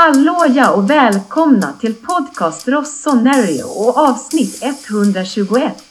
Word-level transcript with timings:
Hallåja 0.00 0.70
och 0.70 0.90
välkomna 0.90 1.72
till 1.80 1.94
podcast 1.94 2.68
Rossonero 2.68 3.68
och 3.68 3.98
avsnitt 3.98 4.62
121. 4.88 5.84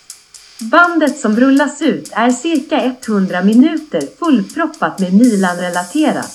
Bandet 0.71 1.17
som 1.17 1.35
rullas 1.35 1.81
ut 1.81 2.11
är 2.13 2.29
cirka 2.29 2.81
100 2.81 3.43
minuter 3.43 4.01
fullproppat 4.19 4.99
med 4.99 5.13
Milan-relaterat. 5.13 6.31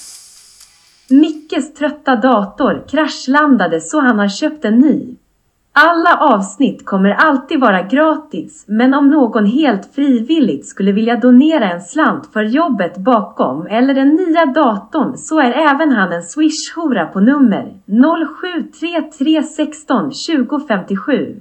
Mickes 1.08 1.74
trötta 1.74 2.16
dator 2.16 2.88
kraschlandade 2.88 3.80
så 3.80 4.00
han 4.00 4.18
har 4.18 4.28
köpt 4.28 4.64
en 4.64 4.78
ny. 4.78 5.13
Alla 5.76 6.16
avsnitt 6.16 6.84
kommer 6.84 7.10
alltid 7.10 7.60
vara 7.60 7.82
gratis, 7.82 8.64
men 8.68 8.94
om 8.94 9.10
någon 9.10 9.46
helt 9.46 9.94
frivilligt 9.94 10.66
skulle 10.66 10.92
vilja 10.92 11.16
donera 11.16 11.72
en 11.72 11.80
slant 11.80 12.32
för 12.32 12.42
jobbet 12.42 12.96
bakom 12.96 13.66
eller 13.66 13.94
den 13.94 14.08
nya 14.08 14.46
datorn 14.46 15.16
så 15.16 15.40
är 15.40 15.50
även 15.50 15.92
han 15.92 16.12
en 16.12 16.22
swish-hora 16.22 17.06
på 17.06 17.20
nummer 17.20 17.74
073316 18.80 20.10
2057. 20.10 21.40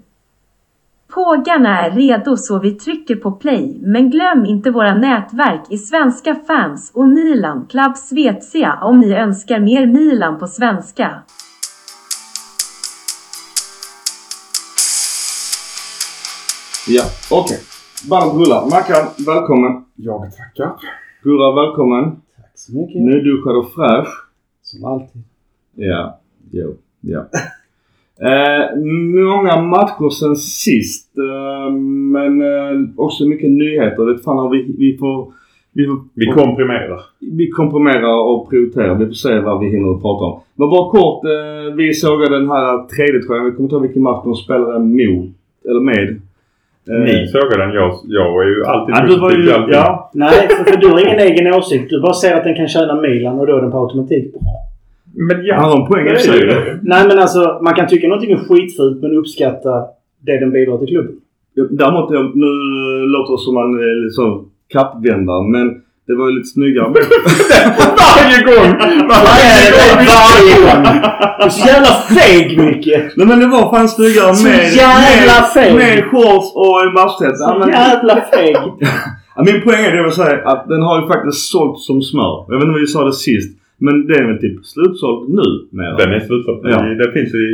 Pågarna 1.13 1.81
är 1.81 1.91
redo 1.91 2.37
så 2.37 2.59
vi 2.59 2.71
trycker 2.71 3.15
på 3.15 3.31
play, 3.31 3.79
men 3.83 4.09
glöm 4.09 4.45
inte 4.45 4.71
våra 4.71 4.95
nätverk 4.95 5.61
i 5.69 5.77
Svenska 5.77 6.35
fans 6.35 6.91
och 6.95 7.07
Milan 7.07 7.65
Club 7.69 7.97
Svezia 7.97 8.79
om 8.81 8.99
ni 8.99 9.13
önskar 9.13 9.59
mer 9.59 9.85
Milan 9.85 10.39
på 10.39 10.47
svenska. 10.47 11.23
Ja, 16.87 17.03
okej. 17.31 17.57
Bandet 18.09 18.35
rullar. 18.39 18.61
Mackan, 18.65 19.05
välkommen. 19.25 19.85
Jag 19.95 20.21
tackar. 20.37 20.71
Gurra, 21.23 21.65
välkommen. 21.65 22.03
Tack 22.37 22.51
så 22.55 22.75
mycket. 22.77 23.01
Nyduschad 23.01 23.55
och 23.55 23.71
fräsch. 23.71 24.07
Som 24.61 24.85
alltid. 24.85 25.21
Ja, 25.75 26.19
jo, 26.51 26.75
ja. 27.01 27.19
eh, 28.29 28.79
många 29.25 29.61
matcher 29.61 30.09
sen 30.09 30.35
sist. 30.35 31.17
Eh, 31.17 31.73
men 32.15 32.41
eh, 32.41 32.89
också 32.97 33.25
mycket 33.25 33.49
nyheter. 33.49 34.05
Det 34.05 34.17
fan 34.17 34.51
vi, 34.51 34.75
vi 34.77 34.97
får... 34.97 35.33
Vi, 35.75 35.85
får, 35.85 35.99
Vi 36.13 36.25
komprimerar. 36.25 37.01
vi 37.19 37.49
komprimerar 37.49 38.19
och 38.21 38.49
prioriterar. 38.49 38.95
Vi 38.95 39.05
får 39.05 39.13
se 39.13 39.39
vad 39.39 39.59
vi 39.59 39.69
hinner 39.69 40.01
prata 40.01 40.25
om. 40.25 40.39
Men 40.55 40.69
bara 40.69 40.91
kort. 40.91 41.25
Eh, 41.25 41.75
vi 41.75 41.93
sågade 41.93 42.39
den 42.39 42.49
här 42.49 42.87
tredje 42.87 43.21
tröjan. 43.21 43.45
Vi 43.45 43.51
kommer 43.51 43.63
inte 43.63 43.75
ihåg 43.75 43.81
vilken 43.81 44.03
match 44.03 44.23
de 44.23 44.35
spelade 44.35 44.79
mot. 44.79 45.29
Eller 45.69 45.79
med. 45.79 46.21
Eh, 46.89 46.99
Ni 47.03 47.27
sågar 47.27 47.57
den. 47.57 47.73
Jag, 47.75 47.91
jag 48.07 48.43
är 48.45 48.49
ju 48.49 48.65
alltid 48.65 48.95
Ja, 48.95 49.05
du 49.07 49.19
var 49.19 49.31
ju... 49.31 49.49
Ja. 49.73 50.11
Nej, 50.13 50.47
för, 50.49 50.63
för 50.71 50.77
du 50.77 50.87
har 50.87 50.99
ingen 51.07 51.19
egen 51.19 51.53
åsikt. 51.53 51.89
Du 51.89 52.01
bara 52.01 52.13
säger 52.13 52.37
att 52.37 52.43
den 52.43 52.55
kan 52.55 52.67
tjäna 52.67 53.01
Milan 53.01 53.39
och 53.39 53.47
då 53.47 53.57
är 53.57 53.61
den 53.61 53.71
på 53.71 53.77
automatik 53.77 54.33
bra. 54.33 54.41
Men 55.15 55.45
ja. 55.45 55.55
Han 55.55 55.69
har 55.71 55.81
en 55.81 55.87
poäng 55.87 56.07
i 56.07 56.15
sig. 56.19 56.39
Nej, 56.81 57.07
men 57.07 57.19
alltså 57.19 57.59
man 57.63 57.73
kan 57.73 57.87
tycka 57.87 58.07
någonting 58.07 58.31
är 58.31 58.37
skitfult 58.37 59.01
men 59.01 59.11
uppskatta 59.11 59.85
det 60.25 60.39
den 60.39 60.51
bidrar 60.51 60.77
till 60.77 60.87
klubben. 60.87 61.15
Ja, 61.53 61.63
Däremot, 61.71 62.11
jag- 62.11 62.35
nu 62.35 62.45
låter 63.07 63.33
det 63.33 63.37
som 63.37 63.53
man 63.53 63.73
är 63.73 64.09
så 64.09 64.45
kappvändare 64.73 65.43
men 65.49 65.81
det 66.07 66.15
var 66.15 66.29
ju 66.29 66.35
lite 66.35 66.49
snyggare. 66.49 66.87
Varje 68.03 68.39
gång! 68.49 68.69
Varje 69.09 69.65
gång! 69.77 69.97
Varje 70.13 70.55
gång! 70.63 70.83
Du 71.39 71.45
är 71.45 71.49
så 71.49 71.67
jävla 71.67 71.93
feg 72.15 72.57
Micke! 72.57 72.95
Nej 73.15 73.27
men 73.27 73.39
det 73.39 73.47
var 73.47 73.71
fan 73.73 73.89
snyggare 73.89 74.35
Så 74.35 74.43
med, 74.47 74.73
jävla 74.73 75.39
med, 75.41 75.49
feg. 75.53 75.75
med 75.75 76.03
shorts 76.03 76.47
och 76.55 76.81
en. 76.83 76.93
Ja, 76.95 77.09
Så 77.35 77.59
men, 77.59 77.69
jävla 77.69 78.15
feg! 78.15 78.55
min 79.45 79.61
poäng 79.61 79.85
är 79.85 79.91
det 79.91 79.97
jag 79.97 80.03
vill 80.03 80.13
säga 80.13 80.49
att 80.51 80.67
den 80.67 80.81
har 80.81 81.01
ju 81.01 81.07
faktiskt 81.07 81.51
sålt 81.51 81.79
som 81.79 82.01
smör. 82.01 82.45
Jag 82.47 82.55
vet 82.55 82.63
inte 82.63 82.75
om 82.75 82.81
vi 82.81 82.87
sa 82.87 83.03
det 83.05 83.13
sist. 83.13 83.59
Men 83.77 84.07
det 84.07 84.13
är 84.13 84.27
väl 84.27 84.39
typ 84.41 84.65
slutsåld 84.65 85.29
nu 85.29 85.47
med 85.71 85.97
Den 85.97 86.13
är 86.13 86.19
slutsåld. 86.19 86.59
Ja. 86.63 86.81
Det 86.81 87.11
finns 87.11 87.33
i 87.33 87.47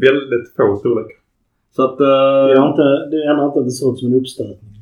väldigt 0.00 0.46
få 0.56 0.76
storlekar. 0.76 1.18
Så 1.76 1.84
att... 1.84 1.98
Det, 1.98 2.04
Uh, 2.54 2.60
har 2.60 2.68
inte, 2.68 2.88
det 3.10 3.30
ändrar 3.30 3.46
inte 3.46 3.58
att 3.58 3.64
det 3.64 3.70
ser 3.70 3.92
ut 3.92 3.98
som 3.98 4.08
en 4.08 4.18
uppstötning. 4.20 4.72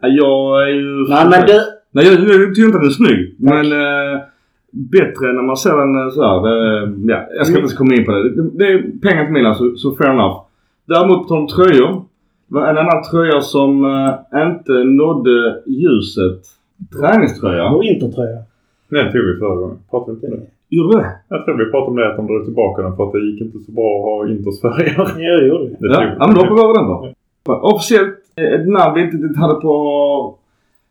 jag 0.00 0.62
är 0.62 0.66
ju... 0.66 1.08
Nej 1.08 1.26
men 1.30 1.46
du... 1.46 1.60
Nej 1.96 2.04
jag, 2.06 2.14
jag 2.14 2.54
tycker 2.54 2.66
inte 2.66 2.78
att 2.78 2.82
den 2.82 2.94
är 2.94 3.00
snygg. 3.02 3.34
Men 3.38 3.66
eh, 3.72 4.20
bättre 4.70 5.32
när 5.32 5.42
man 5.42 5.56
ser 5.56 5.76
den 5.82 5.92
eh, 6.02 6.10
så 6.14 6.22
här. 6.22 6.38
Det, 6.46 7.12
ja, 7.12 7.18
jag 7.36 7.46
ska 7.46 7.58
inte 7.58 7.74
komma 7.74 7.94
in 7.94 8.04
på 8.04 8.12
det. 8.12 8.22
Det, 8.36 8.50
det 8.58 8.66
är 8.72 8.78
pengar 9.02 9.24
till 9.24 9.32
Milan 9.32 9.54
så, 9.54 9.76
så 9.76 9.94
fair 9.96 10.10
enough. 10.10 10.36
Däremot 10.86 11.28
på 11.28 11.34
de 11.34 11.48
tröjor. 11.48 11.90
Det 12.48 12.54
var 12.54 12.66
en 12.66 12.78
annan 12.78 13.02
tröja 13.10 13.40
som 13.40 13.84
eh, 13.84 14.42
inte 14.46 14.72
nådde 14.84 15.62
ljuset. 15.66 16.40
Träningströja. 17.00 17.64
Och 17.70 17.84
intertröja. 17.84 18.38
Den 18.90 19.12
tog 19.12 19.22
vi 19.28 19.38
förra 19.38 19.54
gången. 19.54 19.78
Pratade 19.90 20.12
vi 20.12 20.26
inte 20.26 20.36
om 20.36 20.40
det? 20.40 20.76
Gjorde 20.76 20.98
det? 20.98 21.10
Jag 21.28 21.44
tror 21.44 21.58
vi 21.64 21.70
pratade 21.70 21.90
om 21.90 21.96
det 21.96 22.10
att 22.10 22.16
de 22.16 22.26
drog 22.26 22.44
tillbaka 22.44 22.82
den 22.82 22.96
för 22.96 23.02
att 23.06 23.12
det 23.12 23.20
gick 23.28 23.40
inte 23.40 23.58
så 23.58 23.72
bra 23.72 23.90
att 23.96 24.04
ha 24.04 24.28
Intersfärger. 24.34 24.94
Ja, 24.98 25.36
det 25.40 25.46
gjorde 25.46 25.64
vi. 25.64 25.88
Det 25.88 26.14
Ja, 26.18 26.26
men 26.26 26.34
då 26.34 26.40
hoppar 26.40 26.54
vi 26.54 26.62
över 26.62 26.74
den 26.78 26.86
då. 26.88 26.98
Officiellt 27.72 28.16
eh, 28.36 28.60
ett 28.60 28.68
namn 28.68 28.94
vi 28.94 29.00
inte 29.02 29.40
hade 29.40 29.54
på 29.54 29.74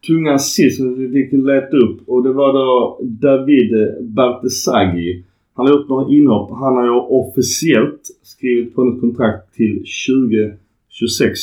tungan 0.08 0.40
sist 0.40 0.78
som 0.78 0.96
vi 1.00 1.10
fick 1.10 1.34
leta 1.34 1.78
upp 1.78 2.10
och 2.10 2.24
det 2.24 2.34
var 2.34 2.54
då 2.54 3.00
David 3.02 3.72
Bartesaghi. 4.02 5.24
Han 5.54 5.68
har 5.68 5.74
gjort 5.74 5.90
några 5.90 6.14
inhopp. 6.14 6.50
Han 6.52 6.76
har 6.76 6.84
ju 6.84 6.92
officiellt 6.92 8.02
skrivit 8.24 8.76
på 8.76 8.82
ett 8.82 9.02
kontrakt 9.02 9.56
till 9.56 9.84
2026. 10.08 11.40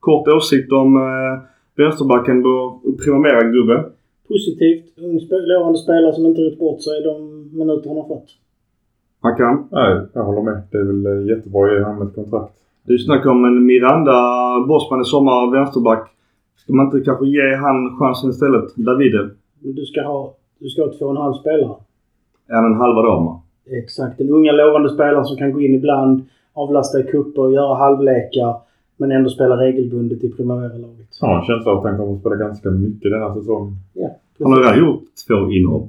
Kort 0.00 0.28
åsikt 0.28 0.72
om 0.72 0.96
eh, 0.96 1.42
vänsterbacken 1.76 2.42
vår 2.42 2.92
Primavera-gubbe. 3.04 3.84
Positivt. 4.28 4.84
Ung 4.98 5.20
lovande 5.30 5.78
spelare 5.78 6.12
som 6.12 6.26
inte 6.26 6.40
gjort 6.40 6.58
bort 6.58 6.82
sig 6.82 7.02
de 7.02 7.14
minuter 7.58 7.88
han 7.88 7.96
har 7.96 8.08
fått. 8.08 8.28
Mackan. 9.22 9.68
Nej, 9.70 10.00
jag 10.12 10.24
håller 10.24 10.42
med. 10.42 10.62
Det 10.70 10.78
är 10.78 10.84
väl 10.84 11.06
eh, 11.06 11.36
jättebra 11.36 11.64
att 11.64 11.72
ge 11.72 11.84
honom 11.84 12.08
ett 12.08 12.14
kontrakt. 12.14 12.52
Du 12.82 12.98
snackade 12.98 13.30
om 13.30 13.44
en 13.44 13.66
Miranda 13.66 14.18
Bosman 14.68 15.00
i 15.00 15.04
sommar, 15.04 15.50
vänsterback. 15.50 16.13
Ska 16.56 16.72
man 16.72 16.86
inte 16.86 17.00
kanske 17.00 17.26
ge 17.26 17.56
han 17.56 17.96
chansen 17.98 18.30
istället? 18.30 18.76
Davide? 18.76 19.30
Men 19.60 19.74
du 19.74 19.84
ska 19.84 20.02
ha, 20.02 20.34
du 20.58 20.68
ska 20.68 20.82
ha 20.82 20.92
två 20.98 21.04
och 21.04 21.10
en 21.10 21.16
halv 21.16 21.34
spelare. 21.34 21.76
Är 22.48 22.54
han 22.54 22.64
en 22.64 22.80
halva 22.80 23.02
dam? 23.02 23.38
Exakt. 23.82 24.18
Den 24.18 24.30
unga 24.30 24.52
lovande 24.52 24.90
spelaren 24.90 25.24
som 25.24 25.36
kan 25.36 25.52
gå 25.52 25.60
in 25.60 25.74
ibland, 25.74 26.24
avlasta 26.52 27.00
i 27.00 27.02
kupper, 27.02 27.50
göra 27.50 27.74
halvlekar. 27.74 28.56
Men 28.96 29.12
ändå 29.12 29.30
spela 29.30 29.56
regelbundet 29.56 30.24
i 30.24 30.32
Primavera-laget. 30.32 31.08
Har 31.20 31.38
en 31.38 31.44
känsla 31.44 31.72
av 31.72 31.78
att 31.78 31.84
han 31.84 31.96
kommer 31.98 32.14
att 32.14 32.20
spela 32.20 32.36
ganska 32.36 32.70
mycket 32.70 33.10
den 33.10 33.22
här 33.22 33.34
säsongen. 33.34 33.72
Ja, 33.92 34.10
Han 34.38 34.52
har 34.52 34.60
redan 34.60 34.78
gjort 34.78 35.04
två 35.28 35.50
inhopp. 35.50 35.88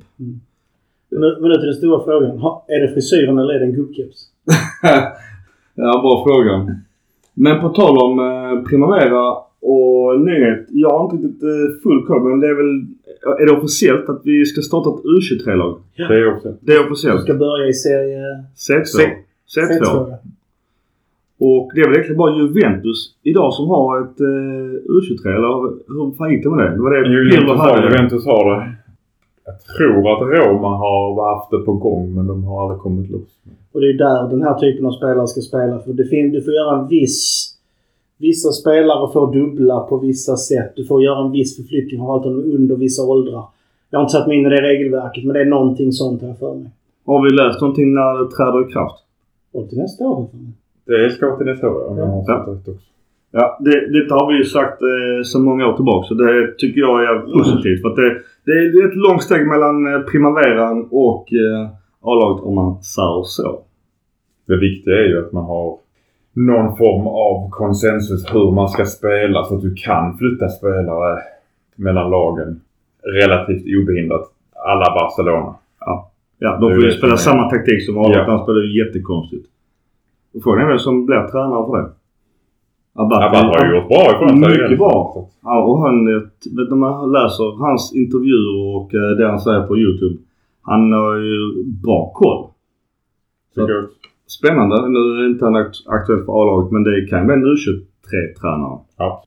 Men 1.09 1.21
nu, 1.21 1.37
men 1.41 1.49
nu 1.49 1.55
till 1.55 1.65
den 1.65 1.75
stora 1.75 2.03
frågan. 2.03 2.37
Ha, 2.39 2.65
är 2.67 2.81
det 2.81 2.93
frisyren 2.93 3.37
eller 3.37 3.53
är 3.53 3.59
det 3.59 3.65
en 3.65 3.73
gubbkeps? 3.73 4.27
ja, 5.75 6.01
bra 6.01 6.23
fråga. 6.27 6.75
Men 7.33 7.61
på 7.61 7.69
tal 7.69 7.97
om 7.97 8.19
eh, 8.19 8.63
Primavera 8.69 9.35
och 9.71 10.21
nyhet. 10.21 10.65
Jag 10.69 10.89
har 10.97 11.03
inte 11.05 11.15
riktigt 11.27 11.43
eh, 11.43 11.81
full 11.83 12.05
koll 12.07 12.23
men 12.29 12.39
det 12.39 12.47
är 12.47 12.53
väl... 12.63 12.73
Är 13.41 13.45
det 13.45 13.51
officiellt 13.51 14.09
att 14.09 14.21
vi 14.23 14.45
ska 14.45 14.61
starta 14.61 14.89
ett 14.89 15.05
U23-lag? 15.15 15.77
Det 15.97 16.15
är 16.15 16.35
också. 16.35 16.53
Det 16.61 16.73
är 16.73 16.85
officiellt. 16.85 17.21
ska 17.21 17.33
börja 17.33 17.67
i 17.67 17.73
serie 17.73 18.21
C2. 18.67 18.97
C2. 19.55 19.81
C2. 19.81 20.13
Och 21.39 21.71
det 21.75 21.81
är 21.81 21.85
väl 21.85 21.93
egentligen 21.93 22.17
bara 22.17 22.37
Juventus 22.37 22.99
idag 23.23 23.53
som 23.53 23.67
har 23.67 24.01
ett 24.01 24.19
eh, 24.19 24.95
U23 24.95 25.35
eller 25.35 25.49
hur 25.93 26.17
fan 26.17 26.31
gick 26.31 26.43
det 26.43 26.49
med 26.49 26.65
det? 26.65 26.71
Det 26.75 26.81
var 26.81 26.91
det 26.91 27.09
Juventus 27.09 27.57
har. 27.57 27.83
Juventus 27.91 28.25
har 28.25 28.55
det. 28.55 28.73
Jag 29.45 29.59
tror 29.77 29.99
att 30.13 30.21
Roma 30.39 30.67
har 30.77 31.35
haft 31.35 31.51
det 31.51 31.57
på 31.57 31.73
gång 31.73 32.15
men 32.15 32.27
de 32.27 32.43
har 32.43 32.63
aldrig 32.63 32.79
kommit 32.79 33.11
loss. 33.11 33.29
Och 33.71 33.81
det 33.81 33.87
är 33.89 33.93
där 33.93 34.29
den 34.29 34.41
här 34.43 34.59
typen 34.59 34.85
av 34.85 34.91
spelare 34.91 35.27
ska 35.27 35.41
spela. 35.41 35.79
För 35.79 35.93
det 35.93 36.05
fin- 36.05 36.31
du 36.31 36.41
får 36.41 36.53
göra 36.53 36.79
en 36.79 36.87
viss... 36.87 37.44
Vissa 38.17 38.51
spelare 38.51 39.13
får 39.13 39.33
dubbla 39.33 39.79
på 39.79 39.97
vissa 39.97 40.35
sätt. 40.37 40.73
Du 40.75 40.85
får 40.85 41.03
göra 41.03 41.25
en 41.25 41.31
viss 41.31 41.57
förflyttning 41.57 42.01
av 42.01 42.11
allt 42.11 42.25
under 42.25 42.75
vissa 42.75 43.03
åldrar. 43.03 43.43
Jag 43.89 43.99
har 43.99 44.03
inte 44.03 44.11
satt 44.11 44.27
mig 44.27 44.37
in 44.37 44.45
i 44.45 44.49
det 44.49 44.61
regelverket 44.61 45.23
men 45.25 45.33
det 45.33 45.41
är 45.41 45.45
någonting 45.45 45.91
sånt 45.91 46.21
här 46.21 46.33
för 46.33 46.55
mig. 46.55 46.69
Har 47.05 47.23
vi 47.23 47.29
läst 47.29 47.61
någonting 47.61 47.93
när 47.93 48.23
det 48.23 48.31
träder 48.31 48.69
i 48.69 48.71
kraft? 48.73 48.99
Och 49.53 49.69
till 49.69 49.77
nästa 49.77 50.03
år 50.07 50.27
för 50.31 50.37
mig. 50.37 50.51
Det 50.85 51.09
ska 51.09 51.37
till 51.37 51.45
nästa 51.45 51.69
år 51.69 51.87
om 51.89 51.97
jag 51.97 52.05
har 52.05 52.17
Ja. 52.17 52.25
fattat 52.27 52.55
rätt 52.57 52.67
också. 52.67 52.87
Ja, 53.31 53.57
det, 53.61 53.99
detta 53.99 54.15
har 54.15 54.31
vi 54.31 54.37
ju 54.37 54.43
sagt 54.45 54.81
eh, 54.81 55.23
så 55.23 55.39
många 55.39 55.67
år 55.67 55.75
tillbaka. 55.75 56.07
Så 56.07 56.13
det 56.13 56.53
tycker 56.57 56.81
jag 56.81 57.03
är 57.03 57.19
positivt. 57.37 57.81
För 57.81 57.89
att 57.89 57.95
det, 57.95 58.09
det 58.45 58.51
är 58.51 58.87
ett 58.89 58.95
långt 59.07 59.23
steg 59.23 59.47
mellan 59.47 59.93
eh, 59.93 59.99
Primaveran 60.01 60.87
och 60.91 61.33
eh, 61.33 61.69
A-laget 62.01 62.43
om 62.43 62.55
man 62.55 62.83
säger 62.83 63.23
så. 63.23 63.59
Det 64.47 64.57
viktiga 64.57 64.93
är 64.93 65.07
ju 65.07 65.25
att 65.25 65.31
man 65.31 65.43
har 65.43 65.77
någon 66.35 66.77
form 66.77 67.07
av 67.07 67.49
konsensus 67.49 68.33
hur 68.33 68.51
man 68.51 68.69
ska 68.69 68.85
spela 68.85 69.43
så 69.43 69.55
att 69.55 69.61
du 69.61 69.75
kan 69.75 70.17
flytta 70.17 70.49
spelare 70.49 71.19
mellan 71.75 72.09
lagen 72.09 72.61
relativt 73.03 73.63
obehindrat. 73.81 74.31
Alla 74.55 74.85
Barcelona. 74.99 75.55
Ja, 75.79 76.11
de 76.39 76.45
Det 76.45 76.73
är 76.73 76.75
får 76.75 76.83
ju 76.83 76.89
det 76.89 76.97
spela 76.97 77.17
samma 77.17 77.49
taktik 77.49 77.85
som 77.85 77.97
A-laget. 77.97 78.17
Ja. 78.17 78.31
Han 78.31 78.43
spelar 78.43 78.61
ju 78.61 78.85
jättekonstigt. 78.85 79.45
Och 80.33 80.43
Frågan 80.43 80.61
är 80.65 80.69
vem 80.69 80.79
som 80.79 81.05
blir 81.05 81.27
tränare 81.27 81.65
för 81.65 81.77
det. 81.77 81.89
Abbat, 82.97 83.23
Abbat 83.23 83.43
har 83.43 83.65
ju 83.65 83.75
gjort 83.75 83.87
bra 83.87 84.11
ifrån 84.15 84.43
sig. 84.43 84.61
Mycket 84.61 84.77
bra. 84.77 85.27
Ja, 85.43 85.63
och 85.63 85.79
han, 85.79 86.05
vet 86.05 86.69
när 86.69 86.75
man 86.75 87.11
läser 87.11 87.59
hans 87.65 87.95
intervjuer 87.95 88.75
och 88.75 88.93
eh, 88.93 89.17
det 89.17 89.27
han 89.27 89.39
säger 89.39 89.61
på 89.61 89.77
YouTube. 89.77 90.15
Han 90.61 90.91
har 90.93 91.15
ju 91.15 91.63
bra 91.83 92.11
koll. 92.13 92.47
Jag. 93.53 93.69
Spännande. 94.27 94.89
Nu 94.89 94.99
är 94.99 95.29
inte 95.29 95.45
han 95.45 95.55
akt- 95.55 95.87
aktuell 95.87 96.23
för 96.25 96.41
A-laget 96.41 96.71
men 96.71 96.83
det 96.83 97.07
kan 97.09 97.27
vara 97.27 97.37
en 97.37 97.45
U23-tränare. 97.45 98.79
Ja. 98.97 99.23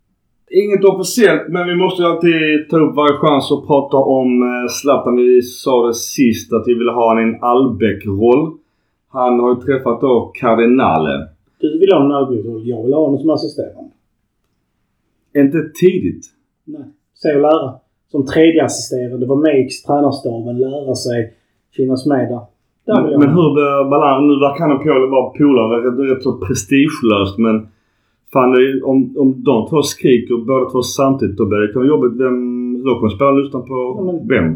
Inget 0.50 0.84
officiellt 0.84 1.48
men 1.48 1.66
vi 1.66 1.74
måste 1.74 2.02
ju 2.02 2.08
alltid 2.08 2.68
ta 2.70 2.78
upp 2.78 2.94
varje 2.96 3.16
chans 3.16 3.52
att 3.52 3.66
prata 3.66 3.96
om 3.96 4.42
eh, 4.42 4.68
Zlatan. 4.70 5.16
Vi 5.16 5.42
sa 5.42 5.86
det 5.86 5.94
sist 5.94 6.52
att 6.52 6.64
vi 6.66 6.74
ville 6.74 6.92
ha 6.92 7.08
han 7.14 7.18
i 7.18 7.22
en 7.22 7.42
Albeck-roll. 7.42 8.52
Han 9.08 9.40
har 9.40 9.54
ju 9.54 9.60
träffat 9.60 10.00
då 10.00 10.32
Cardinale. 10.34 11.28
Du 11.60 11.78
vill 11.78 11.92
ha 11.92 12.04
en 12.04 12.12
Albion 12.12 12.62
Jag 12.66 12.82
vill 12.82 12.92
ha 12.92 13.00
honom 13.00 13.18
som 13.18 13.30
assisterande. 13.30 13.90
Inte 15.36 15.58
tidigt. 15.80 16.24
Nej. 16.64 16.80
Se 17.14 17.34
och 17.34 17.40
lära. 17.40 17.74
Som 18.10 18.26
tredje 18.26 18.64
assisterande. 18.64 19.26
Vara 19.26 19.38
med 19.40 19.60
i 19.60 19.68
tränarstaben. 19.86 20.58
Lära 20.58 20.94
sig. 20.94 21.34
Finnas 21.76 22.06
med 22.06 22.28
där. 22.28 22.40
Men, 22.94 23.28
hur 23.36 23.48
blir 23.54 23.90
balansen? 23.92 24.26
Nu 24.30 24.34
verkar 24.46 24.60
han 24.64 24.76
och 24.76 24.82
Pioli 24.84 25.06
vara 25.16 25.28
polare. 25.38 25.74
Det 25.96 26.02
är 26.04 26.08
rätt- 26.14 26.22
så 26.22 26.32
prestigelöst 26.46 27.38
men 27.46 27.56
Fan, 28.32 28.50
det 28.54 28.60
är, 28.68 28.86
om, 28.90 28.98
om 29.22 29.28
de 29.48 29.54
två 29.70 29.82
skriker 29.82 30.34
båda 30.50 30.64
två 30.70 30.82
samtidigt 30.82 31.36
då 31.40 31.44
blir 31.46 31.58
det 31.58 31.88
jobbigt. 31.94 32.14
Vem, 32.24 32.36
då 32.84 32.90
kommer 32.98 33.12
spelaren 33.16 33.38
lyssna 33.42 33.60
på 33.60 33.76
Ja, 33.98 34.02
men- 34.08 34.28
vem? 34.34 34.48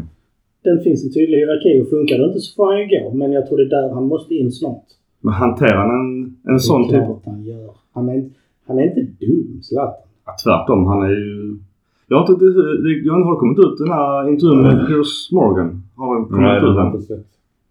Den 0.67 0.77
finns 0.85 0.99
en 1.05 1.11
tydlig 1.17 1.37
hierarki 1.37 1.71
och 1.81 1.89
funkar 1.95 2.15
det 2.19 2.25
inte 2.29 2.39
så 2.39 2.55
får 2.55 2.65
han 2.71 2.77
ju 2.81 2.85
gå. 2.95 3.03
Men 3.21 3.31
jag 3.37 3.43
tror 3.47 3.57
det 3.57 3.63
är 3.69 3.73
där 3.77 3.93
han 3.97 4.07
måste 4.13 4.33
in 4.35 4.51
snart. 4.51 4.85
Men 5.25 5.33
hanterar 5.33 5.77
han 5.83 5.91
en, 5.99 6.11
en 6.53 6.59
sån 6.59 6.81
det 6.81 6.87
är 6.87 6.99
typ? 6.99 7.05
klart 7.05 7.21
han 7.25 7.43
gör. 7.51 7.69
Han 7.93 8.09
är, 8.09 8.19
han 8.67 8.79
är 8.79 8.83
inte 8.89 9.01
dum, 9.25 9.61
Zlatan. 9.61 10.07
Ja, 10.25 10.31
tvärtom. 10.43 10.85
Han 10.85 11.01
är 11.07 11.09
ju... 11.09 11.57
Jag 12.07 12.17
har 12.17 12.23
inte, 12.33 12.45
det, 12.85 12.91
jag 13.09 13.13
har 13.13 13.35
kommit 13.35 13.59
ut 13.65 13.77
den 13.77 13.91
här 13.97 14.29
intervjun 14.29 14.61
med 14.61 14.87
Piers 14.87 15.31
Morgan. 15.31 15.69
Har 15.97 16.15
den 16.15 16.25
kommit 16.25 16.41
Nej, 16.41 16.61
det 16.61 16.67
ut 16.67 16.75
har 16.77 16.91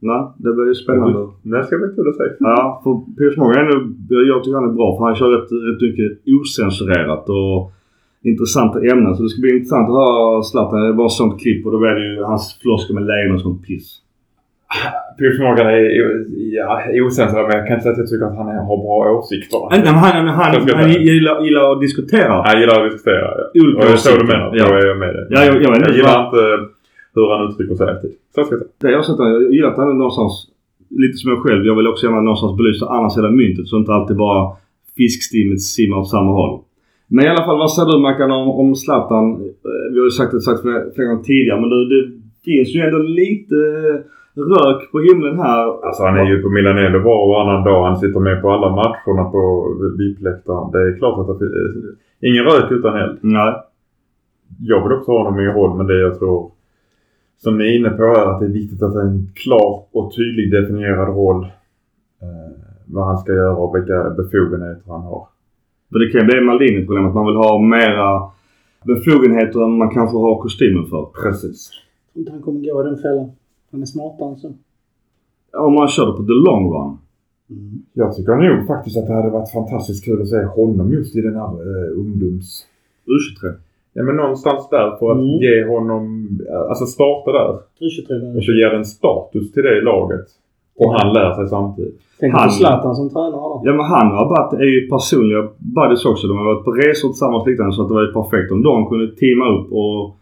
jag. 0.02 0.10
Nej, 0.10 0.22
det 0.44 0.50
blir 0.56 0.66
ju 0.72 0.75
spännande. 0.84 1.19
Det 1.52 1.64
ska 1.66 1.76
bli 1.81 1.88
kul 1.96 2.08
att 2.10 2.16
se. 2.20 2.26
Ja, 2.38 2.81
för 2.84 2.93
Piers 3.16 3.37
Morgan 3.40 3.66
är 3.66 3.69
nog, 3.75 3.82
jag 4.31 4.38
tycker 4.44 4.56
han 4.60 4.70
är 4.72 4.76
bra 4.81 4.88
för 4.96 5.02
han 5.08 5.14
kör 5.20 5.31
rätt, 5.37 5.50
rätt 5.69 5.82
mycket 5.88 6.10
osensurerat 6.38 7.25
och 7.38 7.72
intressanta 8.31 8.76
ämnen. 8.93 9.14
Så 9.16 9.22
det 9.22 9.28
ska 9.32 9.40
bli 9.40 9.52
intressant 9.58 9.88
att 9.88 9.94
höra 10.02 10.43
Zlatan. 10.43 10.81
Det 10.87 10.93
var 10.93 11.06
ett 11.06 11.20
sånt 11.22 11.40
klipp 11.43 11.60
och 11.66 11.72
då 11.72 11.78
blir 11.78 11.90
det 11.99 12.06
ju 12.14 12.22
hans 12.32 12.44
floskler 12.62 12.94
med 12.99 13.04
lejon 13.10 13.34
och 13.34 13.40
sånt 13.46 13.62
piss. 13.66 13.88
Piers 15.19 15.38
Morgan 15.44 15.66
är 15.66 15.81
ja, 16.58 16.82
osensurerad 17.06 17.46
men 17.48 17.56
jag 17.58 17.66
kan 17.66 17.75
inte 17.76 17.82
säga 17.82 17.93
att 17.93 17.98
jag 18.05 18.08
tycker 18.10 18.26
att 18.31 18.37
han 18.40 18.48
är, 18.55 18.60
har 18.70 18.76
bra 18.87 18.98
åsikter. 19.19 19.58
Nej, 19.70 19.81
men 19.84 19.94
han, 19.94 20.12
han, 20.16 20.28
han, 20.28 20.50
Jag 20.69 20.75
han 20.76 20.90
gillar, 21.10 21.37
gillar 21.46 21.64
att 21.72 21.81
diskutera. 21.87 22.32
Jag 22.48 22.60
gillar 22.60 22.76
att 22.84 22.90
diskutera. 22.93 23.26
Ja. 23.38 23.60
Olika 23.62 23.78
Och 23.78 23.90
jag 23.93 23.98
så 23.98 24.19
du 24.20 24.26
menar. 24.32 24.48
Ja. 24.58 24.64
Då 24.69 24.75
är 24.75 24.87
jag 24.93 24.98
med 25.05 25.12
dig. 25.16 25.25
Ja, 25.31 25.38
jag- 25.44 25.62
jag 25.64 25.70
vet 25.70 25.78
inte. 25.78 25.93
gillar 25.98 26.25
inte 26.26 26.43
hur 27.14 27.28
han 27.32 27.48
uttrycker 27.48 27.74
sig 27.74 27.88
alltid. 27.92 28.12
Så 28.34 28.44
ska 28.44 28.54
jag 28.54 28.60
säga. 28.62 28.70
Det 28.80 28.90
jag 28.90 28.98
har 28.98 29.02
sett, 29.08 29.18
jag 29.18 29.54
gillar 29.54 29.70
att 29.72 29.76
han 29.82 29.90
är 29.94 29.98
någonstans, 30.04 30.32
lite 31.02 31.16
som 31.20 31.30
jag 31.32 31.40
själv, 31.44 31.60
jag 31.70 31.76
vill 31.76 31.88
också 31.92 32.06
gärna 32.06 32.20
någonstans 32.20 32.56
belysa 32.60 32.86
andra 32.96 33.10
sidan 33.10 33.36
myntet 33.36 33.66
så 33.68 33.76
inte 33.76 33.92
alltid 33.92 34.16
bara 34.16 34.42
fiskstimmet 34.96 35.60
simmar 35.60 35.96
åt 36.02 36.10
samma 36.16 36.32
håll. 36.40 36.54
Men 37.14 37.24
i 37.24 37.28
alla 37.28 37.44
fall, 37.46 37.58
vad 37.58 37.72
säger 37.72 37.92
du 37.92 37.98
Mackan 37.98 38.30
om, 38.30 38.48
om 38.60 38.68
Zlatan? 38.82 39.24
Eh, 39.32 39.84
Vi 39.92 39.98
har 39.98 40.06
ju 40.10 40.10
sagt 40.10 40.32
det 40.32 40.40
sagt 40.40 40.60
flera 40.94 41.08
gånger 41.08 41.22
tidigare 41.22 41.60
men 41.60 41.70
det, 41.70 41.80
det 41.94 42.02
finns 42.46 42.68
ju 42.76 42.80
ändå 42.80 42.98
lite 43.22 43.56
rök 44.54 44.80
på 44.92 44.98
himlen 45.08 45.36
här. 45.44 45.64
Alltså 45.86 46.02
han 46.06 46.16
är 46.20 46.24
ju 46.30 46.42
på 46.42 46.48
Milanello 46.48 46.98
var 47.08 47.18
och 47.22 47.28
varannan 47.28 47.64
dag. 47.64 47.84
Han 47.86 47.96
sitter 47.96 48.20
med 48.20 48.42
på 48.42 48.50
alla 48.50 48.70
matcherna 48.70 49.24
på 49.34 49.42
VIP-läktaren. 49.98 50.70
Det 50.72 50.78
är 50.78 50.98
klart 50.98 51.18
att 51.20 51.26
det 51.28 51.38
finns... 51.38 51.54
Ingen 52.28 52.44
rök 52.44 52.70
utan 52.70 52.96
eld. 53.02 53.18
Nej. 53.20 53.54
Jag 54.60 54.82
vill 54.82 54.96
också 54.98 55.10
ha 55.10 55.18
honom 55.24 55.40
i 55.40 55.46
roll 55.46 55.76
men 55.76 55.86
det 55.86 56.00
jag 56.00 56.18
tror 56.18 56.50
som 57.42 57.58
ni 57.58 57.64
är 57.64 57.78
inne 57.78 57.90
på 57.90 58.02
är 58.02 58.26
att 58.26 58.40
det 58.40 58.46
är 58.46 58.58
viktigt 58.60 58.82
att 58.82 58.94
det 58.94 59.00
är 59.00 59.06
en 59.06 59.30
klar 59.34 59.84
och 59.92 60.14
tydlig 60.16 60.52
definierad 60.52 61.08
roll. 61.08 61.42
Eh, 62.22 62.52
vad 62.86 63.06
han 63.06 63.18
ska 63.18 63.32
göra 63.32 63.56
och 63.56 63.76
vilka 63.76 64.10
befogenheter 64.10 64.82
han 64.86 65.02
har. 65.02 65.28
För 65.92 65.98
det 65.98 66.10
kan 66.10 66.20
ju 66.20 66.26
bli 66.26 66.40
Maldini-problem 66.40 67.06
att 67.06 67.14
man 67.14 67.26
vill 67.26 67.36
ha 67.36 67.58
mera 67.58 68.30
befogenheter 68.84 69.64
än 69.64 69.78
man 69.78 69.90
kanske 69.90 70.16
har 70.16 70.42
kostymen 70.42 70.86
för. 70.86 71.04
Precis. 71.22 71.70
Jag 71.70 72.12
tror 72.12 72.20
inte 72.20 72.32
han 72.32 72.42
kommer 72.42 72.60
gå 72.60 72.80
i 72.80 72.84
den 72.84 72.98
fällan. 72.98 73.30
Han 73.70 73.82
är 73.82 73.86
smartare 73.86 74.28
än 74.28 74.36
så. 74.36 74.52
Om 75.52 75.74
man 75.74 75.88
kör 75.88 76.06
det 76.06 76.12
på 76.12 76.22
the 76.22 76.38
long 76.48 76.64
run. 76.74 76.98
Mm. 77.50 77.82
Jag 77.92 78.16
tycker 78.16 78.36
nog 78.36 78.66
faktiskt 78.66 78.96
att 78.96 79.06
det 79.06 79.14
hade 79.14 79.30
varit 79.30 79.52
fantastiskt 79.52 80.04
kul 80.04 80.22
att 80.22 80.28
se 80.28 80.44
honom 80.44 80.92
just 80.92 81.16
i 81.16 81.20
den 81.20 81.34
här 81.34 81.52
eh, 81.68 81.98
ungdoms... 81.98 82.66
U23. 83.06 83.54
Ja 83.94 84.02
men 84.02 84.16
någonstans 84.16 84.68
där 84.70 84.96
för 84.98 85.10
att 85.12 85.18
Mm. 85.18 85.40
ge 85.46 85.64
honom... 85.74 86.02
Alltså 86.68 86.84
starta 86.86 87.32
där. 87.32 87.50
U23 87.84 88.36
Och 88.36 88.44
så 88.44 88.52
ger 88.52 88.70
den 88.70 88.84
status 88.84 89.52
till 89.52 89.62
det 89.62 89.80
laget. 89.80 90.26
Och 90.80 90.90
han 90.98 91.12
lär 91.12 91.30
sig 91.34 91.48
samtidigt. 91.48 91.98
Tänk 92.20 92.34
Han- 92.34 92.48
på 92.48 92.52
Zlatan 92.52 92.94
som 92.96 93.10
tränare 93.10 93.30
då. 93.30 93.62
Ja 93.64 93.72
men 93.78 93.84
han 93.94 94.06
och 94.12 94.18
Abbat 94.22 94.52
är 94.52 94.64
ju 94.74 94.88
personliga 94.94 95.48
buddies 95.76 96.04
också. 96.04 96.26
De 96.28 96.34
har 96.38 96.44
varit 96.44 96.64
på 96.64 96.72
resor 96.72 97.08
tillsammans 97.08 97.46
liknande 97.46 97.72
så 97.72 97.82
att 97.82 97.88
det 97.88 97.94
var 97.94 98.06
ju 98.08 98.12
perfekt 98.20 98.52
om 98.52 98.62
de 98.62 98.74
kunde 98.90 99.06
teama 99.20 99.46
upp 99.56 99.68
och... 99.80 100.16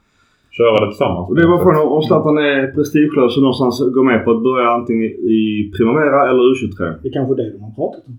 Köra 0.58 0.76
det 0.84 0.90
tillsammans. 0.92 1.28
och 1.28 1.36
det 1.36 1.46
var 1.46 1.58
frågan 1.64 1.88
om 1.96 2.02
Zlatan 2.02 2.38
är 2.38 2.72
prestigelös 2.76 3.36
och 3.36 3.42
någonstans 3.42 3.74
går 3.96 4.04
med 4.10 4.24
på 4.24 4.30
att 4.30 4.42
börja 4.42 4.68
antingen 4.78 5.10
i 5.38 5.72
Primavera 5.76 6.20
eller 6.30 6.42
U23. 6.52 6.78
Det 7.02 7.08
är 7.08 7.12
kanske 7.12 7.34
det 7.40 7.52
de 7.52 7.58
har 7.66 7.74
pratat 7.80 8.02
om. 8.08 8.14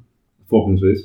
Förhoppningsvis. 0.49 0.99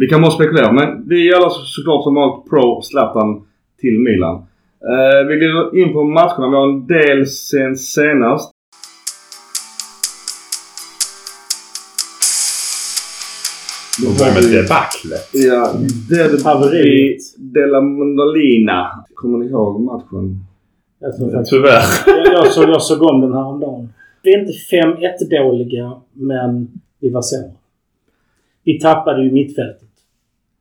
Vi 0.00 0.06
kan 0.08 0.22
bara 0.22 0.30
spekulera 0.30 0.72
men 0.72 1.08
vi 1.08 1.28
är 1.30 1.36
alla 1.36 1.50
så- 1.50 1.64
såklart 1.64 2.02
som 2.04 2.14
vanligt 2.14 2.50
pro 2.50 2.82
Zlatan 2.82 3.42
till 3.80 3.98
Milan. 3.98 4.36
Eh, 4.90 5.26
vi 5.28 5.36
glider 5.36 5.78
in 5.82 5.92
på 5.92 6.04
matcherna. 6.04 6.48
Vi 6.50 6.56
har 6.56 6.68
en 6.68 6.86
del 6.86 7.26
sen 7.26 7.76
senast. 7.76 8.50
De 14.02 14.06
var 14.24 14.34
med 14.34 14.44
debaclet. 14.62 15.28
Ja, 15.32 15.72
Derby 16.10 16.42
Haveriet. 16.44 17.20
della 17.36 17.80
Mandalina. 17.80 19.04
Kommer 19.14 19.38
ni 19.38 19.46
ihåg 19.46 19.80
matchen? 19.80 20.44
Jag, 21.00 21.46
Tyvärr. 21.46 21.82
jag, 22.06 22.32
jag, 22.32 22.52
såg, 22.52 22.68
jag 22.68 22.82
såg 22.82 23.02
om 23.02 23.20
den 23.20 23.32
här 23.32 23.44
om 23.44 23.60
dagen. 23.60 23.88
Vi 24.22 24.34
är 24.34 24.38
inte 24.40 24.52
5-1 24.52 25.42
dåliga, 25.42 25.92
men 26.12 26.68
vi 27.00 27.10
var 27.10 27.22
sämre. 27.22 27.50
Vi 28.64 28.80
tappade 28.80 29.22
ju 29.24 29.30
mittfältet. 29.32 29.87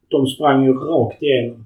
De 0.09 0.27
sprang 0.27 0.65
ju 0.65 0.73
rakt 0.73 1.21
igenom. 1.21 1.57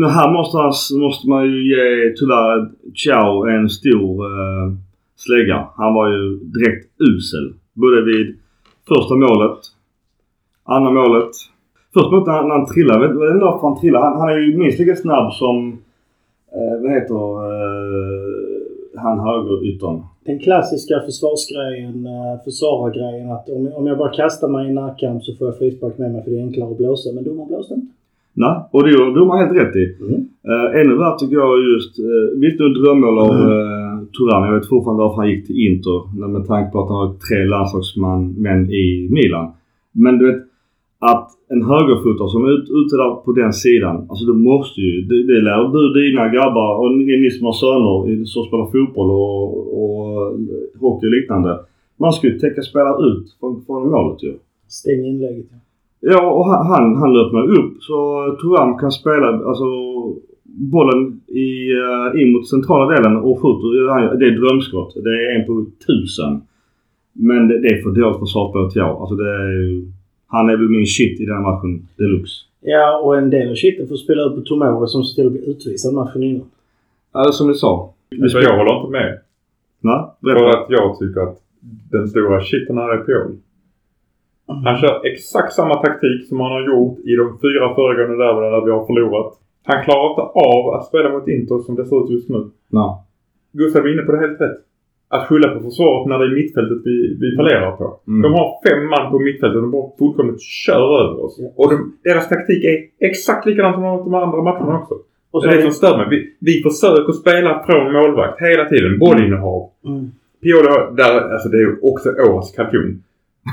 Men 0.00 0.10
här 0.10 0.32
måste, 0.32 0.58
måste 0.98 1.28
man 1.28 1.44
ju 1.46 1.68
ge 1.70 2.12
tyvärr 2.18 2.68
Ciao 2.94 3.46
en 3.46 3.68
stor 3.68 4.24
eh, 4.26 4.72
slägga. 5.16 5.66
Han 5.76 5.94
var 5.94 6.08
ju 6.08 6.36
direkt 6.36 6.86
usel. 7.00 7.52
Både 7.74 8.04
vid 8.04 8.36
första 8.88 9.14
målet, 9.14 9.58
andra 10.64 10.90
målet. 10.90 11.30
Första 11.94 12.10
målet 12.10 12.26
när, 12.26 12.32
han- 12.34 12.48
när 12.48 12.54
han 12.54 12.66
trillade. 12.66 13.00
Vet 13.00 13.10
vet 13.10 13.32
du 13.32 13.38
varför 13.40 13.68
han 13.68 13.80
trillade? 13.80 14.04
Han, 14.04 14.20
han 14.20 14.28
är 14.28 14.38
ju 14.38 14.56
minst 14.58 14.78
lika 14.78 14.96
snabb 14.96 15.32
som, 15.32 15.68
eh, 16.56 16.82
vad 16.82 16.90
heter 16.92 17.20
eh, 17.52 18.17
han 18.98 19.20
högeryttern? 19.20 20.02
Den 20.24 20.38
klassiska 20.38 20.94
försvarsgrejen, 21.06 22.06
eh, 22.06 22.44
försvarargrejen 22.44 23.30
att 23.30 23.48
om, 23.48 23.72
om 23.74 23.86
jag 23.86 23.98
bara 23.98 24.12
kastar 24.12 24.48
mig 24.48 24.68
i 24.68 24.72
närkamp 24.74 25.22
så 25.24 25.34
får 25.36 25.46
jag 25.46 25.58
frispark 25.58 25.98
med 25.98 26.12
mig 26.12 26.22
för 26.24 26.30
det 26.30 26.38
är 26.38 26.42
enklare 26.42 26.70
att 26.70 26.78
blåsa. 26.78 27.12
Men 27.14 27.24
domaren 27.24 27.48
blåste 27.48 27.74
inte. 27.74 27.92
Nej, 28.42 28.56
och 28.70 28.82
det 28.84 28.90
gjorde 28.90 29.20
de 29.20 29.30
har 29.30 29.38
helt 29.44 29.58
rätt 29.60 29.76
i. 29.76 29.84
Mm. 30.00 30.20
Uh, 30.50 30.80
ännu 30.80 30.94
värre 30.96 31.18
tycker 31.18 31.36
jag 31.36 31.52
just, 31.74 31.92
uh, 31.98 32.40
visst 32.40 32.60
nu 32.60 32.68
drömmål 32.68 33.18
av 33.18 33.30
uh, 33.30 33.96
Thuram. 34.14 34.44
Jag 34.44 34.54
vet 34.54 34.68
fortfarande 34.68 35.02
varför 35.02 35.20
han 35.22 35.30
gick 35.30 35.46
till 35.46 35.60
Inter. 35.66 36.28
Med 36.28 36.46
tanke 36.46 36.72
på 36.72 36.78
att 36.80 36.88
han 36.88 36.98
har 36.98 37.12
tre 37.26 37.40
landslagsmän 37.44 38.70
i 38.70 39.08
Milan. 39.10 39.46
Men 39.92 40.18
du 40.18 40.22
vet, 40.30 40.42
att 41.00 41.28
en 41.48 41.62
högerfotare 41.62 42.28
som 42.28 42.44
är 42.44 42.50
ut, 42.50 42.68
ute 42.70 42.96
där 42.96 43.14
på 43.24 43.32
den 43.32 43.52
sidan. 43.52 43.96
Alltså 44.08 44.24
det 44.24 44.38
måste 44.50 44.80
ju, 44.80 45.02
det, 45.02 45.26
det 45.26 45.40
lär 45.40 45.62
du 45.74 45.82
dina 46.00 46.28
grabbar 46.28 46.70
och 46.80 46.90
ni, 46.96 47.20
ni 47.20 47.30
som 47.30 47.46
har 47.46 47.52
söner 47.52 48.24
som 48.24 48.44
spelar 48.44 48.66
fotboll 48.66 49.10
och, 49.10 49.48
och 49.80 50.38
hockey 50.80 51.06
och 51.06 51.12
liknande. 51.12 51.58
Man 51.96 52.12
ska 52.12 52.26
ju 52.26 52.38
täcka 52.38 52.62
spelare 52.62 53.06
ut 53.10 53.36
från, 53.40 53.64
från 53.66 53.90
målet 53.90 54.22
ju. 54.22 54.32
Stäng 54.68 55.04
inlägget. 55.04 55.46
ja. 55.50 55.58
Ja, 56.00 56.30
och 56.30 56.46
han, 56.46 56.96
han, 56.96 57.14
löpnar 57.14 57.58
upp 57.58 57.82
så 57.82 57.96
Thuram 58.40 58.78
kan 58.78 58.92
spela 58.92 59.26
alltså, 59.26 59.64
bollen 60.44 61.20
i, 61.26 61.72
uh, 61.72 62.22
in 62.22 62.32
mot 62.32 62.48
centrala 62.48 62.94
delen 62.94 63.16
och 63.16 63.42
skjuter. 63.42 64.18
Det 64.18 64.26
är 64.26 64.40
drömskott. 64.40 64.94
Det 64.94 65.10
är 65.10 65.40
en 65.40 65.46
på 65.46 65.66
tusen. 65.86 66.40
Men 67.12 67.48
det, 67.48 67.60
det 67.60 67.68
är 67.68 67.82
för 67.82 67.90
dåligt 67.90 68.18
försvarsspel 68.18 68.70
till 68.70 68.80
jag. 68.80 68.96
Alltså 69.00 69.14
det 69.14 69.30
är 69.30 69.52
ju, 69.52 69.86
Han 70.28 70.50
är 70.50 70.56
väl 70.56 70.68
min 70.68 70.86
shit 70.86 71.20
i 71.20 71.24
den 71.26 71.34
här 71.34 71.42
matchen 71.42 71.88
deluxe. 71.96 72.34
Ja, 72.60 73.00
och 73.04 73.18
en 73.18 73.30
del 73.30 73.48
av 73.50 73.54
skiten 73.54 73.88
får 73.88 73.96
spela 73.96 74.22
ut 74.22 74.34
på 74.34 74.40
Tomori 74.40 74.88
som 74.88 75.04
ser 75.04 75.14
till 75.14 75.26
att 75.26 75.32
bli 75.32 75.50
utvisad 75.50 75.94
matchen 75.94 76.22
innan. 76.22 76.46
Ja, 77.12 77.22
det 77.22 77.28
är 77.28 77.32
som 77.32 77.48
ni 77.48 77.54
sa. 77.54 77.94
Så 78.32 78.38
jag 78.38 78.56
håller 78.58 78.76
inte 78.80 78.90
med. 78.90 79.18
Nej, 79.80 80.00
För 80.22 80.46
att 80.46 80.66
jag 80.68 80.98
tycker 80.98 81.20
att 81.20 81.38
den 81.90 82.08
stora 82.08 82.40
shiten 82.40 82.78
här 82.78 82.88
är 82.94 83.04
Pioli. 83.04 83.36
Han 84.64 84.78
kör 84.78 85.06
exakt 85.06 85.52
samma 85.52 85.74
taktik 85.74 86.28
som 86.28 86.40
han 86.40 86.52
har 86.52 86.66
gjort 86.66 86.98
i 86.98 87.12
de 87.16 87.38
fyra 87.42 87.74
föregående 87.74 88.24
derbyna 88.24 88.50
där 88.50 88.64
vi 88.64 88.70
har 88.70 88.86
förlorat. 88.86 89.32
Han 89.64 89.84
klarar 89.84 90.10
inte 90.10 90.22
av 90.22 90.74
att 90.74 90.86
spela 90.86 91.08
mot 91.12 91.28
Inter 91.28 91.58
som 91.58 91.74
det 91.76 91.86
ser 91.86 92.04
ut 92.04 92.10
just 92.10 92.28
nu. 92.28 92.50
Nej. 92.68 92.90
Gustav 93.52 93.86
är 93.86 93.92
inne 93.92 94.02
på 94.02 94.12
det 94.12 94.18
helt 94.18 94.40
rätt. 94.40 94.60
Att 95.08 95.26
skylla 95.28 95.48
på 95.54 95.60
försvaret 95.60 96.08
när 96.08 96.18
det 96.18 96.24
är 96.24 96.34
mittfältet 96.40 96.78
vi, 96.84 96.96
vi 97.20 97.36
fallerar 97.36 97.72
på. 97.80 98.00
Mm. 98.08 98.22
De 98.22 98.32
har 98.38 98.46
fem 98.68 98.80
man 98.92 99.10
på 99.10 99.18
mittfältet 99.18 99.56
och 99.56 99.62
de 99.62 99.70
bara 99.70 99.90
fullkomligt 99.98 100.42
kör 100.42 100.86
över 101.02 101.24
oss. 101.24 101.40
Och 101.56 101.70
de, 101.70 101.76
deras 102.04 102.28
taktik 102.28 102.64
är 102.64 102.76
exakt 103.08 103.46
likadant 103.46 103.74
som 103.74 103.82
de 103.84 104.14
andra 104.14 104.42
matcherna 104.42 104.78
också. 104.78 104.94
Och 105.30 105.42
Det 105.42 105.48
så 105.48 105.52
är 105.52 105.56
det 105.56 105.62
som 105.62 105.72
stör 105.72 105.96
mig. 105.98 106.06
Vi, 106.10 106.18
vi 106.48 106.62
försöker 106.62 107.12
spela 107.12 107.62
från 107.66 107.92
målvakt 107.92 108.40
hela 108.40 108.64
tiden. 108.64 108.98
Bollinnehav. 108.98 109.70
mm. 109.86 110.10
Piolo, 110.42 110.94
där, 111.00 111.32
alltså 111.32 111.48
det 111.48 111.56
är 111.56 111.60
ju 111.60 111.76
också 111.82 112.08
årets 112.28 112.52
kalkon. 112.56 113.02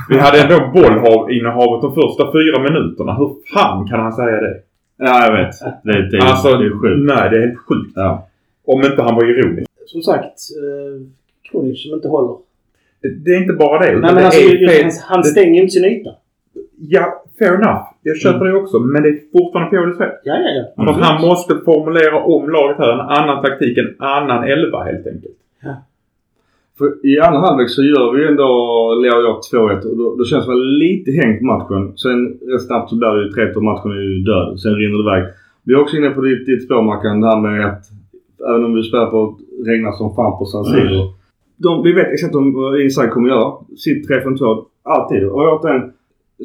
Vi 0.09 0.17
hade 0.17 0.41
ändå 0.43 0.57
bollinnehavet 0.73 1.81
de 1.81 1.91
första 2.01 2.23
fyra 2.31 2.57
minuterna. 2.67 3.13
Hur 3.13 3.31
fan 3.53 3.87
kan 3.87 3.99
han 3.99 4.13
säga 4.13 4.41
det? 4.41 4.55
Ja, 4.97 5.25
jag 5.25 5.33
vet. 5.37 5.53
Det, 5.83 6.09
det, 6.11 6.17
alltså, 6.23 6.57
det 6.57 6.65
är 6.65 6.69
sjukt. 6.81 7.05
nej 7.13 7.29
det 7.29 7.37
är 7.37 7.41
helt 7.47 7.57
sjukt. 7.67 7.91
Ja. 7.95 8.27
Om 8.65 8.81
inte 8.81 9.01
han 9.01 9.15
var 9.15 9.25
ironisk. 9.25 9.69
Som 9.85 10.01
sagt, 10.01 10.37
eh, 10.63 11.01
Kronic 11.51 11.83
som 11.83 11.93
inte 11.93 12.07
håller. 12.07 12.37
Det, 13.01 13.09
det 13.25 13.31
är 13.35 13.41
inte 13.41 13.53
bara 13.53 13.79
det. 13.79 13.91
Nej, 13.91 14.01
men 14.01 14.15
det 14.15 14.25
alltså, 14.25 14.39
är 14.41 14.83
han, 14.83 14.91
han 15.03 15.21
Det- 15.21 15.27
stänger 15.27 15.55
ju 15.55 15.61
inte 15.61 15.71
sin 15.71 15.85
yta. 15.85 16.09
Ja, 16.79 17.23
fair 17.39 17.53
enough. 17.53 17.81
Jag 18.03 18.17
köper 18.17 18.45
det 18.45 18.53
också. 18.53 18.79
Men 18.79 19.03
det 19.03 19.09
är 19.09 19.17
fortfarande 19.31 19.69
Piolis 19.71 19.97
fel. 19.97 20.09
Ja, 20.23 20.35
ja, 20.45 20.49
ja. 20.75 20.83
För 20.83 20.91
att 20.91 21.01
han 21.09 21.21
måste 21.27 21.55
formulera 21.65 22.23
om 22.23 22.49
laget 22.49 22.77
här. 22.77 22.93
En 22.93 22.99
annan 22.99 23.43
taktik, 23.43 23.77
en 23.77 23.95
annan 23.99 24.43
elva 24.43 24.83
helt 24.83 25.07
enkelt. 25.07 25.35
För 26.77 27.05
i 27.05 27.19
andra 27.19 27.39
halvlek 27.39 27.69
så 27.69 27.83
gör 27.83 28.13
vi 28.15 28.27
ändå, 28.27 28.49
Leo 29.03 29.15
och 29.17 29.23
jag, 29.23 29.71
2-1 29.81 29.89
och 29.91 29.97
då, 29.97 30.15
då 30.15 30.23
känns 30.25 30.45
det 30.45 30.51
väl 30.51 30.77
lite 30.77 31.11
hängt 31.11 31.41
matchen. 31.41 31.97
Sen 31.97 32.39
rätt 32.51 32.61
snabbt 32.67 32.89
så 32.89 32.95
blir 32.97 33.07
det 33.07 33.23
ju 33.23 33.29
3-1 33.51 33.53
och 33.55 33.63
matchen 33.63 33.91
är 33.91 34.01
ju 34.01 34.19
död. 34.23 34.59
Sen 34.59 34.75
rinner 34.75 34.97
det 35.03 35.05
iväg. 35.17 35.33
Vi 35.63 35.73
är 35.73 35.79
också 35.81 35.97
inne 35.97 36.09
på 36.09 36.21
ditt, 36.21 36.45
ditt 36.45 36.63
spår 36.65 36.81
Mackan, 36.81 37.21
det 37.21 37.27
här 37.27 37.41
med 37.41 37.65
att 37.65 37.83
även 38.49 38.65
om 38.65 38.73
vi 38.75 38.83
spelar 38.83 39.05
på 39.05 39.23
att 39.23 39.67
regna 39.67 39.91
som 39.91 40.15
fan 40.15 40.37
på 40.39 40.45
San 40.45 40.65
Siro. 40.65 41.01
De, 41.57 41.83
vi 41.83 41.91
vet 41.93 42.13
exakt 42.13 42.33
vad 42.35 42.81
Inside 42.81 43.11
kommer 43.11 43.29
göra. 43.29 43.53
Sitt 43.77 44.09
3-5-2. 44.09 44.65
Alltid. 44.83 45.23
Och 45.27 45.41
återigen, 45.53 45.91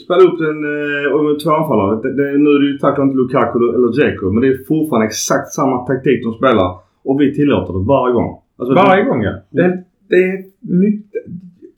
spela 0.05 0.21
upp 0.21 0.38
den 0.38 0.59
eh, 0.75 1.12
och 1.12 1.25
med 1.25 1.38
två 1.43 1.50
anfallare. 1.50 2.00
Det, 2.02 2.11
det, 2.19 2.38
nu 2.38 2.50
är 2.50 2.61
det 2.61 2.67
ju 2.73 2.79
tack 2.79 2.99
vare 2.99 3.07
inte 3.07 3.17
Lukaku 3.17 3.59
eller 3.59 3.88
Dzeko. 3.93 4.31
Men 4.31 4.40
det 4.43 4.49
är 4.49 4.64
fortfarande 4.69 5.07
exakt 5.07 5.49
samma 5.49 5.76
taktik 5.87 6.25
de 6.25 6.33
spelar. 6.35 6.69
Och 7.05 7.21
vi 7.21 7.35
tillåter 7.35 7.73
det 7.73 7.85
varje 7.95 8.12
gång. 8.14 8.31
Alltså, 8.59 8.75
Varje 8.75 9.05
gång 9.05 9.23
ja. 9.23 9.33
Det, 9.50 9.85
det 10.09 10.17
är 10.17 10.38
mycket... 10.61 11.23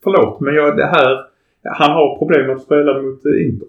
Förlåt 0.04 0.40
men 0.40 0.54
jag, 0.54 0.76
det 0.76 0.86
här... 0.86 1.10
Han 1.78 1.90
har 1.90 2.18
problem 2.18 2.50
att 2.50 2.62
spela 2.62 3.02
mot 3.02 3.26
eh, 3.26 3.46
Inter. 3.46 3.68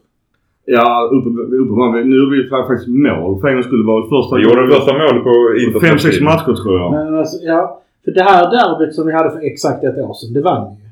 Ja, 0.65 1.09
uppe, 1.15 1.29
uppe, 1.61 1.73
man, 1.73 2.09
nu 2.09 2.15
är 2.15 2.29
vi 2.29 2.49
faktiskt 2.49 2.87
mål. 2.87 3.41
För 3.41 3.47
en 3.47 3.53
gång 3.53 3.63
skulle 3.63 3.83
det 3.83 3.87
vara 3.87 4.03
det 4.03 4.09
första. 4.15 4.35
Vi 4.35 4.43
gjorde 4.43 4.65
det 4.65 4.75
första 4.75 4.93
målet 4.93 5.23
på 5.23 5.33
Inter. 5.63 5.79
Fem, 5.87 5.99
sex 5.99 6.21
matcher 6.21 6.53
tror 6.61 6.75
jag. 6.79 6.91
Men 6.91 7.15
alltså, 7.15 7.37
ja. 7.51 7.81
För 8.05 8.11
det 8.11 8.23
här 8.23 8.43
derbyt 8.57 8.95
som 8.95 9.07
vi 9.07 9.13
hade 9.13 9.31
för 9.31 9.45
exakt 9.51 9.83
ett 9.83 9.97
år 9.97 10.13
sedan, 10.13 10.33
det 10.33 10.41
vann 10.41 10.69
vi 10.69 10.83
ju. 10.83 10.89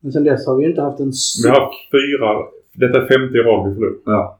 Men 0.00 0.12
sen 0.12 0.24
dess 0.24 0.46
har 0.46 0.56
vi 0.56 0.64
inte 0.66 0.80
haft 0.82 1.00
en... 1.00 1.12
Vi 1.42 1.48
har 1.50 1.60
haft 1.60 1.74
fyra... 1.96 2.28
Detta 2.82 2.96
är 3.02 3.06
femte 3.12 3.34
i 3.38 3.42
rad 3.48 3.68
vi 3.68 3.74
förlorar. 3.74 3.94
Ja. 4.06 4.38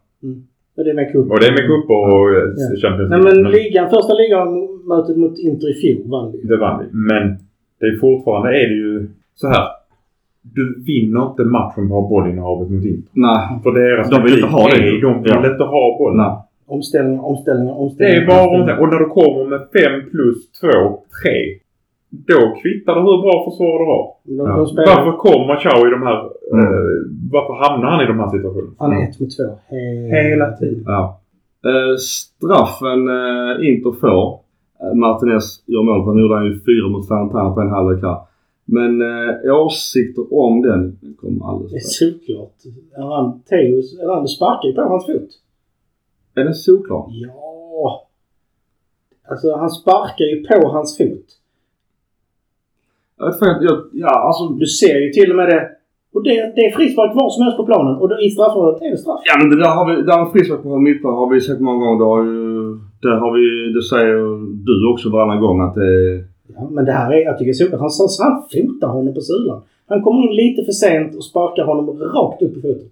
Och 0.76 0.84
det 0.84 0.90
är 0.90 0.94
med 0.94 1.12
cup. 1.12 1.30
Och 1.30 1.40
det 1.40 1.46
är 1.46 1.56
med 1.58 1.66
cup 1.70 1.90
och 1.90 2.30
eh, 2.36 2.48
Ja. 2.56 2.80
Champions 2.82 3.10
Nej 3.10 3.20
League. 3.22 3.42
men 3.42 3.52
ligan, 3.52 3.90
första 3.90 4.14
ligamötet 4.22 5.16
mot 5.16 5.38
Inter 5.38 5.68
i 5.70 5.74
fjol 5.82 6.02
vann 6.10 6.32
vi. 6.32 6.38
Det 6.48 6.56
vann 6.56 6.76
vi. 6.80 6.86
Men 6.92 7.24
det 7.80 7.86
är 7.86 7.96
fortfarande 8.00 8.48
är 8.48 8.68
det 8.68 8.74
ju 8.74 9.08
så 9.34 9.46
här. 9.48 9.64
Du 10.42 10.82
vinner 10.86 11.26
inte 11.30 11.42
matchen 11.42 11.88
på 11.88 11.94
att 11.98 12.02
ha 12.02 12.08
bollinnehavet 12.08 12.70
mot 12.70 12.84
Inter. 12.84 13.10
Nej. 13.12 13.40
För 13.62 13.72
deras 13.80 14.10
De 14.10 14.22
vill 14.22 14.34
inte 14.34 14.46
ha 14.46 14.68
det. 14.68 14.76
är- 14.76 15.02
De 15.02 15.22
vill 15.22 15.32
Ja. 15.34 15.50
inte 15.52 15.64
ha 15.64 15.98
bollen. 15.98 16.16
Nej. 16.16 16.36
Omställningar, 16.66 17.22
omställningar, 17.24 17.72
Det 17.74 17.78
omställningar. 17.80 18.22
är 18.22 18.26
bara 18.26 18.60
om 18.60 18.66
det. 18.66 18.76
Och 18.80 18.88
när 18.92 18.98
du 18.98 19.08
kommer 19.18 19.44
med 19.52 19.60
5 19.60 20.10
plus 20.10 20.52
2, 20.60 20.68
3. 21.22 21.30
Då 22.10 22.54
kvittar 22.62 22.94
det 22.94 23.00
hur 23.00 23.22
bra 23.22 23.50
försvar 23.50 23.78
du 23.78 23.86
har. 23.92 24.06
Ja. 24.22 24.56
Varför 24.94 25.16
kommer 25.16 25.56
Chao 25.56 25.86
i 25.88 25.90
de 25.90 26.02
här... 26.02 26.20
Mm. 26.52 26.64
Eh, 26.66 26.96
varför 27.32 27.54
hamnar 27.64 27.90
han 27.90 28.04
i 28.04 28.06
de 28.06 28.18
här 28.18 28.28
situationerna? 28.28 28.74
han 28.78 28.92
är 28.92 29.08
ett 29.08 29.20
mot 29.20 29.36
två. 29.36 29.48
Hela 30.16 30.52
tiden. 30.56 30.84
Ja. 30.86 31.20
Eh, 31.64 31.96
straffen 31.96 33.08
eh, 33.08 33.68
Inter 33.68 33.92
får. 34.00 34.40
Eh, 34.80 34.94
Martinez 34.94 35.62
gör 35.66 35.82
mål 35.82 36.04
på. 36.04 36.12
Nu 36.12 36.22
gjorde 36.22 36.34
han 36.34 36.46
ju 36.46 36.54
fyra 36.68 36.88
mot 36.88 37.08
Fantana 37.08 37.54
på 37.54 37.60
en 37.60 37.70
halvlek 37.70 38.02
här. 38.02 38.18
Men 38.64 39.02
eh, 39.02 39.54
åsikter 39.54 40.34
om 40.34 40.62
den 40.62 40.98
kommer 41.20 41.48
alldeles 41.48 41.72
Det 41.72 41.78
är 41.78 42.10
solklart. 42.10 42.58
Eller 44.02 44.14
han 44.14 44.28
sparkar 44.28 44.68
ju 44.68 44.74
på 44.74 44.82
hans 44.82 45.06
fot. 45.06 45.30
Är 46.34 46.44
den 46.44 46.54
solklar? 46.54 47.06
Ja. 47.10 48.06
Alltså 49.30 49.56
han 49.56 49.70
sparkar 49.70 50.24
ju 50.24 50.44
på 50.44 50.68
hans 50.68 50.98
fot. 50.98 51.39
Jag 53.20 53.34
jag, 53.68 53.76
ja 53.92 54.14
alltså. 54.26 54.44
Du 54.62 54.66
ser 54.66 54.96
ju 55.04 55.08
till 55.12 55.30
och 55.30 55.36
med 55.36 55.48
det. 55.48 55.62
Och 56.14 56.22
det, 56.26 56.52
det 56.56 56.62
är 56.66 56.70
frispark 56.78 57.10
var 57.14 57.28
som 57.30 57.42
helst 57.44 57.56
på 57.56 57.66
planen. 57.70 57.94
Och 58.00 58.08
då, 58.08 58.14
i 58.26 58.30
straffområdet 58.30 58.82
är 58.82 58.90
det 58.90 59.02
straff. 59.04 59.20
Ja 59.30 59.34
men 59.40 59.48
det 59.50 59.58
där 59.64 59.72
har 59.78 59.84
vi, 59.88 60.02
där 60.02 60.18
med 60.22 60.32
frispark 60.32 60.62
på 60.62 60.78
mittplan 60.78 61.14
har 61.14 61.28
vi 61.34 61.40
sett 61.40 61.60
många 61.60 61.78
gånger. 61.84 61.98
Det 62.02 62.10
har 62.12 62.22
ju, 62.24 62.40
det 63.04 63.14
har 63.22 63.30
vi, 63.36 63.44
det 63.76 63.82
säger 63.92 64.16
du 64.66 64.92
också 64.92 65.06
varannan 65.10 65.40
gång 65.40 65.60
att 65.60 65.74
det 65.74 65.90
Ja, 66.56 66.68
men 66.70 66.84
det 66.84 66.92
här 66.92 67.12
är, 67.12 67.20
jag 67.24 67.38
tycker 67.38 67.52
solklart. 67.52 67.80
Han, 67.80 67.90
han, 67.98 68.32
han 68.32 68.42
fotar 68.52 68.88
honom 68.88 69.14
på 69.14 69.20
sulan. 69.20 69.60
Han 69.88 70.02
kommer 70.02 70.20
in 70.26 70.36
lite 70.42 70.64
för 70.64 70.72
sent 70.72 71.16
och 71.16 71.24
sparkar 71.24 71.64
honom 71.64 71.84
rakt 72.16 72.42
upp 72.42 72.56
i 72.56 72.60
foten. 72.60 72.88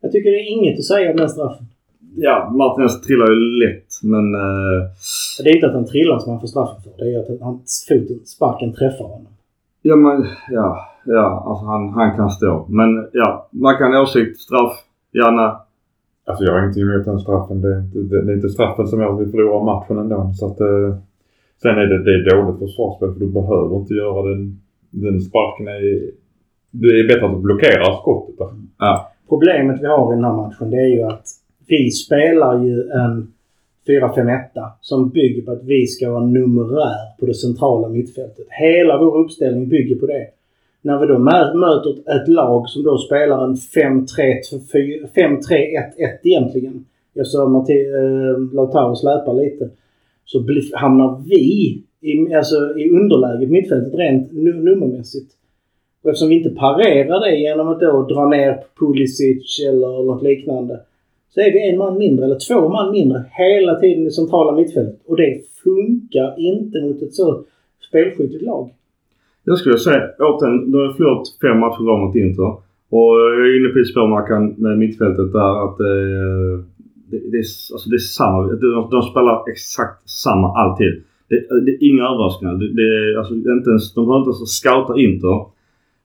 Jag 0.00 0.12
tycker 0.12 0.30
det 0.30 0.36
är 0.36 0.50
inget 0.58 0.78
att 0.78 0.84
säga 0.84 1.10
om 1.10 1.16
den 1.16 1.28
straffen. 1.28 1.66
Ja, 2.16 2.50
Martinez 2.58 3.00
trillar 3.00 3.28
ju 3.30 3.36
lätt 3.64 3.90
men... 4.02 4.34
Eh, 4.34 4.80
Det 5.42 5.50
är 5.50 5.54
inte 5.54 5.66
att 5.66 5.78
han 5.80 5.86
trillar 5.86 6.18
som 6.18 6.32
han 6.32 6.40
får 6.40 6.48
straffen 6.48 6.82
för. 6.82 7.04
Det 7.04 7.14
är 7.14 7.20
att 7.20 7.40
hans 7.40 7.86
foten, 7.88 8.18
sparken 8.24 8.72
träffar 8.72 9.04
honom. 9.04 9.33
Ja 9.88 9.96
men, 9.96 10.26
ja, 10.50 10.68
ja, 11.04 11.44
alltså 11.46 11.64
han, 11.66 11.88
han 11.88 12.16
kan 12.16 12.30
stå. 12.30 12.66
Men 12.68 13.08
ja, 13.12 13.48
man 13.50 13.76
kan 13.76 13.96
åsikt, 13.96 14.40
straff, 14.40 14.74
Janne. 15.12 15.56
Alltså 16.26 16.44
jag 16.44 16.52
har 16.52 16.58
ingenting 16.58 16.82
emot 16.82 17.04
den 17.04 17.18
straffen. 17.18 17.60
Det 17.60 17.80
det, 17.80 18.22
det 18.24 18.32
är 18.32 18.36
inte 18.36 18.48
straffen 18.48 18.86
som 18.86 19.00
gör 19.00 19.14
att 19.14 19.26
vi 19.26 19.30
förlorar 19.30 19.64
matchen 19.64 19.98
ändå. 19.98 20.32
Så 20.34 20.46
att, 20.46 20.60
eh, 20.60 20.96
sen 21.62 21.78
är 21.78 21.86
det, 21.86 22.04
det 22.04 22.14
är 22.14 22.36
dåligt 22.36 22.58
försvarsspel 22.58 23.12
för 23.12 23.20
du 23.20 23.32
behöver 23.32 23.76
inte 23.76 23.94
göra 23.94 24.28
den, 24.28 24.60
den 24.90 25.20
sparken. 25.20 25.68
Är, 25.68 25.80
det 26.70 26.88
är 27.00 27.08
bättre 27.08 27.26
att 27.26 27.34
du 27.34 27.40
blockerar 27.40 28.00
skottet. 28.00 28.38
Där. 28.38 28.98
Problemet 29.28 29.82
vi 29.82 29.86
har 29.86 30.12
i 30.12 30.16
den 30.16 30.24
här 30.24 30.32
matchen 30.32 30.70
det 30.70 30.76
är 30.76 30.92
ju 30.96 31.02
att 31.02 31.26
vi 31.68 31.90
spelar 31.90 32.64
ju 32.64 32.90
en 32.90 33.32
4-5-1 33.86 34.40
som 34.80 35.10
bygger 35.10 35.42
på 35.42 35.52
att 35.52 35.64
vi 35.64 35.86
ska 35.86 36.10
vara 36.10 36.26
numerär 36.26 37.18
på 37.20 37.26
det 37.26 37.34
centrala 37.34 37.88
mittfältet. 37.88 38.46
Hela 38.50 38.98
vår 38.98 39.18
uppställning 39.18 39.68
bygger 39.68 39.96
på 39.96 40.06
det. 40.06 40.26
När 40.82 41.00
vi 41.00 41.06
då 41.06 41.18
möter 41.18 42.16
ett 42.16 42.28
lag 42.28 42.68
som 42.68 42.82
då 42.82 42.98
spelar 42.98 43.44
en 43.44 43.54
5-3-1-1 43.54 46.18
egentligen. 46.22 46.84
Jag 47.12 47.26
sa 47.26 47.48
Matti, 47.48 47.72
eh, 47.72 48.54
Lautaro 48.54 48.96
släpar 48.96 49.34
lite. 49.34 49.70
Så 50.24 50.44
hamnar 50.74 51.22
vi 51.28 51.82
i, 52.00 52.34
alltså, 52.34 52.78
i 52.78 52.90
underläge 52.90 53.46
på 53.46 53.52
mittfältet 53.52 53.94
rent 53.94 54.32
nummermässigt. 54.32 55.30
Och 56.02 56.10
eftersom 56.10 56.28
vi 56.28 56.34
inte 56.34 56.50
parerar 56.50 57.20
det 57.20 57.36
genom 57.36 57.68
att 57.68 57.80
då 57.80 58.02
dra 58.02 58.28
ner 58.28 58.64
Pulisic 58.78 59.60
eller 59.68 60.04
något 60.04 60.22
liknande. 60.22 60.80
Så 61.34 61.40
är 61.40 61.52
vi 61.52 61.70
en 61.70 61.78
man 61.78 61.98
mindre, 61.98 62.24
eller 62.24 62.38
två 62.48 62.68
man 62.68 62.92
mindre, 62.92 63.24
hela 63.30 63.74
tiden 63.80 64.06
i 64.06 64.10
centrala 64.10 64.52
mittfältet. 64.52 65.00
Och 65.06 65.16
det 65.16 65.40
funkar 65.64 66.34
inte 66.38 66.82
mot 66.82 67.02
ett 67.02 67.14
så 67.14 67.44
spelskickligt 67.88 68.44
lag. 68.44 68.70
Jag 69.44 69.58
skulle 69.58 69.78
säga 69.78 70.02
återigen, 70.18 70.70
du 70.70 70.78
har 70.78 70.92
förlorat 70.92 71.26
fem 71.42 71.58
matcher 71.58 71.84
var 71.84 72.06
mot 72.06 72.16
Inter. 72.16 72.50
Och 72.96 73.12
jag 73.36 73.46
är 73.48 73.58
inne 73.58 73.68
på 73.68 73.78
ditt 73.78 74.58
med 74.58 74.78
mittfältet 74.78 75.32
där 75.32 75.64
att 75.64 75.80
eh, 75.80 76.54
det, 77.10 77.18
det, 77.32 77.38
är, 77.44 77.46
alltså 77.72 77.86
det 77.90 77.96
är 77.96 78.06
samma. 78.18 78.38
De, 78.42 78.88
de 78.90 79.02
spelar 79.02 79.50
exakt 79.52 80.08
samma 80.10 80.48
alltid. 80.60 80.92
Det, 81.28 81.38
det 81.64 81.70
är 81.72 81.88
inga 81.90 82.04
överraskningar. 82.04 82.54
Det, 82.54 82.68
det, 82.78 82.82
är, 82.82 83.18
alltså, 83.18 83.34
inte 83.34 83.70
ens, 83.70 83.94
de 83.94 84.06
behöver 84.06 84.20
inte 84.20 84.28
ens 84.28 84.56
scouta 84.60 84.92
Inter. 85.00 85.38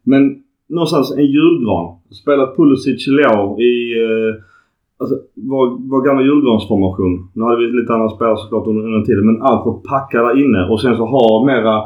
Men 0.03 0.43
någonstans 0.69 1.17
en 1.17 1.25
julgran. 1.25 1.87
Spela 2.21 2.55
Pulisic 2.55 3.07
Leao 3.07 3.59
i 3.61 3.73
eh, 4.03 4.43
alltså, 4.99 5.15
vår, 5.33 5.89
vår 5.89 6.01
gamla 6.07 6.23
julgransformation. 6.23 7.29
Nu 7.33 7.43
hade 7.43 7.57
vi 7.57 7.71
lite 7.81 7.93
andra 7.93 8.09
spelare 8.09 8.37
såklart 8.37 8.67
under, 8.67 8.83
under 8.85 9.01
tiden. 9.05 9.25
Men 9.25 9.41
allt 9.41 9.65
var 9.65 9.73
packa 9.73 10.17
där 10.21 10.43
inne 10.43 10.69
och 10.69 10.81
sen 10.81 10.97
så 10.97 11.05
ha 11.05 11.45
mera 11.45 11.83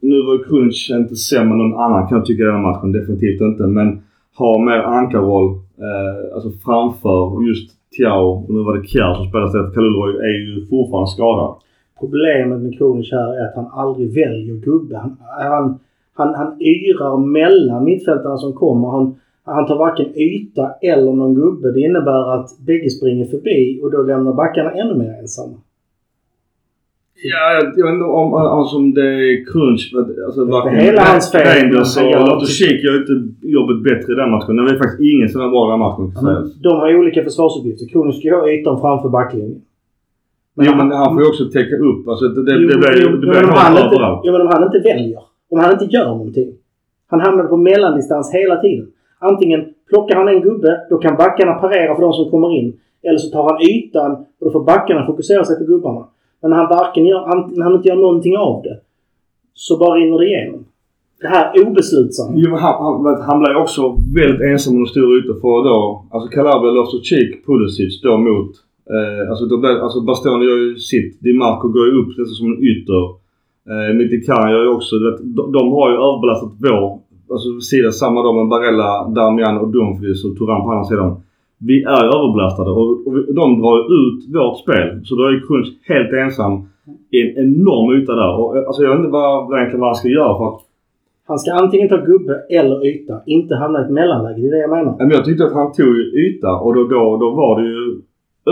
nu 0.00 0.22
var 0.22 0.32
ju 0.32 0.44
Krunic 0.44 0.90
inte 0.90 1.16
sämre 1.16 1.52
än 1.52 1.58
någon 1.58 1.80
annan 1.80 2.08
kan 2.08 2.18
jag 2.18 2.26
tycka 2.26 2.42
i 2.42 2.46
den 2.46 2.54
här 2.54 2.62
matchen. 2.62 2.92
Definitivt 2.92 3.40
inte. 3.40 3.62
Men 3.66 4.02
ha 4.38 4.58
mer 4.58 4.78
ankarroll 4.78 5.48
eh, 5.86 6.34
alltså 6.34 6.50
framför 6.64 7.48
just 7.48 7.70
Tiao. 7.96 8.28
Och 8.44 8.54
nu 8.54 8.60
var 8.62 8.76
det 8.76 8.86
Kjär 8.86 9.14
som 9.14 9.26
spelade 9.26 9.46
istället. 9.46 9.74
Kalulroy 9.74 10.12
är 10.28 10.38
ju 10.46 10.66
fortfarande 10.66 11.10
skadad. 11.10 11.54
Problemet 12.00 12.60
med 12.62 12.78
Kronic 12.78 13.12
här 13.12 13.40
är 13.40 13.44
att 13.48 13.56
han 13.56 13.66
aldrig 13.72 14.14
väljer 14.14 14.54
gubbe. 14.54 14.96
Han, 14.96 15.16
han, 15.50 15.78
han, 16.14 16.34
han 16.34 16.62
yrar 16.62 17.16
mellan 17.38 17.84
mittfältarna 17.84 18.36
som 18.36 18.52
kommer. 18.52 18.88
Han, 18.88 19.14
han 19.54 19.66
tar 19.66 19.78
varken 19.78 20.06
yta 20.18 20.70
eller 20.82 21.12
någon 21.12 21.34
gubbe. 21.34 21.72
Det 21.72 21.80
innebär 21.80 22.34
att 22.34 22.58
bägge 22.66 22.90
springer 22.90 23.24
förbi 23.26 23.80
och 23.82 23.90
då 23.90 24.02
lämnar 24.02 24.32
backarna 24.32 24.70
ännu 24.70 24.94
mer 24.94 25.12
ensamma. 25.20 25.56
Ja, 27.22 27.42
jag, 27.54 27.62
jag 27.78 27.84
vet 27.86 27.94
inte 27.94 28.04
om, 28.04 28.34
alltså, 28.34 28.76
om 28.76 28.94
det 28.94 29.08
är 29.30 29.44
crunch. 29.52 29.82
Alltså, 30.26 30.44
Det 30.44 30.52
varken 30.52 30.74
hela 30.88 31.02
hans 31.02 31.32
fel, 31.32 31.46
Rangers 31.46 31.96
men 31.96 32.06
och 32.06 32.28
Loftus-Cheek 32.28 32.78
gör 32.84 32.94
inte 33.02 33.14
jobbet 33.56 33.78
bättre 33.88 34.12
i 34.12 34.16
den 34.16 34.30
matchen. 34.30 34.56
Det 34.56 34.62
var 34.62 34.78
faktiskt 34.84 35.00
ingen 35.12 35.28
som 35.28 35.38
var 35.42 35.50
bra 35.54 35.62
i 35.68 35.70
den 35.72 35.80
matchen. 35.86 36.06
Men 36.26 36.36
De 36.66 36.68
har 36.80 36.88
ju 36.90 36.98
olika 37.02 37.20
försvarsuppgifter. 37.28 37.86
Kronos 37.92 38.18
ska 38.18 38.28
ju 38.28 38.34
ha 38.34 38.50
ytan 38.50 38.80
framför 38.80 39.08
backlinjen. 39.08 39.60
Jo, 40.66 40.72
men 40.78 40.86
han 41.02 41.08
får 41.14 41.22
ju 41.22 41.28
också 41.32 41.44
täcka 41.56 41.76
upp. 41.90 42.08
Alltså, 42.08 42.24
det, 42.28 42.42
det, 42.48 42.54
Jo, 42.62 42.68
det 42.70 42.78
blir 42.82 43.02
jo, 43.02 43.08
det 43.08 43.26
men 43.26 43.30
blir 43.30 43.52
han 43.64 43.72
mål 43.72 43.82
inte, 43.82 43.94
överallt. 43.96 44.20
jo, 44.24 44.32
men 44.32 44.40
om 44.40 44.48
han 44.54 44.62
inte 44.68 44.78
väljer. 44.90 45.20
Om 45.52 45.58
han 45.62 45.72
inte 45.72 45.84
gör 45.96 46.06
någonting. 46.06 46.50
Han 47.10 47.20
hamnade 47.20 47.48
på 47.48 47.56
mellandistans 47.56 48.34
hela 48.34 48.56
tiden. 48.60 48.86
Antingen 49.18 49.64
plockar 49.88 50.16
han 50.16 50.28
en 50.28 50.40
gubbe, 50.40 50.80
då 50.90 50.98
kan 50.98 51.16
backarna 51.16 51.54
parera 51.54 51.94
för 51.94 52.02
de 52.02 52.12
som 52.12 52.30
kommer 52.30 52.56
in. 52.58 52.72
Eller 53.02 53.18
så 53.18 53.30
tar 53.30 53.42
han 53.50 53.62
ytan 53.62 54.10
och 54.12 54.46
då 54.46 54.50
får 54.50 54.64
backarna 54.64 55.06
fokusera 55.06 55.44
sig 55.44 55.58
på 55.58 55.64
gubbarna. 55.64 56.04
Men 56.42 56.50
när 56.50 56.56
han 56.56 56.68
varken 56.68 57.06
gör, 57.06 57.20
han- 57.26 57.52
när 57.56 57.64
han 57.64 57.74
inte 57.74 57.88
gör 57.88 57.96
någonting 57.96 58.36
av 58.36 58.62
det. 58.62 58.76
Så 59.54 59.78
bara 59.78 59.94
rinner 59.98 60.18
det 60.18 60.26
igenom. 60.26 60.64
Det 61.20 61.26
här 61.28 61.66
obeslutsamma. 61.66 62.32
Jo, 62.36 62.50
men 62.50 62.58
han, 62.58 62.74
han, 63.04 63.22
han 63.22 63.40
blev 63.40 63.56
också 63.56 63.82
väldigt 64.18 64.40
ensam 64.50 64.74
under 64.74 64.86
stora 64.94 65.18
yta 65.18 65.34
för 65.40 65.56
då, 65.68 66.04
alltså 66.12 66.28
Calabria, 66.30 66.72
Loftus-Cheek, 66.72 67.30
Pulisic 67.46 68.02
då 68.02 68.16
mot, 68.16 68.50
eh, 68.94 69.30
alltså 69.30 69.44
då 69.46 69.56
blev, 69.58 69.72
alltså 69.84 70.00
Bastoni 70.00 70.44
gör 70.44 70.56
ju 70.66 70.76
sitt. 70.76 71.20
Di 71.24 71.32
Marco 71.32 71.68
går 71.68 71.86
ju 71.86 71.92
upp 72.00 72.08
nästan 72.18 72.34
som 72.40 72.46
en 72.52 72.62
ytter. 72.72 73.02
Eh, 73.70 73.90
Mkhitaryan 73.98 74.50
gör 74.50 74.62
ju 74.62 74.70
också, 74.78 74.92
vet, 75.04 75.18
de, 75.36 75.52
de 75.52 75.62
har 75.76 75.86
ju 75.90 75.96
överbelastat 76.06 76.52
vår, 76.66 76.84
alltså 77.32 77.60
sida 77.60 77.90
samma 77.92 78.22
då 78.22 78.32
med 78.32 78.48
Barella, 78.48 79.08
Darmian 79.16 79.58
och 79.58 79.68
Dumfries 79.68 80.24
och 80.24 80.38
Turan 80.38 80.62
på 80.64 80.70
andra 80.70 80.84
sidan. 80.84 81.20
Vi 81.58 81.82
är 81.82 82.04
överbelastade 82.16 82.70
och, 82.70 82.90
och 83.06 83.34
de 83.40 83.44
drar 83.60 83.74
ju 83.78 83.84
ut 84.00 84.20
vårt 84.36 84.58
spel. 84.58 84.88
Så 85.04 85.12
då 85.18 85.22
är 85.22 85.46
Kunz 85.48 85.68
helt 85.90 86.12
ensam 86.12 86.52
i 87.16 87.18
en 87.22 87.30
enorm 87.44 87.86
yta 87.96 88.14
där. 88.14 88.32
Och, 88.40 88.56
eh, 88.56 88.66
alltså 88.66 88.82
jag 88.82 88.90
vet 88.90 88.98
inte 88.98 89.10
vad, 89.10 89.58
egentligen 89.58 89.80
vad 89.80 89.88
han 89.88 90.00
ska 90.02 90.08
göra 90.08 90.38
för 90.38 90.46
att 90.48 90.60
Han 91.28 91.38
ska 91.38 91.52
antingen 91.52 91.88
ta 91.88 91.96
gubbe 91.96 92.34
eller 92.50 92.86
yta. 92.86 93.14
Inte 93.26 93.54
hamna 93.54 93.80
i 93.80 93.84
ett 93.84 93.90
mellanläge. 93.90 94.40
Det 94.40 94.48
är 94.48 94.50
det 94.50 94.58
jag 94.66 94.70
menar. 94.70 94.94
Men 94.98 95.10
jag 95.10 95.24
tyckte 95.24 95.44
att 95.44 95.52
han 95.60 95.72
tog 95.72 95.96
yta 96.24 96.52
och 96.64 96.74
då, 96.74 96.82
då, 96.94 97.16
då 97.22 97.30
var 97.30 97.52
det 97.60 97.68
ju 97.68 97.84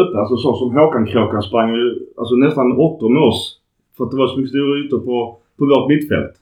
öppet. 0.00 0.18
Alltså 0.20 0.36
så 0.36 0.54
som 0.54 0.76
Håkan 0.76 1.06
Kråkan 1.06 1.42
sprang 1.42 1.70
ju 1.74 1.86
alltså 2.16 2.34
nästan 2.34 2.78
åtta 2.86 3.08
med 3.08 3.22
oss. 3.22 3.60
För 3.96 4.04
att 4.04 4.10
det 4.10 4.16
var 4.16 4.26
så 4.26 4.36
mycket 4.36 4.50
stora 4.50 4.78
ytor 4.78 4.98
på, 4.98 5.16
på 5.58 5.64
vårt 5.64 5.88
mittfält. 5.88 6.34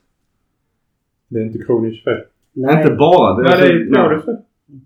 Det 1.29 1.39
är 1.39 1.43
inte 1.43 1.59
Kronics 1.59 2.03
fel. 2.03 2.21
Nej. 2.53 2.81
Inte 2.81 2.95
bara. 2.95 3.37
Det 3.37 3.43
Nej, 3.43 3.57
det 3.61 3.65
är 3.65 4.07
Pjodis 4.07 4.25
fel. 4.25 4.35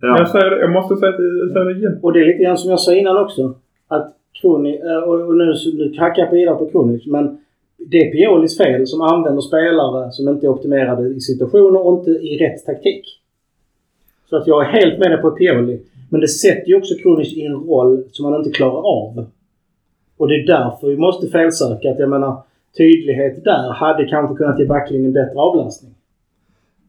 ja. 0.01 0.17
Jag 0.17 0.29
säger 0.29 0.49
det. 0.49 0.61
Jag 0.61 0.71
måste 0.71 0.95
säga 0.95 1.11
det, 1.11 1.53
säga 1.53 1.65
det 1.65 1.71
igen. 1.71 1.99
Och 2.01 2.13
det 2.13 2.19
är 2.19 2.25
lite 2.25 2.43
grann 2.43 2.57
som 2.57 2.69
jag 2.69 2.79
sa 2.79 2.93
innan 2.93 3.17
också. 3.17 3.53
Att 3.87 4.15
Kroni, 4.41 4.79
eh, 4.79 5.09
och 5.09 5.35
nu, 5.35 5.53
nu 5.73 5.93
hackar 5.99 6.21
jag 6.21 6.29
på 6.29 6.35
vidare 6.35 6.55
på 6.55 6.69
Kronic, 6.69 7.05
men 7.07 7.37
det 7.77 7.97
är 7.97 8.11
Piolis 8.11 8.57
fel 8.57 8.87
som 8.87 9.01
använder 9.01 9.41
spelare 9.41 10.11
som 10.11 10.29
inte 10.29 10.45
är 10.45 10.49
optimerade 10.49 11.07
i 11.07 11.19
situationer 11.19 11.87
och 11.87 11.99
inte 11.99 12.11
i 12.11 12.37
rätt 12.37 12.65
taktik. 12.65 13.05
Så 14.29 14.37
att 14.37 14.47
jag 14.47 14.65
är 14.65 14.69
helt 14.69 14.99
med 14.99 15.11
dig 15.11 15.21
på 15.21 15.31
Pioli. 15.31 15.79
Men 16.09 16.21
det 16.21 16.27
sätter 16.27 16.67
ju 16.67 16.75
också 16.75 16.95
Kronic 16.95 17.37
i 17.37 17.45
en 17.45 17.55
roll 17.55 18.03
som 18.11 18.25
han 18.25 18.35
inte 18.35 18.49
klarar 18.49 18.81
av. 18.87 19.25
Och 20.17 20.27
det 20.27 20.35
är 20.35 20.47
därför 20.47 20.87
vi 20.87 20.97
måste 20.97 21.27
felsöka. 21.27 21.91
Att 21.91 21.99
jag 21.99 22.09
menar, 22.09 22.37
tydlighet 22.77 23.43
där 23.43 23.71
hade 23.73 24.05
kanske 24.05 24.35
kunnat 24.35 24.59
ge 24.59 24.65
backlinjen 24.65 25.13
bättre 25.13 25.39
avlastning. 25.39 25.88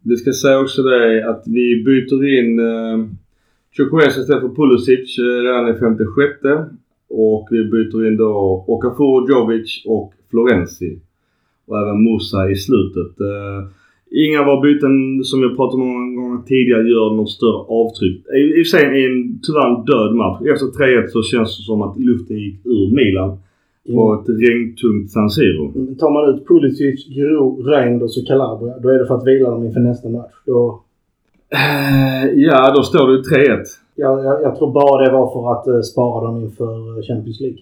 Vi 0.02 0.16
ska 0.16 0.33
säga 0.33 0.61
också 0.61 0.83
det 0.83 1.28
att 1.30 1.42
vi 1.47 1.83
byter 1.85 2.38
in 2.38 2.59
eh, 2.59 3.07
Chukwueze 3.76 4.21
istället 4.21 4.42
för 4.42 4.54
Pulisic 4.54 5.19
eh, 5.19 5.42
redan 5.45 5.76
i 5.76 5.78
56 5.78 6.33
Och 7.09 7.49
vi 7.50 7.64
byter 7.64 8.07
in 8.07 8.16
då 8.16 8.65
Okafor, 8.69 9.30
Jovic 9.30 9.82
och 9.86 10.13
Florenzi. 10.30 11.00
Och 11.67 11.78
även 11.78 12.04
Musa 12.04 12.50
i 12.50 12.56
slutet. 12.56 13.21
Eh, 13.21 13.60
inga 14.10 14.41
av 14.41 14.47
våra 14.47 14.60
byten 14.60 15.25
som 15.25 15.43
jag 15.43 15.56
pratat 15.56 15.75
om 15.75 15.80
många 15.80 16.21
gånger 16.21 16.43
tidigare 16.43 16.89
gör 16.89 17.17
något 17.17 17.30
större 17.30 17.60
avtryck. 17.80 18.17
I, 18.36 18.63
och 18.63 18.67
för 18.67 18.71
sig 18.75 18.84
i 19.00 19.06
en 19.06 19.41
tyvärr 19.43 19.69
en 19.69 19.84
död 19.84 20.15
match. 20.15 20.41
Efter 20.52 20.67
3-1 20.67 21.06
så 21.06 21.23
känns 21.23 21.56
det 21.56 21.63
som 21.63 21.82
att 21.82 22.00
luften 22.00 22.36
gick 22.36 22.67
ur 22.67 22.95
Milan. 22.95 23.39
På 23.95 24.15
ett 24.15 24.29
regntungt 24.29 25.11
San 25.11 25.31
Siro. 25.31 25.95
Tar 25.99 26.11
man 26.11 26.35
ut 26.35 26.47
Pulisic, 26.49 27.07
Giroud, 27.15 27.67
Reinders 27.67 28.19
och 28.19 28.26
Calabria, 28.26 28.79
då 28.79 28.89
är 28.89 28.99
det 28.99 29.07
för 29.07 29.15
att 29.15 29.26
vila 29.26 29.50
dem 29.50 29.65
inför 29.65 29.81
nästa 29.81 30.09
match. 30.09 30.33
Då, 30.47 30.83
Eh, 31.53 32.31
ja, 32.35 32.73
då 32.76 32.83
står 32.83 33.07
det 33.09 33.13
ju 33.13 33.23
3-1. 33.23 33.59
jag, 33.95 34.25
jag, 34.25 34.43
jag 34.43 34.57
tror 34.57 34.73
bara 34.73 35.05
det 35.05 35.13
var 35.13 35.26
för 35.35 35.53
att 35.53 35.67
eh, 35.67 35.81
spara 35.81 36.26
dem 36.26 36.37
inför 36.45 36.99
eh, 36.99 37.03
Champions 37.03 37.41
League. 37.41 37.59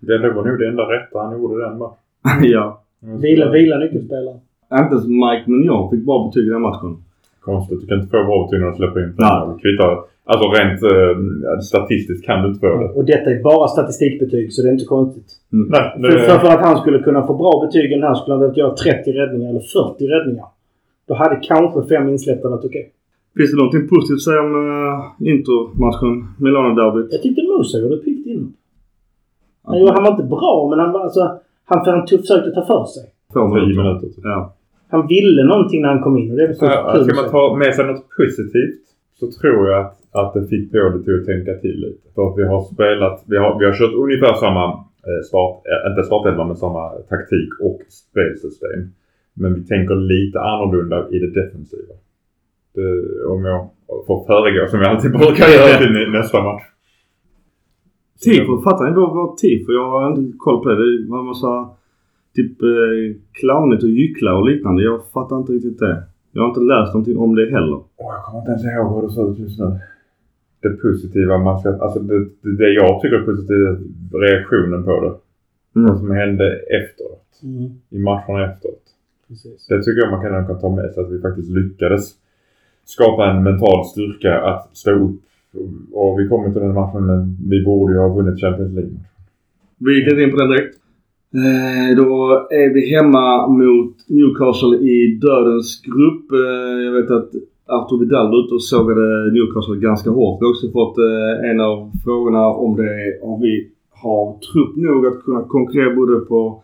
Det 0.00 0.18
var 0.34 0.44
nog 0.44 0.58
det 0.58 0.68
enda 0.68 0.82
rätta 0.82 1.18
han 1.18 1.32
gjorde 1.32 1.64
den 1.64 1.78
va? 1.78 1.94
ja. 2.42 2.82
Vila, 3.00 3.50
vila 3.50 3.78
nyckelspelare. 3.78 4.38
Inte 4.72 4.94
ens 4.94 5.06
Mike 5.06 5.44
Mignon 5.50 5.90
fick 5.90 6.06
bra 6.06 6.26
betyg 6.26 6.46
i 6.46 6.50
den 6.50 6.62
matchen. 6.62 6.96
Konstigt. 7.40 7.80
Du 7.80 7.86
kan 7.86 7.98
inte 7.98 8.10
få 8.10 8.24
bra 8.24 8.44
betyg 8.44 8.60
när 8.60 8.70
du 8.70 8.76
släpper 8.76 9.00
in 9.04 9.14
Nej. 9.18 9.58
Kvittar. 9.62 9.90
Alltså 10.24 10.48
rent 10.48 10.82
eh, 10.82 11.58
statistiskt 11.70 12.26
kan 12.26 12.42
du 12.42 12.48
inte 12.48 12.60
få 12.60 12.66
det. 12.82 12.88
Och 12.98 13.04
detta 13.04 13.30
är 13.30 13.42
bara 13.42 13.68
statistikbetyg, 13.68 14.52
så 14.52 14.62
det 14.62 14.68
är 14.68 14.72
inte 14.72 14.84
konstigt. 14.84 15.28
Nej, 15.50 16.12
För, 16.12 16.38
för, 16.38 16.48
att 16.48 16.64
han 16.68 16.78
skulle 16.80 16.98
kunna 16.98 17.26
få 17.26 17.34
bra 17.34 17.66
betyg 17.66 17.90
den 17.90 18.02
här 18.02 18.14
skulle 18.14 18.34
han 18.34 18.40
behövt 18.40 18.56
göra 18.56 18.74
30 18.74 19.12
räddningar 19.12 19.50
eller 19.50 19.60
40 19.60 20.06
räddningar. 20.06 20.46
Då 21.08 21.14
hade 21.14 21.36
kanske 21.42 21.88
fem 21.88 22.08
insläppta 22.08 22.48
varit 22.48 22.64
okej. 22.64 22.92
Finns 23.36 23.50
det 23.50 23.56
någonting 23.56 23.88
positivt 23.88 24.16
att 24.16 24.22
säga 24.28 24.40
om 24.46 24.52
uh, 24.54 25.28
Inter-matchen? 25.32 26.12
Milano-derbyt? 26.44 27.08
Jag 27.14 27.22
tyckte 27.22 27.42
Musa 27.50 27.78
gjorde 27.78 27.94
ett 27.94 28.04
piggt 28.04 28.26
inhopp. 28.26 28.52
Han, 29.64 29.78
gjorde- 29.80 29.92
han 29.92 30.02
var 30.04 30.10
inte 30.10 30.22
bra, 30.36 30.66
men 30.70 30.78
han 30.78 30.92
var 30.92 31.00
alltså... 31.00 31.20
Han, 31.64 31.78
han 31.86 32.06
tog- 32.06 32.20
försökte 32.20 32.50
ta 32.50 32.62
för 32.72 32.84
sig. 32.94 33.04
Två 33.32 33.46
minuter. 33.48 33.82
minuter. 33.82 34.06
Typ. 34.06 34.24
Ja. 34.24 34.54
Han 34.90 35.06
ville 35.06 35.42
någonting 35.44 35.82
när 35.82 35.88
han 35.88 36.02
kom 36.02 36.18
in 36.18 36.30
och 36.30 36.36
det 36.36 36.42
är 36.42 36.46
väl 36.46 36.56
så 36.56 36.64
Ja, 36.64 36.92
kul 36.94 37.04
ska 37.04 37.22
man 37.22 37.30
ta 37.30 37.56
med 37.56 37.74
sig 37.74 37.84
något 37.86 38.04
positivt 38.18 38.82
så 39.18 39.24
tror 39.40 39.68
jag 39.70 39.80
att, 39.86 39.96
att 40.12 40.34
det 40.34 40.46
fick 40.46 40.72
Pioli 40.72 41.04
till 41.04 41.20
att 41.20 41.26
tänka 41.26 41.54
till 41.54 41.76
lite. 41.86 42.06
För 42.14 42.22
att 42.28 42.38
vi 42.38 42.44
har 42.52 42.60
spelat, 42.74 43.24
vi 43.26 43.36
har, 43.36 43.58
vi 43.58 43.64
har 43.66 43.72
kört 43.72 43.94
ungefär 44.04 44.34
samma 44.34 44.64
eh, 45.08 45.20
start, 45.28 45.54
eh, 45.70 45.90
inte 45.90 46.02
startelva 46.02 46.44
men 46.46 46.56
samma 46.56 46.88
taktik 47.12 47.50
och 47.60 47.78
spelsystem. 47.88 48.80
Men 49.34 49.54
vi 49.54 49.62
tänker 49.72 49.94
lite 49.94 50.40
annorlunda 50.40 51.08
i 51.10 51.18
det 51.18 51.30
defensiva. 51.40 51.94
Det, 52.74 52.88
om 53.32 53.44
jag 53.44 53.60
får 54.06 54.18
föregå 54.26 54.68
som 54.70 54.80
jag 54.80 54.90
alltid 54.90 55.12
brukar 55.12 55.46
göra 55.56 55.78
till 55.80 55.92
nä- 55.92 56.18
nästa 56.18 56.42
match. 56.42 56.62
Tifo, 58.24 58.62
fattar 58.62 58.84
ni 58.84 58.92
vår, 59.00 59.10
vår 59.14 59.36
tifo? 59.36 59.72
Jag 59.72 59.90
har 59.90 60.10
inte 60.10 60.38
koll 60.38 60.62
på 60.62 60.68
det. 60.68 60.76
Det 60.76 61.10
var 61.10 61.18
en 61.20 61.26
massa 61.26 61.70
typ 62.36 62.62
eh, 62.62 63.16
clownigt 63.32 63.82
och 63.82 63.88
gycklar 63.88 64.32
och 64.32 64.46
liknande. 64.50 64.82
Jag 64.82 65.00
fattar 65.14 65.36
inte 65.36 65.52
riktigt 65.52 65.78
det. 65.78 66.02
Jag 66.32 66.42
har 66.42 66.48
inte 66.48 66.60
läst 66.60 66.94
någonting 66.94 67.16
om 67.18 67.34
det 67.34 67.50
heller. 67.50 67.76
Åh, 67.76 68.12
jag 68.16 68.24
kommer 68.24 68.38
inte 68.38 68.50
ens 68.50 68.64
ihåg 68.64 68.94
hur 68.94 69.02
det 69.08 69.12
ser 69.14 69.30
ut 69.32 69.38
just 69.38 69.58
nu. 69.60 69.78
Det 70.62 70.70
positiva 70.70 71.38
man 71.38 71.60
ska, 71.60 71.68
alltså 71.68 71.98
det, 72.00 72.18
det, 72.58 72.68
jag 72.72 73.00
tycker 73.02 73.16
är 73.16 73.22
positivt 73.24 73.52
är 74.14 74.18
reaktionen 74.18 74.84
på 74.84 74.90
det. 75.00 75.12
Vad 75.72 75.84
Mm. 75.90 75.98
som 75.98 76.10
hände 76.10 76.44
efteråt. 76.80 77.28
Mm, 77.42 77.70
I 77.90 77.98
matcherna 77.98 78.52
efteråt. 78.52 78.82
precis. 79.28 79.66
Det 79.66 79.82
tycker 79.82 80.00
jag 80.00 80.10
man 80.10 80.22
kan, 80.22 80.46
kan 80.46 80.60
ta 80.60 80.74
med 80.76 80.90
sig 80.92 81.04
att 81.04 81.10
vi 81.12 81.20
faktiskt 81.20 81.50
lyckades 81.50 82.10
skapa 82.84 83.30
en 83.30 83.42
mental 83.44 83.84
styrka 83.86 84.40
att 84.40 84.76
stå 84.76 84.90
upp. 84.90 85.20
Och 85.92 86.20
vi 86.20 86.28
kom 86.28 86.40
inte 86.46 86.52
till 86.58 86.66
den 86.68 86.74
matchen 86.74 87.06
men 87.06 87.36
vi 87.50 87.64
borde 87.64 87.92
ju 87.92 87.98
ha 87.98 88.14
vunnit 88.14 88.40
Champions 88.40 88.72
League. 88.74 88.90
Vi 89.78 90.00
glider 90.00 90.22
in 90.22 90.30
på 90.30 90.36
den 90.36 90.50
direkt. 90.50 90.76
Eh, 91.34 91.96
då 91.96 92.12
är 92.50 92.74
vi 92.74 92.90
hemma 92.94 93.46
mot 93.48 93.94
Newcastle 94.08 94.76
i 94.76 95.18
dödens 95.22 95.82
grupp. 95.82 96.32
Eh, 96.32 96.82
jag 96.84 96.92
vet 96.92 97.10
att 97.10 97.30
Artur 97.76 97.98
Vidal 97.98 98.30
var 98.30 98.44
ute 98.44 98.54
och 98.54 98.62
sågade 98.62 99.32
Newcastle 99.32 99.76
ganska 99.76 100.10
hårt. 100.10 100.40
Vi 100.40 100.44
har 100.44 100.50
också 100.50 100.70
fått 100.70 100.98
eh, 100.98 101.50
en 101.50 101.60
av 101.60 101.90
frågorna 102.04 102.46
om 102.46 102.76
det 102.76 102.82
är 102.82 103.24
om 103.24 103.40
vi 103.40 103.68
har 103.90 104.38
trupp 104.52 104.76
nog 104.76 105.06
att 105.06 105.24
kunna 105.24 105.42
konkurrera 105.42 105.94
både 105.94 106.16
på 106.20 106.62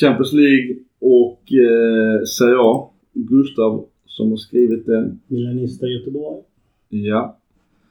Champions 0.00 0.32
League 0.32 0.76
och 1.00 1.40
eh, 1.52 2.24
Serie 2.24 2.58
A. 2.58 2.90
Gustav 3.12 3.84
som 4.06 4.30
har 4.30 4.36
skrivit 4.36 4.86
den 4.86 5.20
Milanista 5.26 5.86
Göteborg. 5.86 6.42
Ja. 6.88 7.36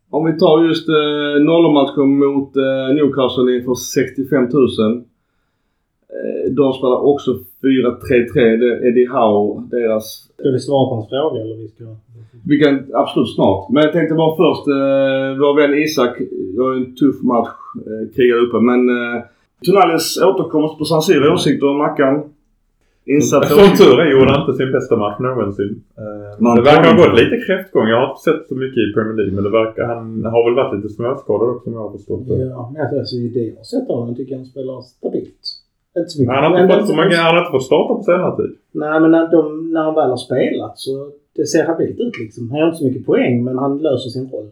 Om 0.10 0.26
vi 0.26 0.40
tar 0.40 0.68
just 0.68 0.90
eh, 0.90 1.44
nollmatchen 1.46 2.20
mot 2.20 2.56
eh, 2.56 2.96
Newcastle 2.96 3.56
inför 3.56 3.76
65 3.76 4.44
000. 4.44 5.04
Eh, 6.16 6.52
de 6.60 6.74
spelar 6.74 7.00
också 7.12 7.32
4-3-3. 7.32 8.58
Det 8.62 8.70
är 8.74 8.88
Eddie 8.88 9.08
Howe, 9.16 9.64
deras... 9.72 10.06
Ska 10.40 10.50
vi 10.50 10.60
svara 10.60 10.90
på 10.90 10.96
hans 10.96 11.10
fråga 11.10 11.42
eller 11.42 11.56
vi 11.56 11.68
ska... 11.68 11.84
Vi 12.46 12.60
kan 12.60 12.74
absolut 12.94 13.36
snart. 13.36 13.70
Men 13.70 13.84
jag 13.84 13.94
tänkte 13.94 14.16
bara 14.16 14.36
först, 14.44 14.68
eh, 14.68 15.30
vår 15.42 15.54
vän 15.60 15.74
Isak. 15.84 16.14
Jag 16.56 16.64
har 16.64 16.74
en 16.74 16.96
tuff 16.96 17.22
match, 17.22 17.58
eh, 17.88 18.04
krigar 18.16 18.38
uppe. 18.46 18.58
Men 18.70 18.82
eh, 18.98 19.24
Tonali's 19.66 20.10
återkomst 20.30 20.78
på 20.80 20.86
San 20.86 21.02
Siro, 21.02 21.34
åsikter 21.34 21.68
om 21.70 21.78
Mackan? 21.78 22.16
Insatser? 23.06 23.56
Som 23.56 23.78
tur 23.78 24.00
är 24.00 24.12
gjorde 24.12 24.32
han 24.32 24.42
inte 24.42 24.54
sin 24.62 24.72
bästa 24.72 24.96
match 25.04 25.20
någonsin. 25.20 25.72
Eh, 25.98 26.56
det 26.56 26.62
verkar 26.72 26.88
ha 26.94 26.98
gått 27.04 27.20
lite 27.22 27.38
kräftgång. 27.46 27.88
Jag 27.88 27.98
har 28.02 28.10
inte 28.12 28.24
sett 28.30 28.48
så 28.50 28.56
mycket 28.64 28.82
i 28.86 28.88
Premier 28.96 29.16
League 29.20 29.34
men 29.36 29.44
det 29.44 29.54
verkar, 29.62 29.84
han 29.96 30.26
har 30.34 30.42
väl 30.48 30.56
varit 30.62 30.74
lite 30.78 30.90
småskadad 30.98 31.50
också 31.50 31.66
om 31.70 31.74
jag 31.74 31.84
har 31.88 31.92
förstått 31.98 32.28
det. 32.28 32.38
Ja, 32.58 32.72
men 32.74 33.00
alltså 33.00 33.16
i 33.16 33.28
det 33.38 33.46
jag 33.52 33.56
har 33.56 33.64
sett 33.74 33.90
av 33.90 34.00
honom 34.00 34.16
tycker 34.16 34.32
jag 34.32 34.40
han 34.44 34.52
spelar 34.54 34.82
stabilt. 34.82 35.44
Inte 35.98 36.10
så 36.10 36.22
mycket. 36.22 36.36
Han 36.36 36.44
har 36.54 36.60
inte 36.64 36.76
fått 36.78 36.88
så 36.88 36.96
många, 36.96 37.16
han 37.28 37.36
har 37.36 37.42
inte 37.44 37.52
fått 37.52 37.64
starta 37.72 37.94
på 37.94 38.04
senare 38.04 38.36
tid. 38.40 38.52
Nej, 38.82 39.00
men 39.02 39.12
när, 39.12 39.32
de, 39.36 39.72
när 39.74 39.84
han 39.88 39.96
väl 39.96 40.10
har 40.10 40.18
spelat 40.28 40.74
så 40.86 40.92
det 41.36 41.46
ser 41.46 41.66
habilt 41.66 42.00
ut 42.00 42.20
liksom. 42.24 42.42
Han 42.52 42.60
gör 42.60 42.66
inte 42.68 42.78
så 42.78 42.86
mycket 42.86 43.06
poäng, 43.06 43.44
men 43.44 43.58
han 43.58 43.72
löser 43.78 44.10
sin 44.10 44.30
roll. 44.32 44.50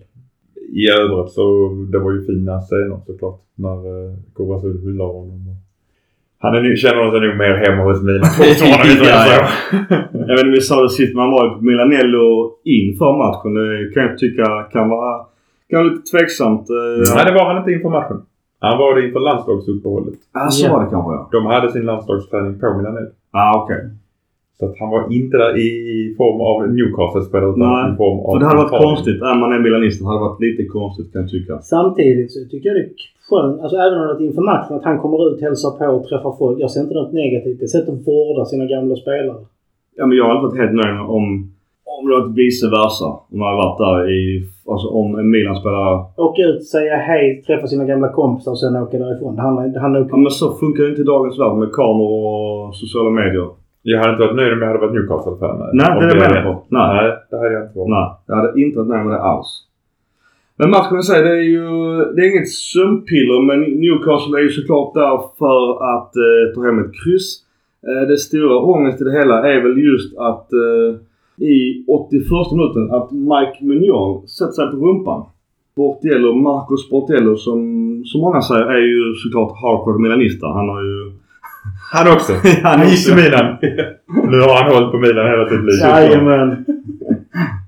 I 0.81 0.83
övrigt 0.99 1.31
så 1.31 1.43
det 1.91 1.99
var 1.99 2.11
ju 2.11 2.21
fina 2.25 2.61
scener 2.61 2.99
såklart. 3.05 3.39
När 3.55 3.77
uh, 3.95 4.13
Kovacic 4.33 4.75
hyllar 4.87 5.05
honom. 5.05 5.39
Han 6.43 6.55
är, 6.55 6.61
nu- 6.61 6.75
känner 6.75 7.11
sig 7.11 7.19
nog 7.27 7.37
mer 7.37 7.55
hemma 7.65 7.81
hos 7.83 8.03
mina 8.03 8.25
fortfarande. 8.39 9.03
Ja, 9.13 9.21
ja. 9.33 9.41
Jag 10.27 10.35
vet 10.35 10.45
inte, 10.45 10.57
vi 10.59 10.61
sa 10.61 10.81
det 10.83 10.89
sist, 10.89 11.15
man 11.15 11.31
var 11.31 11.41
ju 11.45 11.49
på 11.55 11.61
Milanello 11.69 12.51
inför 12.63 13.11
matchen. 13.23 13.53
Det 13.53 13.93
kan 13.93 14.03
jag 14.03 14.17
tycka 14.17 14.45
kan 14.73 14.89
vara, 14.89 15.25
kan 15.69 15.79
vara 15.79 15.89
lite 15.89 16.03
tveksamt. 16.11 16.65
eh. 16.69 17.15
Nej, 17.15 17.25
det 17.25 17.33
var 17.39 17.45
han 17.49 17.57
inte 17.57 17.71
inför 17.71 17.89
matchen. 17.89 18.17
Han 18.63 18.77
var 18.81 18.95
det 18.95 19.01
inför 19.07 19.19
landslagsuppehållet. 19.29 20.19
Ja, 20.33 20.49
så 20.51 20.69
var 20.71 20.79
det 20.83 20.89
kanske 20.89 21.11
ja. 21.17 21.29
De 21.31 21.45
hade 21.45 21.71
sin 21.71 21.85
landslagsträning 21.91 22.59
på 22.59 22.67
Milanello. 22.77 23.11
Ah, 23.31 23.63
okej. 23.63 23.81
Så 24.59 24.65
att 24.67 24.75
han 24.79 24.89
var 24.95 25.01
inte 25.19 25.35
där 25.43 25.53
i 25.67 25.69
form 26.19 26.39
av 26.49 26.55
Newcastle-spelare 26.77 27.49
utan 27.53 27.59
Nej, 27.73 27.93
i 27.93 27.95
form 28.01 28.17
av 28.25 28.31
För 28.33 28.39
det 28.39 28.45
hade 28.45 28.61
varit 28.63 28.71
Italien. 28.73 28.87
konstigt. 28.89 29.21
Är 29.29 29.35
man 29.41 29.53
är 29.55 29.59
milanist 29.67 29.99
det 29.99 30.07
hade 30.11 30.19
varit 30.27 30.41
lite 30.47 30.63
konstigt 30.77 31.07
kan 31.13 31.21
jag 31.21 31.29
tycka. 31.35 31.53
Samtidigt 31.77 32.31
så 32.33 32.39
tycker 32.51 32.65
jag 32.69 32.75
det 32.77 32.83
är 32.89 32.91
skönt, 33.29 33.61
alltså 33.63 33.77
även 33.85 33.97
om 33.99 34.05
det 34.07 34.23
är 34.23 34.27
inför 34.31 34.41
matchen, 34.53 34.73
att 34.77 34.83
han 34.89 34.97
kommer 35.03 35.19
ut, 35.29 35.41
hälsar 35.41 35.71
på 35.79 35.85
och 35.97 36.05
träffar 36.09 36.33
folk. 36.41 36.55
Jag 36.63 36.71
ser 36.71 36.81
inte 36.85 36.93
något 37.01 37.13
negativt. 37.23 37.57
Det 37.59 37.63
är 37.63 37.69
ett 37.71 37.77
sätt 37.77 37.89
att 37.93 38.07
vårda 38.07 38.45
sina 38.51 38.65
gamla 38.73 38.95
spelare. 39.03 39.41
Ja, 39.97 40.03
men 40.07 40.17
jag 40.17 40.25
har 40.25 40.33
inte 40.35 40.45
varit 40.47 40.61
helt 40.63 40.75
nöjd 40.81 40.99
om, 41.17 41.25
om 41.97 42.07
det 42.07 42.15
varit 42.19 42.37
vice 42.43 42.67
versa. 42.79 43.09
Om 43.31 43.37
jag 43.39 43.45
hade 43.45 43.57
varit 43.57 43.79
där 43.85 43.97
i... 44.17 44.21
Alltså 44.71 44.87
om 44.87 45.19
en 45.19 45.29
Milan-spelare... 45.35 46.05
Åka 46.17 46.41
ut, 46.41 46.63
säga 46.75 46.95
hej, 46.95 47.43
träffa 47.47 47.67
sina 47.67 47.85
gamla 47.85 48.09
kompisar 48.09 48.51
och 48.51 48.59
sen 48.59 48.75
åka 48.75 48.97
därifrån. 48.97 49.35
Det 49.35 49.41
handlar, 49.41 49.67
det 49.67 49.79
handlar 49.79 50.07
Ja, 50.09 50.17
men 50.17 50.31
så 50.31 50.53
funkar 50.61 50.83
det 50.83 50.89
inte 50.89 51.01
i 51.01 51.11
dagens 51.13 51.39
värld 51.39 51.55
med 51.57 51.71
kameror 51.71 52.19
och 52.67 52.75
sociala 52.75 53.09
medier. 53.09 53.47
Jag 53.81 53.99
hade 53.99 54.11
inte 54.11 54.23
varit 54.25 54.35
nöjd 54.35 54.53
om 54.53 54.59
jag 54.61 54.67
hade 54.67 54.79
varit 54.79 54.93
Newcastle-fan. 54.93 55.57
Nej, 55.73 55.99
det 55.99 56.05
är 56.05 56.15
jag 56.15 56.31
med 56.35 56.43
på. 56.43 56.63
Nej. 56.67 56.95
Nej, 56.95 57.17
det 57.29 57.37
hade 57.37 57.53
jag 57.53 57.63
inte 57.63 57.77
varit. 57.79 57.89
Nej, 57.89 58.07
jag 58.27 58.35
hade 58.35 58.61
inte 58.61 58.77
varit 58.77 58.89
nöjd 58.89 59.05
med 59.05 59.13
det 59.15 59.21
alls. 59.21 59.51
Men 60.57 60.69
matchen 60.69 60.99
i 60.99 61.03
sig, 61.03 61.23
det 61.23 61.29
är 61.29 61.47
ju... 61.57 61.67
Det 62.13 62.21
är 62.21 62.27
inget 62.33 62.51
sömnpiller 62.73 63.39
men 63.49 63.59
Newcastle 63.83 64.39
är 64.39 64.43
ju 64.43 64.49
såklart 64.49 64.93
där 64.93 65.17
för 65.39 65.61
att 65.93 66.11
eh, 66.25 66.43
ta 66.55 66.59
hem 66.65 66.79
ett 66.83 66.93
kryss. 67.03 67.29
Eh, 67.87 68.07
det 68.07 68.17
stora 68.17 68.57
ångest 68.73 69.01
i 69.01 69.03
det 69.03 69.17
hela 69.19 69.35
är 69.53 69.61
väl 69.61 69.77
just 69.89 70.17
att 70.17 70.53
eh, 70.53 70.91
i 71.41 71.85
81 71.87 72.51
minuten 72.51 72.83
att 72.97 73.11
Mike 73.11 73.57
Mignon 73.69 74.27
sätter 74.27 74.51
sig 74.51 74.67
på 74.71 74.77
rumpan. 74.87 75.21
Sportiello, 75.71 76.33
Marcos 76.35 76.85
Sportiello 76.87 77.35
som 77.35 77.59
så 78.05 78.17
många 78.17 78.41
säger 78.41 78.65
är 78.77 78.85
ju 78.93 79.15
såklart 79.15 79.51
hardcore 79.61 79.99
milanista. 79.99 80.47
Han 80.47 80.69
har 80.69 80.81
ju... 80.89 80.97
Han 81.93 82.13
också. 82.15 82.33
Han 82.67 82.79
gick 82.79 82.93
också. 82.93 83.07
till 83.07 83.23
Milan. 83.23 83.47
nu 84.31 84.37
har 84.45 84.53
han 84.59 84.73
hållit 84.73 84.91
på 84.91 84.99
Milan 85.05 85.25
hela 85.33 85.45
sitt 85.49 85.63
liv. 85.67 85.77
Jajamän. 85.81 86.49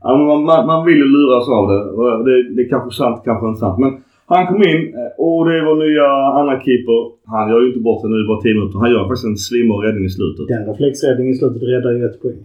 Man, 0.03 0.43
man, 0.49 0.65
man 0.71 0.85
vill 0.85 0.97
ju 1.03 1.07
luras 1.17 1.47
av 1.57 1.63
det. 1.71 1.81
Det, 2.25 2.35
det 2.55 2.61
är 2.65 2.69
kanske 2.69 2.91
sant, 3.01 3.21
kanske 3.25 3.47
inte 3.47 3.59
sant. 3.59 3.79
Men 3.83 3.91
han 4.25 4.47
kom 4.47 4.61
in 4.71 4.81
eh, 4.99 5.11
och 5.25 5.39
det 5.45 5.53
är 5.59 5.63
vår 5.69 5.77
nya 5.85 6.07
andra 6.39 6.55
keeper. 6.65 6.99
Han 7.33 7.49
gör 7.49 7.61
ju 7.61 7.67
inte 7.67 7.83
bort 7.87 8.01
sig 8.01 8.09
nu 8.09 8.27
bara 8.27 8.41
10 8.41 8.53
minuter. 8.53 8.77
Han 8.83 8.91
gör 8.93 9.03
faktiskt 9.07 9.29
en 9.31 9.37
slimmig 9.47 9.77
räddning 9.85 10.05
i 10.05 10.13
slutet. 10.17 10.43
Den 10.53 10.65
reflexräddningen 10.71 11.33
i 11.33 11.37
slutet 11.41 11.63
räddar 11.73 11.91
ju 11.97 12.05
ett 12.09 12.21
poäng. 12.21 12.41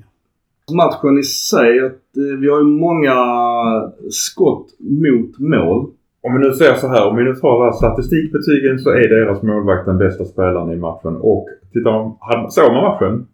Matchen 0.71 1.19
i 1.19 1.23
sig, 1.23 1.81
att, 1.87 2.17
eh, 2.17 2.39
vi 2.41 2.51
har 2.51 2.59
ju 2.59 2.65
många 2.65 3.17
skott 4.11 4.67
mot 4.79 5.39
mål. 5.39 5.91
Om 6.23 6.35
vi 6.35 6.39
nu 6.39 6.53
säger 6.53 6.75
så 6.75 6.89
här, 6.89 7.09
om 7.09 7.17
vi 7.17 7.25
nu 7.25 7.35
tar 7.35 7.73
statistikbetygen 7.73 8.79
så 8.79 8.91
är 8.91 9.09
deras 9.09 9.43
målvakt 9.43 9.87
den 9.87 9.99
bästa 9.99 10.25
spelaren 10.25 10.73
i 10.73 10.77
matchen. 10.77 11.17
Och 11.17 11.47
tittar 11.73 11.93
man, 11.93 12.51
såg 12.51 12.73
man 12.73 12.85
matchen 12.85 13.27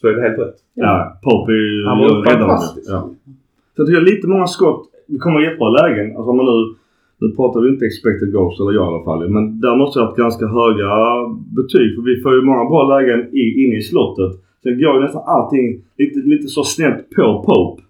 så 0.00 0.08
är 0.08 0.12
det 0.12 0.22
helt 0.22 0.38
rätt. 0.38 0.58
Ja, 0.74 1.18
ju 1.48 1.86
Han 1.86 1.98
var 1.98 2.24
fantastisk. 2.24 2.90
Ja. 2.90 3.10
Så 3.74 3.82
jag 3.82 3.86
tycker 3.86 4.00
lite 4.00 4.26
många 4.28 4.46
skott. 4.46 4.82
Vi 5.08 5.18
kommer 5.18 5.40
i 5.40 5.44
jättebra 5.44 5.70
lägen. 5.80 6.16
Alltså 6.16 6.30
om 6.30 6.36
man 6.36 6.46
nu, 6.46 6.58
nu 7.20 7.26
pratar 7.36 7.60
vi 7.60 7.68
inte 7.68 7.84
expected 7.86 8.32
goals, 8.32 8.60
eller 8.60 8.72
jag 8.72 8.86
i 8.86 8.90
alla 8.90 9.04
fall. 9.04 9.28
Men 9.28 9.60
där 9.60 9.76
måste 9.76 9.98
jag 9.98 10.04
ha 10.04 10.10
haft 10.10 10.18
ganska 10.24 10.46
höga 10.46 10.88
betyg. 11.58 11.88
För 11.94 12.02
vi 12.10 12.14
får 12.22 12.32
ju 12.34 12.42
många 12.50 12.64
bra 12.70 12.82
lägen 12.94 13.20
i, 13.40 13.42
inne 13.62 13.76
i 13.76 13.82
slottet. 13.90 14.32
Sen 14.62 14.80
går 14.80 14.94
ju 14.94 15.00
nästan 15.00 15.22
allting 15.26 15.82
lite, 15.98 16.18
lite 16.18 16.48
så 16.48 16.64
snett 16.64 17.10
på 17.16 17.44
Pope. 17.46 17.82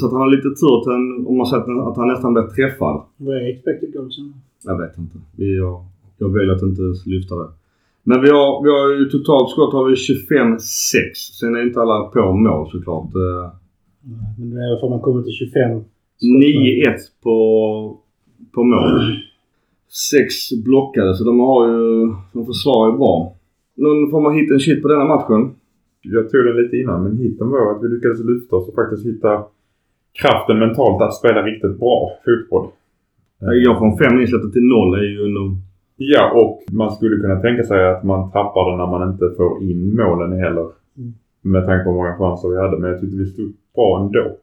Så 0.00 0.06
att 0.06 0.12
han 0.12 0.20
har 0.20 0.30
lite 0.36 0.48
tur 0.60 0.78
att 0.80 0.86
han, 0.86 1.26
om 1.26 1.36
man 1.36 1.46
säger 1.46 1.88
att 1.90 1.96
han 1.96 2.08
nästan 2.08 2.32
blir 2.34 2.42
träffad. 2.42 3.02
Vad 3.16 3.36
är 3.36 3.50
expected 3.52 3.92
goalsen? 3.92 4.34
Jag 4.64 4.78
vet 4.78 4.98
inte. 4.98 5.16
Vi 5.36 5.58
har, 5.58 5.84
jag 6.18 6.28
väljer 6.32 6.54
att 6.54 6.62
inte 6.62 6.82
lyfta 7.06 7.34
det. 7.34 7.48
Men 8.02 8.20
vi 8.22 8.30
har, 8.30 8.62
vi 8.64 8.70
har 8.70 8.98
ju 8.98 9.04
totalt 9.04 9.50
skott 9.50 9.72
har 9.72 9.84
vi 9.84 9.94
25-6. 9.94 10.58
Sen 11.40 11.56
är 11.56 11.62
inte 11.62 11.80
alla 11.80 12.04
på 12.04 12.32
mål 12.32 12.70
såklart. 12.70 13.14
Eh, 13.14 13.50
Men 14.38 14.50
det 14.50 14.60
är 14.60 14.80
för 14.80 14.88
man 14.88 15.00
kommer 15.00 15.22
till 15.22 15.32
25. 15.32 15.80
9-1 16.22 16.96
på, 17.22 17.36
på 18.54 18.64
mål. 18.64 19.00
Sex 20.10 20.62
blockade 20.64 21.14
så 21.16 21.24
de 21.24 21.40
har 21.40 21.68
ju... 21.68 22.12
De 22.32 22.46
försvarar 22.46 22.92
ju 22.92 22.98
bra. 22.98 23.34
Någon 23.74 24.10
form 24.10 24.26
av 24.26 24.32
hit 24.32 24.50
and 24.50 24.62
shit 24.62 24.82
på 24.82 24.88
denna 24.88 25.04
matchen. 25.04 25.54
Jag 26.02 26.30
tog 26.30 26.44
det 26.44 26.62
lite 26.62 26.76
innan 26.76 27.02
men 27.04 27.16
hitten 27.16 27.50
var 27.50 27.72
att 27.72 27.84
vi 27.84 27.88
lyckades 27.88 28.24
lyfta 28.24 28.56
oss 28.56 28.68
och 28.68 28.74
faktiskt 28.74 29.06
hitta 29.06 29.44
kraften 30.12 30.58
mentalt 30.58 31.02
att 31.02 31.14
spela 31.14 31.42
riktigt 31.42 31.78
bra 31.78 32.10
fotboll. 32.24 32.66
Jag 33.38 33.78
från 33.78 33.98
5 33.98 34.20
insläppta 34.20 34.48
till 34.48 34.62
0 34.62 34.98
är 34.98 35.02
ju 35.02 35.24
ändå... 35.24 35.56
Ja, 35.96 36.32
och 36.40 36.62
man 36.72 36.90
skulle 36.92 37.16
kunna 37.16 37.40
tänka 37.40 37.62
sig 37.62 37.88
att 37.88 38.04
man 38.04 38.30
tappar 38.30 38.70
det 38.70 38.76
när 38.76 38.86
man 38.86 39.12
inte 39.12 39.26
får 39.36 39.62
in 39.62 39.96
målen 39.96 40.32
heller. 40.32 40.68
Mm. 40.98 41.12
Med 41.42 41.66
tanke 41.66 41.84
på 41.84 41.90
hur 41.90 41.96
många 41.96 42.16
chanser 42.16 42.48
vi 42.48 42.56
hade. 42.56 42.78
Men 42.78 42.90
jag 42.90 43.00
tyckte 43.00 43.16
vi 43.16 43.26
stod 43.26 43.52
bra 43.74 44.00
ändå. 44.00 44.36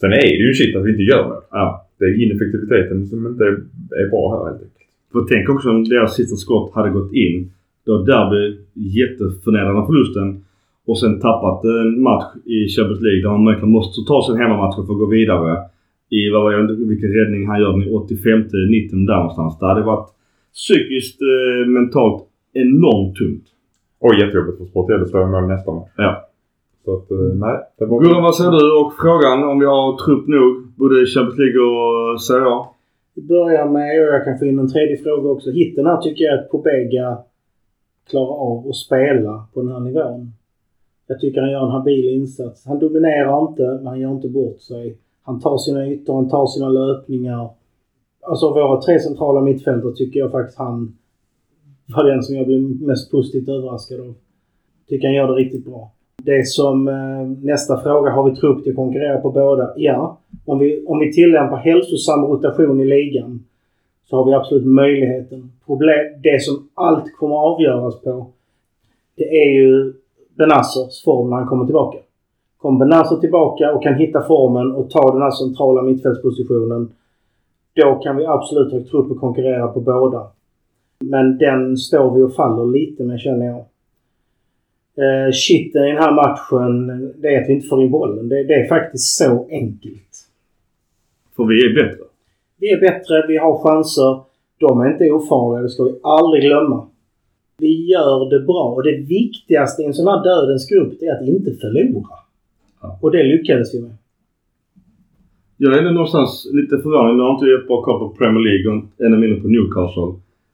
Sen 0.00 0.12
är 0.12 0.22
det 0.38 0.46
ju 0.48 0.54
shit 0.54 0.76
att 0.76 0.84
vi 0.84 0.90
inte 0.90 1.02
gör 1.02 1.28
mål. 1.28 1.42
Ja. 1.50 1.86
Det 1.98 2.04
är 2.04 2.22
ineffektiviteten 2.24 3.06
som 3.06 3.26
inte 3.26 3.44
är, 3.44 3.54
är 4.02 4.08
bra 4.10 4.22
här 4.30 4.50
helt 4.50 4.62
enkelt. 4.62 4.80
För 5.12 5.20
tänk 5.28 5.48
också 5.48 5.70
om 5.70 5.84
deras 5.84 6.14
sista 6.14 6.36
skott 6.36 6.74
hade 6.74 6.90
gått 6.90 7.12
in. 7.12 7.52
Då 7.84 7.92
hade 7.92 8.12
Derby 8.12 8.58
jätteförnedrande 8.74 9.86
förlusten. 9.86 10.44
Och 10.90 10.98
sen 11.00 11.20
tappat 11.20 11.60
en 11.64 12.02
match 12.08 12.30
i 12.56 12.58
Champions 12.74 13.02
League 13.06 13.22
där 13.24 13.30
man 13.36 13.50
verkligen 13.50 13.76
måste 13.78 13.98
ta 14.10 14.18
sin 14.26 14.40
hemmamatch 14.42 14.76
för 14.76 14.82
att 14.82 15.02
gå 15.04 15.08
vidare. 15.18 15.52
I 16.18 16.20
vad 16.32 16.42
var 16.42 16.50
det, 16.52 16.84
vilken 16.92 17.12
räddning 17.18 17.42
han 17.50 17.60
gör 17.60 17.72
den 17.72 17.82
i 17.82 17.90
85 17.90 18.40
90 18.70 19.06
där 19.10 19.20
någonstans. 19.22 19.58
Det 19.58 19.66
hade 19.66 19.82
varit 19.92 20.08
psykiskt, 20.60 21.18
eh, 21.32 21.68
mentalt 21.78 22.20
enormt 22.62 23.14
tungt. 23.20 23.46
Och 24.04 24.14
jättejobbigt 24.20 24.58
för 24.58 24.64
Sportello 24.64 25.02
att 25.02 25.10
slå 25.10 25.26
mål 25.26 25.46
nästa 25.54 25.70
match. 25.78 25.94
Ja. 25.96 26.12
Så 26.84 26.88
att, 26.96 27.10
eh, 27.10 27.32
nej. 27.44 27.56
Det 27.78 27.86
var... 27.86 27.96
Gurra, 28.02 28.20
vad 28.28 28.34
säger 28.36 28.52
du? 28.58 28.64
Och 28.80 28.90
frågan 29.02 29.38
om 29.50 29.56
vi 29.62 29.66
har 29.74 29.86
trupp 30.04 30.26
nog 30.36 30.50
både 30.80 30.94
i 31.02 31.06
Champions 31.12 31.38
League 31.42 31.60
och 31.68 32.20
Serie 32.26 32.48
A? 32.56 32.58
Vi 33.14 33.22
börjar 33.34 33.66
med, 33.76 33.88
och 34.02 34.14
jag 34.14 34.24
kan 34.24 34.38
få 34.38 34.44
in 34.44 34.58
en 34.58 34.72
tredje 34.74 34.96
fråga 35.04 35.26
också. 35.34 35.50
Hitten 35.50 35.86
här 35.86 36.00
tycker 36.04 36.24
jag 36.24 36.34
att 36.38 36.50
Pobega 36.50 37.08
klarar 38.10 38.36
av 38.48 38.68
att 38.68 38.76
spela 38.86 39.32
på 39.52 39.62
den 39.62 39.72
här 39.72 39.80
nivån. 39.80 40.32
Jag 41.10 41.20
tycker 41.20 41.40
han 41.40 41.50
gör 41.50 41.64
en 41.64 41.70
habil 41.70 42.08
insats. 42.08 42.66
Han 42.66 42.78
dominerar 42.78 43.48
inte, 43.48 43.62
men 43.62 43.86
han 43.86 44.00
gör 44.00 44.10
inte 44.10 44.28
bort 44.28 44.60
sig. 44.60 44.96
Han 45.22 45.40
tar 45.40 45.58
sina 45.58 45.86
ytor, 45.86 46.14
han 46.14 46.28
tar 46.28 46.46
sina 46.46 46.68
löpningar. 46.68 47.50
Alltså 48.22 48.50
våra 48.50 48.80
tre 48.80 49.00
centrala 49.00 49.40
mittfältare 49.40 49.92
tycker 49.92 50.20
jag 50.20 50.30
faktiskt 50.30 50.58
han 50.58 50.96
var 51.96 52.04
den 52.04 52.22
som 52.22 52.36
jag 52.36 52.46
blev 52.46 52.60
mest 52.60 53.10
positivt 53.10 53.48
överraskad 53.48 54.00
av. 54.00 54.14
Tycker 54.88 55.08
han 55.08 55.14
gör 55.14 55.26
det 55.26 55.34
riktigt 55.34 55.64
bra. 55.64 55.92
Det 56.22 56.46
som 56.46 56.88
eh, 56.88 57.26
nästa 57.42 57.80
fråga, 57.80 58.10
har 58.10 58.30
vi 58.30 58.36
trupp 58.36 58.62
till 58.62 58.72
att 58.72 58.76
konkurrera 58.76 59.20
på 59.20 59.30
båda? 59.30 59.72
Ja. 59.76 60.18
Om 60.44 60.58
vi, 60.58 60.84
om 60.86 60.98
vi 60.98 61.12
tillämpar 61.12 61.56
hälsosam 61.56 62.24
rotation 62.24 62.80
i 62.80 62.84
ligan 62.84 63.44
så 64.04 64.16
har 64.16 64.24
vi 64.24 64.32
absolut 64.32 64.66
möjligheten. 64.66 65.52
Problem, 65.66 66.20
det 66.22 66.42
som 66.42 66.68
allt 66.74 67.12
kommer 67.16 67.34
att 67.34 67.54
avgöras 67.54 68.00
på 68.00 68.26
det 69.16 69.24
är 69.24 69.50
ju 69.50 69.92
Benazzers 70.40 71.04
form 71.04 71.30
när 71.30 71.36
han 71.36 71.46
kommer 71.46 71.64
tillbaka. 71.64 71.98
Kommer 72.58 72.78
Benazzer 72.78 73.16
tillbaka 73.16 73.72
och 73.74 73.82
kan 73.82 73.94
hitta 73.94 74.22
formen 74.22 74.72
och 74.72 74.90
ta 74.90 75.12
den 75.12 75.22
här 75.22 75.30
centrala 75.30 75.82
mittfältspositionen 75.82 76.90
då 77.74 77.94
kan 77.94 78.16
vi 78.16 78.26
absolut 78.26 78.72
ha 78.72 78.80
trupp 78.80 79.10
att 79.10 79.20
konkurrera 79.20 79.68
på 79.68 79.80
båda. 79.80 80.26
Men 80.98 81.38
den 81.38 81.76
står 81.76 82.14
vi 82.14 82.22
och 82.22 82.34
faller 82.34 82.66
lite 82.66 83.02
med 83.02 83.20
känner 83.20 83.46
jag. 83.46 83.64
Eh, 85.04 85.32
shitten 85.32 85.84
i 85.84 85.92
den 85.92 86.02
här 86.02 86.12
matchen, 86.12 86.86
det 87.16 87.34
är 87.34 87.42
att 87.42 87.48
vi 87.48 87.52
inte 87.52 87.68
får 87.68 87.82
in 87.82 87.90
bollen. 87.90 88.28
Det, 88.28 88.44
det 88.44 88.54
är 88.54 88.68
faktiskt 88.68 89.16
så 89.16 89.48
enkelt. 89.50 90.28
För 91.36 91.44
vi 91.44 91.64
är 91.64 91.74
bättre. 91.74 92.04
Vi 92.58 92.70
är 92.70 92.80
bättre, 92.80 93.26
vi 93.28 93.36
har 93.36 93.58
chanser. 93.58 94.20
De 94.58 94.80
är 94.80 94.92
inte 94.92 95.10
ofarliga, 95.10 95.62
det 95.62 95.68
ska 95.68 95.82
vi 95.84 95.98
aldrig 96.02 96.42
glömma. 96.42 96.86
Vi 97.60 97.90
gör 97.92 98.30
det 98.30 98.40
bra 98.40 98.72
och 98.76 98.82
det 98.82 98.96
viktigaste 98.96 99.82
i 99.82 99.86
en 99.86 99.94
sån 99.94 100.08
här 100.08 100.24
dödens 100.24 100.68
grupp 100.70 101.02
är 101.02 101.14
att 101.14 101.28
inte 101.28 101.50
förlora. 101.60 102.16
Ja. 102.82 102.98
Och 103.02 103.10
det 103.10 103.22
lyckades 103.22 103.74
vi 103.74 103.82
med. 103.82 103.96
Jag 105.56 105.78
är 105.78 105.92
någonstans 105.92 106.50
lite 106.52 106.78
förvånad. 106.82 107.16
Nu 107.16 107.22
har 107.22 107.34
inte 107.34 107.46
jag 107.46 107.54
jättebra 107.56 107.82
koll 107.82 107.98
på 108.00 108.08
Premier 108.18 108.44
League 108.48 108.66
och 108.72 108.80
ännu 109.04 109.16
mindre 109.16 109.40
på 109.40 109.48
Newcastle. 109.48 110.12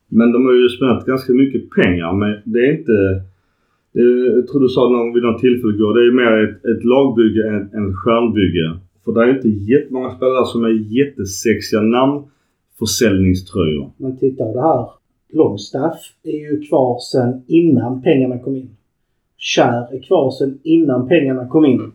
Men 0.08 0.32
de 0.32 0.46
har 0.46 0.52
ju 0.52 0.68
spenderat 0.68 1.06
ganska 1.06 1.32
mycket 1.32 1.70
pengar. 1.70 2.12
Men 2.12 2.36
det 2.44 2.58
är 2.66 2.72
inte... 2.78 3.22
Jag 4.36 4.48
tror 4.48 4.60
du 4.60 4.68
sa 4.68 4.88
någon, 4.88 5.14
vid 5.14 5.22
något 5.22 5.40
tillfälle 5.40 5.74
igår. 5.74 5.94
Det 5.94 6.06
är 6.06 6.12
mer 6.22 6.32
ett, 6.44 6.64
ett 6.72 6.84
lagbygge 6.84 7.48
än 7.48 7.88
ett 7.88 7.96
stjärnbygge. 7.96 8.78
För 9.04 9.12
det 9.12 9.20
är 9.24 9.30
inte 9.36 9.48
jättemånga 9.48 10.10
spelare 10.16 10.46
som 10.46 10.64
är 10.64 10.74
jättesexiga 10.98 11.80
namnförsäljningströjor. 11.80 13.90
Men 13.96 14.16
titta 14.16 14.44
det 14.44 14.60
här. 14.60 14.86
Longstaff 15.32 16.00
är 16.22 16.52
ju 16.52 16.60
kvar 16.60 16.98
sen 16.98 17.42
innan 17.46 18.02
pengarna 18.02 18.38
kom 18.38 18.56
in. 18.56 18.70
Kär 19.38 19.94
är 19.94 20.02
kvar 20.06 20.30
sen 20.30 20.58
innan 20.62 21.08
pengarna 21.08 21.48
kom 21.48 21.64
in. 21.64 21.92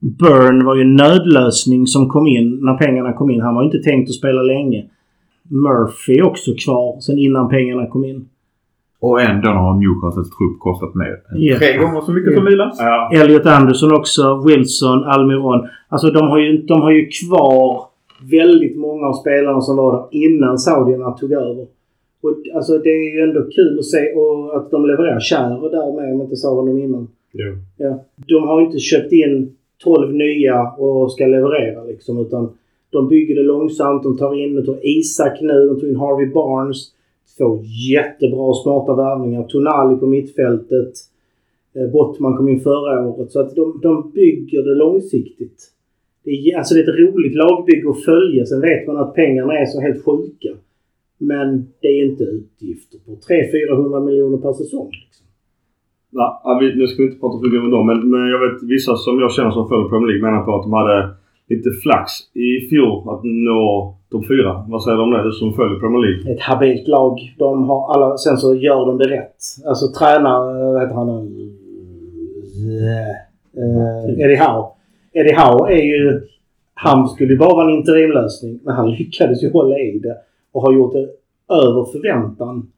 Burn 0.00 0.64
var 0.64 0.74
ju 0.76 0.82
en 0.82 0.96
nödlösning 0.96 1.86
som 1.86 2.08
kom 2.08 2.26
in 2.26 2.58
när 2.62 2.74
pengarna 2.74 3.12
kom 3.12 3.30
in. 3.30 3.40
Han 3.40 3.54
var 3.54 3.64
inte 3.64 3.78
tänkt 3.78 4.08
att 4.08 4.14
spela 4.14 4.42
länge. 4.42 4.84
Murphy 5.42 6.18
är 6.18 6.22
också 6.22 6.50
kvar 6.64 7.00
sen 7.00 7.18
innan 7.18 7.48
pengarna 7.48 7.86
kom 7.86 8.04
in. 8.04 8.28
Och 9.00 9.20
ändå 9.20 9.48
har 9.48 9.74
Newcastles 9.74 10.30
trupp 10.36 10.58
kostat 10.58 10.94
mer. 10.94 11.16
Ja. 11.34 11.58
Tre 11.58 11.76
gånger 11.76 12.00
så 12.00 12.12
mycket 12.12 12.34
som 12.34 12.44
Milans. 12.44 12.76
Ja. 12.78 13.10
Elliot 13.12 13.46
Anderson 13.46 13.92
också, 13.92 14.42
Wilson, 14.46 15.04
Almiron. 15.04 15.68
Alltså 15.88 16.10
de 16.10 16.28
har 16.28 16.38
ju, 16.38 16.62
de 16.62 16.80
har 16.80 16.90
ju 16.90 17.08
kvar 17.08 17.82
väldigt 18.30 18.76
många 18.78 19.06
av 19.06 19.12
spelarna 19.12 19.60
som 19.60 19.76
var 19.76 19.92
där 19.92 20.06
innan 20.10 20.58
saudierna 20.58 21.10
tog 21.10 21.32
över. 21.32 21.66
Och, 22.20 22.36
alltså 22.54 22.78
det 22.78 22.88
är 22.88 23.14
ju 23.14 23.20
ändå 23.20 23.42
kul 23.50 23.78
att 23.78 23.84
se 23.84 24.12
och 24.12 24.56
att 24.56 24.70
de 24.70 24.86
levererar. 24.86 25.20
Kär 25.20 25.70
där 25.70 25.92
med 25.96 26.14
om 26.14 26.20
inte 26.22 26.36
sa 26.36 26.54
honom 26.54 26.78
innan. 26.78 27.08
Jo. 27.32 27.56
Ja. 27.76 28.04
De 28.28 28.48
har 28.48 28.60
inte 28.60 28.78
köpt 28.78 29.12
in 29.12 29.56
12 29.84 30.14
nya 30.14 30.70
och 30.78 31.12
ska 31.12 31.26
leverera 31.26 31.84
liksom 31.84 32.18
utan 32.18 32.50
de 32.90 33.08
bygger 33.08 33.34
det 33.34 33.42
långsamt. 33.42 34.02
De 34.02 34.16
tar 34.16 34.34
in 34.34 34.54
de 34.54 34.66
tar 34.66 34.78
Isak 34.82 35.40
nu, 35.40 35.66
de 35.66 35.80
tog 35.80 35.88
in 35.88 35.96
Harvey 35.96 36.26
Barnes. 36.26 36.92
Två 37.38 37.60
jättebra 37.90 38.40
och 38.40 38.62
smarta 38.62 38.94
värvningar. 38.94 39.42
Tonali 39.42 39.96
på 39.96 40.06
mittfältet. 40.06 40.92
Eh, 41.74 41.90
Bottman 41.92 42.36
kom 42.36 42.48
in 42.48 42.60
förra 42.60 43.08
året. 43.08 43.30
Så 43.30 43.40
att 43.40 43.54
de, 43.54 43.80
de 43.82 44.10
bygger 44.10 44.62
det 44.62 44.74
långsiktigt. 44.74 45.72
Det 46.24 46.30
är, 46.30 46.58
alltså 46.58 46.74
det 46.74 46.80
är 46.80 46.88
ett 46.88 47.14
roligt 47.14 47.34
lagbygge 47.34 47.90
att 47.90 48.04
följa. 48.04 48.46
Sen 48.46 48.60
vet 48.60 48.86
man 48.86 48.96
att 48.96 49.14
pengarna 49.14 49.58
är 49.58 49.66
så 49.66 49.80
helt 49.80 50.04
sjuka. 50.04 50.48
Men 51.18 51.66
det 51.80 51.88
är 51.88 52.10
inte 52.10 52.24
utgifter 52.24 52.98
på 52.98 53.10
300-400 53.10 54.06
miljoner 54.06 54.38
per 54.38 54.52
säsong. 54.52 54.90
Liksom. 55.04 55.26
Vi, 56.60 56.74
nu 56.78 56.86
ska 56.86 57.02
vi 57.02 57.08
inte 57.08 57.20
prata 57.20 57.38
för 57.38 57.46
mycket 57.46 57.64
om 57.64 57.70
dem, 57.70 57.86
men, 57.86 58.10
men 58.10 58.28
jag 58.34 58.40
vet 58.44 58.62
vissa 58.62 58.96
som 58.96 59.20
jag 59.20 59.32
känner 59.32 59.50
som 59.50 59.68
följer 59.68 59.88
Premier 59.88 60.08
League 60.10 60.24
menar 60.28 60.44
på 60.44 60.54
att 60.54 60.62
de 60.62 60.72
hade 60.72 60.98
lite 61.48 61.70
flax 61.82 62.12
i 62.34 62.68
fjol 62.68 63.08
att 63.12 63.24
nå 63.24 63.94
topp 64.10 64.26
fyra. 64.28 64.64
Vad 64.68 64.82
säger 64.82 64.96
du 64.96 65.02
om 65.02 65.10
det? 65.10 65.22
Du 65.22 65.32
som 65.32 65.52
följer 65.52 65.80
Premier 65.80 66.02
League. 66.06 66.32
Ett 66.32 66.40
habilt 66.40 66.88
lag. 66.88 67.34
De 67.38 67.68
har 67.68 67.94
alla, 67.94 68.16
sen 68.16 68.36
så 68.36 68.54
gör 68.54 68.86
de 68.86 68.98
det 68.98 69.08
rätt. 69.16 69.36
Alltså 69.66 69.86
tränare, 69.98 70.72
vad 70.72 70.82
heter 70.82 70.94
han 70.94 71.06
nu? 71.06 71.48
Uh, 73.58 74.22
Eddie 74.24 74.36
Howe. 74.36 74.66
Eddie 75.12 75.34
Howe 75.34 75.72
är 75.72 75.82
ju... 75.82 76.20
Han 76.74 77.08
skulle 77.08 77.32
ju 77.32 77.38
bara 77.38 77.54
vara 77.54 77.70
en 77.70 77.78
interimlösning. 77.78 78.60
Men 78.64 78.74
han 78.74 78.90
lyckades 78.90 79.42
ju 79.42 79.52
hålla 79.52 79.78
i 79.78 79.98
det. 79.98 80.16
Och 80.52 80.62
har 80.62 80.72
gjort 80.72 80.92
det 80.92 81.08
över 81.54 81.92
förväntan. 81.92 82.72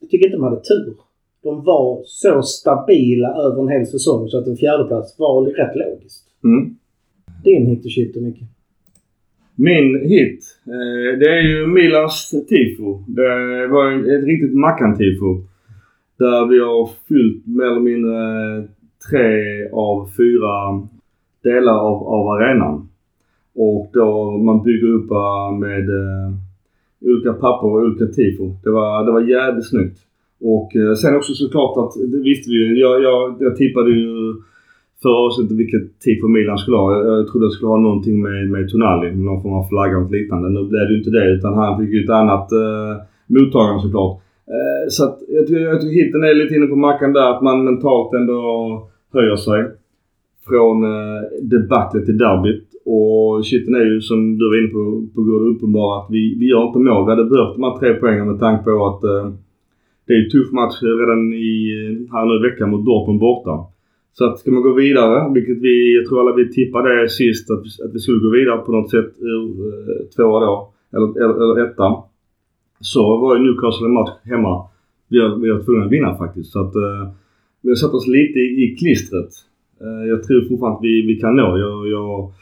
Jag 0.00 0.10
tycker 0.10 0.26
inte 0.26 0.36
de 0.36 0.44
hade 0.44 0.60
tur. 0.60 0.94
De 1.42 1.64
var 1.64 2.02
så 2.04 2.42
stabila 2.42 3.28
över 3.28 3.62
en 3.62 3.68
hel 3.68 3.86
säsong 3.86 4.28
så 4.28 4.38
att 4.38 4.46
en 4.46 4.56
fjärdeplats 4.56 5.18
var 5.18 5.44
rätt 5.44 5.76
logiskt. 5.76 6.24
Mm. 6.44 6.76
Din 7.44 7.66
hit 7.66 7.84
och 7.84 7.90
shit 7.90 8.16
mycket. 8.16 8.48
Min 9.56 10.00
hit, 10.00 10.44
eh, 10.66 11.18
det 11.18 11.28
är 11.28 11.42
ju 11.42 11.66
Milans 11.66 12.30
tifo. 12.48 12.98
Det 13.06 13.66
var 13.66 14.16
ett 14.16 14.24
riktigt 14.24 14.54
Mackan-tifo. 14.54 15.42
Där 16.18 16.46
vi 16.46 16.58
har 16.58 16.90
fyllt 17.08 17.46
mer 17.46 17.64
eller 17.64 17.80
mindre 17.80 18.18
tre 19.10 19.68
av 19.72 20.08
fyra 20.16 20.88
delar 21.42 21.78
av, 21.78 22.08
av 22.08 22.28
arenan. 22.28 22.88
Och 23.54 23.90
då 23.92 24.30
man 24.30 24.62
bygger 24.62 24.88
upp 24.88 25.10
eh, 25.10 25.58
med 25.58 25.88
olika 27.12 27.32
papper 27.32 27.66
och 27.66 27.82
olika 27.86 28.06
tifo. 28.06 28.44
Det 28.64 28.70
var, 28.70 29.04
det 29.06 29.12
var 29.12 29.20
jävligt 29.20 29.68
snyggt. 29.68 29.98
Och 30.40 30.76
eh, 30.76 30.94
sen 30.94 31.16
också 31.16 31.32
såklart 31.34 31.74
att, 31.76 31.92
det 32.12 32.18
visste 32.18 32.50
vi 32.50 32.56
ju. 32.56 32.78
Jag, 32.84 33.02
jag, 33.02 33.36
jag 33.40 33.56
tippade 33.56 33.90
ju 33.90 34.34
förra 35.02 35.18
avsnittet 35.26 35.56
vilket 35.56 36.00
tifo 36.00 36.28
Milan 36.28 36.58
skulle 36.58 36.76
ha. 36.76 36.88
Jag, 36.96 37.18
jag 37.18 37.28
trodde 37.28 37.46
det 37.46 37.50
skulle 37.50 37.74
ha 37.76 37.78
någonting 37.78 38.22
med, 38.22 38.50
med 38.50 38.68
Tonali, 38.70 39.08
någon 39.14 39.42
form 39.42 39.52
av 39.52 39.68
flagga 39.68 39.98
och 39.98 40.10
liknande. 40.10 40.48
Nu 40.48 40.68
blev 40.68 40.82
det 40.86 40.92
ju 40.92 40.98
inte 40.98 41.10
det 41.10 41.26
utan 41.36 41.54
han 41.54 41.78
fick 41.78 41.90
ju 41.94 42.04
ett 42.04 42.10
annat 42.10 42.52
eh, 42.52 42.94
mottagande 43.26 43.82
såklart. 43.82 44.20
Eh, 44.54 44.84
så 44.88 45.04
att 45.04 45.18
jag 45.28 45.46
tycker, 45.46 45.60
jag 45.60 45.80
tycker 45.80 46.04
hitten 46.04 46.24
är 46.24 46.34
lite 46.34 46.54
inne 46.54 46.66
på 46.66 46.76
mackan 46.76 47.12
där 47.12 47.30
att 47.30 47.42
man 47.42 47.64
mentalt 47.64 48.14
ändå 48.14 48.38
höjer 49.12 49.36
sig. 49.36 49.60
Från 50.48 50.84
eh, 50.84 51.22
debaclet 51.42 52.04
till 52.06 52.18
derbyt. 52.18 52.64
Och 52.84 53.46
shitten 53.46 53.74
är 53.74 53.84
ju 53.84 54.00
som 54.00 54.38
du 54.38 54.44
var 54.48 54.58
inne 54.58 54.68
på, 54.68 55.06
på 55.14 55.22
går 55.22 55.44
det 55.44 55.50
uppenbara 55.50 56.00
att 56.00 56.10
vi, 56.10 56.36
vi 56.38 56.46
gör 56.46 56.66
inte 56.66 56.78
mål. 56.78 57.04
Vi 57.04 57.10
hade 57.10 57.24
behövt 57.24 57.54
de 57.56 57.62
här 57.62 57.78
tre 57.78 57.94
poängen 57.94 58.26
med 58.26 58.40
tanke 58.40 58.64
på 58.64 58.86
att 58.86 59.04
eh, 59.04 59.32
det 60.06 60.12
är 60.12 60.24
en 60.24 60.30
tuff 60.30 60.52
match 60.52 60.82
redan 60.82 61.32
i, 61.34 61.54
eh, 61.78 62.12
här 62.12 62.24
nu 62.26 62.34
i 62.36 62.50
veckan 62.50 62.70
mot 62.70 62.86
Dortmund 62.86 63.20
borta. 63.20 63.56
Så 64.12 64.24
att 64.24 64.38
ska 64.38 64.50
man 64.50 64.62
gå 64.62 64.72
vidare, 64.72 65.32
vilket 65.34 65.58
vi, 65.62 65.96
jag 65.96 66.06
tror 66.06 66.20
alla 66.20 66.36
vi 66.36 66.52
tippade 66.52 67.08
sist 67.08 67.50
att, 67.50 67.64
att 67.84 67.94
vi 67.94 67.98
skulle 67.98 68.24
gå 68.26 68.30
vidare 68.30 68.58
på 68.58 68.72
något 68.72 68.90
sätt 68.90 69.12
ur 69.18 69.48
eh, 69.68 70.06
tvåa 70.16 70.40
då, 70.46 70.72
eller, 70.92 71.08
eller, 71.24 71.34
eller 71.42 71.66
etta. 71.66 71.88
Så 72.80 73.16
var 73.20 73.36
ju 73.36 73.42
Newcastle 73.42 73.86
en 73.86 73.92
match 73.92 74.10
hemma 74.24 74.68
vi 75.08 75.20
har, 75.20 75.36
vi 75.36 75.50
har 75.50 75.60
tvungna 75.60 75.84
att 75.84 75.92
vinna 75.92 76.16
faktiskt. 76.16 76.52
Så 76.52 76.60
att 76.60 76.74
eh, 76.74 77.12
vi 77.62 77.68
har 77.68 77.76
satt 77.76 77.94
oss 77.94 78.06
lite 78.06 78.38
i, 78.38 78.64
i 78.64 78.76
klistret. 78.76 79.30
Eh, 79.80 80.08
jag 80.08 80.22
tror 80.22 80.48
fortfarande 80.48 80.78
att 80.78 80.84
vi, 80.84 81.06
vi 81.06 81.14
kan 81.20 81.36
nå. 81.36 81.58
Jag, 81.58 81.88
jag 81.88 82.32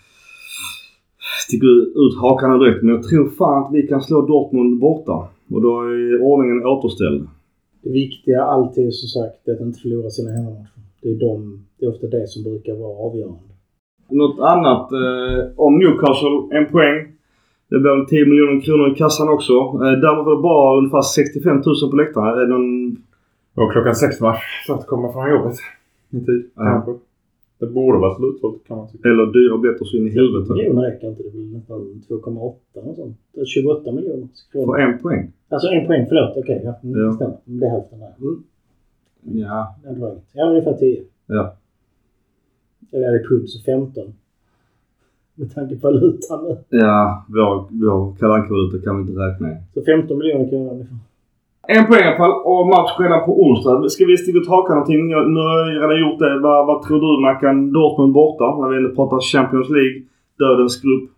sticker 1.47 1.73
ut 2.03 2.15
hakan 2.21 2.59
direkt 2.59 2.83
men 2.83 2.95
jag 2.95 3.03
tror 3.03 3.29
fan 3.29 3.65
att 3.65 3.75
vi 3.75 3.83
kan 3.83 4.01
slå 4.03 4.27
Dortmund 4.27 4.81
borta. 4.81 5.29
Och 5.53 5.63
då 5.63 5.81
är 5.81 6.23
ordningen 6.23 6.67
återställd. 6.67 7.29
Det 7.83 7.91
viktiga 7.91 8.43
alltid 8.43 8.87
är 8.87 8.91
som 8.91 9.09
sagt 9.09 9.49
att 9.49 9.61
inte 9.61 9.81
förlora 9.81 10.11
sina 10.11 10.31
hemmamatcher. 10.31 10.81
Det 11.03 11.09
är, 11.09 11.15
de, 11.15 11.65
det 11.79 11.87
är 11.87 11.91
ofta 11.91 12.07
det 12.07 12.27
som 12.29 12.43
brukar 12.43 12.75
vara 12.75 12.97
avgörande. 13.07 13.53
Något 14.11 14.39
annat 14.41 14.93
eh, 14.93 15.39
om 15.57 15.79
Newcastle, 15.79 16.39
en 16.59 16.67
poäng. 16.67 16.99
Det 17.71 17.79
väl 17.79 18.07
10 18.07 18.27
miljoner 18.27 18.61
kronor 18.61 18.93
i 18.93 18.95
kassan 18.95 19.29
också. 19.29 19.53
Eh, 19.53 19.93
däremot 20.03 20.27
var 20.27 20.37
det 20.37 20.43
bara 20.43 20.79
ungefär 20.79 21.03
65 21.03 21.57
000 21.57 21.91
på 21.91 21.97
läktaren. 21.97 22.29
Är 22.29 22.41
det 22.41 22.49
någon... 22.49 22.97
Och 23.55 23.73
klockan 23.73 23.95
sex 23.95 24.21
match 24.21 24.45
så 24.67 24.75
att 24.75 24.87
komma 24.87 25.13
från 25.13 25.31
jobbet 25.31 25.57
i 26.11 26.21
tid 26.27 26.51
Ja. 26.57 26.99
Det 27.63 27.67
borde 27.67 27.99
vara 27.99 28.15
slutsålt 28.15 28.65
kan 28.67 28.77
man 28.77 28.89
tycka. 28.89 29.09
Eller 29.09 29.27
dyra 29.39 29.59
biljetter 29.59 29.85
så 29.85 29.97
in 29.97 30.07
i 30.07 30.11
helvete. 30.11 30.53
miljoner 30.53 30.83
räcker 30.83 31.09
inte. 31.09 31.23
Det 31.23 31.31
blir 31.31 31.55
nästan 31.57 31.81
2,8 32.09 32.55
och 32.89 32.97
sånt. 32.97 33.17
Det 33.35 33.41
är 33.41 33.45
28 33.45 33.93
miljoner 33.93 34.29
För 34.53 34.79
en 34.79 34.99
poäng. 34.99 35.33
Alltså 35.49 35.69
en 35.69 35.87
poäng, 35.87 36.07
förlåt. 36.09 36.37
Okej, 36.37 36.61
ja. 36.65 36.75
Mm, 36.83 37.01
Ja. 37.01 37.07
det 37.07 37.13
stämmer. 37.13 37.37
Det 37.45 37.67
är 37.67 37.71
hälften 37.71 37.99
där. 37.99 38.13
Mm. 38.21 38.43
Ja. 39.39 39.77
Det 39.85 40.01
var. 40.01 40.15
Ja, 40.33 40.45
ungefär 40.51 40.73
10. 40.73 41.03
Ja. 41.27 41.57
Eller 42.93 43.07
är 43.09 43.13
det 43.13 43.25
pund 43.29 43.49
så 43.49 43.63
15. 43.65 44.13
Med 45.35 45.55
tanke 45.55 45.77
på 45.77 45.87
valutan 45.87 46.45
nu. 46.45 46.79
Ja, 46.79 47.25
vår, 47.29 47.55
vår 47.71 48.17
Kalle 48.19 48.35
Anka-valuta 48.35 48.79
kan 48.85 48.97
vi 48.97 49.01
inte 49.11 49.23
räkna 49.23 49.53
i. 49.53 49.57
Så 49.75 49.83
15 49.83 50.19
miljoner 50.19 50.49
kronor 50.49 50.73
ungefär. 50.73 50.97
En 51.69 51.87
poäng 51.87 52.01
i 52.01 52.07
alla 52.07 52.17
fall 52.17 52.35
och 52.45 52.67
match 52.67 52.93
redan 52.99 53.25
på 53.27 53.43
onsdag. 53.45 53.89
Ska 53.89 54.05
vi 54.05 54.17
sticka 54.17 54.39
ut 54.39 54.49
hakan 54.49 54.77
någonting? 54.77 55.11
Jag, 55.11 55.31
nu 55.31 55.41
har 55.41 55.59
jag 55.59 55.91
redan 55.91 56.01
gjort 56.01 56.19
det. 56.19 56.41
Vad, 56.41 56.67
vad 56.67 56.83
tror 56.83 57.01
du 57.01 57.23
Mackan? 57.23 57.73
Dortmund 57.73 58.13
borta 58.13 58.45
när 58.45 58.69
vi 58.69 58.77
ändå 58.77 58.95
pratar 58.95 59.21
Champions 59.21 59.69
League. 59.71 60.03
Dödens 60.39 60.83
grupp. 60.83 61.11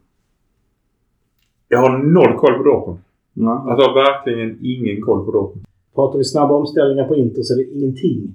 Jag 1.68 1.78
har 1.78 1.98
noll 1.98 2.34
koll 2.38 2.54
på 2.58 2.62
Dortmund. 2.62 2.98
Nej. 3.32 3.58
Alltså 3.68 3.92
verkligen 3.92 4.58
ingen 4.62 5.02
koll 5.02 5.24
på 5.24 5.30
Dortmund. 5.32 5.66
Pratar 5.94 6.18
vi 6.18 6.24
snabba 6.24 6.54
omställningar 6.54 7.08
på 7.08 7.16
Inter 7.16 7.42
så 7.42 7.54
är 7.54 7.58
det 7.58 7.70
ingenting. 7.78 8.34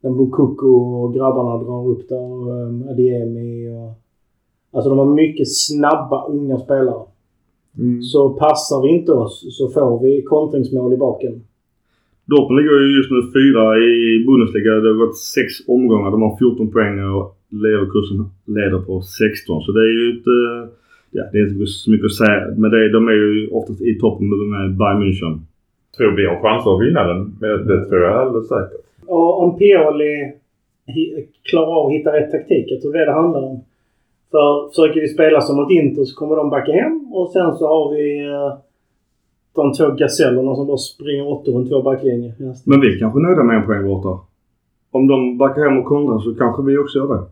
När 0.00 0.10
Mukoko 0.10 0.70
och 1.02 1.14
grabbarna 1.14 1.56
drar 1.64 1.88
upp 1.88 2.08
där 2.08 2.32
och 2.32 2.48
um, 2.48 2.88
Adiemi 2.88 3.68
och... 3.68 3.90
Alltså 4.72 4.88
de 4.90 4.98
har 4.98 5.06
mycket 5.06 5.56
snabba 5.56 6.26
unga 6.26 6.58
spelare. 6.58 7.02
Mm. 7.78 8.02
Så 8.02 8.20
passar 8.30 8.82
vi 8.82 8.88
inte 8.88 9.12
oss 9.12 9.34
så 9.58 9.68
får 9.68 10.02
vi 10.04 10.22
kontringsmål 10.22 10.92
i 10.92 10.96
baken. 10.96 11.34
Dortmund 12.24 12.56
ligger 12.58 12.80
ju 12.80 12.96
just 12.98 13.10
nu 13.10 13.20
fyra 13.38 13.64
i 13.78 14.24
Bundesliga. 14.26 14.72
Det 14.82 14.88
har 14.92 14.98
gått 15.04 15.18
sex 15.18 15.48
omgångar. 15.68 16.10
De 16.10 16.22
har 16.22 16.36
14 16.38 16.70
poäng 16.70 16.94
och 17.14 17.24
Leverkusen 17.64 18.18
leder 18.56 18.80
på 18.88 18.94
16. 19.00 19.62
Så 19.62 19.72
det 19.72 19.80
är 19.90 19.94
ju 20.00 20.06
inte... 20.16 20.34
Ja, 21.10 21.22
det 21.32 21.38
är 21.38 21.42
inte 21.42 21.66
så 21.66 21.90
mycket 21.90 22.04
att 22.04 22.20
säga. 22.22 22.40
Men 22.56 22.70
det, 22.70 22.92
de 22.92 23.08
är 23.08 23.12
ju 23.12 23.48
oftast 23.58 23.80
i 23.82 23.98
toppen 23.98 24.26
med 24.54 24.76
Bayern 24.80 25.02
München. 25.02 25.34
Tror 25.96 26.16
vi 26.16 26.26
har 26.26 26.42
chanser 26.42 26.70
att 26.74 26.82
vinna 26.86 27.02
den. 27.12 27.20
Det 27.68 27.84
tror 27.88 28.00
jag 28.02 28.12
alldeles 28.14 28.48
säkert. 28.48 28.84
Och 29.06 29.42
om 29.42 29.58
Pioli 29.58 30.12
klarar 31.50 31.80
av 31.80 31.86
att 31.86 31.92
hitta 31.92 32.16
rätt 32.16 32.30
taktik. 32.30 32.66
Jag 32.68 32.80
tror 32.80 32.92
det 32.92 33.02
är 33.02 33.06
det 33.06 33.12
handlar 33.12 33.42
om. 33.42 33.60
För 34.30 34.68
försöker 34.68 35.00
vi 35.00 35.08
spela 35.08 35.40
som 35.40 35.56
mot 35.56 35.70
Inter 35.70 36.04
så 36.04 36.14
kommer 36.16 36.36
de 36.36 36.50
backa 36.50 36.72
hem 36.72 37.12
och 37.12 37.30
sen 37.32 37.56
så 37.56 37.66
har 37.66 37.94
vi 37.94 38.06
eh, 38.26 38.52
de 39.54 39.72
två 39.72 39.86
gasellerna 40.00 40.54
som 40.54 40.66
bara 40.66 40.76
springer 40.76 41.28
åtta 41.28 41.50
runt 41.50 41.70
vår 41.70 41.82
backlinje. 41.82 42.32
Men 42.66 42.80
vi 42.80 42.94
är 42.94 42.98
kanske 42.98 43.20
nöjda 43.20 43.42
med 43.44 43.56
en 43.56 43.66
poäng 43.66 43.84
borta. 43.86 44.20
Om 44.90 45.06
de 45.06 45.38
backar 45.38 45.62
hem 45.68 45.78
och 45.78 45.84
kontrar 45.84 46.18
så 46.18 46.34
kanske 46.34 46.62
vi 46.62 46.78
också 46.78 46.98
gör 46.98 47.08
det. 47.14 47.22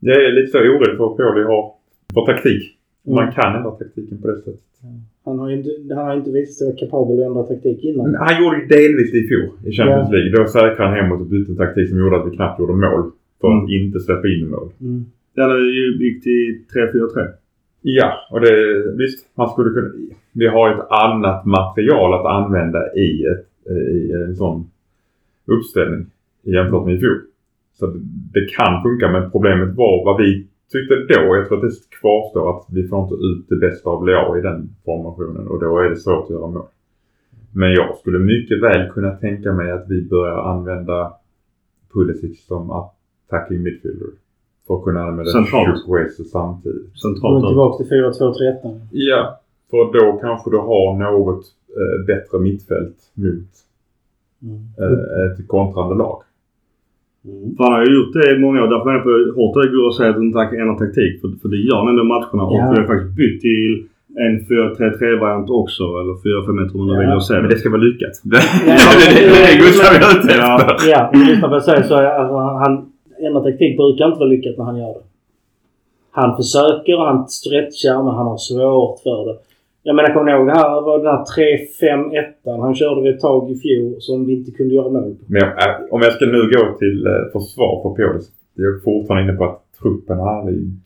Jag 0.00 0.24
är 0.24 0.32
lite 0.32 0.52
så 0.52 0.58
orolig 0.58 0.96
för 0.96 1.08
Pioli 1.16 1.42
har 1.50 1.72
för 2.14 2.32
taktik. 2.32 2.62
Man 3.06 3.18
Mm. 3.22 3.34
kan 3.34 3.56
ändra 3.56 3.70
taktiken 3.70 4.18
på 4.22 4.26
det 4.28 4.36
sättet. 4.36 4.60
Han 5.24 5.38
har 5.38 5.50
inte, 5.50 5.70
han 5.96 6.06
har 6.06 6.16
inte 6.16 6.30
visat 6.30 6.54
sig 6.54 6.66
vara 6.68 6.76
kapabel 6.76 7.20
att 7.20 7.26
ändra 7.26 7.42
taktik 7.42 7.84
innan. 7.84 8.10
Men 8.10 8.20
Han 8.20 8.42
gjorde 8.42 8.56
ju 8.60 8.66
delvis 8.66 9.12
det 9.12 9.18
i 9.18 9.26
fjol 9.28 9.48
i 9.68 9.70
Champions 9.72 10.08
Ja. 10.10 10.16
League. 10.16 10.30
Då 10.36 10.46
säkrade 10.48 10.88
han 10.88 10.96
hemåt 10.98 11.20
och 11.20 11.26
bytte 11.26 11.54
taktik 11.54 11.88
som 11.88 11.98
gjorde 11.98 12.16
att 12.20 12.26
vi 12.32 12.36
knappt 12.36 12.60
gjorde 12.60 12.72
mål. 12.72 13.02
För 13.40 13.48
att 13.48 13.62
Mm. 13.68 13.84
inte 13.84 14.00
släppa 14.00 14.26
in 14.28 14.50
mål. 14.50 14.68
Mm. 14.80 15.04
Ja, 15.34 15.46
det 15.46 16.04
gick 16.04 16.22
till 16.22 16.64
3-4-3. 16.74 17.28
Ja, 17.82 18.28
och 18.30 18.40
det, 18.40 18.84
visst, 18.96 19.36
man 19.36 19.50
skulle 19.50 19.70
kunna... 19.70 19.90
Vi 20.32 20.46
har 20.46 20.74
ett 20.74 20.90
annat 20.90 21.44
material 21.44 22.14
att 22.14 22.42
använda 22.42 22.94
i, 22.94 23.26
ett, 23.26 23.70
i 23.70 24.12
en 24.12 24.36
sån 24.36 24.70
uppställning 25.46 26.06
jämfört 26.42 26.86
med 26.86 26.94
i 26.94 26.98
fjol. 26.98 27.20
Så 27.72 27.86
det, 27.86 27.98
det 28.32 28.46
kan 28.56 28.82
funka, 28.82 29.08
men 29.12 29.30
problemet 29.30 29.76
var 29.76 30.04
vad 30.04 30.22
vi 30.22 30.46
tyckte 30.72 30.94
då. 30.94 31.36
Jag 31.36 31.48
tror 31.48 31.58
att 31.58 31.70
det 31.72 31.96
kvarstår 32.00 32.50
att 32.50 32.66
vi 32.72 32.88
får 32.88 33.02
inte 33.02 33.14
ut 33.14 33.48
det 33.48 33.56
bästa 33.56 33.90
av 33.90 34.06
Leao 34.06 34.38
i 34.38 34.40
den 34.40 34.68
formationen 34.84 35.48
och 35.48 35.60
då 35.60 35.78
är 35.78 35.90
det 35.90 35.96
svårt 35.96 36.24
att 36.24 36.30
göra 36.30 36.46
mål. 36.46 36.66
Men 37.54 37.72
jag 37.72 37.96
skulle 37.98 38.18
mycket 38.18 38.62
väl 38.62 38.90
kunna 38.90 39.10
tänka 39.10 39.52
mig 39.52 39.70
att 39.70 39.86
vi 39.88 40.02
börjar 40.02 40.38
använda 40.50 41.12
Pulisic 41.94 42.46
som 42.46 42.70
attacking 42.70 43.62
midfielder. 43.62 44.08
För 44.72 44.78
att 44.78 44.84
kunna 44.84 45.00
använda 45.02 45.30
Centralt. 45.32 45.78
Samtidigt. 46.32 46.98
Centralt. 47.02 47.46
tillbaka 47.48 47.84
till 47.84 47.92
4-2-3-1. 47.92 48.80
Ja, 48.90 49.40
för 49.70 49.76
då 49.98 50.18
kanske 50.24 50.50
du 50.50 50.58
har 50.58 50.98
något 50.98 51.44
eh, 51.80 52.06
bättre 52.06 52.38
mittfält 52.38 52.96
mot 53.14 53.52
Mm. 54.42 54.58
eh, 54.82 55.22
ett 55.26 55.48
kontrande 55.48 55.94
lag. 55.94 56.18
Mm. 57.24 57.56
För 57.56 57.64
han 57.64 57.72
har 57.72 57.84
ju 57.86 57.94
gjort 57.98 58.12
det 58.18 58.26
i 58.36 58.38
många 58.38 58.58
år. 58.64 58.68
Därför 58.74 58.88
är 58.90 58.94
jag 58.98 59.04
på 59.04 59.40
hårt 59.40 59.54
det 59.62 59.68
går 59.76 59.88
att 59.88 59.94
säga 59.98 60.08
att 60.10 60.14
han 60.16 60.24
inte 60.28 60.44
kan 60.50 60.60
ändra 60.62 60.74
taktik. 60.84 61.12
För, 61.20 61.28
för 61.42 61.48
det 61.54 61.56
gör 61.68 61.76
han 61.76 61.88
ändå 61.92 62.04
matcherna. 62.04 62.42
Och 62.48 62.56
Ja. 62.58 62.70
vi 62.72 62.76
har 62.80 62.86
faktiskt 62.92 63.14
bytt 63.20 63.40
till 63.40 63.86
en 64.24 64.34
4-3-3-variant 64.48 65.50
också. 65.62 65.82
Eller 66.00 66.14
4-5-1 66.24 66.74
om 66.74 66.86
man 66.86 66.94
Ja. 66.94 67.00
väljer 67.00 67.16
att 67.16 67.24
säga 67.30 67.40
Men 67.40 67.48
det. 67.48 67.54
det 67.54 67.60
ska 67.60 67.70
vara 67.70 67.80
lyckat. 67.90 68.14
Det, 68.32 68.36
Ja, 68.66 68.88
det, 68.98 69.06
det, 69.14 69.28
det 69.44 69.50
är 69.52 69.56
Gustav 69.64 69.90
jag 70.00 70.02
är 70.10 70.18
ute 70.18 70.32
Ja. 70.38 70.50
efter. 70.60 70.90
Ja, 70.90 71.00
om 71.12 71.18
du 71.20 71.24
lyssnar 71.30 71.48
på 71.48 71.60
säger 71.60 71.82
så 71.82 71.94
är 71.94 72.04
alltså, 72.20 72.36
han 72.64 72.91
ändra 73.26 73.42
taktik 73.42 73.76
brukar 73.76 74.06
inte 74.06 74.18
vara 74.18 74.28
lyckat 74.28 74.58
när 74.58 74.64
han 74.64 74.78
gör 74.78 74.94
det. 74.94 75.04
Han 76.10 76.36
försöker, 76.36 76.96
han 76.96 77.28
stretchar, 77.28 78.02
men 78.02 78.14
han 78.14 78.26
har 78.26 78.36
svårt 78.36 78.98
för 79.02 79.26
det. 79.28 79.36
Jag 79.82 79.96
menar, 79.96 80.14
kommer 80.14 80.26
ni 80.26 80.32
ihåg 80.32 80.46
det 80.46 80.52
här? 80.52 80.80
var 80.80 80.98
den 80.98 81.06
här 81.06 81.24
3-5-1 82.44 82.60
han 82.60 82.74
körde 82.74 83.00
vi 83.02 83.08
ett 83.08 83.20
tag 83.20 83.50
i 83.50 83.54
fjol 83.54 83.94
som 83.98 84.26
vi 84.26 84.32
inte 84.32 84.50
kunde 84.50 84.74
göra 84.74 84.88
mål 84.88 85.14
på. 85.18 85.24
Men 85.26 85.40
jag, 85.40 85.50
äh, 85.50 85.74
om 85.90 86.00
jag 86.02 86.12
ska 86.12 86.24
nu 86.24 86.42
gå 86.54 86.78
till 86.78 87.06
eh, 87.06 87.12
försvar 87.32 87.72
för 87.82 87.90
Piolis. 87.96 88.26
Jag 88.54 88.74
är 88.74 88.78
fortfarande 88.84 89.22
inne 89.24 89.38
på 89.38 89.44
att 89.44 89.60
truppen 89.82 90.18
här 90.18 90.42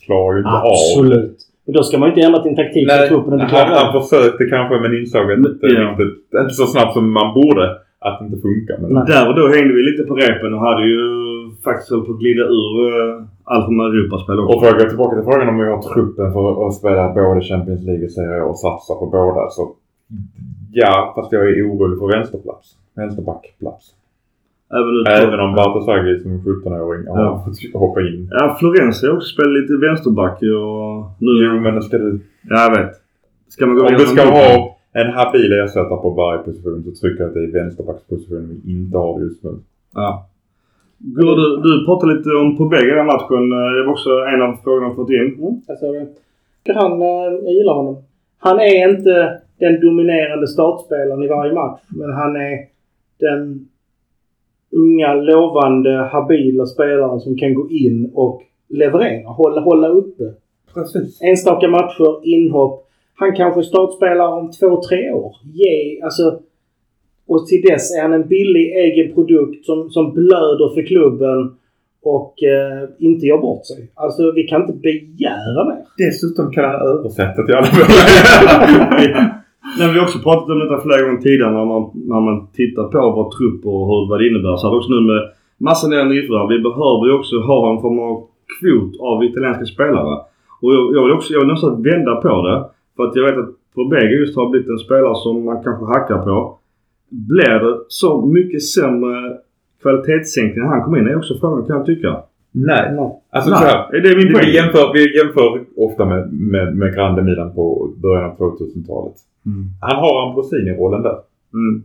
klarar 0.07 0.33
ju 0.33 0.39
inte 0.39 0.51
av 0.51 0.63
Absolut. 0.73 1.39
Men 1.65 1.73
då 1.75 1.83
ska 1.83 1.99
man 1.99 2.09
ju 2.09 2.15
inte 2.15 2.27
ändra 2.27 2.43
sin 2.43 2.57
taktik 2.57 2.87
Nej, 2.87 3.03
att 3.03 3.09
truppen 3.09 3.33
inte 3.33 3.45
han, 3.45 3.51
klarar 3.55 3.85
han 3.85 3.97
av 3.97 4.03
försökte 4.03 4.45
kanske 4.55 4.75
men 4.83 4.99
insåg 5.01 5.33
att 5.33 5.61
det 5.61 5.69
Ja. 5.69 5.91
riktigt, 5.91 6.41
inte 6.43 6.55
så 6.63 6.67
snabbt 6.67 6.93
som 6.97 7.13
man 7.13 7.35
borde, 7.35 7.65
att 8.07 8.19
det 8.19 8.25
inte 8.29 8.41
funkar. 8.49 8.77
Men 8.83 8.91
Nej. 8.93 9.05
Där 9.13 9.25
och 9.29 9.35
då 9.41 9.45
hängde 9.55 9.73
vi 9.79 9.83
lite 9.91 10.03
på 10.11 10.15
repen 10.15 10.55
och 10.55 10.61
hade 10.69 10.85
ju 10.93 11.01
faktiskt 11.65 11.91
hållit 11.91 12.07
på 12.07 12.13
att 12.13 12.19
glida 12.23 12.45
ur 12.59 12.73
uh, 12.87 13.23
allt 13.53 13.65
från 13.67 13.81
Europaspel 13.81 14.39
också. 14.41 14.53
Och 14.57 14.61
för 14.63 14.69
att 14.73 14.83
gå 14.83 14.89
tillbaka 14.89 15.13
till 15.17 15.25
frågan 15.31 15.49
om 15.49 15.59
vi 15.59 15.67
har 15.73 15.83
truppen 15.95 16.33
för 16.33 16.67
att 16.67 16.75
spela 16.81 17.03
både 17.19 17.41
Champions 17.51 17.83
League 17.89 18.05
och 18.07 18.13
Serie 18.19 18.43
A 18.43 18.45
och 18.53 18.59
satsa 18.59 18.93
på 19.01 19.07
båda 19.17 19.43
så 19.57 19.63
ja, 20.73 21.13
fast 21.17 21.33
jag 21.33 21.43
är 21.51 21.55
orolig 21.71 21.99
för 21.99 22.07
vänsterplats. 22.17 22.67
Vänsterbackplats. 22.97 23.85
Även, 24.79 24.95
Även 25.29 25.41
om 25.41 25.55
Bartoszagi 25.55 26.21
som 26.23 26.31
17-åring 26.33 27.07
har 27.09 27.23
Ja. 27.23 27.45
fått 27.45 27.81
hoppa 27.81 28.01
in. 28.01 28.29
Ja, 28.31 28.57
Florenzi 28.61 29.07
har 29.07 29.15
också 29.17 29.29
spelat 29.35 29.53
lite 29.53 29.73
vänsterback 29.87 30.39
och 30.43 30.89
nu... 31.19 31.31
Jo, 31.45 31.61
men 31.61 31.83
ska 31.83 31.99
du, 31.99 32.21
Ja, 32.51 32.61
jag 32.63 32.71
vet. 32.79 32.93
Ska 33.49 33.67
man 33.67 33.77
gå 33.77 33.87
om 33.87 33.93
du 33.93 34.07
ska 34.07 34.23
ha 34.23 34.76
en 35.01 35.11
habil 35.13 35.53
ersättare 35.53 36.03
på 36.05 36.11
varje 36.11 36.43
position 36.43 36.85
så 36.85 36.91
tycker 36.91 37.21
jag 37.23 37.29
att 37.29 37.35
det 37.35 37.45
är 37.45 37.53
vänsterbackspositionen 37.53 38.61
vi 38.65 38.73
inte 38.73 38.99
har 38.99 39.21
just 39.21 39.43
nu. 39.45 39.51
Ja. 39.95 40.27
Går 40.99 41.37
du, 41.37 41.47
du 41.63 41.87
pratade 41.87 42.15
lite 42.15 42.31
om 42.31 42.57
Pobega 42.57 42.93
i 42.93 42.99
den 43.01 43.07
matchen. 43.07 43.51
Det 43.51 43.83
var 43.85 43.93
också 43.93 44.11
en 44.11 44.43
av 44.43 44.57
frågorna 44.65 44.95
fått 44.95 45.11
in. 45.11 45.35
Mm, 45.39 45.61
jag 45.67 45.79
såg 45.79 45.95
det. 45.95 46.73
Han, 46.73 47.03
eh, 47.03 47.33
jag 47.45 47.53
gillar 47.53 47.75
honom. 47.75 47.97
Han 48.39 48.61
är 48.61 48.91
inte 48.91 49.41
den 49.59 49.81
dominerande 49.81 50.49
startspelaren 50.49 51.23
i 51.23 51.29
varje 51.29 51.55
match. 51.55 51.81
Men 51.89 52.13
han 52.13 52.37
är 52.37 52.59
den 53.21 53.69
unga, 54.71 55.15
lovande, 55.15 55.91
habila 56.13 56.67
spelaren 56.67 57.21
som 57.21 57.37
kan 57.37 57.55
gå 57.55 57.71
in 57.71 58.11
och 58.15 58.43
leverera. 58.69 59.29
Hålla, 59.29 59.61
hålla 59.61 59.89
uppe. 59.89 60.25
Precis. 60.75 61.23
Enstaka 61.23 61.69
matcher, 61.69 62.27
inhopp. 62.27 62.86
Han 63.17 63.37
kanske 63.37 63.63
startspelar 63.63 64.29
om 64.29 64.51
två, 64.51 64.83
tre 64.89 65.11
år. 65.13 65.37
Ge, 65.45 66.01
alltså, 66.03 66.41
och 67.29 67.47
till 67.47 67.63
dess 67.63 67.97
är 67.97 68.03
han 68.03 68.13
en 68.13 68.29
billig 68.29 68.67
egen 68.77 69.15
produkt 69.15 69.65
som, 69.65 69.91
som 69.91 70.13
blöder 70.13 70.75
för 70.75 70.87
klubben 70.87 71.57
och 72.15 72.35
eh, 72.43 72.89
inte 72.99 73.27
gör 73.27 73.39
bort 73.39 73.67
sig. 73.67 73.91
Alltså 73.95 74.33
vi 74.33 74.43
kan 74.43 74.61
inte 74.61 74.79
begära 74.89 75.61
mer. 75.71 75.83
Dessutom 76.05 76.51
kan 76.53 76.65
han 76.65 76.81
översätta 76.93 77.41
till 77.47 77.55
alla 77.55 77.67
Nej, 79.79 79.93
vi 79.93 79.99
har 79.99 80.07
också 80.07 80.19
pratat 80.19 80.51
om 80.51 80.59
detta 80.59 80.81
flera 80.87 81.03
gånger 81.03 81.23
tidigare 81.29 81.53
när 81.59 81.69
man, 81.73 81.83
när 82.13 82.21
man 82.29 82.37
tittar 82.61 82.85
på 82.93 83.01
vår 83.17 83.29
trupp 83.37 83.61
och 83.71 83.83
hur, 83.89 84.01
vad 84.11 84.19
det 84.21 84.29
innebär. 84.29 84.57
Så 84.57 84.71
vi 84.71 84.79
också 84.79 84.91
nu 84.93 85.01
med 85.13 85.23
massa 85.69 85.85
nya 85.89 86.05
nyförvärv. 86.05 86.49
Vi 86.55 86.59
behöver 86.69 87.05
ju 87.09 87.13
också 87.19 87.37
ha 87.51 87.61
en 87.73 87.81
form 87.85 87.99
av 88.09 88.15
kvot 88.57 88.93
av 89.11 89.25
italienska 89.25 89.65
spelare. 89.75 90.15
Och 90.63 90.71
jag, 90.75 90.83
jag 90.95 91.03
vill 91.05 91.17
också 91.19 91.33
jag 91.33 91.41
vill 91.41 91.53
nästan 91.55 91.83
vända 91.83 92.15
på 92.27 92.35
det. 92.47 92.57
För 92.97 93.03
att 93.05 93.17
jag 93.17 93.25
vet 93.25 93.39
att 93.39 93.55
Probega 93.75 94.11
just 94.21 94.37
har 94.37 94.51
blivit 94.51 94.69
en 94.69 94.79
spelare 94.79 95.15
som 95.15 95.45
man 95.45 95.63
kanske 95.63 95.85
hackar 95.85 96.19
på. 96.19 96.59
Blir 97.09 97.59
det 97.65 97.79
så 97.89 98.27
mycket 98.27 98.63
sämre 98.65 99.39
kvalitetssänkning 99.83 100.65
när 100.65 100.71
han 100.71 100.83
kom 100.83 100.97
in 100.97 101.07
är 101.07 101.17
också 101.17 101.35
frågan 101.41 101.67
kan 101.67 101.77
jag 101.77 101.87
tycka. 101.87 102.23
Nej. 102.53 102.93
Nej. 102.95 103.23
Alltså 103.31 103.51
Nej, 103.51 103.61
så 103.61 103.67
här, 103.67 103.93
det 103.93 104.09
är 104.09 104.17
min 104.17 104.39
vi, 104.41 104.55
jämför, 104.55 104.93
vi 104.93 105.19
jämför 105.19 105.65
ofta 105.77 106.05
med, 106.05 106.33
med, 106.33 106.77
med 106.77 106.95
Grande 106.95 107.23
Milan 107.23 107.55
på 107.55 107.93
början 107.97 108.31
av 108.31 108.37
2000-talet. 108.39 109.15
Mm. 109.47 109.65
Han 109.81 109.97
har 109.97 110.27
Ambrosini-rollen 110.27 111.03
där. 111.03 111.19
Mm. 111.55 111.85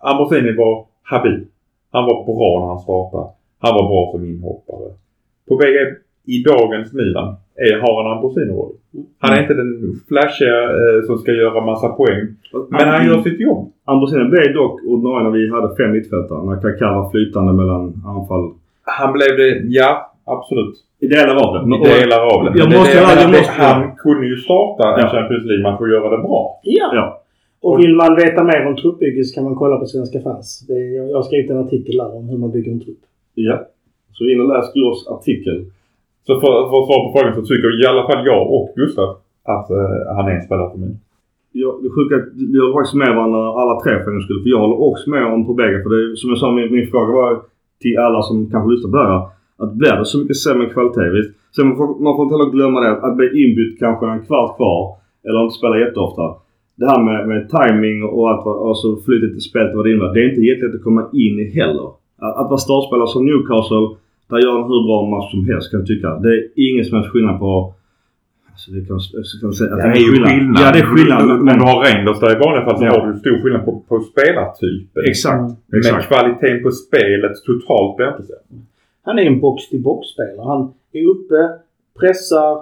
Ambrosini 0.00 0.56
var 0.56 0.86
habil. 1.02 1.46
Han 1.90 2.04
var 2.04 2.24
bra 2.24 2.60
när 2.60 2.66
han 2.66 2.78
startade. 2.78 3.28
Han 3.58 3.74
var 3.74 3.88
bra 3.88 4.12
som 4.12 4.24
inhoppare. 4.24 4.92
På 5.48 5.56
bägge 5.56 5.96
i 6.26 6.42
dagens 6.42 6.92
Milan 6.92 7.34
är, 7.56 7.80
har 7.80 8.02
han 8.02 8.12
Ambrosini-roll. 8.16 8.72
Han 9.18 9.36
är 9.36 9.42
inte 9.42 9.54
den 9.54 10.00
flashiga 10.08 10.62
eh, 10.62 10.98
som 11.06 11.18
ska 11.18 11.32
göra 11.32 11.60
massa 11.66 11.88
poäng. 11.88 12.20
Men 12.70 12.88
han 12.88 13.06
gör 13.06 13.22
sitt 13.22 13.40
jobb. 13.40 13.72
Ambrosini 13.84 14.24
blev 14.24 14.54
dock 14.54 14.80
ordinarie 14.86 15.24
när 15.24 15.30
vi 15.30 15.50
hade 15.50 15.76
fem 15.76 15.90
mittfältare. 15.92 16.44
När 16.44 16.56
Kaká 16.60 16.88
var 16.98 17.10
flytande 17.10 17.52
mellan 17.52 17.84
anfall. 18.06 18.44
Han 18.82 19.12
blev 19.12 19.36
det, 19.36 19.48
ja 19.78 20.12
absolut. 20.24 20.74
I 21.00 21.06
delar 21.06 21.36
av 21.44 21.50
det. 21.54 21.76
I 21.76 22.00
delar 22.00 22.20
av 22.34 22.38
det. 22.44 22.58
Jag 22.58 22.70
det 22.70 22.76
måste- 22.78 22.94
det 22.94 23.00
jag 23.00 23.22
jag 23.22 23.30
måste- 23.30 23.52
Han 23.52 23.96
kunde 23.96 24.26
ju 24.26 24.36
starta 24.36 24.84
en 24.94 25.00
Ja. 25.00 25.08
Champions 25.14 25.44
League-match 25.44 25.80
och 25.80 25.88
göra 25.88 26.08
det 26.16 26.22
bra. 26.28 26.60
Ja. 26.62 26.90
Ja. 26.94 27.18
Och 27.62 27.78
vill 27.80 27.94
man 27.94 28.16
veta 28.16 28.44
mer 28.44 28.66
om 28.66 28.76
truppbygge 28.76 29.24
så 29.24 29.34
kan 29.34 29.44
man 29.44 29.54
kolla 29.54 29.76
på 29.76 29.86
Svenska 29.86 30.20
fans. 30.20 30.66
Är, 30.68 31.08
jag 31.10 31.16
har 31.16 31.22
skrivit 31.22 31.50
en 31.50 31.58
artikel 31.58 31.96
där 31.96 32.16
om 32.16 32.28
hur 32.28 32.38
man 32.38 32.50
bygger 32.50 32.72
en 32.72 32.80
trupp. 32.80 33.02
Ja. 33.34 33.66
Så 34.12 34.24
in 34.24 34.40
och 34.40 34.48
läs 34.48 34.72
Gurs 34.74 35.06
artikel. 35.08 35.64
Så 36.26 36.32
för, 36.40 36.52
för 36.70 36.76
att 36.78 36.86
svara 36.88 37.04
på 37.04 37.10
frågan 37.14 37.34
så 37.34 37.42
tycker 37.42 37.82
i 37.84 37.86
alla 37.92 38.06
fall 38.08 38.26
jag 38.32 38.42
och 38.54 38.66
Gustav 38.76 39.08
att 39.54 39.70
eh, 39.70 40.14
han 40.16 40.26
är 40.28 40.34
en 40.36 40.46
spelare 40.46 40.70
för 40.72 40.78
mig. 40.78 40.94
Ja, 41.52 41.70
det 41.82 41.90
sjuka 41.94 42.14
är 42.14 42.18
att 42.18 42.32
vi 42.52 42.58
håller 42.60 42.76
faktiskt 42.78 43.02
med 43.02 43.12
varandra 43.16 43.42
alla 43.60 43.74
tre 43.80 43.92
för 44.04 44.10
en 44.14 44.24
skull. 44.26 44.42
För 44.42 44.50
jag 44.54 44.62
håller 44.64 44.80
också 44.88 45.10
med 45.10 45.24
om 45.32 45.46
Pobega. 45.46 45.82
För 45.82 45.90
det 45.94 46.16
som 46.16 46.30
jag 46.30 46.38
sa, 46.38 46.50
min, 46.52 46.72
min 46.76 46.90
fråga 46.92 47.12
var 47.20 47.30
till 47.82 47.98
alla 48.06 48.22
som 48.22 48.50
kanske 48.52 48.70
lyssnar 48.72 48.90
på 48.90 48.96
det 48.96 49.12
här. 49.12 49.22
Att 49.62 49.72
blir 49.80 49.96
det 49.98 50.04
så 50.04 50.18
mycket 50.18 50.36
sämre 50.46 50.66
kvalitet? 50.74 51.08
Visst? 51.16 51.30
Sen 51.56 51.66
man 51.68 51.76
får, 51.76 51.86
man 52.04 52.14
får 52.16 52.22
inte 52.24 52.36
heller 52.36 52.50
glömma 52.56 52.80
det 52.80 52.90
att, 52.92 53.04
att 53.04 53.16
bli 53.16 53.28
inbytt 53.42 53.78
kanske 53.78 54.06
en 54.06 54.26
kvart 54.26 54.56
kvar. 54.56 54.80
Eller 55.26 55.42
inte 55.44 55.54
spela 55.60 55.78
jätteofta. 55.84 56.26
Det 56.80 56.86
här 56.92 57.02
med, 57.08 57.28
med 57.28 57.40
timing 57.56 58.04
och 58.04 58.30
allt 58.30 58.44
vad, 58.46 58.68
alltså 58.68 58.88
flytet 59.04 59.36
i 59.36 59.40
spelet 59.40 59.70
och 59.70 59.76
vad 59.76 59.84
det 59.86 59.92
innebär. 59.92 60.14
Det 60.14 60.20
är 60.24 60.28
inte 60.30 60.48
jättelätt 60.50 60.74
att 60.74 60.88
komma 60.88 61.02
in 61.12 61.36
i 61.44 61.46
heller. 61.58 61.88
Att, 62.24 62.34
att 62.40 62.48
vara 62.52 62.66
startspelare 62.66 63.08
som 63.14 63.26
Newcastle. 63.26 63.86
Där 64.32 64.38
gör 64.44 64.52
han 64.58 64.70
hur 64.72 64.82
bra 64.88 64.98
match 65.14 65.30
som 65.34 65.42
helst 65.50 65.66
kan 65.70 65.80
jag 65.80 65.86
tycka. 65.92 66.08
Det 66.24 66.32
är 66.38 66.42
ingen 66.68 66.84
som 66.84 66.94
helst 66.96 67.10
skillnad 67.12 67.38
på... 67.44 67.52
Alltså 68.52 68.68
det 68.74 68.80
kan, 68.88 68.98
jag 69.18 69.24
kan 69.42 69.52
säga 69.58 69.70
att 69.74 69.82
Det 69.82 69.88
är 70.00 70.06
ju 70.10 70.12
skillnad. 70.24 70.62
Ja 70.62 70.68
det 70.74 70.78
är 70.84 70.88
skillnad. 70.94 71.20
Om 71.22 71.28
Men, 71.28 71.38
du 71.38 71.44
men, 71.44 71.60
har 71.68 71.76
Reinders 71.84 72.18
där 72.22 72.30
i 72.36 72.38
vanliga 72.44 72.64
fall 72.66 72.78
så 72.78 72.84
Ja. 72.84 72.90
har 73.00 73.06
du 73.12 73.18
stor 73.24 73.36
skillnad 73.42 73.62
på, 73.66 73.72
på 73.88 73.94
spelartypen. 74.10 75.02
exakt. 75.12 75.48
Men 75.70 75.78
exakt. 75.80 76.06
kvaliteten 76.08 76.62
på 76.66 76.70
spelet 76.84 77.34
totalt 77.46 77.96
blir 77.96 78.08
inte 78.12 78.22
så. 78.30 78.34
Han 79.06 79.18
är 79.18 79.22
en 79.32 79.40
box-till-box-spelare. 79.40 80.46
Han 80.52 80.60
är 80.98 81.04
uppe, 81.14 81.38
pressar, 82.00 82.52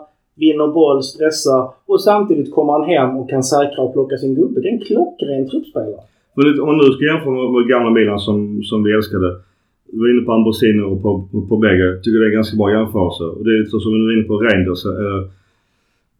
vinner 0.42 0.68
boll, 0.78 1.02
stressar 1.02 1.62
och 1.90 2.00
samtidigt 2.08 2.54
kommer 2.54 2.72
han 2.72 2.84
hem 2.92 3.10
och 3.18 3.30
kan 3.30 3.42
säkra 3.42 3.80
och 3.84 3.92
plocka 3.92 4.16
sin 4.16 4.34
gubbe. 4.34 4.60
Det 4.60 4.68
är 4.68 4.72
en 4.72 4.84
klockren 4.88 5.48
truppspelare. 5.50 6.00
Men 6.34 6.60
Om 6.60 6.76
nu 6.76 6.82
ska 6.94 7.04
jämföra 7.12 7.34
med, 7.40 7.50
med 7.56 7.68
gamla 7.68 7.90
Milan 7.90 8.18
som, 8.18 8.62
som 8.62 8.78
vi 8.84 8.92
älskade. 8.98 9.28
Vi 9.92 9.98
var 9.98 10.08
inne 10.12 10.26
på 10.26 10.32
Ambrosini 10.32 10.82
och 10.82 11.02
på, 11.02 11.28
på, 11.32 11.46
på 11.46 11.56
bägge. 11.56 11.84
Jag 11.84 12.02
tycker 12.02 12.18
det 12.18 12.26
är 12.26 12.30
en 12.30 12.40
ganska 12.40 12.56
bra 12.56 12.70
jämförelse. 12.70 13.24
Och 13.24 13.44
det 13.44 13.50
är 13.50 13.58
lite 13.58 13.70
som 13.70 13.92
vi 13.94 14.00
var 14.06 14.12
inne 14.16 14.28
på 14.30 14.38
Reinders. 14.38 14.84
Eh, 14.84 15.20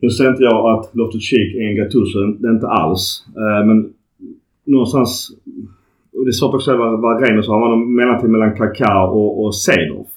nu 0.03 0.11
säger 0.11 0.31
inte 0.31 0.43
jag 0.43 0.61
att 0.75 0.95
Loftus-Cheek 0.95 1.49
är 1.61 1.65
en 1.71 1.77
Gattuso. 1.77 2.19
Det 2.41 2.49
är 2.49 2.53
inte 2.53 2.69
alls. 2.69 3.25
Eh, 3.43 3.67
men 3.67 3.93
någonstans... 4.65 5.11
Och 6.13 6.25
det 6.25 6.31
är 6.31 6.41
svårt 6.41 6.55
att 6.55 6.63
säga 6.63 6.77
vad, 6.77 7.01
vad 7.01 7.23
Rangers 7.23 7.49
har. 7.49 7.61
Han 7.61 7.71
var 7.71 7.77
mellanting 7.77 8.31
mellantid 8.31 8.31
mellan 8.31 8.57
Kaká 8.57 9.09
och, 9.09 9.45
och 9.45 9.55
Seedorf. 9.55 10.10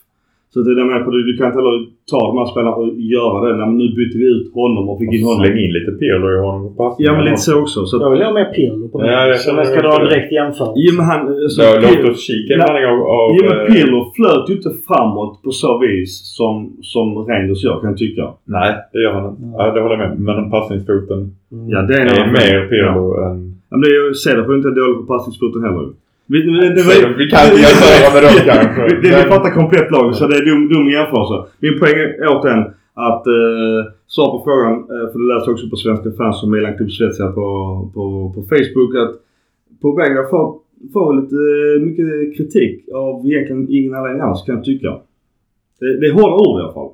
Så 0.54 0.58
det 0.64 0.72
är 0.72 0.76
det 0.80 0.86
menar 0.90 1.04
på. 1.06 1.12
Du, 1.16 1.20
du 1.30 1.34
kan 1.38 1.46
inte 1.50 1.60
heller 1.60 1.78
ta 2.12 2.20
de 2.30 2.36
här 2.40 2.48
spelarna 2.52 2.76
och 2.82 2.88
göra 3.16 3.36
det. 3.46 3.52
Nej, 3.60 3.66
men 3.70 3.78
nu 3.82 3.88
bytte 4.00 4.16
vi 4.22 4.26
ut 4.36 4.46
honom 4.62 4.84
och 4.90 4.98
fick 5.02 5.12
in 5.18 5.24
honom. 5.28 5.40
Släng 5.46 5.58
in 5.66 5.72
lite 5.78 5.92
Pirlo 6.02 6.28
i 6.36 6.40
honom 6.48 6.62
på. 6.78 6.84
Ja 7.06 7.12
men 7.16 7.24
lite 7.30 7.44
så 7.48 7.54
också. 7.64 7.80
Så 7.86 7.94
att, 7.96 8.02
Jag 8.06 8.12
vill 8.14 8.24
ha 8.30 8.34
med 8.40 8.48
Pirlo 8.56 8.86
på 8.92 8.96
det. 9.02 9.08
Ja, 9.12 9.20
jag 9.32 9.38
så 9.44 9.52
om 9.52 9.58
jag 9.62 9.68
ska 9.72 9.82
dra 9.88 9.94
en 10.00 10.04
det. 10.04 10.10
direkt 10.10 10.32
jämförelse. 10.40 10.78
Jo 10.86 10.92
men 10.98 11.06
han... 11.12 11.20
alltså, 11.28 11.62
Så 11.62 11.62
Pirlo- 11.62 12.02
låt 12.04 12.12
oss 12.12 12.22
kika 12.30 12.50
en 12.54 12.60
Nej. 12.60 12.66
blandning 12.68 12.86
av... 12.92 12.98
av 13.18 13.28
Jo 13.38 13.42
men 13.50 13.58
eh, 13.62 13.68
Pirlo 13.74 14.00
flöt 14.18 14.46
ju 14.50 14.54
inte 14.60 14.72
framåt 14.90 15.34
på 15.44 15.52
så 15.64 15.72
vis 15.86 16.12
som, 16.38 16.54
som 16.94 17.06
Rangers 17.30 17.62
gör 17.66 17.76
kan 17.82 17.90
jag 17.94 17.98
tycka. 18.06 18.24
Nej, 18.58 18.72
det 18.94 19.00
gör 19.04 19.14
han 19.18 19.26
inte. 19.30 19.44
Ja, 19.58 19.64
det 19.74 19.80
håller 19.84 19.96
jag 19.98 20.02
med. 20.04 20.12
Men 20.26 20.34
den 20.40 20.50
passningsfoten 20.56 21.20
Mm. 21.54 21.70
Ja 21.74 21.80
det 21.90 21.94
är, 22.02 22.06
är 22.14 22.24
en 22.28 22.34
mer 22.40 22.60
Pirlo 22.72 23.04
Ja. 23.18 23.30
än... 23.30 23.38
Ja, 23.70 23.74
men 23.78 23.82
det 23.82 23.88
är 23.96 23.96
ju 24.08 24.14
Cederf 24.14 24.48
är 24.50 24.56
inte 24.62 24.70
dålig 24.82 24.98
på 25.02 25.06
passningsfoten 25.14 25.62
heller. 25.68 25.86
Vi, 26.26 26.38
det, 26.42 26.84
Cederf, 26.84 27.18
vi 27.18 27.26
kan 27.32 27.42
inte 27.46 27.62
jämföra 27.66 28.14
med 28.14 28.22
dem 28.26 28.36
kanske. 28.50 28.82
Vi, 28.84 28.90
det, 29.02 29.16
vi 29.16 29.22
Men- 29.22 29.30
pratar 29.32 29.50
komplett 29.62 29.92
lag 29.92 30.16
så 30.16 30.28
det 30.28 30.36
är 30.42 30.46
dum, 30.46 30.70
dum 30.74 30.88
jämförelse. 30.98 31.38
Min 31.60 31.80
poäng 31.80 31.96
är 32.24 32.28
återigen 32.34 32.64
att 32.94 33.28
eh, 33.28 33.82
svara 34.08 34.32
på 34.32 34.40
frågan, 34.48 34.74
eh, 34.74 35.06
för 35.12 35.18
det 35.22 35.28
läste 35.34 35.52
också 35.52 35.70
på 35.70 35.76
Svenska 35.76 36.12
fans 36.12 36.44
och 36.44 36.50
Milan 36.50 36.78
Club 36.78 36.92
Svezia 36.92 37.28
på, 37.28 37.48
på, 37.94 38.04
på 38.36 38.42
Facebook 38.52 38.92
att 39.04 39.14
Pobega 39.82 40.24
får, 40.32 40.46
får 40.94 41.08
lite 41.22 41.36
eh, 41.36 41.76
mycket 41.88 42.38
kritik 42.38 42.90
av 42.94 43.26
egentligen 43.28 43.68
ingen 43.70 43.94
anledning 43.96 44.22
alls 44.22 44.44
kan 44.46 44.56
jag 44.56 44.64
tycka. 44.64 44.92
Det, 45.80 46.00
det 46.00 46.06
är 46.08 46.14
hårda 46.14 46.36
ord 46.36 46.60
i 46.60 46.64
alla 46.64 46.74
fall. 46.74 46.92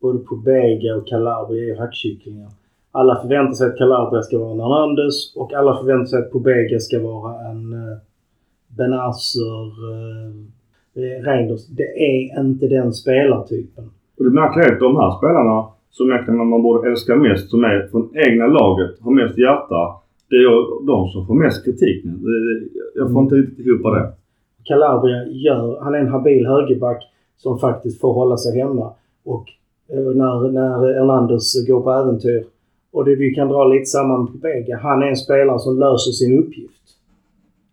Både 0.00 0.18
Pobega 0.18 0.96
och 0.96 1.08
Calabria 1.08 1.62
är 1.62 1.66
ju 1.66 1.76
hackkycklingar. 1.76 2.48
Alla 2.92 3.22
förväntar 3.22 3.52
sig 3.52 3.66
att 3.66 3.78
Calabria 3.78 4.22
ska 4.22 4.38
vara 4.38 4.52
en 4.52 4.60
Hernandez 4.60 5.36
och 5.36 5.52
alla 5.52 5.76
förväntar 5.76 6.04
sig 6.06 6.18
att 6.18 6.32
Pobega 6.32 6.78
ska 6.78 6.98
vara 7.02 7.34
en 7.50 7.72
uh, 7.72 7.96
Benazer, 8.76 9.64
uh, 9.90 11.24
Reinders. 11.24 11.66
Det 11.66 11.90
är 12.10 12.40
inte 12.40 12.66
den 12.66 12.92
spelartypen. 12.92 13.84
Och 14.18 14.24
det 14.24 14.30
märkliga 14.30 14.66
är 14.66 14.72
att 14.72 14.80
de 14.80 14.96
här 14.96 15.18
spelarna 15.18 15.66
som 15.90 16.10
egentligen 16.10 16.48
man 16.48 16.62
borde 16.62 16.90
älska 16.90 17.16
mest, 17.16 17.50
som 17.50 17.64
är 17.64 17.88
från 17.90 18.10
egna 18.14 18.46
laget, 18.46 19.00
har 19.00 19.12
mest 19.12 19.38
hjärta. 19.38 19.94
Det 20.30 20.36
är 20.36 20.86
de 20.86 21.08
som 21.08 21.26
får 21.26 21.34
mest 21.34 21.64
kritik 21.64 22.04
nu. 22.04 22.10
Det, 22.10 22.68
jag 22.94 23.12
får 23.12 23.22
inte 23.22 23.34
riktigt 23.34 23.66
ihop 23.66 23.82
det. 23.82 24.12
Calabria 24.64 25.24
gör, 25.26 25.80
han 25.80 25.94
är 25.94 25.98
en 25.98 26.08
habil 26.08 26.46
högerback 26.46 27.02
som 27.36 27.58
faktiskt 27.58 28.00
får 28.00 28.12
hålla 28.12 28.36
sig 28.36 28.58
hemma. 28.58 28.92
Och 29.24 29.44
eh, 29.92 30.14
när, 30.20 30.52
när 30.52 30.94
Hernandez 30.94 31.66
går 31.66 31.80
på 31.80 31.90
äventyr 31.92 32.44
och 32.92 33.04
det 33.04 33.14
vi 33.14 33.34
kan 33.34 33.48
dra 33.48 33.64
lite 33.64 33.84
samman 33.84 34.26
på 34.26 34.32
Pobega. 34.32 34.78
Han 34.82 35.02
är 35.02 35.06
en 35.06 35.16
spelare 35.16 35.58
som 35.58 35.78
löser 35.78 36.10
sin 36.10 36.38
uppgift. 36.38 36.79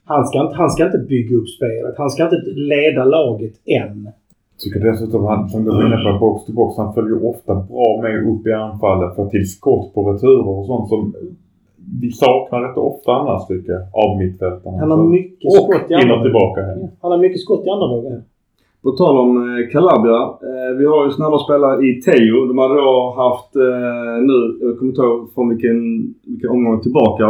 Han 0.08 0.26
ska, 0.26 0.42
inte, 0.42 0.56
han 0.56 0.70
ska 0.70 0.86
inte 0.86 0.98
bygga 0.98 1.36
upp 1.38 1.50
spelet. 1.58 1.96
Han 1.98 2.10
ska 2.10 2.24
inte 2.24 2.42
leda 2.74 3.04
laget 3.06 3.54
än. 3.66 4.10
tycker 4.64 4.80
dessutom 4.80 5.26
han, 5.26 5.50
som 5.50 5.64
du 5.64 5.70
var 5.70 5.86
inne 5.86 5.98
på, 5.98 6.20
box 6.20 6.46
to 6.46 6.54
box, 6.54 6.78
han 6.78 6.94
följer 6.94 7.26
ofta 7.30 7.56
bra 7.56 8.00
med 8.02 8.30
upp 8.32 8.48
i 8.48 8.54
anfallet, 8.54 9.16
får 9.16 9.30
till 9.30 9.50
skott 9.50 9.94
på 9.94 10.12
returer 10.12 10.48
och 10.48 10.66
sånt 10.66 10.90
som 10.90 11.16
vi 12.02 12.12
saknar 12.12 12.62
rätt 12.62 12.78
ofta 12.78 13.12
annars 13.12 13.48
tycker 13.48 13.72
jag, 13.72 13.82
av 13.92 14.18
mittfältarna. 14.18 14.78
Han 14.78 14.92
har 14.92 15.04
mycket 15.04 15.54
skott 15.54 15.92
i 15.92 15.94
andra 15.94 16.16
och 16.16 16.24
tillbaka 16.24 16.62
hem. 16.62 16.80
Ja, 16.82 16.88
Han 17.02 17.12
har 17.12 17.20
mycket 17.20 17.42
skott 17.42 17.66
i 17.66 17.70
andra 17.70 17.88
vågen. 17.88 18.24
På 18.84 18.92
tal 18.92 19.18
om 19.18 19.38
eh, 19.38 19.72
Calabria. 19.72 20.22
Eh, 20.50 20.78
vi 20.78 20.86
har 20.86 21.06
ju 21.06 21.12
snabba 21.12 21.40
spelare 21.40 21.86
i 21.88 22.02
Teo. 22.02 22.46
De 22.46 22.58
hade 22.58 22.76
då 22.76 23.14
haft 23.18 23.56
eh, 23.56 24.16
nu, 24.30 24.58
jag 24.62 24.78
kommer 24.78 24.92
inte 24.92 25.02
ihåg 25.02 25.34
från 25.34 25.50
vilken, 25.50 25.80
vilken 26.26 26.50
omgång 26.50 26.82
tillbaka. 26.82 27.26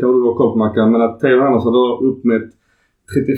Kanske 0.00 0.18
du 0.18 0.22
har 0.22 0.34
koll 0.34 0.52
på 0.52 0.58
Mackan. 0.58 0.92
Men 0.92 1.02
att 1.02 1.20
Teo 1.20 1.38
Hernandez 1.38 1.64
hade 1.64 1.76
då 1.76 1.98
uppmätt 2.02 2.50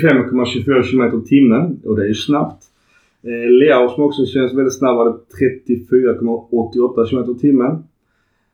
35,24 0.00 0.82
km 0.90 1.20
i 1.20 1.28
timmen. 1.28 1.80
Och 1.86 1.96
det 1.96 2.02
är 2.02 2.08
ju 2.08 2.14
snabbt. 2.14 2.64
Leao 3.60 3.88
som 3.88 4.04
också 4.04 4.26
känns 4.26 4.54
väldigt 4.54 4.78
snabb 4.78 4.96
hade 4.96 5.10
34,88 5.10 7.10
km 7.10 7.36
i 7.36 7.38
timmen. 7.38 7.82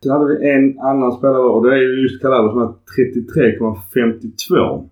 Sen 0.02 0.12
hade 0.12 0.26
vi 0.26 0.50
en 0.50 0.78
annan 0.78 1.12
spelare 1.12 1.42
och 1.42 1.66
det 1.66 1.74
är 1.74 1.80
ju 1.80 2.02
just 2.02 2.22
Calabria 2.22 2.50
som 2.50 2.60
hade 2.60 2.74
33,52. 3.28 4.88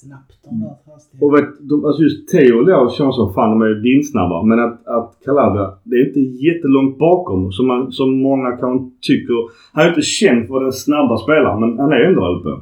Snabbt 0.00 0.32
de 0.44 0.60
där 0.60 0.74
hastigheterna. 0.92 1.22
Och 1.26 1.30
vet, 1.36 1.48
de, 1.70 1.84
alltså 1.86 2.02
just 2.02 2.28
Theo 2.32 2.52
och 2.58 2.66
Leo 2.68 2.90
känns 2.90 3.16
som 3.16 3.34
fan 3.34 3.50
de 3.50 3.62
är 3.68 3.74
vindsnabba. 3.88 4.42
Men 4.42 4.58
att, 4.66 4.86
att 4.96 5.10
Calabria, 5.24 5.66
det 5.84 5.96
är 5.96 6.06
inte 6.08 6.20
jättelångt 6.46 6.98
bakom 6.98 7.52
som, 7.52 7.66
man, 7.66 7.92
som 7.92 8.22
många 8.22 8.50
kan 8.62 8.92
tycker. 9.08 9.38
Han 9.74 9.84
är 9.84 9.88
inte 9.88 10.02
känd 10.20 10.46
för 10.48 10.60
den 10.60 10.72
snabba 10.72 11.16
spelaren 11.16 11.60
men 11.60 11.78
han 11.78 11.92
är 11.92 11.98
ju 11.98 12.04
ändå 12.04 12.20
där 12.20 12.34
uppe. 12.38 12.52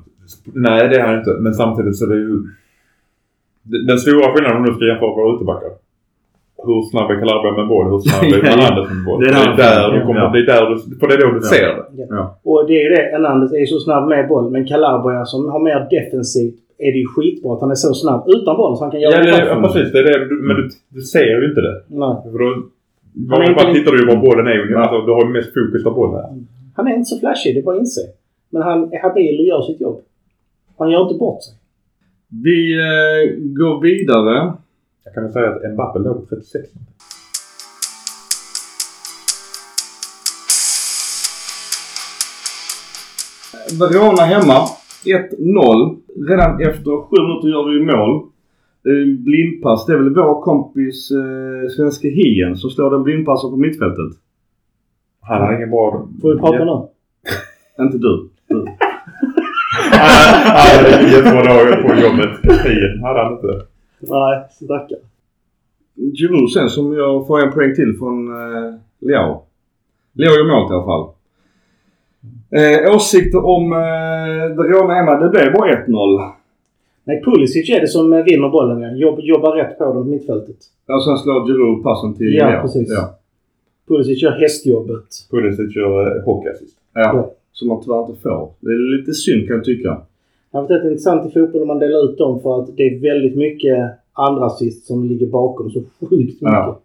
Nej, 0.66 0.89
det 0.89 0.97
är 1.01 1.07
han 1.07 1.18
inte. 1.18 1.31
Men 1.41 1.55
samtidigt 1.55 1.97
så 1.97 2.05
är 2.05 2.09
det 2.14 2.20
ju... 2.28 2.37
Den 3.89 3.99
stora 3.99 4.33
skillnaden 4.33 4.57
om 4.61 4.64
du 4.68 4.72
ska 4.74 4.85
jämföra 4.87 5.11
våra 5.16 5.35
utebackar. 5.37 5.70
Hur 6.66 6.83
snabb 6.91 7.11
är 7.11 7.18
Calabria 7.22 7.53
med 7.61 7.68
boll? 7.68 7.87
Hur 7.93 7.99
snabb 7.99 8.24
är. 8.35 8.43
Hernandez 8.51 8.89
med 8.95 9.05
boll? 9.05 9.20
Det 9.20 9.26
Det 9.31 9.37
är 9.37 9.53
är, 9.53 9.57
där- 9.57 9.81
där 9.91 9.99
du 9.99 10.07
kommer... 10.07 10.20
ja. 10.20 10.28
Det 10.35 10.39
är 10.45 10.47
där 10.53 10.62
du... 10.70 10.74
För 10.99 11.07
det 11.09 11.14
är 11.14 11.20
då 11.24 11.31
du 11.39 11.41
Ja. 11.43 11.51
ser 11.55 11.66
det. 11.76 12.07
Ja. 12.16 12.41
Och 12.45 12.64
det 12.66 12.72
är 12.81 12.83
ju 12.87 12.91
det. 12.97 13.03
Hernandez 13.12 13.53
är 13.53 13.59
ju 13.64 13.66
så 13.66 13.78
snabb 13.87 14.09
med 14.09 14.28
boll. 14.28 14.51
Men 14.51 14.66
Calabria 14.66 15.24
som 15.24 15.41
har 15.53 15.61
mer 15.68 15.81
defensivt 15.97 16.55
är 16.87 16.91
det 16.93 16.99
ju 17.05 17.09
skitbra 17.14 17.55
att 17.55 17.61
han 17.61 17.70
är 17.70 17.81
så 17.87 17.95
snabb 17.95 18.22
utan 18.37 18.57
boll 18.57 18.76
så 18.76 18.85
han 18.85 18.91
kan 18.91 19.01
göra 19.01 19.14
Ja, 19.16 19.22
det, 19.22 19.47
ja 19.53 19.57
precis. 19.62 19.93
Det 19.93 19.99
är 19.99 20.05
det. 20.05 20.18
Du, 20.31 20.35
men 20.49 20.57
du, 20.57 20.70
du 20.89 21.01
ser 21.14 21.24
ju 21.41 21.49
inte 21.49 21.61
det. 21.61 21.76
Nej. 22.03 22.14
För 22.33 22.39
då... 22.45 22.49
Fall 23.31 23.43
inte- 23.51 23.72
tittar 23.74 23.93
du 23.93 23.99
ju 24.01 24.07
var 24.07 24.16
bollen 24.26 24.47
är. 24.47 24.74
Alltså, 24.74 24.99
du 25.07 25.12
har 25.12 25.24
ju 25.26 25.33
mest 25.33 25.51
fokus 25.55 25.83
på 25.85 25.91
bollen. 25.91 26.49
Han 26.76 26.87
är 26.89 26.93
inte 26.97 27.05
så 27.05 27.18
flashig, 27.18 27.55
det 27.55 27.61
är 27.61 27.62
bara 27.62 27.76
att 27.76 27.81
inse. 27.81 28.01
Men 28.51 28.62
han 28.62 28.78
är 28.93 28.99
habil 29.03 29.41
och 29.41 29.47
gör 29.47 29.62
sitt 29.62 29.81
jobb. 29.81 30.01
Han 30.78 30.91
gör 30.91 31.03
inte 31.03 31.18
bort 31.18 31.43
sig. 31.43 31.55
Vi 32.45 32.59
eh, 32.74 33.37
går 33.61 33.83
vidare. 33.83 34.53
Jag 35.05 35.14
kan 35.14 35.22
väl 35.22 35.33
säga 35.33 35.49
att 35.51 35.72
Mbappé 35.72 35.99
låg 35.99 36.28
på 36.28 36.35
36. 36.37 36.68
Verona 43.78 44.22
hemma. 44.22 44.59
1-0. 45.05 45.96
Redan 46.28 46.61
efter 46.61 47.03
sju 47.03 47.16
minuter 47.22 47.48
gör 47.48 47.64
vi 47.72 47.92
mål. 47.92 48.26
En 48.84 49.24
blindpass. 49.24 49.86
Det 49.86 49.92
är 49.92 49.98
väl 49.98 50.14
vår 50.14 50.42
kompis 50.42 51.11
eh, 51.11 51.68
svenske 51.76 52.09
Hien 52.09 52.57
som 52.57 52.70
slår 52.70 52.90
den 52.90 53.03
blindpassen 53.03 53.51
på 53.51 53.57
mittfältet. 53.57 54.12
Han 55.20 55.40
har 55.40 55.57
ingen 55.57 55.70
bra... 55.70 56.09
Får 56.20 56.34
vi 56.34 56.40
prata 56.40 56.57
ja. 56.57 56.90
nu? 57.78 57.84
Inte 57.84 57.98
du. 57.98 58.28
du. 58.48 58.66
Han 59.92 60.84
hade 60.84 61.11
jättebra 61.11 61.42
dag 61.44 61.82
på 61.82 61.94
jobbet. 61.94 62.62
Tiden 62.64 63.03
hade 63.03 63.22
han 63.22 63.32
inte. 63.32 63.66
Nej, 64.01 64.46
stackarn. 64.51 64.98
Giroud 66.14 66.51
sen 66.51 66.68
som 66.68 66.92
jag 66.92 67.26
får 67.26 67.40
en 67.40 67.53
poäng 67.53 67.74
till 67.74 67.96
från 67.98 68.28
eh, 68.28 68.74
Leao. 69.01 69.42
Leao 70.12 70.32
gör 70.34 70.48
målet 70.48 70.70
i 70.70 70.74
alla 70.74 70.84
fall. 70.84 71.14
Eh, 72.57 72.94
åsikter 72.96 73.44
om 73.46 73.72
eh, 73.72 74.57
Verona 74.57 74.94
hemma. 74.94 75.20
Det 75.20 75.28
blev 75.28 75.53
bara 75.53 75.84
1-0. 75.86 76.30
Nej, 77.05 77.22
Pulisic 77.24 77.70
är 77.70 77.80
det 77.80 77.86
som 77.88 78.11
vinner 78.11 78.48
bollen. 78.48 78.80
Ja. 78.80 78.90
Jobb, 78.96 79.18
jobbar 79.22 79.53
rätt 79.57 79.78
på 79.78 79.84
den 79.84 79.92
på 79.92 80.05
mittfältet. 80.05 80.57
Och 80.88 81.05
sen 81.05 81.16
slår 81.18 81.46
Giroud 81.46 81.82
passen 81.82 82.14
till 82.14 82.34
Ja, 82.34 82.48
Leao. 82.48 82.62
precis. 82.62 82.88
Ja. 82.90 83.14
Pulisic 83.88 84.22
gör 84.22 84.30
hästjobbet. 84.40 85.07
Pulisic 85.30 85.76
gör 85.76 86.16
eh, 86.16 86.24
hockeyassist. 86.24 86.76
Ja. 86.94 87.01
Ja. 87.01 87.30
Som 87.53 87.68
man 87.68 87.82
tyvärr 87.82 88.01
inte 88.09 88.20
får. 88.22 88.51
Det 88.61 88.70
är 88.70 88.98
lite 88.98 89.12
synd 89.14 89.46
kan 89.46 89.57
jag 89.57 89.64
tycka. 89.64 89.88
Det 89.88 90.59
har 90.59 90.62
varit 90.62 90.70
rätt 90.70 90.84
intressant 90.84 91.30
i 91.30 91.32
fotboll 91.40 91.62
om 91.62 91.68
man 91.68 91.78
delar 91.78 92.11
ut 92.12 92.18
dem 92.18 92.40
för 92.40 92.59
att 92.61 92.76
det 92.76 92.82
är 92.82 93.01
väldigt 93.01 93.36
mycket 93.36 93.90
andra 94.12 94.44
assist 94.46 94.86
som 94.86 95.05
ligger 95.05 95.26
bakom 95.26 95.70
så 95.70 95.80
sjukt 95.80 96.11
mycket. 96.11 96.38
Ja. 96.40 96.80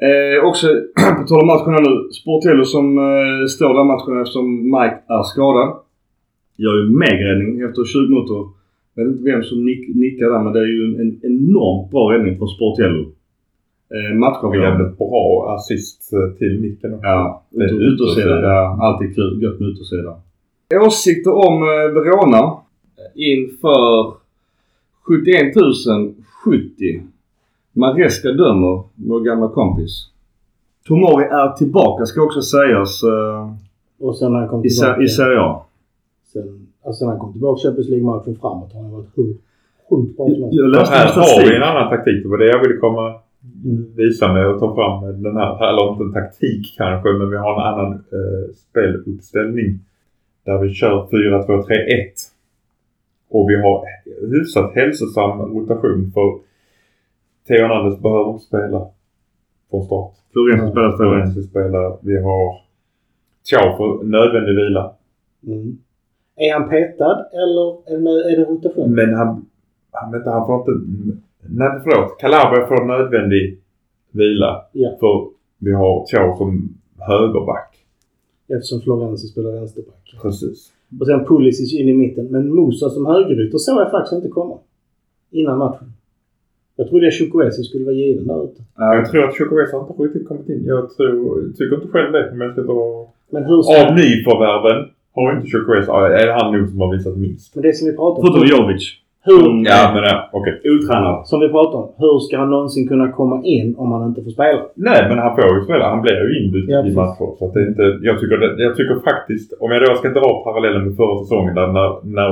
Eh, 0.00 0.44
också 0.48 0.66
på 1.18 1.26
tal 1.28 1.40
om 1.40 1.46
matcherna 1.46 1.78
nu. 1.88 2.08
Sportello 2.12 2.64
som 2.64 2.98
eh, 2.98 3.46
står 3.48 3.74
där 3.74 3.84
matchen 3.84 4.20
eftersom 4.20 4.46
Mike 4.62 4.98
är 5.08 5.22
skadad. 5.22 5.68
Gör 6.56 6.74
ju 6.80 6.84
megräddning 7.04 7.60
efter 7.60 7.84
20 7.84 8.08
minuter. 8.08 8.40
Jag 8.94 9.04
vet 9.04 9.12
inte 9.12 9.30
vem 9.30 9.42
som 9.42 9.64
nick, 9.64 9.96
nickar 9.96 10.26
där 10.30 10.42
men 10.44 10.52
det 10.52 10.60
är 10.60 10.70
ju 10.76 10.84
en, 10.84 11.00
en 11.00 11.12
enormt 11.22 11.90
bra 11.90 12.12
räddning 12.12 12.38
från 12.38 12.48
Sportello. 12.48 13.02
Eh, 13.94 14.14
matchavgörande. 14.18 14.82
jävligt 14.82 14.98
bra 14.98 15.54
assist 15.54 16.12
eh, 16.12 16.38
till 16.38 16.60
nicken 16.60 16.94
också. 16.94 17.06
Ja, 17.06 17.42
utersida. 17.90 18.40
Ja, 18.42 18.78
alltid 18.82 19.14
kul. 19.14 19.42
Gött 19.42 19.60
med 19.60 19.68
utersida. 19.68 20.20
Åsikter 20.86 21.32
om 21.32 21.62
eh, 21.62 21.94
Verona 21.94 22.56
inför 23.14 24.14
71 25.02 25.54
070. 26.44 27.02
Maresca 27.76 28.28
dömer, 28.28 28.82
vår 28.94 29.20
gamla 29.20 29.48
kompis. 29.48 30.10
Tomori 30.88 31.24
är 31.24 31.52
tillbaka 31.56 32.06
ska 32.06 32.22
också 32.22 32.42
sägas 32.42 33.02
eh, 33.02 33.50
Och 34.00 34.16
sen 34.16 34.32
när 34.32 34.38
han 34.38 34.48
kom 34.48 34.62
tillbaka. 34.62 35.02
I 35.02 35.08
Serie 35.08 35.40
A. 35.40 35.62
Sen, 36.32 36.66
alltså 36.86 37.04
när 37.04 37.12
han 37.12 37.20
kom 37.20 37.32
tillbaka 37.32 37.60
Champions 37.62 37.88
League-matchen 37.88 38.36
framåt 38.40 38.72
har 38.72 38.82
han 38.82 38.92
varit 38.92 39.14
sjukt 39.16 39.40
sjukt 39.90 40.16
bra 40.16 40.26
här 40.84 41.06
har 41.06 41.48
vi 41.48 41.56
en 41.56 41.62
annan 41.62 41.90
taktik. 41.90 42.22
Det 42.22 42.28
var 42.28 42.38
det 42.38 42.46
jag 42.46 42.62
ville 42.62 42.76
komma 42.76 43.14
Mm. 43.64 43.86
visa 43.96 44.32
med 44.32 44.46
att 44.46 44.58
ta 44.60 44.74
fram 44.74 45.22
den 45.22 45.36
här, 45.36 45.68
eller 45.68 45.92
inte 45.92 46.04
en 46.04 46.12
taktik 46.12 46.74
kanske, 46.76 47.08
men 47.12 47.30
vi 47.30 47.36
har 47.36 47.52
en 47.54 47.66
annan 47.74 47.92
eh, 47.92 48.54
speluppställning. 48.54 49.78
Där 50.44 50.58
vi 50.58 50.74
kör 50.74 51.06
4-2-3-1. 51.06 51.66
Och 53.30 53.50
vi 53.50 53.56
har 53.62 53.84
hyfsat 54.30 54.74
hälsosam 54.74 55.40
rotation 55.40 56.10
för 56.14 56.38
Theo 57.46 57.56
Hernandez 57.56 58.00
behöver 58.00 58.30
inte 58.30 58.44
spela 58.44 58.88
från 59.70 59.82
start. 59.82 60.12
Florenzi 60.32 60.70
spelar 60.70 60.96
Florenzi 60.96 61.42
spelar. 61.42 61.98
Vi 62.02 62.16
har 62.22 62.60
Thiaw 63.50 63.76
för 63.76 64.04
nödvändig 64.04 64.54
vila. 64.54 64.94
Mm. 65.46 65.78
Är 66.36 66.52
han 66.52 66.68
petad 66.68 67.26
eller 67.32 67.92
är 67.92 67.98
det, 67.98 68.32
är 68.32 68.36
det 68.36 68.44
rotation? 68.44 68.94
Men 68.94 69.14
han, 69.14 69.46
han, 69.90 70.12
vänta, 70.12 70.30
han 70.30 70.46
får 70.46 70.58
inte... 70.60 70.72
Nej, 71.48 71.80
förlåt. 71.84 72.18
Calabria 72.18 72.66
får 72.66 72.84
nödvändig 72.84 73.60
vila. 74.10 74.64
Ja. 74.72 74.90
För 75.00 75.28
vi 75.58 75.72
har 75.72 76.06
Thiaw 76.06 76.36
som 76.36 76.78
högerback. 76.98 77.76
Eftersom 78.48 78.80
Florenzi 78.80 79.26
spelar 79.26 79.52
vänsterback. 79.52 80.16
Precis. 80.22 80.72
Och 81.00 81.06
sen 81.06 81.24
Pulisic 81.24 81.74
in 81.74 81.88
i 81.88 81.94
mitten. 81.94 82.26
Men 82.26 82.54
Musa 82.54 82.90
som 82.90 83.06
högerytter 83.06 83.58
såg 83.58 83.80
jag 83.80 83.90
faktiskt 83.90 84.12
inte 84.12 84.28
komma. 84.28 84.58
Innan 85.30 85.58
matchen. 85.58 85.92
Jag 86.76 86.88
trodde 86.88 87.06
att 87.06 87.14
Chukwueze 87.14 87.62
skulle 87.62 87.84
vara 87.84 87.94
given 87.94 88.26
där 88.26 88.44
ute. 88.44 88.60
Jag 88.76 89.10
tror 89.10 89.24
att 89.24 89.34
Chukwueze 89.36 89.76
inte 89.76 90.02
riktigt 90.02 90.28
kommit 90.28 90.48
in. 90.48 90.62
Jag 90.66 90.96
tror, 90.96 91.52
tycker 91.56 91.74
inte 91.76 91.88
själv 91.88 92.12
det. 92.12 92.30
Men 92.30 92.40
jag 92.40 92.52
ska 92.52 92.62
dra... 92.62 93.06
Men 93.30 93.44
hur 93.44 93.62
ska... 93.62 93.86
Av 93.86 93.94
nyförvärven 93.94 94.78
har 95.14 95.36
inte 95.36 95.46
Chukwueze... 95.52 95.92
Är 95.92 96.26
det 96.26 96.32
han 96.32 96.52
nog 96.52 96.68
som 96.68 96.80
har 96.80 96.92
visat 96.96 97.16
minst? 97.16 97.54
Men 97.54 97.62
det 97.62 97.72
som 97.72 97.88
vi 97.88 97.96
pratar 97.96 98.18
om. 98.22 98.26
Förutom 98.26 98.58
Jovic. 98.58 98.84
Hur, 99.28 99.42
Mm. 99.50 99.64
Ja, 99.72 99.90
men 99.94 100.02
ja, 100.10 100.16
okej. 100.32 100.54
Otränad. 100.72 101.26
som 101.28 101.40
vi 101.40 101.48
pratar 101.48 101.78
om. 101.78 101.88
Hur 102.02 102.18
ska 102.18 102.38
han 102.38 102.50
någonsin 102.50 102.88
kunna 102.88 103.12
komma 103.12 103.36
in 103.44 103.74
om 103.78 103.92
han 103.92 104.08
inte 104.08 104.22
får 104.24 104.30
spela? 104.30 104.60
Nej, 104.74 105.08
men 105.08 105.18
han 105.18 105.36
får 105.36 105.58
ju 105.58 105.64
spela. 105.64 105.84
Han 105.92 106.02
blir 106.02 106.16
ju 106.24 106.44
inbytt 106.44 106.68
Ja, 106.68 106.86
i 106.86 106.94
matcher. 106.94 107.28
Så 107.38 107.44
att 107.46 107.54
det 107.54 107.62
inte... 107.70 107.82
Jag 108.08 108.20
tycker, 108.20 108.36
det, 108.38 108.62
jag 108.62 108.76
tycker 108.76 108.94
faktiskt... 109.10 109.52
Om 109.60 109.70
jag 109.72 109.82
då 109.82 109.94
ska 109.94 110.08
dra 110.08 110.44
parallellen 110.44 110.84
med 110.86 110.96
förra 110.96 111.18
säsongen 111.22 111.54
där 111.54 111.66
när, 111.66 111.90
när 112.16 112.30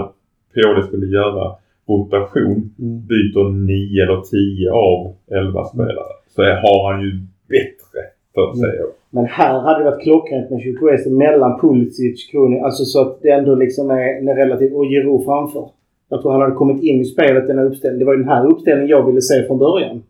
Pioli 0.55 0.83
skulle 0.89 1.07
göra 1.07 1.53
rotation 1.89 2.71
Mm. 2.79 3.07
byter 3.07 3.49
9 3.67 4.03
eller 4.05 4.21
10 4.21 4.71
av 4.71 5.15
11 5.31 5.65
spelare. 5.65 6.13
Så 6.35 6.43
har 6.43 6.93
han 6.93 7.03
ju 7.03 7.11
bättre 7.49 8.01
för 8.35 8.59
sig. 8.61 8.81
Men 9.11 9.27
här 9.27 9.61
hade 9.61 9.79
det 9.79 9.91
varit 9.91 10.03
klockrent 10.03 10.51
med 10.51 10.63
Chukwueze 10.63 11.11
mellan 11.11 11.61
Pulisic, 11.61 12.31
Kroni. 12.31 12.61
Alltså 12.61 12.85
så 12.85 13.01
att 13.03 13.23
det 13.23 13.31
ändå 13.31 13.55
liksom 13.55 13.91
är, 13.91 14.31
är 14.31 14.35
relativt... 14.37 14.73
Och 14.75 14.85
Giroud 14.85 15.25
framför. 15.25 15.69
Jag 16.09 16.23
tror 16.23 16.33
han 16.33 16.41
hade 16.41 16.55
kommit 16.55 16.83
in 16.83 17.01
i 17.01 17.05
spelet 17.05 17.47
den 17.47 17.59
här 17.59 17.65
uppställningen. 17.67 17.99
Det 17.99 18.05
var 18.05 18.13
ju 18.15 18.19
den 18.23 18.29
här 18.29 18.47
uppställningen 18.47 18.91
jag 18.91 19.07
ville 19.07 19.21
se 19.21 19.43
från 19.47 19.59
början. 19.59 20.03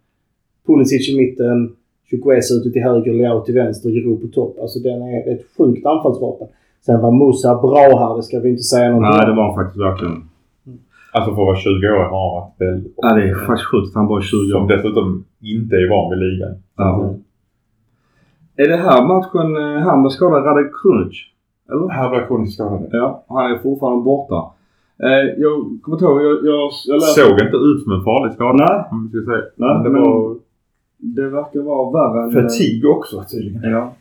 Pulisic 0.66 1.08
i 1.08 1.16
mitten, 1.18 1.76
Chukwueze 2.10 2.54
ute 2.54 2.70
till 2.70 2.82
höger, 2.82 3.12
Leao 3.12 3.40
till 3.40 3.54
vänster, 3.54 3.90
Giroud 3.90 4.20
på 4.20 4.28
topp. 4.28 4.56
Alltså 4.60 4.78
den 4.78 5.02
är 5.02 5.32
ett 5.32 5.42
sjukt 5.58 5.86
anfallsvapen. 5.86 6.48
Sen 6.86 7.00
var 7.00 7.26
Musa 7.26 7.54
bra 7.54 7.98
här, 7.98 8.16
det 8.16 8.22
ska 8.22 8.40
vi 8.40 8.48
inte 8.50 8.62
säga 8.62 8.90
någonting 8.90 9.16
Nej, 9.18 9.26
det 9.26 9.36
var 9.36 9.44
han 9.44 9.54
faktiskt 9.54 9.80
verkligen. 9.84 10.16
Alltså 11.14 11.30
för 11.34 11.42
att 11.42 11.46
vara 11.46 11.56
20 11.56 11.70
år 11.96 12.04
har 12.12 12.22
han 12.24 12.34
varit 12.38 12.54
väldigt 12.64 12.94
Ja, 12.96 13.14
det 13.14 13.22
är 13.30 13.34
faktiskt 13.46 13.68
sjukt 13.70 13.88
att 13.88 13.94
han 13.94 14.06
bara 14.08 14.18
är 14.18 14.22
20 14.22 14.36
Som 14.52 14.62
år. 14.64 14.68
dessutom 14.68 15.24
inte 15.40 15.74
är 15.76 15.90
van 15.90 16.10
vid 16.10 16.18
ligan. 16.24 16.54
Ja. 16.76 17.14
Är 18.56 18.68
det 18.68 18.76
här 18.76 19.00
matchen 19.12 19.56
eh, 19.56 19.82
han 19.88 20.02
blev 20.02 20.10
skadad, 20.10 20.44
Radek 20.46 20.70
Krunic? 20.82 21.16
Eller? 21.70 21.88
Här 21.88 22.08
var 22.10 22.26
kroniskt 22.26 22.54
skadad. 22.54 22.88
Ja, 22.92 23.24
han 23.28 23.50
är 23.52 23.58
fortfarande 23.58 24.02
borta. 24.04 24.38
Eh, 25.02 25.24
jag 25.42 25.52
kommer 25.82 25.96
inte 25.96 26.04
ihåg, 26.04 26.22
jag, 26.22 26.36
jag, 26.52 26.70
jag 26.86 26.94
läste... 26.94 27.20
Såg 27.20 27.32
inte 27.46 27.56
ut 27.56 27.82
som 27.82 27.92
en 27.92 28.04
farlig 28.04 28.32
skada. 28.32 28.52
Nej, 28.64 28.84
Om 28.90 29.08
ska 29.08 29.32
säga. 29.32 29.44
Nej, 29.56 29.74
men 29.74 29.82
det 29.84 29.90
men- 29.90 30.02
var 30.02 30.36
det 30.98 31.28
verkar 31.28 31.60
vara 31.60 31.90
värre 31.98 32.24
än... 32.24 32.30
fatigue 32.32 32.88
också 32.88 33.22
tydligen. 33.32 33.70
Ja. 33.70 33.92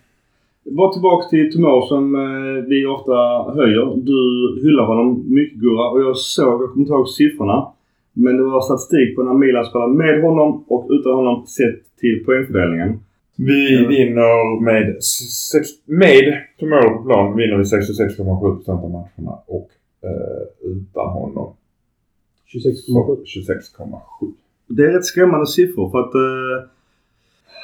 Bara 0.65 0.93
tillbaks 0.93 1.29
till 1.29 1.51
Tomor 1.53 1.81
som 1.87 2.15
eh, 2.15 2.65
vi 2.69 2.85
ofta 2.85 3.15
höjer. 3.53 3.95
Du 3.95 4.17
hyllar 4.63 4.85
honom 4.85 5.23
mycket 5.33 5.59
Gurra 5.59 5.89
och 5.89 6.01
jag 6.01 6.17
såg, 6.17 6.61
jag 6.63 6.69
kommer 6.71 6.83
inte 6.83 6.93
ihåg 6.93 7.09
siffrorna. 7.09 7.67
Men 8.13 8.37
det 8.37 8.43
var 8.43 8.61
statistik 8.61 9.15
på 9.15 9.23
när 9.23 9.33
Milan 9.33 9.65
spelar 9.65 9.87
med 9.87 10.21
honom 10.21 10.63
och 10.67 10.87
utan 10.89 11.13
honom 11.13 11.45
sett 11.45 11.97
till 11.99 12.23
poängfördelningen. 12.25 12.99
Vi 13.35 13.81
Ja. 13.83 13.87
vinner 13.89 14.61
med, 14.61 15.03
sex, 15.51 15.67
med 15.85 16.37
Tomorrow 16.59 16.97
på 16.97 17.03
plan 17.03 17.37
vinner 17.37 17.57
vi 17.57 17.63
66,7% 17.63 18.69
av 18.69 18.91
matcherna 18.91 19.37
och 19.47 19.69
eh, 20.03 20.71
utan 20.71 21.07
honom 21.09 21.53
26,7. 22.53 22.73
så 22.73 23.15
26,7. 23.39 24.31
Det 24.67 24.83
är 24.85 24.91
rätt 24.93 25.05
skrämmande 25.05 25.47
siffror 25.47 25.89
för 25.89 25.99
att 25.99 26.15
eh, 26.15 26.69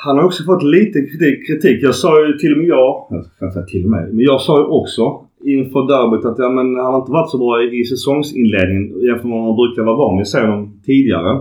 han 0.04 0.18
har 0.18 0.24
också 0.26 0.43
fått 0.43 0.64
lite 0.64 1.00
kritik. 1.47 1.84
Jag 1.84 1.95
sa 1.95 2.28
ju 2.28 2.34
till 2.38 2.52
och 2.54 2.58
med 2.58 2.68
jag, 2.68 2.91
jag 3.39 3.54
säga 3.54 3.66
till 3.66 3.84
och 3.86 3.91
med, 3.91 4.14
men 4.14 4.26
jag 4.26 4.41
sa 4.41 4.58
ju 4.60 4.66
också 4.66 5.04
inför 5.43 5.82
derbyt 5.93 6.26
att 6.26 6.39
ja, 6.39 6.50
men 6.50 6.68
han 6.76 6.93
har 6.93 7.00
inte 7.00 7.12
varit 7.12 7.30
så 7.30 7.38
bra 7.38 7.64
i, 7.64 7.84
säsongsinledningen 7.84 8.86
jämfört 9.08 9.24
med 9.24 9.38
vad 9.38 9.47
man 9.47 9.56
brukar 9.56 9.84
vara 9.84 9.97
van 9.97 10.18
vid 10.18 10.28
se 10.28 10.41
honom 10.41 10.82
tidigare. 10.86 11.32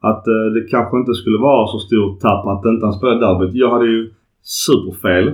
Att 0.00 0.24
eh, 0.26 0.46
det 0.54 0.70
kanske 0.70 0.96
inte 0.98 1.14
skulle 1.14 1.38
vara 1.38 1.66
så 1.66 1.78
stort 1.78 2.20
tapp 2.20 2.46
att 2.46 2.64
inte 2.64 2.86
han 2.86 2.98
spelade 2.98 3.20
derbyt. 3.26 3.54
Jag 3.54 3.70
hade 3.70 3.86
ju 3.86 4.10
superfel. 4.42 5.32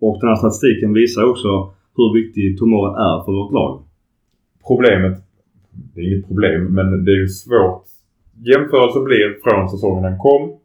Och 0.00 0.18
den 0.20 0.28
här 0.28 0.36
statistiken 0.36 0.92
visar 0.92 1.30
också 1.30 1.48
hur 1.96 2.14
viktig 2.20 2.58
Tomori 2.58 2.90
är 3.08 3.24
för 3.24 3.32
vårt 3.32 3.52
lag. 3.52 3.82
Problemet, 4.66 5.16
det 5.94 6.00
är 6.00 6.04
inget 6.12 6.28
problem, 6.28 6.74
men 6.74 7.04
det 7.04 7.10
är 7.10 7.20
ju 7.24 7.28
svårt. 7.28 7.84
Jämförelse 8.50 9.00
blir 9.00 9.26
från 9.44 9.68
säsongen 9.68 10.04
han 10.04 10.18
kom. 10.18 10.59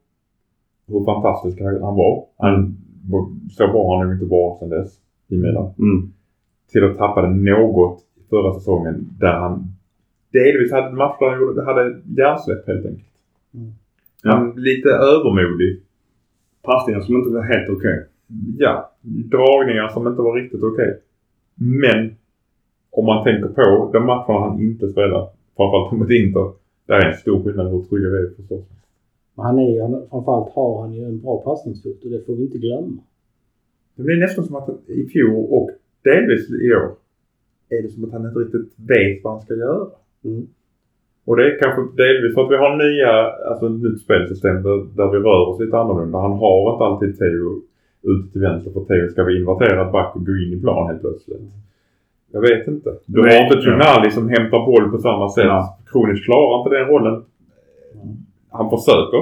Hur 0.88 1.06
fantastisk 1.06 1.62
han 1.62 1.96
var. 1.96 2.26
Han, 2.38 2.78
så 3.52 3.68
bra 3.68 3.88
har 3.88 3.98
han 3.98 4.08
nog 4.08 4.16
inte 4.16 4.26
varit 4.26 4.60
sedan 4.60 4.70
dess 4.70 4.94
i 5.28 5.38
Milan. 5.38 5.74
Mm. 5.80 6.12
till 6.72 6.84
att 6.84 6.98
tappa 6.98 7.22
det 7.22 7.30
något 7.36 8.00
förra 8.30 8.54
säsongen 8.54 9.10
där 9.20 9.34
han 9.34 9.68
delvis 10.32 10.72
hade 10.72 10.96
matcher 10.96 11.26
han 11.30 11.40
gjorde- 11.42 11.66
hade 11.66 12.02
hjärnsläpp 12.18 12.68
helt 12.68 12.86
enkelt. 12.86 13.08
Mm. 13.54 13.72
Han 14.24 14.54
lite 14.56 14.90
övermodig. 14.90 15.82
Passningar 16.64 17.00
som 17.02 17.16
inte 17.16 17.30
var 17.30 17.44
helt 17.44 17.70
okej. 17.70 18.08
Ja, 18.58 18.92
dragningar 19.04 19.88
som 19.88 20.08
inte 20.08 20.22
var 20.22 20.36
riktigt 20.36 20.64
okej. 20.64 21.00
Men 21.56 22.16
om 22.92 23.06
man 23.06 23.24
tänker 23.24 23.48
på 23.48 23.90
de 23.94 24.06
matcherna 24.06 24.40
han 24.40 24.60
inte 24.62 24.88
spelar, 24.90 25.30
framförallt 25.58 25.92
mot 25.92 26.10
Inter, 26.12 26.52
där 26.88 26.96
är 26.96 27.08
en 27.12 27.18
stor 27.18 27.44
skillnad 27.44 27.72
hur 27.72 27.82
trygga 27.82 28.10
vi 28.10 28.18
är 28.18 28.36
förstås. 28.36 28.66
Men 29.36 29.46
han 29.46 29.60
är 29.60 30.10
framförallt 30.10 30.50
har 30.54 30.82
han 30.82 30.94
ju 30.94 31.04
en 31.04 31.22
bra 31.22 31.42
passningsfot 31.42 32.04
och 32.04 32.10
det 32.10 32.26
får 32.26 32.36
vi 32.36 32.44
inte 32.44 32.58
glömma. 32.58 33.02
Det 33.96 34.04
blir 34.04 34.18
nästan 34.18 34.46
som 34.46 34.56
att 34.56 34.70
i 34.88 35.06
fjol 35.06 35.46
och 35.50 35.70
delvis 36.04 36.50
i 36.50 36.74
år 36.74 36.92
är 37.70 37.82
det 37.82 37.90
som 37.90 38.04
att 38.04 38.12
han 38.12 38.26
inte 38.26 38.40
riktigt 38.40 38.74
vet 38.76 39.24
vad 39.24 39.34
han 39.34 39.42
ska 39.42 39.54
göra. 39.54 39.88
Mm. 40.26 40.48
Och 41.26 41.36
det 41.38 41.44
är 41.46 41.60
kanske 41.60 41.82
delvis 42.04 42.34
för 42.34 42.44
att 42.44 42.52
vi 42.52 42.56
har 42.56 42.74
nya, 42.86 43.14
alltså 43.50 43.66
ett 43.66 43.82
nytt 43.84 44.02
spelsystem 44.02 44.64
där, 44.64 44.78
där 45.00 45.10
vi 45.14 45.18
rör 45.18 45.48
oss 45.50 45.60
lite 45.60 45.78
annorlunda. 45.78 46.18
Han 46.18 46.38
har 46.44 46.74
inte 46.74 46.84
alltid 46.86 47.18
Theo 47.20 47.62
ute 48.02 48.32
till 48.32 48.42
vänster 48.42 48.72
för 48.72 48.84
Theo 48.86 49.10
ska 49.10 49.24
vara 49.24 49.38
inverterad 49.38 49.92
back 49.92 50.16
och 50.16 50.26
gå 50.26 50.32
in 50.32 50.54
i 50.54 50.62
plan 50.62 50.88
helt 50.88 51.02
plötsligt. 51.02 51.42
Jag 52.32 52.42
vet 52.42 52.68
inte. 52.68 52.90
Du 53.06 53.22
Nej, 53.22 53.38
har 53.38 53.44
inte 53.46 53.58
ja. 53.58 53.66
Tonali 53.66 54.12
som 54.12 54.30
hämtar 54.30 54.66
boll 54.66 54.92
på 54.92 54.98
samma 54.98 55.30
sätt. 55.30 55.46
Ja. 55.46 55.78
Kronisch 55.92 56.26
klarar 56.26 56.60
inte 56.60 56.76
den 56.78 56.88
rollen. 56.88 57.24
Han 58.58 58.70
försöker. 58.70 59.22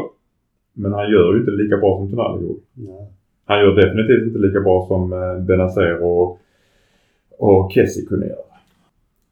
Men 0.73 0.93
han 0.93 1.11
gör 1.11 1.33
ju 1.33 1.39
inte 1.39 1.51
lika 1.51 1.77
bra 1.77 1.97
som 1.97 2.09
Tonali 2.09 2.43
gjorde. 2.43 2.59
Nej. 2.73 3.07
Han 3.45 3.59
gör 3.59 3.75
definitivt 3.75 4.27
inte 4.27 4.39
lika 4.39 4.59
bra 4.59 4.85
som 4.87 5.13
eh, 5.13 5.45
Benazer 5.47 6.03
och, 6.03 6.39
och 7.37 7.71
Kessie 7.71 8.05
kunde 8.05 8.27
göra. 8.27 8.53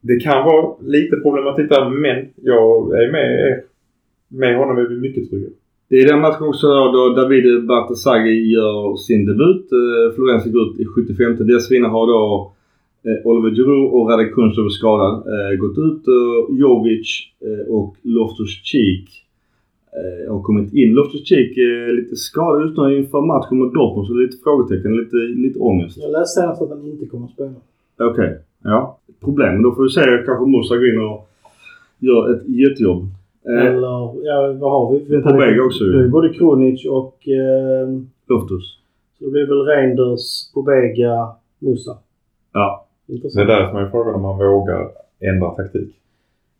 Det 0.02 0.20
kan 0.20 0.45
vara 0.45 0.76
lite 0.82 1.16
problematik 1.16 1.70
där 1.70 1.89
men 1.89 2.30
jag 2.36 3.04
är 3.04 3.12
med 3.12 3.32
er. 3.47 3.64
Med 4.28 4.58
honom 4.58 4.78
är 4.78 4.82
vi 4.82 4.95
mycket 4.95 5.30
trygga. 5.30 5.49
Det 5.89 5.95
är 5.95 6.08
den 6.08 6.22
matchen 6.22 6.47
också 6.47 6.68
då, 6.68 7.14
David 7.16 7.68
Bartesaghi 7.68 8.52
gör 8.54 8.95
sin 8.95 9.26
debut. 9.26 9.72
Eh, 9.72 10.16
Florenzi 10.16 10.49
går 10.49 10.70
ut 10.70 10.80
i 10.80 10.86
75. 10.86 11.47
Dessförinnan 11.47 11.91
har 11.91 12.08
då 12.08 12.52
eh, 13.06 13.28
Oliver 13.28 13.56
Giroud 13.56 13.91
och 13.91 14.10
Radek 14.10 14.34
Kunstov 14.34 14.70
skadad 14.70 15.24
gått 15.60 15.78
ut. 15.78 16.04
Jovic 16.60 17.24
och 17.68 17.95
Loftus-Cheek 18.04 19.20
eh, 19.99 20.33
har 20.33 20.41
kommit 20.41 20.73
in. 20.73 20.93
Loftus-Cheek 20.95 21.57
är 21.57 21.93
lite 22.01 22.15
skadad 22.15 22.77
nu 22.77 22.97
inför 22.97 23.21
matchen 23.21 23.57
mot 23.57 23.73
Dortmund 23.73 24.07
så 24.07 24.13
lite 24.13 24.37
frågetecken, 24.43 24.97
lite, 24.97 25.15
lite 25.15 25.59
ångest. 25.59 25.97
Jag 26.01 26.11
läste 26.11 26.41
senast 26.41 26.61
att 26.61 26.69
han 26.69 26.85
inte 26.85 27.05
kommer 27.05 27.25
att 27.25 27.31
spela. 27.31 27.53
Okej, 27.99 28.39
ja. 28.63 28.97
Problem. 29.19 29.63
Då 29.63 29.71
får 29.75 29.83
vi 29.83 29.89
se 29.89 30.01
kanske 30.25 30.45
Musa 30.45 30.75
går 30.77 30.87
in 30.93 30.99
och 30.99 31.27
gör 31.99 32.33
ett 32.33 32.43
jättejobb. 32.49 33.03
Eh, 33.49 33.65
Eller, 33.65 34.25
ja 34.27 34.55
vad 34.59 34.71
har 34.71 34.93
vi? 34.93 35.15
vi 35.17 35.21
På 35.21 35.37
väg 35.37 35.61
också 35.65 35.83
ju. 35.83 35.91
Det 35.91 36.03
är 36.03 36.07
både 36.07 36.29
Kronic 36.29 36.85
och... 36.85 37.27
Eh, 37.27 37.87
Loftus. 38.27 38.77
Så 39.19 39.25
det 39.25 39.31
blir 39.31 39.45
väl 39.47 39.61
Reinders, 39.65 40.51
Pobega, 40.53 41.27
Musa. 41.59 41.97
Ja. 42.53 42.87
Det 43.07 43.13
är 43.13 43.15
Intressant. 43.15 43.47
där 43.47 43.67
som 43.69 43.77
är 43.77 43.89
frågan 43.89 44.15
om 44.15 44.21
man 44.21 44.37
vågar 44.37 44.89
ändra 45.19 45.49
taktik. 45.49 45.95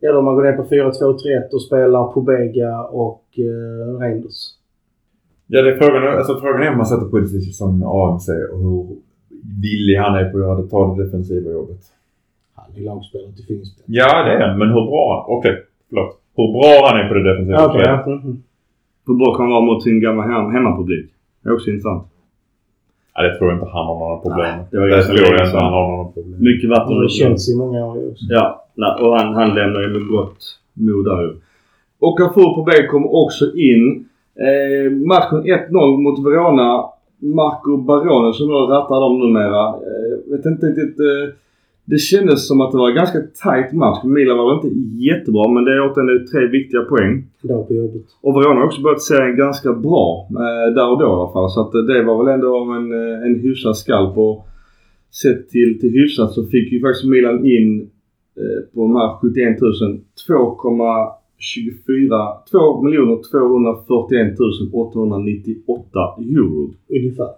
Eller 0.02 0.18
om 0.18 0.26
man 0.26 0.36
går 0.36 0.44
ner 0.44 0.54
på 0.54 0.64
4-2-3-1 0.64 1.54
och 1.54 1.62
spelar 1.62 2.08
Pobega 2.08 2.82
och 2.84 3.24
eh, 3.38 4.00
Reinders. 4.00 4.40
Ja, 5.48 5.62
det 5.62 5.72
är 5.72 5.78
frågan, 5.78 6.18
alltså, 6.18 6.40
frågan 6.40 6.62
är 6.64 6.72
om 6.72 6.78
man 6.78 6.86
sätter 6.86 7.06
Pulisic 7.12 7.58
som 7.58 7.84
AMC 7.84 8.30
och 8.52 8.60
hur 8.60 8.88
villig 9.62 9.96
han 9.98 10.16
är 10.16 10.30
på 10.30 10.38
att 10.38 10.44
göra 10.44 10.56
det, 10.62 10.68
ta 10.70 10.96
det 10.96 11.04
defensiva 11.04 11.52
jobbet. 11.52 11.80
Han 12.56 12.66
är 12.78 12.82
lagspelare 12.82 13.32
till 13.32 13.46
Finspel. 13.46 13.84
Ja, 13.88 14.24
det 14.24 14.32
är 14.32 14.48
han. 14.48 14.58
Men 14.60 14.68
hur 14.68 14.86
bra... 14.92 15.26
Okej, 15.28 15.64
förlåt. 15.90 16.18
Hur 16.36 16.52
bra 16.54 16.88
han 16.90 17.00
är 17.00 17.08
på 17.08 17.14
det 17.14 17.24
defensiva 17.32 17.70
spelet. 17.70 17.88
ja. 18.06 18.12
Mhm. 18.16 18.44
Hur 19.08 19.14
bra 19.14 19.34
kan 19.36 19.42
han 19.46 19.52
vara 19.52 19.62
mot 19.66 19.84
sin 19.84 20.02
gamla 20.02 20.24
hem, 20.24 20.52
hemmapublik? 20.52 21.10
Det 21.44 21.50
är 21.50 21.54
också 21.54 21.70
intressant. 21.70 22.08
Ja, 23.16 23.22
det 23.24 23.38
tror 23.38 23.50
jag 23.50 23.58
inte 23.60 23.70
han 23.72 23.86
har 23.86 24.00
några 24.00 24.18
problem 24.18 24.58
med. 24.58 24.66
det 24.72 24.96
det 24.96 25.04
tror 25.04 25.20
jag 25.20 25.46
inte 25.48 25.58
han 25.58 25.74
har 25.74 25.88
några 25.92 26.12
problem. 26.12 26.44
Mycket 26.44 26.70
vatten 26.70 26.88
Han 26.88 26.98
har 26.98 27.08
Chelsea 27.08 27.56
i 27.56 27.58
många 27.58 27.86
år 27.86 28.10
också. 28.12 28.26
Ja, 28.30 28.61
och 29.02 29.18
han, 29.18 29.34
han 29.34 29.56
lämnar 29.56 29.82
ju 29.82 29.90
med 29.90 30.08
gott 30.08 30.60
mod 30.74 31.06
där 31.06 31.22
ju. 31.22 31.34
Okafor 32.00 32.56
på 32.56 32.64
B 32.64 32.88
kom 32.88 33.06
också 33.06 33.46
in. 33.56 34.06
Eh, 34.36 34.92
matchen 34.92 35.44
1-0 35.44 35.98
mot 35.98 36.26
Verona. 36.26 36.84
Marco 37.22 37.78
Barone 37.78 38.34
som 38.34 38.48
då 38.48 38.68
rattar 38.68 39.02
dem 39.02 39.20
numera. 39.20 39.68
Eh, 39.68 40.32
vet 40.32 40.46
inte 40.46 40.66
riktigt. 40.66 41.00
Eh, 41.00 41.34
det 41.86 41.98
kändes 41.98 42.48
som 42.48 42.62
att 42.62 42.72
det 42.72 42.78
var 42.78 42.90
en 42.90 42.96
ganska 42.96 43.20
tight 43.44 43.74
match. 43.74 44.04
Milan 44.04 44.38
var 44.38 44.46
väl 44.50 44.60
inte 44.60 44.80
jättebra 45.10 45.48
men 45.48 45.64
det 45.66 45.72
är 45.74 45.92
återigen 45.92 46.28
tre 46.28 46.48
viktiga 46.48 46.82
poäng. 46.82 47.24
Idag 47.44 47.68
på 47.68 47.74
jobbet. 47.74 48.06
Och 48.22 48.36
Verona 48.36 48.60
har 48.60 48.66
också 48.66 48.82
börjat 48.82 49.02
serien 49.02 49.38
ganska 49.38 49.74
bra. 49.74 50.28
Eh, 50.30 50.74
där 50.76 50.88
och 50.92 51.00
då 51.00 51.06
i 51.06 51.10
alla 51.10 51.32
fall. 51.34 51.50
Så 51.50 51.62
att 51.62 51.76
eh, 51.76 51.82
det 51.82 52.04
var 52.04 52.24
väl 52.24 52.34
ändå 52.34 52.58
en, 52.58 52.92
eh, 52.92 53.26
en 53.26 53.40
hyfsad 53.40 53.78
skalp. 53.78 54.18
Och 54.18 54.48
sett 55.22 55.50
till, 55.50 55.80
till 55.80 55.90
hyfsat 55.90 56.32
så 56.32 56.44
fick 56.44 56.72
ju 56.72 56.82
faktiskt 56.82 57.06
Milan 57.06 57.46
in 57.46 57.90
på 58.74 58.82
de 58.82 58.96
här 58.96 59.16
71 59.22 59.62
000 59.62 59.72
2,24 60.28 62.44
2 62.52 62.82
241 63.32 64.40
898 64.74 66.16
euro. 66.18 66.74
Ungefär. 66.90 67.30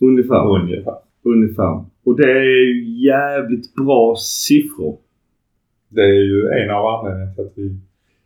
Ungefär. 0.00 0.60
Ungefär. 0.60 0.94
Ungefär. 1.24 1.84
Och 2.04 2.16
det 2.16 2.30
är 2.30 2.44
ju 2.44 2.84
jävligt 3.06 3.74
bra 3.74 4.14
siffror. 4.18 4.96
Det 5.88 6.02
är 6.02 6.24
ju 6.32 6.48
en 6.48 6.70
av 6.70 6.86
anledningarna 6.86 7.34
till 7.34 7.44
att 7.44 7.52
vi 7.54 7.76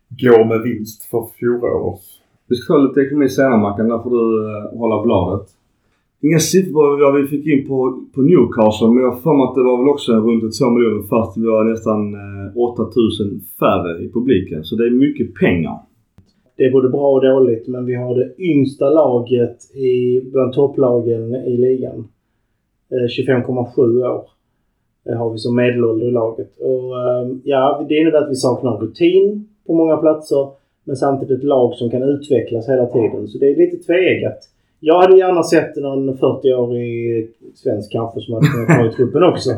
går 0.09 0.45
med 0.45 0.61
vinst 0.61 1.03
för 1.03 1.25
fjolårs. 1.39 2.21
Vi 2.47 2.55
ska 2.55 2.73
ta 2.73 2.79
lite 2.79 3.01
ekonomi 3.01 3.29
senare 3.29 3.57
Mackan. 3.57 3.89
Där 3.89 3.99
får 3.99 4.09
du 4.09 4.49
eh, 4.49 4.79
hålla 4.79 5.03
bladet. 5.03 5.58
Inga 6.21 6.39
siffror 6.39 6.99
vad 7.03 7.21
vi 7.21 7.27
fick 7.27 7.45
in 7.47 7.67
på, 7.67 7.77
på 8.15 8.21
Newcastle 8.21 8.87
men 8.87 9.03
jag 9.03 9.11
har 9.11 9.19
för 9.19 9.33
mig 9.37 9.43
att 9.47 9.55
det 9.55 9.63
var 9.69 9.77
väl 9.81 9.93
också 9.93 10.11
runt 10.11 10.59
2 10.59 10.69
miljoner 10.69 11.07
fast 11.13 11.37
vi 11.37 11.45
var 11.45 11.63
nästan 11.63 12.01
eh, 12.13 12.57
8000 12.57 13.41
färre 13.59 14.03
i 14.03 14.11
publiken. 14.17 14.63
Så 14.63 14.75
det 14.75 14.85
är 14.87 14.91
mycket 14.91 15.35
pengar. 15.35 15.77
Det 16.57 16.63
är 16.63 16.71
både 16.71 16.89
bra 16.89 17.07
och 17.11 17.21
dåligt 17.21 17.67
men 17.67 17.85
vi 17.85 17.95
har 17.95 18.15
det 18.15 18.29
yngsta 18.39 18.89
laget 18.89 19.75
i, 19.75 20.21
bland 20.31 20.53
topplagen 20.53 21.35
i 21.35 21.57
ligan. 21.57 22.07
Eh, 22.91 23.07
25,7 23.33 24.03
år 24.15 24.23
eh, 25.09 25.17
har 25.17 25.31
vi 25.31 25.37
som 25.37 25.55
medelålder 25.55 26.07
i 26.07 26.11
laget. 26.11 26.51
Och, 26.57 26.85
ja, 27.43 27.85
det 27.89 27.95
innebär 27.95 28.23
att 28.23 28.31
vi 28.31 28.35
saknar 28.35 28.77
rutin 28.77 29.47
på 29.67 29.73
många 29.73 29.97
platser 29.97 30.47
men 30.83 30.95
samtidigt 30.95 31.37
ett 31.37 31.43
lag 31.43 31.73
som 31.73 31.89
kan 31.89 32.03
utvecklas 32.03 32.69
hela 32.69 32.85
tiden. 32.85 33.27
Så 33.27 33.37
det 33.37 33.51
är 33.51 33.55
lite 33.55 33.77
tveeggat. 33.77 34.39
Jag 34.79 35.01
hade 35.01 35.17
gärna 35.17 35.43
sett 35.43 35.75
någon 35.75 36.17
40-årig 36.17 37.27
svensk 37.55 37.91
kanske 37.91 38.19
som 38.19 38.33
hade 38.33 38.47
kunnat 38.47 38.77
vara 38.79 38.87
i 38.89 38.91
truppen 38.91 39.23
också. 39.23 39.49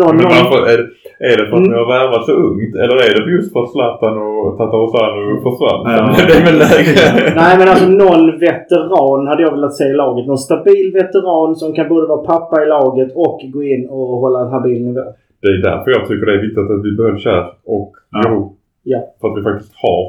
Någon, 0.00 0.16
Men 0.16 0.24
varför, 0.24 0.60
är, 0.72 0.76
det- 0.78 1.24
är 1.32 1.36
det 1.38 1.46
för 1.50 1.56
att 1.56 1.62
Mm. 1.66 1.70
ni 1.70 1.76
har 1.78 1.88
värvat 1.98 2.26
så 2.26 2.32
ungt? 2.32 2.74
Eller 2.82 2.96
är 3.06 3.12
det 3.26 3.32
just 3.32 3.52
för 3.52 3.62
att 3.62 3.70
Zlatan 3.72 4.18
och 4.18 4.58
Tatarosanu 4.58 5.24
försvann? 5.46 5.80
Ja. 5.96 6.14
det 6.28 6.34
är 6.40 6.44
väl 6.50 6.58
läge. 6.58 7.32
Nej 7.42 7.58
men 7.58 7.68
alltså 7.68 7.88
någon 7.88 8.38
veteran 8.38 9.26
hade 9.26 9.42
jag 9.42 9.50
velat 9.50 9.74
se 9.74 9.84
i 9.84 9.92
laget. 9.92 10.26
Någon 10.26 10.38
stabil 10.38 10.92
veteran 10.94 11.56
som 11.56 11.72
kan 11.72 11.88
både 11.88 12.06
vara 12.06 12.22
pappa 12.32 12.62
i 12.62 12.66
laget 12.68 13.12
och 13.14 13.40
gå 13.52 13.62
in 13.62 13.88
och 13.88 14.06
hålla 14.22 14.40
en 14.40 14.48
habil 14.52 14.82
nivå. 14.86 15.04
Det 15.42 15.48
är 15.48 15.62
därför 15.62 15.90
jag 15.90 16.08
tycker 16.08 16.26
det 16.26 16.34
är 16.38 16.42
viktigt 16.42 16.58
att 16.70 16.84
vi 16.86 16.96
behöll 16.96 17.18
Kär 17.18 17.44
och 17.64 17.92
Ja. 18.12 18.22
Jo. 18.28 18.56
Ja. 18.82 19.00
För 19.20 19.28
att 19.28 19.38
vi 19.38 19.42
faktiskt 19.42 19.72
har 19.84 20.04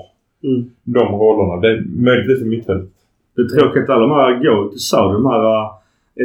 Mm. 0.49 0.69
de 0.83 1.03
rollerna. 1.19 1.61
Det 1.61 1.67
är 1.67 1.83
möjligtvis 2.05 2.41
i 2.41 2.49
mittfält. 2.49 2.89
Det 3.35 3.41
är 3.41 3.47
tråkigt 3.59 3.83
att 3.83 3.89
alla 3.89 4.01
de 4.07 4.11
här 4.11 4.43
går 4.43 4.69
till 4.69 4.79
Saudi. 4.79 5.13
De 5.13 5.25
här 5.25 5.43
eh, 5.63 5.69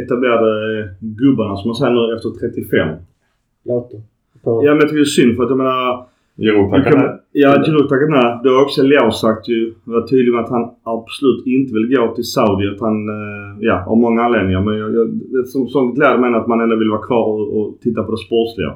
etablerade 0.03 0.89
gubbarna 0.99 1.55
som 1.55 1.67
man 1.69 1.75
säger 1.75 1.93
nu 1.93 2.15
efter 2.15 2.29
35. 2.29 2.95
Låt 3.65 3.91
dem. 3.91 4.01
På. 4.43 4.61
Ja 4.65 4.71
men 4.71 4.79
jag 4.79 4.89
tycker 4.89 4.95
det 4.95 5.01
är 5.01 5.17
synd 5.19 5.35
för 5.35 5.43
att 5.43 5.49
jag 5.49 5.57
menar 5.57 6.05
Giroud 6.37 6.83
kan- 6.83 6.97
nej. 6.99 7.19
Ja, 7.31 7.63
Giroud 7.65 7.89
tackar 7.89 8.07
nej. 8.07 8.39
Det 8.43 8.49
har 8.49 8.61
också 8.61 8.81
Leao 8.83 9.11
sagt 9.11 9.47
ju. 9.49 9.73
Var 9.83 10.01
tydlig 10.07 10.33
med 10.33 10.43
att 10.43 10.49
han 10.49 10.69
absolut 10.83 11.45
inte 11.47 11.73
vill 11.73 11.95
gå 11.97 12.15
till 12.15 12.23
Saudi. 12.23 12.67
Att 12.67 12.81
han, 12.81 13.09
eh, 13.09 13.57
ja, 13.59 13.85
av 13.87 13.97
många 13.97 14.21
anledningar. 14.23 14.61
Men 14.61 14.77
jag, 14.77 14.95
jag, 14.95 15.07
det 15.09 15.45
som, 15.47 15.67
som 15.67 15.93
gläder 15.93 16.17
mig 16.17 16.33
att 16.33 16.47
man 16.47 16.59
ändå 16.61 16.75
vill 16.75 16.89
vara 16.89 17.01
kvar 17.01 17.25
och, 17.33 17.57
och 17.59 17.77
titta 17.81 18.03
på 18.03 18.11
det 18.11 18.17
sportsliga. 18.17 18.71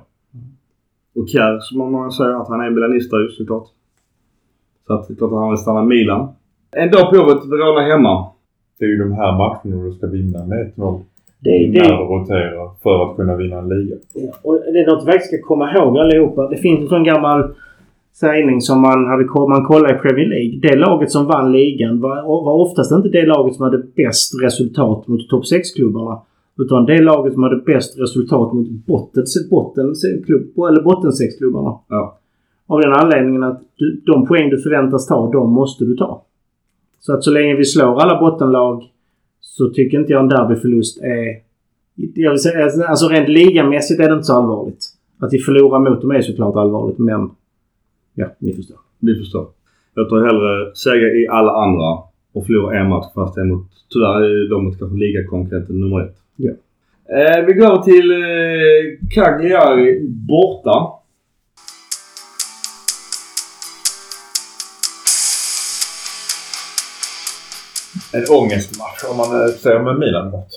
Och 1.15 1.27
Kjär, 1.29 1.59
som 1.59 1.91
man 1.91 2.11
säger, 2.11 2.41
att 2.41 2.47
han 2.47 2.61
är 2.61 2.67
en 2.67 2.73
milanista 2.73 3.21
ju 3.21 3.29
såklart. 3.29 3.67
Så 4.88 4.93
att 4.93 5.07
det 5.07 5.13
är 5.13 5.15
klart 5.15 5.31
att 5.31 5.38
han 5.39 5.49
vill 5.49 5.57
stanna 5.57 5.84
i 5.84 5.86
Milan. 5.86 6.27
En 6.76 6.91
dag 6.91 7.09
på 7.09 7.15
jobbet, 7.15 7.45
Verona 7.51 7.82
hemma. 7.82 8.28
Det 8.80 8.86
är 8.86 8.89
ju 8.89 8.97
de 8.97 9.11
här 9.11 9.32
matcherna 9.38 9.84
du 9.84 9.91
ska 9.91 10.07
vinna 10.07 10.45
med 10.45 10.71
1-0. 10.76 10.99
Det, 11.39 11.49
När 11.49 11.74
det, 11.74 11.88
du 11.88 12.03
roterar 12.13 12.69
för 12.84 13.03
att 13.03 13.15
kunna 13.15 13.36
vinna 13.36 13.57
en 13.57 13.69
liga. 13.69 13.95
ja, 14.13 14.32
och 14.43 14.55
det 14.74 14.80
är 14.80 14.88
något 14.88 15.03
vi 15.07 15.11
faktiskt 15.11 15.34
ska 15.34 15.47
komma 15.47 15.74
ihåg 15.74 15.97
allihopa. 15.97 16.47
Det 16.47 16.57
finns 16.57 16.80
en 16.82 16.88
sån 16.88 17.03
gammal 17.03 17.53
sägning 18.13 18.61
som 18.61 18.82
man 18.82 19.05
hade 19.05 19.26
man 19.26 19.65
kollar 19.65 19.95
i 19.95 19.99
Premier 19.99 20.30
League. 20.30 20.59
Det 20.61 20.76
laget 20.76 21.11
som 21.11 21.26
vann 21.26 21.51
ligan 21.51 22.01
var, 22.01 22.15
var 22.45 22.53
oftast 22.53 22.91
inte 22.91 23.09
det 23.09 23.26
laget 23.26 23.55
som 23.55 23.63
hade 23.63 23.78
bäst 23.95 24.43
resultat 24.43 25.07
mot 25.07 25.30
topp 25.30 25.43
6-klubbarna. 25.43 26.21
Utan 26.57 26.86
det 26.86 27.01
laget 27.01 27.34
som 27.34 27.43
hade 27.43 27.57
bäst 27.57 27.99
resultat 27.99 28.53
mot 28.53 28.69
botten, 28.69 29.24
botten, 29.49 29.93
klubb, 30.26 30.43
eller 30.69 30.82
botten 30.84 31.11
6-klubbarna. 31.11 31.80
Ja. 31.89 32.17
Av 32.67 32.82
den 32.82 32.93
anledningen 32.93 33.43
att 33.43 33.61
du, 33.76 34.01
de 34.05 34.28
poäng 34.28 34.49
du 34.49 34.61
förväntas 34.61 35.07
ta, 35.07 35.32
de 35.32 35.51
måste 35.51 35.86
du 35.86 35.95
ta. 35.95 36.21
Så 37.06 37.14
att 37.14 37.24
så 37.24 37.32
länge 37.32 37.56
vi 37.56 37.66
slår 37.66 38.01
alla 38.01 38.20
bottenlag 38.20 38.84
så 39.41 39.70
tycker 39.70 39.99
inte 39.99 40.12
jag 40.12 40.22
en 40.22 40.30
derbyförlust 40.30 41.01
är... 41.01 41.39
Jag 41.95 42.32
vill 42.32 42.39
säga, 42.39 42.88
alltså 42.88 43.08
rent 43.08 43.30
ligamässigt 43.30 43.99
är 43.99 44.08
det 44.08 44.14
inte 44.14 44.24
så 44.24 44.34
allvarligt. 44.34 44.86
Att 45.20 45.34
vi 45.34 45.39
förlorar 45.39 45.80
mot 45.80 46.01
dem 46.01 46.12
är 46.12 46.22
såklart 46.22 46.56
allvarligt 46.56 46.97
men... 46.97 47.30
Ja, 48.14 48.28
ni 48.39 48.54
förstår. 48.54 48.78
Vi 48.99 49.16
förstår. 49.16 49.47
Jag 49.95 50.10
tar 50.10 50.26
hellre 50.26 50.76
seger 50.76 51.24
i 51.24 51.28
alla 51.28 51.51
andra 51.51 52.04
och 52.34 52.45
förlora 52.45 52.80
en 52.80 52.89
match 52.89 53.06
fast 53.16 53.36
det 53.36 53.41
är 53.41 53.45
mot, 53.45 53.68
tyvärr 53.93 54.22
är 54.22 54.49
de 54.49 54.66
mot 54.66 54.80
kanske 54.80 54.97
ligakonkurrenten 54.97 55.80
nummer 55.80 56.01
ett. 56.01 56.16
Ja. 56.36 56.51
Eh, 57.18 57.45
vi 57.45 57.54
går 57.54 57.82
till 57.82 58.12
eh, 58.12 59.08
Cagliari 59.16 60.08
borta. 60.10 61.03
En 68.18 68.26
ångestmatch 68.39 68.99
om 69.11 69.18
man 69.22 69.32
eh, 69.41 69.47
säger 69.64 69.80
med 69.84 69.99
Milan 69.99 70.32
bort. 70.32 70.53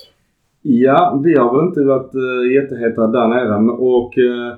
Ja, 0.61 1.21
vi 1.23 1.37
har 1.37 1.49
väl 1.55 1.67
inte 1.67 1.83
varit 1.93 2.15
uh, 2.15 2.53
jätteheta 2.55 3.07
där 3.07 3.27
nere 3.27 3.71
och 3.71 4.17
uh, 4.17 4.53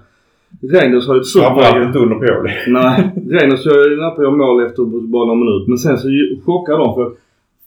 Reiners 0.72 1.08
har 1.08 1.16
ju 1.16 1.22
ett 1.22 1.28
stort 1.28 1.44
Framförallt 1.44 1.86
inte 1.86 2.00
under 2.00 2.16
Pioli. 2.16 2.52
Nej, 2.68 2.96
Reiners 3.34 3.66
gör 3.66 3.90
ju 3.90 3.96
göra 3.96 4.32
mål 4.32 4.66
efter 4.66 4.82
bara 5.14 5.26
någon 5.26 5.40
minut. 5.40 5.68
Men 5.68 5.78
sen 5.78 5.98
så 5.98 6.08
chockar 6.46 6.78
de 6.78 6.96
för 6.96 7.08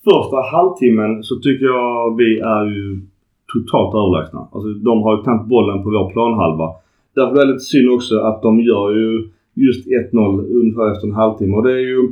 första 0.08 0.36
halvtimmen 0.56 1.22
så 1.22 1.34
tycker 1.36 1.66
jag 1.66 2.16
vi 2.16 2.40
är 2.40 2.64
ju 2.64 3.00
totalt 3.52 3.94
överlägsna. 3.94 4.40
Alltså 4.52 4.68
de 4.88 5.02
har 5.02 5.16
ju 5.16 5.22
knappt 5.22 5.48
bollen 5.48 5.82
på 5.82 5.90
vår 5.90 6.12
planhalva. 6.12 6.68
Därför 7.14 7.34
är 7.40 7.46
det 7.46 7.52
lite 7.52 7.70
synd 7.74 7.90
också 7.90 8.14
att 8.18 8.42
de 8.42 8.60
gör 8.60 8.90
ju 9.00 9.28
just 9.54 9.86
1-0 9.86 10.60
ungefär 10.60 10.92
efter 10.92 11.06
en 11.08 11.14
halvtimme. 11.14 11.56
Och 11.56 11.62
det 11.62 11.72
är 11.72 11.86
ju 11.92 12.08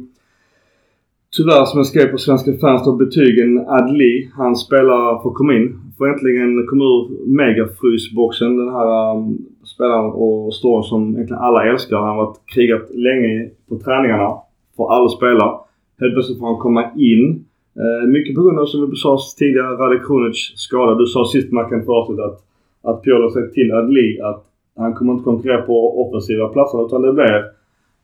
tyvärr 1.36 1.64
som 1.64 1.78
jag 1.78 1.86
skrev 1.86 2.06
på 2.06 2.18
Svenska 2.18 2.52
fans 2.52 2.84
då 2.84 2.92
betygen 2.92 3.58
Adli. 3.68 4.30
Han 4.34 4.56
spelar 4.56 5.22
för 5.22 5.30
komma 5.30 5.54
in. 5.54 5.80
Får 5.98 6.08
äntligen 6.08 6.66
komma 6.66 6.84
ur 6.84 7.26
megafrysboxen. 7.36 8.56
Den 8.56 8.68
här 8.68 9.16
um, 9.16 9.38
spelaren 9.64 10.10
och 10.10 10.54
står 10.54 10.82
som 10.82 11.14
egentligen 11.14 11.42
alla 11.42 11.64
älskar. 11.70 11.96
Han 11.96 12.08
har 12.08 12.16
varit 12.16 12.40
krigat 12.54 12.90
länge 12.90 13.50
på 13.68 13.78
träningarna. 13.78 14.30
Får 14.76 14.92
aldrig 14.92 15.10
spela. 15.10 15.60
Helt 16.00 16.14
plötsligt 16.14 16.38
får 16.38 16.46
han 16.46 16.58
komma 16.58 16.84
in. 16.96 17.44
Eh, 17.76 18.08
mycket 18.08 18.34
på 18.34 18.42
grund 18.42 18.58
av 18.58 18.66
som 18.66 18.90
vi 18.90 18.96
sa 18.96 19.18
tidigare 19.38 19.76
Radek 19.76 20.06
Krunic 20.06 20.52
skada. 20.56 20.94
Du 20.94 21.06
sa 21.06 21.24
sist 21.24 21.52
Mackan 21.52 21.84
förut 21.84 22.20
att, 22.20 22.38
att 22.82 23.02
Piolo 23.02 23.22
har 23.22 23.30
sagt 23.30 23.54
till 23.54 23.72
Adli 23.72 24.20
att 24.20 24.44
han 24.76 24.94
kommer 24.94 25.12
inte 25.12 25.24
konkurrera 25.24 25.62
på 25.62 26.02
offensiva 26.02 26.48
platser 26.48 26.86
utan 26.86 27.02
det 27.02 27.12
blir 27.12 27.44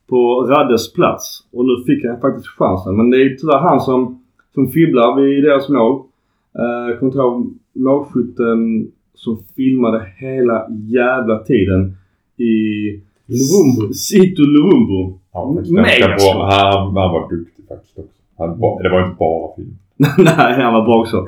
på 0.08 0.46
Raddes 0.50 0.92
plats. 0.92 1.46
Och 1.52 1.64
nu 1.64 1.84
fick 1.86 2.04
han 2.04 2.20
faktiskt 2.20 2.46
chansen. 2.48 2.96
Men 2.96 3.10
det 3.10 3.16
är 3.16 3.36
tyvärr 3.36 3.58
han 3.58 3.80
som, 3.80 4.22
som 4.54 4.68
fibblar 4.68 5.20
vid 5.20 5.44
deras 5.44 5.68
mål. 5.68 6.00
Eh, 6.58 6.88
Jag 6.88 6.98
kommer 6.98 7.12
inte 7.12 7.18
ihåg 7.18 7.54
målskytten 7.72 8.88
som 9.14 9.38
filmade 9.56 10.06
hela 10.16 10.66
jävla 10.70 11.38
tiden 11.38 11.96
i 12.36 12.52
Luvumbu. 13.26 13.94
Sito 13.94 14.42
Luvumbu. 14.42 15.18
Han 15.32 15.46
var 15.48 15.54
faktiskt 15.54 15.72
Mega 15.72 15.84
ganska 15.88 16.08
bra. 16.08 16.18
skott. 16.18 16.52
Han, 16.52 16.96
han 16.96 17.12
var 17.12 17.30
duktig 17.30 17.64
faktiskt 17.68 17.98
också. 17.98 18.10
Han, 18.38 18.60
ba- 18.60 18.82
det 18.82 18.88
var 18.90 19.04
inte 19.04 19.16
bara 19.18 19.54
film. 19.56 19.74
Nej, 20.18 20.62
han 20.62 20.72
var 20.74 20.84
bra 20.84 21.00
också. 21.00 21.24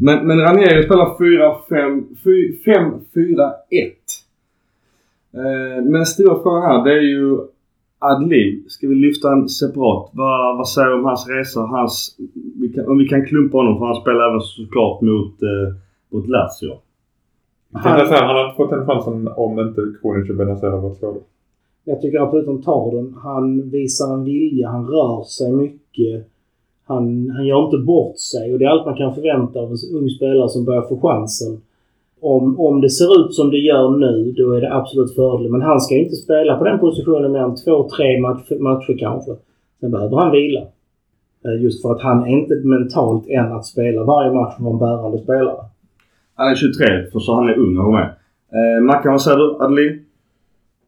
Men, 0.00 0.26
men 0.26 0.38
Ranieri 0.40 0.82
spelar 0.84 1.06
4-5-4-1. 2.24 3.50
Eh, 5.34 5.84
men 5.84 6.06
stora 6.06 6.42
frågan 6.42 6.62
här 6.62 6.84
det 6.84 6.92
är 6.98 7.02
ju 7.02 7.38
Adli. 7.98 8.64
Ska 8.68 8.88
vi 8.88 8.94
lyfta 8.94 9.32
en 9.32 9.48
separat? 9.48 10.10
Vad, 10.12 10.56
vad 10.56 10.68
säger 10.68 10.88
du 10.88 10.94
om 10.94 11.04
hans 11.04 11.28
resa? 11.28 11.60
Hans, 11.60 12.16
vi 12.60 12.68
kan, 12.68 12.86
om 12.88 12.98
vi 12.98 13.08
kan 13.08 13.26
klumpa 13.26 13.56
honom 13.56 13.78
för 13.78 13.86
han 13.86 14.00
spelar 14.00 14.28
även 14.28 14.40
såklart 14.40 15.00
mot, 15.00 15.42
eh, 15.42 15.74
mot 16.10 16.28
Lazio. 16.28 16.78
Jag 17.72 17.82
tänkte 17.82 18.06
säga, 18.06 18.20
han 18.20 18.36
hade 18.36 18.44
inte 18.44 18.56
fått 18.56 18.70
den 18.70 18.86
chansen 18.86 19.28
om 19.36 19.60
inte 19.60 19.80
Kronic 20.00 20.30
och 20.30 20.36
Benazer 20.36 20.70
varit 20.70 20.96
skadade. 20.96 21.20
Jag 21.84 22.00
tycker 22.00 22.20
absolut 22.20 22.46
han 22.46 22.62
tar 22.62 22.96
den. 22.96 23.14
Han 23.22 23.70
visar 23.70 24.14
en 24.14 24.24
vilja, 24.24 24.68
han 24.68 24.86
rör 24.86 25.22
sig 25.22 25.52
mycket. 25.52 26.26
Han, 26.86 27.30
han 27.30 27.46
gör 27.46 27.64
inte 27.64 27.78
bort 27.78 28.18
sig 28.18 28.52
och 28.52 28.58
det 28.58 28.64
är 28.64 28.68
allt 28.68 28.86
man 28.86 28.96
kan 28.96 29.14
förvänta 29.14 29.58
av 29.58 29.70
en 29.70 29.96
ung 29.96 30.08
spelare 30.10 30.48
som 30.48 30.64
börjar 30.64 30.82
få 30.82 31.00
chansen. 31.00 31.62
Om, 32.34 32.60
om 32.60 32.80
det 32.80 32.90
ser 32.90 33.20
ut 33.20 33.34
som 33.34 33.50
det 33.50 33.56
gör 33.70 33.90
nu, 33.90 34.32
då 34.32 34.52
är 34.52 34.60
det 34.60 34.74
absolut 34.74 35.14
fördel. 35.14 35.50
Men 35.50 35.62
han 35.62 35.80
ska 35.80 35.94
inte 35.94 36.16
spela 36.16 36.58
på 36.58 36.64
den 36.64 36.78
positionen 36.78 37.32
mer 37.32 37.40
än 37.40 37.56
två, 37.56 37.88
tre 37.96 38.20
match, 38.20 38.50
matcher 38.60 38.96
kanske. 38.98 39.32
Sen 39.80 39.90
behöver 39.90 40.16
han 40.16 40.32
vila. 40.32 40.60
Eh, 41.44 41.62
Just 41.62 41.82
för 41.82 41.92
att 41.92 42.02
han 42.02 42.22
är 42.22 42.28
inte 42.28 42.54
mentalt 42.54 43.28
än 43.28 43.52
att 43.52 43.66
spela 43.66 44.04
varje 44.04 44.32
match 44.32 44.54
vara 44.58 44.72
en 44.72 44.78
bärande 44.78 45.18
spelare. 45.18 45.64
Han 46.34 46.50
är 46.50 46.54
23 46.54 47.10
för 47.12 47.18
så 47.18 47.34
han 47.34 47.48
är 47.48 47.58
ung 47.58 47.78
och 47.78 47.92
med. 47.92 48.08
Eh, 48.56 48.82
Mackan, 48.82 49.12
vad 49.12 49.22
säger 49.22 49.38
du? 49.38 49.56
Adli? 49.64 49.98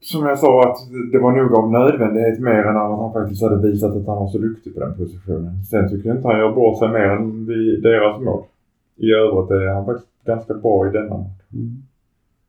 Som 0.00 0.26
jag 0.26 0.38
sa 0.38 0.62
att 0.62 0.78
det 1.12 1.18
var 1.18 1.32
nog 1.32 1.54
av 1.54 1.72
nödvändighet 1.72 2.40
mer 2.40 2.62
än 2.68 2.76
att 2.76 2.98
han 2.98 3.12
faktiskt 3.12 3.42
hade 3.42 3.68
visat 3.68 3.96
att 3.96 4.06
han 4.06 4.16
var 4.16 4.28
så 4.28 4.38
duktig 4.38 4.74
på 4.74 4.80
den 4.80 4.94
positionen. 4.96 5.64
Sen 5.70 5.88
tycker 5.88 6.08
jag 6.08 6.16
inte 6.16 6.28
han 6.28 6.38
gör 6.38 6.52
bort 6.52 6.78
sig 6.78 6.88
mer 6.88 7.08
än 7.16 7.46
vid 7.46 7.82
deras 7.82 8.20
mål. 8.20 8.42
I 8.96 9.12
övrigt 9.12 9.50
är 9.50 9.74
han 9.74 9.86
faktiskt 9.86 10.08
ganska 10.26 10.54
bra 10.54 10.88
i 10.88 10.90
denna 10.92 11.16
match. 11.16 11.42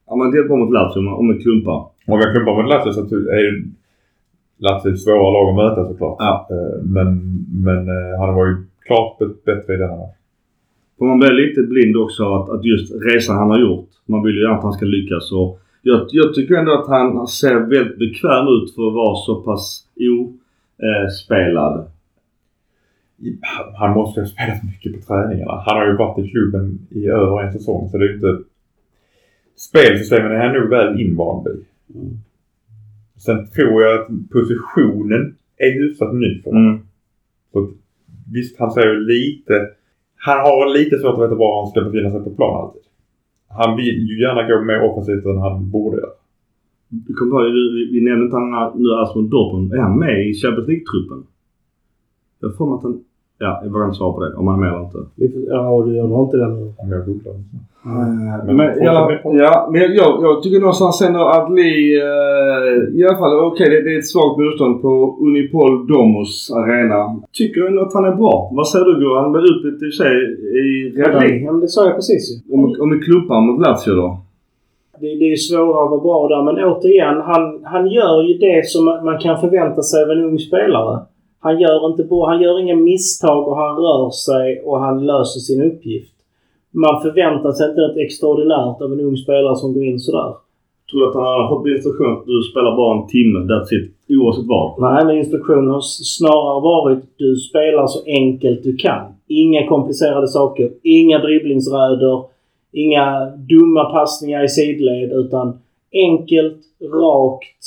Ja 0.07 0.15
men 0.15 0.31
det 0.31 0.37
är 0.37 0.47
bra 0.47 0.57
mot 0.57 0.73
Lazio 0.73 0.99
om 0.99 1.27
man 1.27 1.39
klumpar. 1.39 1.79
Om 2.07 2.19
jag 2.19 2.33
klumpar 2.33 2.61
mot 2.61 2.69
Lazio 2.69 2.91
så 2.91 3.15
är 3.15 3.63
Lazio 4.57 4.95
svårare 4.97 5.33
lag 5.33 5.49
att 5.49 5.55
möta 5.55 5.91
såklart. 5.91 6.15
Ja. 6.19 6.47
Eh, 6.51 6.83
Men, 6.83 7.07
men 7.63 7.87
eh, 7.87 8.19
han 8.19 8.35
var 8.35 8.47
ju 8.47 8.55
klart 8.85 9.17
bättre 9.45 9.73
i 9.73 9.77
denna 9.77 9.95
match. 9.95 10.15
För 10.97 11.05
man 11.05 11.19
blir 11.19 11.31
lite 11.31 11.61
blind 11.61 11.97
också 11.97 12.23
att, 12.35 12.49
att 12.49 12.65
just 12.65 12.93
resan 13.03 13.37
han 13.37 13.49
har 13.49 13.59
gjort. 13.59 13.89
Man 14.05 14.23
vill 14.23 14.35
ju 14.35 14.47
att 14.47 14.63
han 14.63 14.73
ska 14.73 14.85
lyckas. 14.85 15.31
Och 15.31 15.59
jag, 15.81 16.07
jag 16.11 16.33
tycker 16.33 16.55
ändå 16.55 16.71
att 16.73 16.87
han 16.87 17.27
ser 17.27 17.59
väldigt 17.59 17.99
bekväm 17.99 18.47
ut 18.47 18.75
för 18.75 18.87
att 18.87 18.93
vara 18.93 19.15
så 19.15 19.35
pass 19.41 19.85
ospelad. 21.07 21.91
Han 23.79 23.93
måste 23.93 24.19
ju 24.19 24.23
ha 24.23 24.29
spelat 24.29 24.63
mycket 24.63 24.93
på 24.93 25.07
träningarna. 25.07 25.63
Han 25.65 25.77
har 25.77 25.87
ju 25.87 25.97
varit 25.97 26.25
i 26.25 26.29
klubben 26.29 26.87
i 26.89 27.07
över 27.07 27.43
en 27.43 27.53
säsong 27.53 27.89
så 27.89 27.97
det 27.97 28.05
är 28.05 28.09
ju 28.09 28.15
inte... 28.15 28.37
Spelsystemen 29.55 30.31
är 30.31 30.37
han 30.37 30.55
nog 30.55 30.69
väl 30.69 31.01
invand 31.01 31.47
i. 31.47 31.65
Sen 33.19 33.47
tror 33.47 33.83
jag 33.83 34.01
att 34.01 34.07
positionen 34.31 35.35
är 35.57 35.71
hyfsat 35.71 36.13
ny 36.13 36.41
för 36.41 36.51
honom. 36.51 36.67
Mm. 36.67 36.81
Så 37.51 37.71
visst, 38.33 38.59
han 38.59 38.71
säger 38.71 38.93
ju 38.93 38.99
lite... 38.99 39.69
Han 40.15 40.37
har 40.37 40.77
lite 40.77 40.99
svårt 40.99 41.13
att 41.13 41.23
veta 41.23 41.35
var 41.35 41.61
han 41.61 41.71
ska 41.71 41.81
befinna 41.81 42.11
sig 42.11 42.23
på 42.23 42.29
plan 42.29 42.61
alltid. 42.61 42.81
Han 43.49 43.77
vill 43.77 44.07
ju 44.09 44.21
gärna 44.21 44.47
gå 44.47 44.63
mer 44.63 44.81
offensivt 44.81 45.25
än 45.25 45.37
han 45.37 45.69
borde 45.69 45.97
göra. 45.97 46.19
Vi, 47.07 47.13
kom 47.13 47.31
på, 47.31 47.37
vi, 47.37 47.89
vi 47.93 48.01
nämnde 48.01 48.25
inte 48.25 48.37
han 48.37 48.81
nu 48.81 48.89
Asmund 48.93 49.29
Dortmund. 49.29 49.73
Är 49.73 49.77
han 49.77 49.99
med 49.99 50.27
i 50.29 50.33
Champions 50.33 50.67
League-truppen? 50.67 51.23
Jag 52.39 52.57
får 52.57 52.65
mig 52.65 52.75
att 52.75 52.83
han... 52.83 53.03
Ja, 53.39 53.61
jag 53.63 53.69
vågar 53.71 53.85
inte 53.85 53.97
svara 53.97 54.13
på 54.13 54.19
det. 54.23 54.33
Om 54.35 54.47
han 54.47 54.55
är 54.55 54.61
med 54.61 54.69
eller 54.69 54.83
inte. 54.83 54.97
Ja, 55.47 55.83
du 55.85 55.95
gör 55.95 56.23
inte 56.23 56.37
den 56.37 56.53
nu. 56.59 56.73
Om 56.77 56.91
jag 56.91 57.05
googlar. 57.05 57.33
Men, 58.45 58.55
men, 58.55 58.67
ja, 58.83 59.11
ja, 59.23 59.69
men 59.71 59.81
jag, 59.81 59.95
jag, 59.95 60.11
jag 60.21 60.43
tycker 60.43 60.59
någonstans 60.59 61.01
ändå 61.01 61.23
att 61.25 61.51
Lee, 61.51 61.97
eh, 61.97 62.99
i 62.99 63.05
alla 63.05 63.17
fall 63.17 63.39
okej 63.39 63.69
det, 63.69 63.81
det 63.83 63.95
är 63.95 63.99
ett 63.99 64.07
svagt 64.07 64.37
motstånd 64.37 64.81
på 64.81 65.17
Unipol 65.21 65.87
Domos 65.87 66.51
arena. 66.51 67.21
Tycker 67.33 67.67
ändå 67.67 67.81
att 67.81 67.93
han 67.93 68.05
är 68.05 68.15
bra. 68.15 68.49
Vad 68.53 68.67
säger 68.67 68.85
du 68.85 68.99
Gurra? 68.99 69.21
Han 69.21 69.31
blev 69.31 69.43
utbytt 69.43 69.83
i 69.89 69.91
sig 69.91 70.13
i 70.61 70.89
redan. 70.97 71.43
Ja, 71.43 71.51
det 71.51 71.67
sa 71.67 71.85
jag 71.85 71.95
precis 71.95 72.23
ju. 72.31 72.53
Om, 72.55 72.75
om 72.79 72.89
vi 72.89 72.99
klumpar 72.99 73.41
mot 73.41 73.61
Lazio 73.65 73.93
då? 74.01 74.17
Det, 74.99 75.15
det 75.19 75.25
är 75.25 75.29
ju 75.29 75.37
svårare 75.37 75.83
att 75.83 75.91
vara 75.91 76.01
bra 76.01 76.27
där, 76.27 76.43
men 76.43 76.63
återigen, 76.63 77.17
han, 77.21 77.43
han 77.63 77.87
gör 77.87 78.21
ju 78.27 78.33
det 78.37 78.67
som 78.67 78.85
man 78.85 79.05
man 79.05 79.17
kan 79.19 79.41
förvänta 79.41 79.81
sig 79.81 80.03
av 80.03 80.09
en 80.09 80.23
ung 80.23 80.39
spelare. 80.39 80.99
Han 81.39 81.59
gör, 81.59 81.91
inte 81.91 82.03
bra, 82.03 82.27
han 82.27 82.41
gör 82.41 82.59
inga 82.59 82.75
misstag 82.75 83.47
och 83.47 83.57
han 83.57 83.75
rör 83.75 84.09
sig 84.09 84.61
och 84.65 84.79
han 84.79 85.05
löser 85.05 85.39
sin 85.39 85.61
uppgift. 85.61 86.13
Man 86.71 87.01
förväntar 87.01 87.51
sig 87.51 87.69
inte 87.69 87.81
något 87.81 87.97
extraordinärt 87.97 88.81
av 88.81 88.93
en 88.93 88.99
ung 88.99 89.17
spelare 89.17 89.55
som 89.55 89.73
går 89.73 89.83
in 89.83 89.99
sådär. 89.99 90.33
Tror 90.91 91.01
du 91.01 91.07
att 91.07 91.15
han 91.15 91.23
har 91.23 91.49
fått 91.49 91.67
instruktion 91.67 92.13
att 92.13 92.25
du 92.25 92.41
spelar 92.51 92.75
bara 92.75 93.01
en 93.01 93.07
timme, 93.07 93.39
that's 93.39 93.73
it, 93.77 93.91
oavsett 94.09 94.45
vad? 94.47 94.81
Nej, 94.81 95.05
men 95.05 95.17
instruktionen 95.17 95.67
har 95.67 95.81
snarare 95.81 96.61
varit 96.61 97.03
du 97.17 97.35
spelar 97.35 97.87
så 97.87 97.99
enkelt 98.05 98.63
du 98.63 98.75
kan. 98.75 99.13
Inga 99.27 99.67
komplicerade 99.67 100.27
saker, 100.27 100.71
inga 100.83 101.19
dribblingsräder, 101.19 102.23
inga 102.71 103.25
dumma 103.25 103.85
passningar 103.85 104.43
i 104.43 104.47
sidled 104.49 105.11
utan 105.11 105.59
enkelt, 105.93 106.61
rakt, 106.81 107.63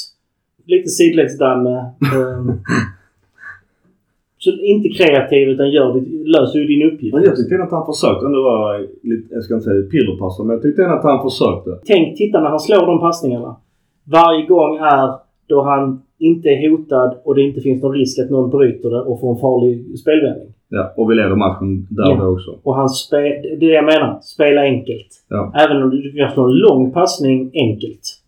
lite 0.67 0.89
sidledsdanne. 0.89 1.91
så 4.45 4.51
inte 4.73 4.89
kreativ 4.99 5.49
utan 5.49 5.71
gör 5.71 5.89
det, 5.95 6.01
löser 6.37 6.59
ju 6.59 6.67
din 6.67 6.83
uppgift. 6.91 7.15
Men 7.15 7.25
jag 7.25 7.37
tyckte 7.37 7.55
ändå 7.55 7.67
att 7.67 7.77
han 7.79 7.87
försökte 7.93 8.27
ändå 8.27 8.43
vara 8.43 8.79
lite, 9.03 9.27
jag 9.35 9.43
ska 9.45 9.55
inte 9.55 9.65
säga 9.65 9.83
pillerpassare, 9.95 10.47
men 10.47 10.55
jag 10.57 10.63
tyckte 10.63 10.83
ändå 10.85 10.97
att 10.97 11.05
han 11.13 11.23
försökte. 11.29 11.71
Tänk, 11.91 12.17
titta 12.17 12.41
när 12.41 12.51
han 12.55 12.61
slår 12.61 12.87
de 12.87 13.01
passningarna. 13.01 13.57
Varje 14.19 14.47
gång 14.47 14.77
är 14.77 15.09
då 15.47 15.63
han 15.63 16.03
inte 16.19 16.49
är 16.49 16.71
hotad 16.71 17.11
och 17.25 17.35
det 17.35 17.43
inte 17.43 17.61
finns 17.61 17.83
någon 17.83 17.93
risk 17.93 18.19
att 18.19 18.31
någon 18.31 18.51
bryter 18.51 18.91
det 18.91 19.01
och 19.01 19.21
får 19.21 19.31
en 19.35 19.41
farlig 19.47 19.99
spelvändning. 19.99 20.49
Ja, 20.69 20.93
och 20.97 21.11
vi 21.11 21.15
leder 21.15 21.37
matchen 21.37 21.87
där 21.91 22.11
Ja. 22.11 22.17
då 22.21 22.27
också. 22.33 22.51
Och 22.63 22.75
han 22.77 22.89
spe, 22.89 23.17
det 23.21 23.53
är 23.53 23.61
det 23.61 23.67
jag 23.67 23.85
menar. 23.85 24.19
Spela 24.23 24.61
enkelt. 24.63 25.09
Ja. 25.29 25.53
Även 25.65 25.83
om 25.83 25.91
du 25.91 26.29
slå 26.35 26.45
en 26.45 26.57
lång 26.67 26.93
passning 26.93 27.51
enkelt. 27.55 28.22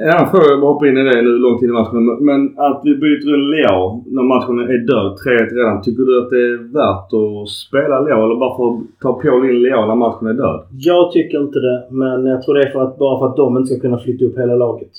Annan 0.00 0.30
fråga, 0.30 0.46
jag 0.50 0.60
bara 0.60 0.72
hoppar 0.72 0.86
in 0.86 0.98
i 0.98 1.04
det 1.04 1.22
nu 1.22 1.38
långt 1.38 1.62
in 1.62 1.68
i 1.68 1.72
matchen. 1.72 2.04
Men, 2.28 2.40
att 2.56 2.80
vi 2.84 2.94
byter 2.94 3.28
in 3.36 3.50
Leo 3.54 4.04
när 4.06 4.22
matchen 4.22 4.58
är 4.58 4.78
död, 4.92 5.12
3-1 5.26 5.54
redan. 5.58 5.82
Tycker 5.82 6.02
du 6.02 6.22
att 6.22 6.30
det 6.30 6.42
är 6.50 6.56
värt 6.80 7.10
att 7.20 7.48
spela 7.48 8.00
Leo 8.00 8.24
eller 8.24 8.36
bara 8.44 8.56
för 8.56 8.66
att 8.68 8.80
ta 9.02 9.12
Paul 9.22 9.50
in 9.50 9.62
Leo 9.62 9.86
när 9.86 9.94
matchen 9.94 10.26
är 10.28 10.34
död? 10.34 10.60
Jag 10.72 11.12
tycker 11.12 11.40
inte 11.40 11.58
det, 11.58 11.78
men 11.90 12.26
jag 12.26 12.42
tror 12.42 12.54
det 12.54 12.62
är 12.62 12.70
för 12.70 12.82
att, 12.82 12.98
bara 12.98 13.18
för 13.18 13.26
att 13.26 13.36
de 13.36 13.56
inte 13.56 13.68
ska 13.70 13.80
kunna 13.80 13.98
flytta 13.98 14.24
upp 14.24 14.38
hela 14.38 14.54
laget. 14.54 14.94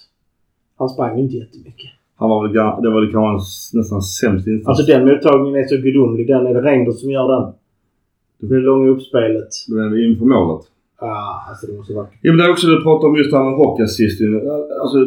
Han 0.80 0.90
sprang 0.90 1.20
inte 1.20 1.36
jättemycket. 1.36 1.90
Han 2.20 2.30
var 2.30 2.40
väl, 2.44 2.54
det 2.84 2.90
var 2.90 3.02
väl 3.02 3.12
kanske 3.12 3.78
nästan 3.78 4.02
sämst 4.02 4.48
insats. 4.48 4.70
Alltså 4.70 4.92
den 4.94 5.08
mottagningen 5.08 5.60
är 5.64 5.68
så 5.68 5.78
gudomlig. 5.78 6.28
Den 6.28 6.48
är 6.48 6.54
det 6.54 6.62
Reinders 6.62 7.00
som 7.02 7.10
gör 7.12 7.28
den. 7.36 7.54
Det 8.40 8.46
blir 8.48 8.60
långa 8.60 8.90
uppspelet. 8.90 9.50
Då 9.70 9.78
är 9.78 10.10
inför 10.10 10.26
målet. 10.26 10.66
Ah, 11.02 11.50
alltså 11.50 11.68
det 11.68 11.78
var 11.78 11.84
så 11.84 11.94
vackert. 11.94 12.20
Ja 12.22 12.32
men 12.32 12.38
det 12.38 12.46
är 12.46 12.52
också 12.52 12.68
det 12.68 12.76
du 12.76 12.84
pratade 12.84 13.08
om 13.10 13.18
just 13.22 13.32
det 13.32 13.38
här 13.38 13.46
med 13.50 13.58
hockeyassist. 13.64 14.18
Alltså 14.82 15.00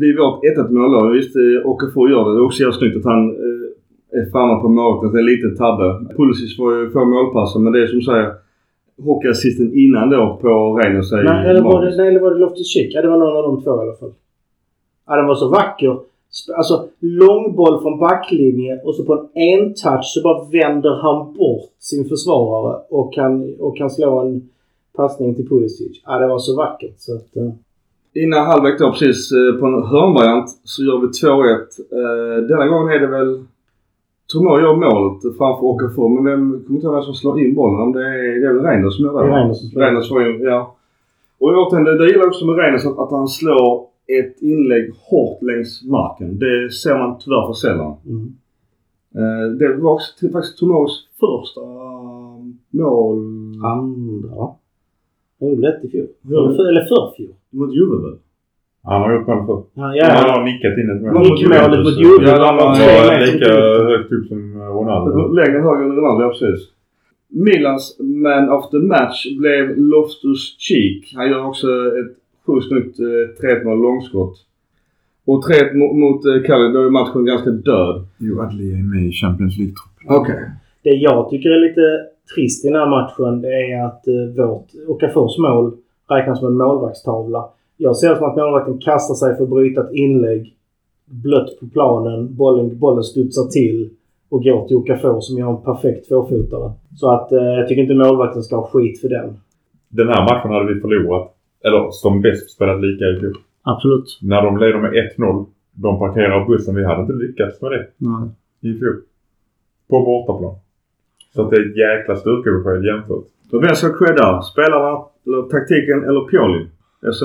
vid 0.00 0.12
vårt 0.18 0.38
1-1 0.44 0.70
mållag, 0.70 1.12
visst 1.12 1.36
eh, 1.36 1.70
Okafor 1.70 2.10
gör 2.10 2.24
det. 2.24 2.32
Det 2.34 2.40
är 2.42 2.46
också 2.48 2.60
jävligt 2.60 2.78
snyggt 2.78 2.96
att 2.96 3.12
han 3.12 3.22
eh, 3.44 4.18
är 4.18 4.30
framme 4.32 4.54
på 4.62 4.68
målet. 4.68 5.12
Det 5.12 5.18
är 5.18 5.28
lite 5.32 5.48
tabbe. 5.62 5.86
Pulisic 6.16 6.56
får 6.56 6.68
ju 6.78 6.90
få 6.90 7.04
målpassen 7.04 7.62
men 7.62 7.72
det 7.72 7.82
är 7.82 7.86
som 7.86 8.02
säger 8.02 8.28
hockeyassisten 9.02 9.70
innan 9.74 10.10
då 10.10 10.38
på 10.42 10.48
Reynolds 10.78 11.12
Nej, 11.12 11.50
eller 11.50 11.62
var 11.62 11.84
det, 11.84 11.96
nej, 11.96 12.08
eller 12.08 12.20
var 12.20 12.30
det 12.30 12.38
Loftus 12.38 12.72
Cheek? 12.74 12.90
Ja, 12.94 13.02
det 13.02 13.08
var 13.08 13.18
någon 13.18 13.36
av 13.36 13.42
de 13.42 13.62
två 13.62 13.70
i 13.70 13.80
alla 13.80 13.96
fall. 13.96 14.12
Ja, 15.06 15.16
den 15.16 15.26
var 15.26 15.34
så 15.34 15.48
vacker. 15.48 15.98
Alltså 16.56 16.88
långboll 17.00 17.82
från 17.82 17.98
backlinje 17.98 18.80
och 18.84 18.94
så 18.94 19.04
på 19.04 19.14
en 19.14 19.28
en-touch 19.34 20.04
så 20.04 20.22
bara 20.22 20.44
vänder 20.52 20.94
han 21.02 21.34
bort 21.34 21.70
sin 21.78 22.04
försvarare 22.04 22.80
och 22.90 23.14
kan, 23.14 23.54
och 23.58 23.76
kan 23.76 23.90
slå 23.90 24.20
en 24.20 24.48
passning 24.96 25.34
till 25.34 25.48
Pulisic. 25.48 26.02
Ja, 26.06 26.18
det 26.18 26.26
var 26.26 26.38
så 26.38 26.56
vackert 26.56 26.94
så 26.98 27.16
att... 27.16 27.36
eh, 27.36 27.50
Innan 28.16 28.46
halvlek 28.46 28.78
då 28.78 28.92
precis 28.92 29.32
eh, 29.32 29.60
på 29.60 29.66
en 29.66 29.82
hörnvariant 29.82 30.48
så 30.64 30.82
gör 30.84 30.98
vi 30.98 31.06
2-1. 31.06 31.52
Eh, 31.98 32.46
denna 32.48 32.66
gången 32.66 32.88
är 32.94 33.00
det 33.00 33.06
väl 33.06 33.44
Tomor 34.32 34.60
gör 34.60 34.76
målet 34.76 35.36
framför 35.38 35.64
Okafor. 35.64 36.08
Men 36.08 36.24
vem 36.24 36.64
kommer 36.64 36.76
inte 36.76 36.86
ihåg 36.86 36.94
vem 36.94 37.02
som 37.02 37.14
slår 37.14 37.40
in 37.40 37.54
bollen. 37.54 37.80
Om 37.80 37.92
det 37.92 38.00
är, 38.00 38.40
det 38.40 38.46
är 38.46 38.52
väl 38.54 38.64
Reinders 38.64 38.96
som 38.96 39.04
gör 39.04 39.12
det? 39.12 39.18
Det 39.28 39.32
är 39.32 39.36
Reinders 39.36 39.58
som 39.60 39.68
slår. 39.68 39.82
Reinders 39.82 40.08
får 40.08 40.28
in, 40.28 40.40
ja. 40.42 40.74
Och 41.38 41.48
återigen, 41.48 41.84
det, 41.84 41.98
det 41.98 42.06
gillar 42.10 42.26
också 42.26 42.46
med 42.46 42.56
Reinders 42.56 42.86
att, 42.86 42.98
att 42.98 43.10
han 43.10 43.28
slår 43.28 43.86
ett 44.18 44.42
inlägg 44.42 44.92
hårt 45.10 45.42
längs 45.42 45.84
marken. 45.84 46.38
Det 46.38 46.70
ser 46.82 46.98
man 46.98 47.18
tyvärr 47.18 47.46
för 47.46 47.52
sällan. 47.52 47.94
Mm. 48.06 48.34
Eh, 49.14 49.46
det 49.58 49.76
var 49.76 49.92
också 49.92 50.28
faktiskt 50.32 50.58
Tomos 50.58 51.08
första 51.20 51.60
mål 52.70 53.18
Andra 53.64 54.34
va? 54.36 54.56
Han 55.40 55.48
gjorde 55.48 55.68
ett 55.68 55.84
i 55.84 55.88
fjol. 55.88 56.06
Ja. 56.22 56.38
Eller 56.44 56.56
för- 56.56 56.68
Eller 56.68 56.80
förfjol. 56.92 57.34
mot 57.50 57.74
Juve 57.74 57.96
väl? 58.04 58.18
Han 58.82 59.00
har 59.02 59.12
gjort 59.14 59.26
mål 59.26 59.46
förr. 59.46 59.62
Ja, 59.74 59.82
Han 59.82 59.96
ja. 59.96 60.32
har 60.32 60.44
nickat 60.44 60.78
in 60.80 60.90
ett 60.90 61.02
mål. 61.02 61.12
Nickmålet 61.22 61.80
mot 61.86 61.96
Juve. 62.02 62.26
Ja, 62.30 62.44
Han 62.46 62.56
var 62.56 63.26
lika 63.26 63.52
högt 63.92 64.12
upp 64.12 64.26
som 64.28 64.40
Ronaldo. 64.78 65.32
Längre 65.32 65.58
höger 65.66 65.84
än 65.84 65.96
Ronaldo, 65.96 66.22
ja 66.24 66.28
precis. 66.30 66.60
Milans 67.28 67.96
man 68.00 68.48
of 68.56 68.70
the 68.70 68.76
match 68.78 69.26
blev 69.40 69.78
Loftus 69.78 70.56
Cheek. 70.58 71.12
Han 71.16 71.30
gör 71.30 71.46
också 71.46 71.66
ett 72.00 72.12
sjukt 72.46 72.66
snyggt 72.68 72.98
eh, 73.00 73.46
3-1 73.46 73.64
mål 73.64 73.78
långskott. 73.82 74.34
Och 75.26 75.42
3-1 75.44 75.72
mo- 75.72 75.94
mot 76.02 76.24
eh, 76.26 76.72
då 76.72 76.80
är 76.86 76.90
matchen 76.90 77.24
ganska 77.24 77.50
död. 77.50 78.06
Jo, 78.18 78.40
Adli 78.40 78.72
är 78.72 78.82
med 78.94 79.04
i 79.08 79.12
Champions 79.12 79.58
League-truppen. 79.58 80.16
Okej. 80.20 80.50
Det 80.82 80.90
jag 80.90 81.30
tycker 81.30 81.48
är 81.50 81.68
lite 81.68 81.86
trist 82.34 82.64
i 82.64 82.68
den 82.68 82.80
här 82.80 82.90
matchen 82.90 83.40
det 83.42 83.48
är 83.48 83.84
att 83.84 84.06
eh, 84.06 84.46
vårt 84.46 84.66
Okafors 84.88 85.38
mål 85.38 85.76
räknas 86.10 86.38
som 86.38 86.48
en 86.48 86.56
målvaktstavla. 86.56 87.48
Jag 87.76 87.96
ser 87.96 88.10
det 88.10 88.16
som 88.16 88.30
att 88.30 88.36
målvakten 88.36 88.78
kastar 88.78 89.14
sig 89.14 89.36
för 89.36 89.44
att 89.44 89.50
bryta 89.50 89.80
ett 89.80 89.92
inlägg. 89.92 90.56
Blött 91.04 91.60
på 91.60 91.66
planen. 91.66 92.36
Bollen, 92.36 92.78
bollen 92.78 93.04
studsar 93.04 93.44
till 93.44 93.90
och 94.28 94.42
går 94.42 94.68
till 94.68 94.76
Okafor 94.76 95.20
som 95.20 95.38
gör 95.38 95.50
en 95.50 95.62
perfekt 95.62 96.08
tvåfotare. 96.08 96.72
Så 96.96 97.10
att 97.10 97.32
eh, 97.32 97.38
jag 97.38 97.68
tycker 97.68 97.82
inte 97.82 97.94
målvakten 97.94 98.42
ska 98.42 98.56
ha 98.56 98.66
skit 98.66 99.00
för 99.00 99.08
den. 99.08 99.36
Den 99.88 100.08
här 100.08 100.22
matchen 100.22 100.50
hade 100.50 100.74
vi 100.74 100.80
förlorat. 100.80 101.30
Eller 101.64 101.90
som 101.90 102.22
bäst 102.22 102.50
spelat 102.50 102.80
lika 102.80 103.04
i 103.04 103.20
fjol. 103.20 103.34
Absolut. 103.62 104.18
När 104.22 104.42
de 104.42 104.58
leder 104.58 104.78
med 104.78 104.92
1-0. 105.18 105.46
De 105.72 105.98
parkerar 105.98 106.46
bussen. 106.48 106.74
Vi 106.74 106.84
hade 106.84 107.00
inte 107.00 107.12
lyckats 107.12 107.62
med 107.62 107.70
det 107.70 107.86
Nej. 107.96 108.28
i 108.60 108.78
fjol. 108.78 109.00
På 109.88 110.04
bortaplan. 110.04 110.54
Så 111.34 111.42
att 111.42 111.50
det 111.50 111.56
är 111.56 111.70
ett 111.70 111.76
jäkla 111.76 112.16
styrkebesked 112.16 112.84
jämfört. 112.84 113.24
Så 113.50 113.58
vem 113.58 113.74
ska 113.74 113.88
credda? 113.98 114.42
Spelarna, 114.42 114.92
eller 115.26 115.42
taktiken 115.42 116.04
eller 116.08 116.20
Pioli? 116.20 116.66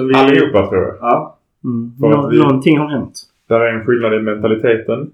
Vi... 0.08 0.14
Allihopa 0.16 0.68
tror 0.70 0.82
jag. 0.84 0.96
Ja. 1.02 1.38
Mm. 1.64 1.92
För 2.00 2.08
att 2.12 2.24
Nå- 2.24 2.30
vi- 2.30 2.40
Någonting 2.40 2.78
har 2.78 2.88
hänt. 2.90 3.14
Där 3.50 3.60
är 3.60 3.74
en 3.74 3.86
skillnad 3.86 4.14
i 4.14 4.20
mentaliteten. 4.20 5.12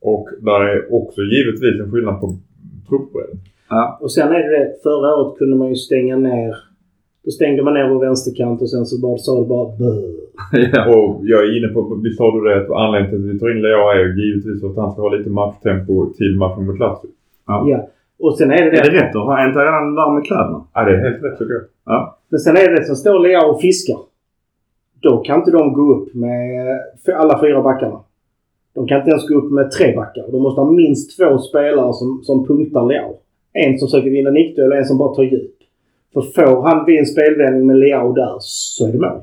Och 0.00 0.28
där 0.40 0.60
är 0.60 0.94
också 0.94 1.20
givetvis 1.22 1.80
en 1.80 1.92
skillnad 1.92 2.20
på 2.20 2.26
truppbredden. 2.88 3.36
ja. 3.70 3.98
Och 4.00 4.12
sen 4.12 4.28
är 4.32 4.50
det 4.50 4.72
förra 4.82 5.16
året 5.16 5.38
kunde 5.38 5.56
man 5.56 5.68
ju 5.68 5.74
stänga 5.74 6.16
ner. 6.16 6.56
Då 7.24 7.30
stängde 7.30 7.62
man 7.62 7.74
ner 7.74 7.88
vår 7.88 8.00
vänsterkant 8.00 8.62
och 8.62 8.70
sen 8.70 8.86
så 8.86 9.00
bara 9.06 9.18
sa 9.18 9.40
det 9.40 9.46
bara 9.48 9.68
ja. 10.72 10.96
Och 10.96 11.20
jag 11.22 11.42
är 11.44 11.58
inne 11.58 11.68
på, 11.68 12.00
visst 12.04 12.18
sa 12.18 12.30
du 12.34 12.40
det, 12.48 12.56
att 12.60 12.70
anledningen 12.70 13.10
till 13.10 13.28
att 13.30 13.34
vi 13.34 13.38
tar 13.38 13.50
in 13.50 13.62
Leo 13.62 13.78
är 13.90 14.18
givetvis 14.24 14.64
att 14.64 14.76
han 14.76 14.92
ska 14.92 15.02
ha 15.02 15.08
lite 15.16 15.30
matchtempo 15.30 16.12
till 16.12 16.36
matchen 16.38 16.66
mot 16.66 16.78
Lazio. 16.78 17.08
Ja. 17.66 17.88
Och 18.18 18.38
sen 18.38 18.50
är 18.50 18.56
det 18.56 18.78
Är 18.78 18.84
det. 18.84 18.90
det 18.90 19.00
rätt? 19.00 19.14
Har 19.14 19.36
han 19.36 19.48
inte 19.48 19.58
redan 19.60 19.94
varm 19.94 20.14
med 20.14 20.24
kläderna? 20.24 20.64
Ja, 20.74 20.84
det 20.84 20.90
är 20.96 21.00
helt 21.10 21.24
rätt 21.24 21.38
tycker 21.38 21.52
jag. 21.54 21.62
Ja. 21.86 22.18
Men 22.28 22.40
sen 22.40 22.56
är 22.56 22.68
det 22.68 22.76
det 22.76 22.84
som 22.84 22.96
står 22.96 23.18
Lea 23.18 23.46
och 23.46 23.60
fiskar. 23.60 23.98
Då 25.00 25.18
kan 25.18 25.38
inte 25.38 25.50
de 25.50 25.72
gå 25.72 25.94
upp 25.94 26.14
med 26.14 26.80
alla 27.16 27.40
fyra 27.40 27.62
backarna. 27.62 28.00
De 28.74 28.86
kan 28.88 28.98
inte 28.98 29.10
ens 29.10 29.28
gå 29.28 29.34
upp 29.34 29.52
med 29.52 29.70
tre 29.70 29.96
backar. 29.96 30.24
De 30.32 30.42
måste 30.42 30.60
ha 30.60 30.70
minst 30.70 31.18
två 31.18 31.38
spelare 31.38 31.92
som, 31.92 32.20
som 32.22 32.46
punktar 32.46 32.86
Leao. 32.86 33.14
En 33.52 33.78
som 33.78 33.88
försöker 33.88 34.10
vinna 34.10 34.30
nickduell 34.30 34.72
och 34.72 34.78
en 34.78 34.84
som 34.84 34.98
bara 34.98 35.14
tar 35.14 35.22
djup. 35.22 35.54
För 36.12 36.20
får 36.22 36.62
han 36.62 36.84
vid 36.86 36.98
en 36.98 37.06
spelvändning 37.06 37.66
med 37.66 37.76
Leao 37.76 38.12
där 38.12 38.34
så 38.38 38.88
är 38.88 38.92
det 38.92 38.98
mål. 38.98 39.22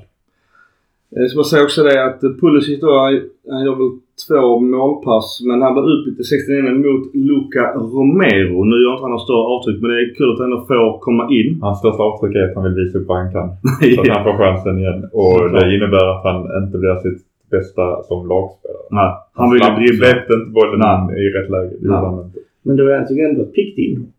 Jag 1.16 1.30
ska 1.30 1.38
bara 1.38 1.52
säga 1.54 1.64
också 1.68 1.84
det 1.84 2.06
att 2.08 2.22
Pulisic 2.42 2.80
då, 2.86 2.92
han 3.04 3.14
han 3.54 3.62
gör 3.66 3.76
väl 3.82 3.92
två 4.28 4.60
målpass 4.74 5.28
men 5.48 5.58
han 5.66 5.74
blir 5.76 5.88
utbytt 5.94 6.20
i 6.20 6.24
69 6.24 6.62
mot 6.86 7.04
Luca 7.30 7.64
Romero. 7.94 8.58
Nu 8.72 8.76
gör 8.84 8.92
inte 8.96 9.04
han 9.06 9.12
några 9.16 9.28
större 9.28 9.46
avtryck 9.54 9.78
men 9.82 9.90
det 9.92 9.98
är 10.04 10.16
kul 10.20 10.30
att 10.32 10.40
han 10.42 10.48
ändå 10.52 10.60
får 10.70 11.00
komma 11.08 11.24
in. 11.38 11.50
Hans 11.66 11.80
största 11.84 12.04
avtryck 12.10 12.34
är 12.40 12.44
att 12.50 12.56
han 12.58 12.64
vill 12.68 12.78
visa 12.82 12.96
upp 13.00 13.08
vad 13.12 13.18
han 13.22 13.32
kan. 13.38 13.48
Så 13.96 14.02
att 14.02 14.16
han 14.18 14.26
får 14.28 14.36
chansen 14.44 14.76
igen. 14.82 15.00
Och 15.20 15.32
Såklart. 15.34 15.52
det 15.62 15.76
innebär 15.76 16.06
att 16.14 16.24
han 16.30 16.38
inte 16.64 16.76
blir 16.82 16.96
sitt 17.06 17.22
bästa 17.56 17.84
som 18.08 18.20
lagspelare. 18.32 18.88
Nej, 19.00 19.10
han 19.40 19.46
vill 19.52 19.62
ju 19.62 19.66
släpp- 19.68 19.80
dribbla. 19.80 20.06
släppte 20.06 20.34
inte 20.38 20.50
bollen 20.58 20.80
Nej. 20.86 21.00
i 21.22 21.26
rätt 21.38 21.50
läge. 21.56 21.74
Nej. 21.82 21.98
han. 22.04 22.32
Men 22.66 22.74
det 22.78 22.84
var 22.86 22.92
jag 22.92 23.08
tycker 23.08 23.30
ändå 23.30 23.42
ett 23.48 23.54
piggt 23.60 23.78
inhopp. 23.86 24.14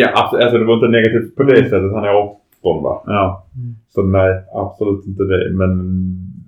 Ja. 0.00 0.08
Alltså 0.14 0.58
det 0.60 0.64
var 0.70 0.74
inte 0.78 0.88
negativt 0.98 1.30
på 1.36 1.42
det 1.42 1.56
sättet. 1.72 1.92
Han 1.98 2.04
är 2.10 2.14
18 2.62 2.82
va? 2.86 2.94
Ja. 3.16 3.24
Så 3.94 4.02
nej, 4.02 4.32
absolut 4.62 5.06
inte 5.10 5.22
det. 5.32 5.42
Men 5.60 5.70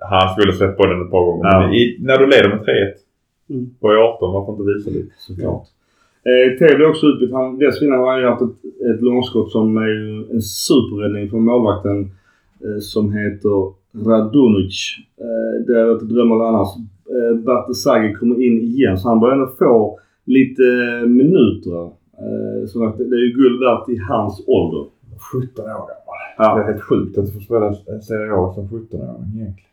han 0.01 0.29
skulle 0.35 0.53
släppt 0.53 0.79
bollen 0.79 1.03
ett 1.05 1.11
par 1.11 1.25
gånger. 1.25 1.45
Ja. 1.45 1.73
I, 1.75 1.97
när 2.01 2.19
du 2.19 2.27
leder 2.27 2.49
med 2.49 2.59
3-1 2.59 2.65
Mm. 3.51 3.71
och 3.81 3.93
är 3.93 3.97
18, 3.97 4.33
varför 4.33 4.53
inte 4.53 4.65
visa 4.73 4.91
lite? 4.91 5.13
Såklart. 5.19 5.67
Eh, 6.29 6.59
Teo 6.59 6.77
blev 6.77 6.89
också 6.89 7.07
utbytt. 7.07 7.33
Han, 7.33 7.59
dessförinnan 7.59 7.99
har 8.01 8.13
han 8.13 8.25
haft 8.33 8.43
ett, 8.43 8.65
ett 8.91 9.03
långskott 9.03 9.51
som 9.51 9.77
är 9.77 9.91
en 10.35 10.43
superräddning 10.43 11.31
från 11.31 11.45
målvakten 11.45 12.01
eh, 12.65 12.79
som 12.81 13.13
heter 13.13 13.73
Radunic. 14.09 14.97
Eh, 15.21 15.67
det 15.67 15.85
varit 15.85 16.03
ett 16.03 16.09
drömmål 16.09 16.43
annars. 16.43 16.69
Eh, 17.15 17.37
Bartesagi 17.45 18.15
kommer 18.15 18.43
in 18.43 18.61
igen 18.61 18.99
så 18.99 19.09
han 19.09 19.21
börjar 19.21 19.35
ändå 19.35 19.47
få 19.59 19.99
lite 20.25 20.63
minuter. 21.07 21.83
Eh, 22.25 22.67
så 22.69 22.85
att 22.87 22.99
det 22.99 23.05
är 23.05 23.25
ju 23.29 23.33
guld 23.33 23.61
värt 23.61 23.89
i 23.89 23.97
hans 24.09 24.45
ålder. 24.47 24.85
17 25.33 25.65
år 25.65 25.69
gammal. 25.69 25.89
Ja. 26.39 26.55
Det 26.55 26.63
är 26.63 26.67
helt 26.73 26.83
sjukt 26.83 27.19
att 27.19 27.27
du 27.27 27.33
får 27.33 27.41
spela 27.41 27.75
Serie 28.01 28.33
A 28.33 28.53
som 28.55 28.65
17-åring 28.69 29.33
egentligen. 29.35 29.68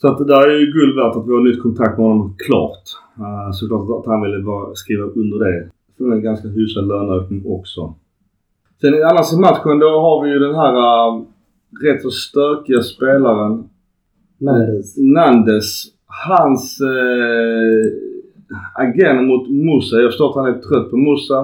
Så 0.00 0.08
att 0.08 0.18
det 0.18 0.24
där 0.24 0.48
är 0.48 0.58
ju 0.60 0.72
guld 0.72 0.96
värt 0.96 1.16
att 1.16 1.26
vi 1.26 1.32
har 1.32 1.40
nytt 1.40 1.62
kontrakt 1.62 1.98
med 1.98 2.06
honom 2.06 2.34
klart. 2.46 2.82
Uh, 3.18 3.52
såklart 3.52 4.00
att 4.00 4.06
han 4.06 4.22
ville 4.22 4.42
bara 4.42 4.74
skriva 4.74 5.04
under 5.04 5.38
det. 5.38 5.70
För 5.98 6.12
en 6.12 6.22
ganska 6.22 6.48
hyfsad 6.48 6.88
löneökning 6.88 7.42
också. 7.46 7.94
Sen 8.80 8.94
annars 8.94 9.32
i 9.32 9.36
matchen 9.36 9.78
då 9.78 9.86
har 9.86 10.24
vi 10.24 10.30
ju 10.30 10.38
den 10.38 10.54
här 10.54 10.74
uh, 10.74 11.22
rätt 11.84 12.02
så 12.02 12.10
stökiga 12.10 12.82
spelaren 12.82 13.68
Nandes. 14.38 14.96
Nandes. 14.96 15.84
Hans 16.28 16.80
uh, 16.80 17.84
agerande 18.74 19.22
mot 19.22 19.50
Musa. 19.50 19.96
Jag 19.96 20.10
förstår 20.10 20.30
att 20.30 20.36
han 20.36 20.54
är 20.54 20.58
trött 20.58 20.90
på 20.90 20.96
Musa. 20.96 21.40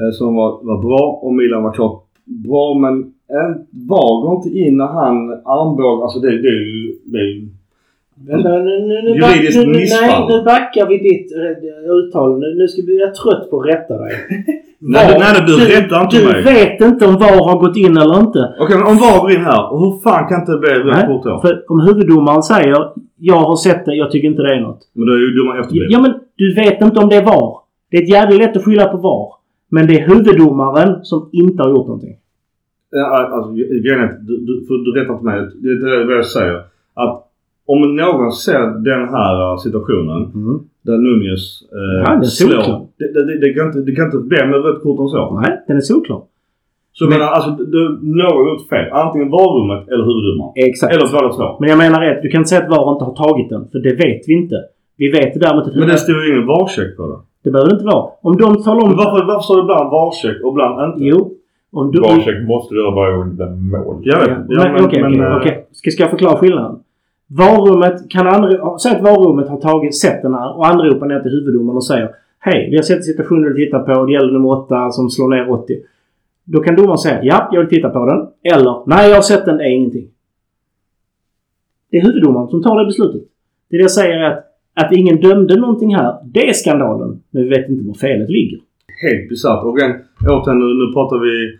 eh, 0.00 0.10
som 0.12 0.34
var, 0.34 0.60
var 0.62 0.82
bra 0.82 1.20
och 1.22 1.34
Milan 1.34 1.62
var 1.62 1.72
klart 1.72 2.04
bra 2.24 2.74
men 2.74 3.14
en, 3.28 3.66
VAR 3.70 4.22
går 4.22 4.36
inte 4.36 4.58
in 4.58 4.76
när 4.76 4.86
han 4.86 5.30
armbågar. 5.30 6.02
Alltså 6.02 6.20
det, 6.20 6.30
det. 6.30 6.50
Det 7.04 7.18
ju 7.18 7.48
Vänta, 8.26 8.48
nu, 8.48 8.64
nu, 8.88 9.02
nu, 9.02 9.10
Juridiskt 9.10 9.58
back, 9.58 9.66
nu, 9.66 9.78
missfall. 9.78 10.28
nej, 10.28 10.36
nu 10.38 10.44
backar 10.44 10.86
vi 10.86 10.98
ditt 10.98 11.32
eh, 11.36 11.92
uttal. 11.98 12.38
Nu, 12.40 12.54
nu 12.54 12.68
ska 12.68 12.82
vi, 12.86 13.00
jag 13.00 13.08
är 13.08 13.12
trött 13.12 13.50
på 13.50 13.60
att 13.60 13.66
rätta 13.68 13.98
dig. 13.98 14.12
Nej, 14.82 15.06
du- 15.12 15.18
nej, 15.18 15.32
du 15.46 15.54
rättar 15.74 16.02
inte 16.02 16.16
du 16.18 16.24
mig. 16.32 16.42
vet 16.42 16.80
inte 16.80 17.06
om 17.06 17.14
VAR 17.14 17.44
har 17.50 17.58
gått 17.60 17.76
in 17.76 17.96
eller 17.96 18.20
inte. 18.20 18.54
Okej, 18.60 18.76
men 18.78 18.86
om 18.86 18.96
VAR 18.96 19.20
går 19.20 19.30
in 19.30 19.40
här. 19.44 19.72
Och 19.72 19.78
hur 19.80 20.00
fan 20.04 20.28
kan 20.28 20.40
inte 20.40 20.52
det 20.52 20.58
bli 20.58 20.70
rött 20.70 21.06
kort 21.06 21.24
då? 21.24 21.40
för 21.40 21.64
om 21.72 21.80
huvuddomaren 21.80 22.42
säger 22.42 22.76
jag 23.18 23.36
har 23.36 23.56
sett 23.56 23.84
det, 23.84 23.94
jag 23.94 24.10
tycker 24.10 24.28
inte 24.28 24.42
det 24.42 24.54
är 24.56 24.60
något. 24.60 24.80
Men 24.94 25.06
då 25.06 25.12
är 25.12 25.18
ju 25.18 25.30
domaren 25.38 25.60
efterbliven. 25.60 25.90
Ja 25.90 26.00
men 26.00 26.12
du 26.36 26.54
vet 26.54 26.80
inte 26.82 27.00
om 27.00 27.08
det 27.08 27.16
är 27.16 27.24
VAR. 27.24 27.52
Det 27.90 27.96
är 27.96 28.02
jävligt 28.10 28.38
lätt 28.40 28.56
att 28.56 28.64
skylla 28.64 28.86
på 28.88 28.96
VAR. 28.96 29.28
Men 29.68 29.86
det 29.86 29.94
är 30.00 30.06
huvuddomaren 30.08 31.04
som 31.04 31.28
inte 31.32 31.62
har 31.62 31.70
gjort 31.70 31.86
någonting. 31.86 32.16
Ja, 32.90 33.28
alltså, 33.32 33.52
grejen 33.52 34.00
är 34.00 34.18
du, 34.20 34.36
du, 34.36 34.64
för 34.66 34.74
du 34.84 35.00
rättar 35.00 35.12
inte 35.12 35.24
mig. 35.24 35.40
Det 35.62 35.68
är 35.68 36.06
det 36.06 36.14
jag 36.14 36.26
säger. 36.26 36.62
Att 36.94 37.26
om 37.66 37.96
någon 37.96 38.32
ser 38.32 38.62
den 38.90 39.08
här 39.14 39.52
uh, 39.52 39.56
situationen 39.56 40.20
där 40.82 40.98
Nunez 40.98 41.44
eh, 41.78 42.00
Ja, 42.04 42.10
det 42.16 42.26
är 42.26 42.36
solklart. 42.40 42.64
slår. 42.64 42.88
Det, 42.98 43.08
det, 43.26 43.40
det, 43.42 43.54
kan 43.54 43.66
inte, 43.66 43.80
det 43.80 43.94
kan 43.96 44.04
inte 44.04 44.18
bli 44.18 44.38
med 44.46 44.64
rött 44.64 44.82
kort 44.82 45.00
än 45.00 45.08
så. 45.08 45.40
Nej, 45.40 45.52
den 45.66 45.76
är 45.76 45.80
solklar. 45.80 46.22
Så 46.92 47.04
jag 47.04 47.10
menar, 47.14 47.26
alltså, 47.36 47.50
du, 47.74 47.80
någon 48.02 48.36
har 48.36 48.50
gjort 48.50 48.68
fel. 48.74 48.86
Antingen 49.04 49.30
varummet 49.38 49.82
eller 49.92 50.04
huvuddomaren. 50.10 50.52
Exakt. 50.68 50.90
Eller 50.94 51.06
båda 51.14 51.28
två. 51.36 51.46
Men 51.60 51.68
jag 51.72 51.78
menar 51.84 51.98
rätt, 52.06 52.22
du 52.22 52.28
kan 52.28 52.38
inte 52.40 52.50
säga 52.52 52.62
att 52.62 52.70
VAR 52.72 52.92
inte 52.94 53.04
har 53.08 53.16
tagit 53.24 53.48
den. 53.54 53.62
För 53.72 53.78
det 53.86 53.94
vet 54.04 54.22
vi 54.28 54.32
inte. 54.42 54.58
Vi 55.02 55.06
vet 55.16 55.40
däremot 55.40 55.64
att 55.66 55.74
Men 55.74 55.88
det 55.88 55.98
står 56.04 56.16
ju 56.22 56.26
ingen 56.32 56.46
varcheck 56.46 56.90
på 56.96 57.02
det. 57.10 57.18
det 57.44 57.50
behöver 57.50 57.70
det 57.70 57.76
inte 57.78 57.90
vara. 57.94 58.04
Om 58.22 58.36
de 58.42 58.62
talar 58.62 58.80
om... 58.84 58.88
Men 58.90 58.98
varför, 59.02 59.26
varför 59.30 59.44
står 59.48 59.56
det 59.56 59.62
ibland 59.66 59.90
varcheck 59.98 60.36
och 60.44 60.52
ibland 60.54 60.74
inte? 60.86 61.04
Jo. 61.10 61.18
Om 61.72 61.90
du... 61.92 62.00
Varcheck 62.00 62.38
måste 62.52 62.74
du 62.74 62.80
göra 62.80 62.94
varje 63.00 63.16
gång 63.16 63.36
det 63.36 63.44
är 63.44 63.56
mål. 63.74 63.96
Jag 64.10 64.18
vet. 64.20 64.28
Ja, 64.48 64.72
men, 64.72 64.84
okej, 64.84 65.04
okej, 65.04 65.20
eh, 65.20 65.36
okej. 65.36 65.54
Ska, 65.72 65.90
ska 65.90 66.02
jag 66.02 66.10
förklara 66.10 66.36
skillnaden? 66.36 66.74
Varummet 67.32 68.10
kan 68.10 68.26
andra... 68.26 68.78
Säg 68.78 68.92
att 68.92 69.02
varummet 69.02 69.48
har 69.48 69.60
tagit, 69.60 69.96
sett 69.96 70.22
den 70.22 70.34
här 70.34 70.56
och 70.56 70.66
anropar 70.66 71.06
ner 71.06 71.20
till 71.20 71.30
huvuddomaren 71.30 71.76
och 71.76 71.86
säger 71.86 72.14
Hej, 72.38 72.68
vi 72.70 72.76
har 72.76 72.82
sett 72.82 73.04
situationen 73.04 73.42
du 73.42 73.64
tittar 73.64 73.78
på. 73.78 74.04
Det 74.04 74.12
gäller 74.12 74.32
nummer 74.32 74.48
8 74.48 74.90
som 74.90 75.10
slår 75.10 75.28
ner 75.28 75.50
80. 75.50 75.74
Då 76.44 76.60
kan 76.60 76.76
domaren 76.76 76.98
säga 76.98 77.20
ja, 77.22 77.48
jag 77.52 77.60
vill 77.60 77.68
titta 77.68 77.90
på 77.90 78.06
den. 78.06 78.52
Eller 78.54 78.82
nej, 78.86 79.08
jag 79.08 79.16
har 79.16 79.22
sett 79.22 79.44
den. 79.44 79.56
Det 79.56 79.64
är 79.64 79.70
ingenting. 79.70 80.08
Det 81.90 81.96
är 81.96 82.02
huvuddomaren 82.02 82.48
som 82.48 82.62
tar 82.62 82.78
det 82.78 82.86
beslutet. 82.86 83.22
Det 83.70 83.76
jag 83.76 83.90
säger 83.90 84.18
är 84.18 84.30
att, 84.30 84.44
att 84.74 84.92
ingen 84.92 85.20
dömde 85.20 85.56
någonting 85.56 85.94
här, 85.94 86.14
det 86.24 86.48
är 86.48 86.52
skandalen. 86.52 87.22
Men 87.30 87.42
vi 87.42 87.48
vet 87.48 87.68
inte 87.68 87.86
var 87.86 87.94
felet 87.94 88.30
ligger. 88.30 88.58
helt 89.02 89.28
bisarrt. 89.28 89.64
Och 89.64 89.70
återigen 89.70 90.58
nu, 90.58 90.64
nu 90.64 90.92
pratar 90.92 91.18
vi 91.18 91.58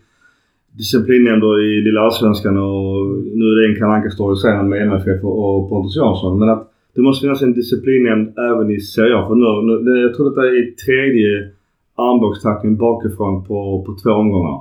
disciplinnämnder 0.73 1.61
i 1.61 1.81
lilla 1.81 2.01
allsvenskan 2.01 2.57
och 2.59 3.07
nu 3.39 3.45
är 3.45 3.57
det 3.61 3.69
en 3.69 3.79
Kalle 3.79 3.93
Anka-story 3.93 4.37
sen 4.37 4.69
med 4.69 4.83
MFF 4.83 5.25
och 5.25 5.69
Pontus 5.69 5.97
Jansson. 5.97 6.39
Men 6.39 6.49
att 6.49 6.71
det 6.95 7.03
måste 7.03 7.25
finnas 7.25 7.43
en 7.43 7.53
disciplinnämnd 7.53 8.39
även 8.39 8.71
i 8.71 8.81
Serie 8.81 9.17
A. 9.17 9.27
För 9.29 9.35
nu, 9.35 9.79
nu, 9.85 10.03
jag 10.03 10.15
tror 10.15 10.31
detta 10.31 10.47
är 10.47 10.75
tredje 10.87 11.49
armbågstackling 11.97 12.77
bakifrån 12.77 13.45
på, 13.45 13.85
på 13.87 13.97
två 14.03 14.11
omgångar. 14.11 14.59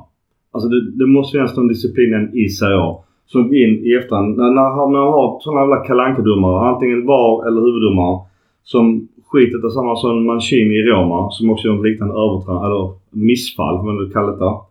Alltså 0.51 0.70
det, 0.70 0.91
det 0.91 1.05
måste 1.05 1.36
finnas 1.36 1.57
någon 1.57 1.68
disciplinen 1.68 2.38
i 2.38 2.49
Serie 2.49 2.78
A. 2.78 3.03
Som 3.26 3.47
går 3.47 3.57
in 3.57 3.86
i 3.86 3.93
efterhand. 3.93 4.38
När, 4.38 4.43
när, 4.43 4.70
när 4.91 5.01
man 5.03 5.14
har 5.14 5.39
sådana 5.39 5.62
jävla 5.62 5.86
kalankadomare 5.88 6.70
antingen 6.70 7.05
VAR 7.05 7.47
eller 7.47 7.62
huvuddomare. 7.62 8.20
Som 8.64 9.07
skitet 9.30 9.64
är 9.64 9.70
samma 9.70 9.95
som 9.95 10.26
Mancini 10.26 10.76
i 10.76 10.84
Roma 10.84 11.32
som 11.32 11.49
också 11.49 11.68
gör 11.68 11.84
liknande 11.84 12.14
övertramp, 12.14 12.64
eller 12.66 12.93
missfall 13.10 13.76
vad 13.76 13.86
man 13.86 13.97
nu 13.97 14.10
kalla 14.10 14.32
det. 14.36 14.68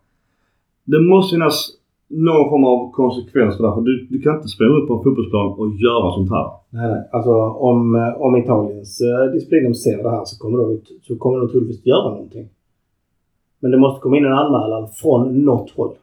Det 0.91 1.01
måste 1.11 1.35
finnas 1.35 1.57
någon 2.07 2.49
form 2.49 2.65
av 2.73 2.91
konsekvens 2.91 3.57
för 3.57 3.63
det. 3.63 3.73
För 3.75 3.81
du, 3.81 4.07
du 4.09 4.21
kan 4.21 4.35
inte 4.35 4.47
spela 4.47 4.73
upp 4.77 4.87
på 4.87 4.93
en 4.93 5.03
fotbollsplan 5.03 5.47
och 5.59 5.69
göra 5.87 6.11
sånt 6.11 6.29
här. 6.29 6.47
Nej, 6.69 6.87
nej. 6.93 7.03
Alltså 7.11 7.33
om, 7.69 7.95
eh, 7.95 8.21
om 8.21 8.37
Italiens 8.37 9.01
eh, 9.01 9.31
disciplin 9.33 9.75
ser 9.75 10.03
det 10.03 10.09
här 10.09 10.25
så 10.25 10.39
kommer 10.41 10.57
de, 10.57 10.81
så 11.07 11.15
kommer 11.15 11.39
de 11.39 11.49
troligtvis 11.49 11.85
göra 11.85 12.09
någonting. 12.09 12.47
Men 13.59 13.71
det 13.71 13.77
måste 13.77 14.01
komma 14.01 14.17
in 14.17 14.25
en 14.25 14.33
anmälan 14.33 14.87
från 15.01 15.45
något 15.45 15.71
håll. 15.71 15.93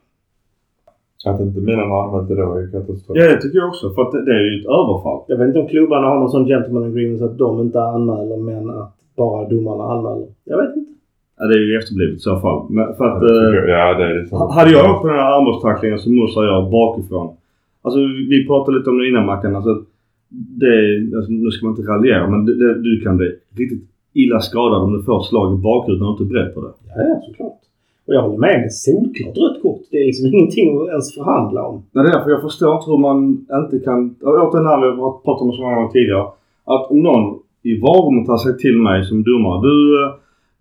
Att 1.26 1.40
inte 1.40 1.60
Milan 1.60 1.90
har 1.90 2.04
använt 2.04 2.28
det 2.28 2.34
då 2.34 2.54
är 2.54 2.60
ju 2.60 2.70
katastrof. 2.70 3.16
Ja, 3.18 3.24
det 3.24 3.40
tycker 3.42 3.58
jag 3.58 3.68
också. 3.68 3.90
För 3.94 4.02
att 4.02 4.12
det, 4.12 4.24
det 4.24 4.34
är 4.40 4.44
ju 4.50 4.60
ett 4.60 4.66
överfall. 4.66 5.20
Jag 5.28 5.36
vet 5.38 5.46
inte 5.48 5.60
om 5.60 5.68
klubbarna 5.68 6.06
har 6.06 6.18
någon 6.18 6.30
sån 6.30 6.46
gentleman 6.46 6.84
agreement 6.84 7.18
så 7.18 7.24
att 7.24 7.38
de 7.38 7.60
inte 7.60 7.82
anmäler 7.82 8.36
men 8.36 8.70
att 8.70 8.92
bara 9.16 9.48
domarna 9.48 9.84
anmäler. 9.84 10.28
Jag 10.44 10.56
vet 10.56 10.76
inte. 10.76 10.92
Ja, 11.38 11.46
det 11.46 11.54
är 11.54 11.64
ju 11.68 11.78
efterblivet 11.78 12.16
i 12.16 12.18
så 12.18 12.40
fall. 12.40 12.66
Men 12.70 12.94
för 12.96 13.04
att... 13.04 13.22
Ja, 13.22 13.28
det 13.28 13.52
tycker 13.52 13.68
eh, 13.68 13.70
jag. 13.70 13.90
Ja, 13.90 13.98
det 13.98 14.04
är 14.04 14.14
det 14.14 14.26
så. 14.26 14.48
hade 14.48 14.70
jag 14.70 14.90
åkt 14.90 15.02
på 15.02 15.08
den 15.08 15.16
här 15.16 15.30
armbågstacklingen 15.36 15.98
så 15.98 16.10
mosar 16.10 16.44
jag 16.44 16.70
bakifrån. 16.70 17.36
Alltså 17.82 18.00
vi 18.32 18.46
pratade 18.46 18.78
lite 18.78 18.90
om 18.90 18.98
det 18.98 19.08
innan 19.08 19.26
Mackan. 19.26 19.56
Alltså, 19.56 19.82
det, 20.62 20.72
alltså, 21.16 21.32
nu 21.32 21.50
ska 21.50 21.66
man 21.66 21.76
inte 21.76 21.90
raljera 21.92 22.30
men 22.30 22.46
det, 22.46 22.54
det, 22.54 22.82
du 22.82 23.00
kan 23.00 23.16
bli 23.16 23.28
riktigt 23.56 23.84
illa 24.12 24.40
skadad 24.40 24.82
om 24.82 24.92
du 24.92 25.02
får 25.02 25.20
ett 25.20 25.26
slag 25.26 25.54
i 25.54 25.62
bakhuvudet 25.62 26.02
och 26.02 26.10
inte 26.10 26.24
är 26.24 26.32
beredd 26.32 26.54
på 26.54 26.60
det. 26.60 26.72
Ja, 26.96 27.20
såklart. 27.26 27.60
Och 28.06 28.14
jag 28.14 28.22
håller 28.22 28.38
med. 28.38 28.60
Det 28.60 28.64
är 28.64 28.68
solklart 28.68 29.36
rött 29.36 29.62
kort. 29.62 29.82
Det 29.90 29.96
är 29.96 30.06
liksom 30.06 30.26
ingenting 30.26 30.80
att 30.80 30.88
ens 30.88 31.14
förhandla 31.14 31.66
om. 31.66 31.82
Nej, 31.92 32.04
det 32.04 32.10
är 32.10 32.14
därför 32.14 32.30
jag 32.30 32.42
förstår 32.42 32.74
inte 32.76 32.90
hur 32.90 32.98
man 32.98 33.18
inte 33.62 33.78
kan... 33.78 34.14
Återigen 34.22 34.66
här 34.66 34.80
vi 34.80 35.00
har 35.00 35.12
pratat 35.24 35.42
om 35.42 35.52
så 35.52 35.62
många 35.62 35.74
gånger 35.74 35.88
tidigare. 35.88 36.26
Att 36.64 36.90
om 36.90 37.02
någon 37.02 37.38
i 37.62 37.80
varummet 37.80 38.26
tar 38.26 38.36
sig 38.36 38.58
till 38.58 38.78
mig 38.78 39.04
som 39.04 39.22
domare. 39.22 39.60
Du, 39.68 39.76
eh, 40.02 40.10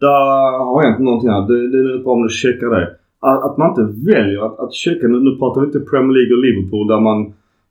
där 0.08 0.22
har 0.70 0.84
hänt 0.84 1.00
någonting 1.00 1.30
här. 1.30 1.42
Det, 1.50 1.60
det 1.72 1.78
är 1.94 2.04
bra 2.04 2.14
om 2.14 2.24
du 2.28 2.30
checkar 2.30 2.70
det. 2.76 2.88
Att, 3.28 3.44
att 3.48 3.58
man 3.58 3.70
inte 3.72 3.86
väljer 4.12 4.40
att, 4.46 4.60
att 4.60 4.74
checka. 4.74 5.08
Nu, 5.08 5.18
nu 5.20 5.32
pratar 5.42 5.62
vi 5.62 5.68
inte 5.68 5.80
Premier 5.92 6.14
League 6.18 6.34
och 6.36 6.44
Liverpool 6.46 6.88
där 6.88 7.02
man 7.10 7.20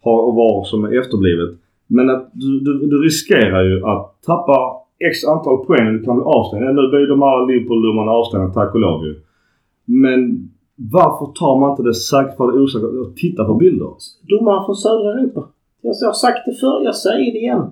har 0.05 0.17
VAR 0.39 0.65
som 0.65 0.85
är 0.85 1.01
efterblivet. 1.01 1.51
Men 1.87 2.11
att 2.11 2.31
du, 2.33 2.61
du, 2.61 2.73
du 2.93 2.97
riskerar 3.09 3.63
ju 3.69 3.77
att 3.93 4.05
tappa 4.27 4.57
x 5.09 5.25
antal 5.35 5.59
poäng. 5.67 5.87
Du 5.93 6.05
kan 6.05 6.17
bli 6.17 6.25
avstängd. 6.25 6.65
Nu 6.65 6.89
blir 6.91 7.07
de 7.15 7.23
här 7.23 7.47
Liverpool-domarna 7.49 8.11
avstängda 8.13 8.49
tack 8.59 8.75
och 8.75 8.81
lov 8.81 9.07
ju. 9.07 9.15
Men 9.85 10.21
varför 10.77 11.27
tar 11.41 11.61
man 11.61 11.71
inte 11.71 11.83
det 11.83 11.95
säkert 11.95 12.37
för 12.37 12.53
det 12.53 12.59
osäkra 12.63 12.89
och 12.89 13.17
tittar 13.17 13.45
på 13.45 13.55
bilder? 13.55 13.91
Domare 14.29 14.65
från 14.67 14.77
södra 14.77 15.09
Europa. 15.13 15.43
Jag 15.83 15.95
har 16.07 16.13
sagt 16.13 16.43
det 16.47 16.55
förr, 16.63 16.85
jag 16.85 16.95
säger 16.95 17.33
det 17.33 17.39
igen. 17.39 17.65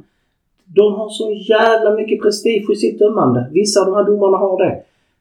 De 0.75 0.95
har 0.99 1.09
så 1.09 1.27
jävla 1.55 1.91
mycket 2.01 2.23
prestige 2.23 2.67
i 2.73 2.77
sitt 2.77 2.99
dömande. 2.99 3.41
Vissa 3.53 3.81
av 3.81 3.87
de 3.87 3.95
här 3.95 4.05
domarna 4.05 4.37
har 4.37 4.59
det. 4.65 4.75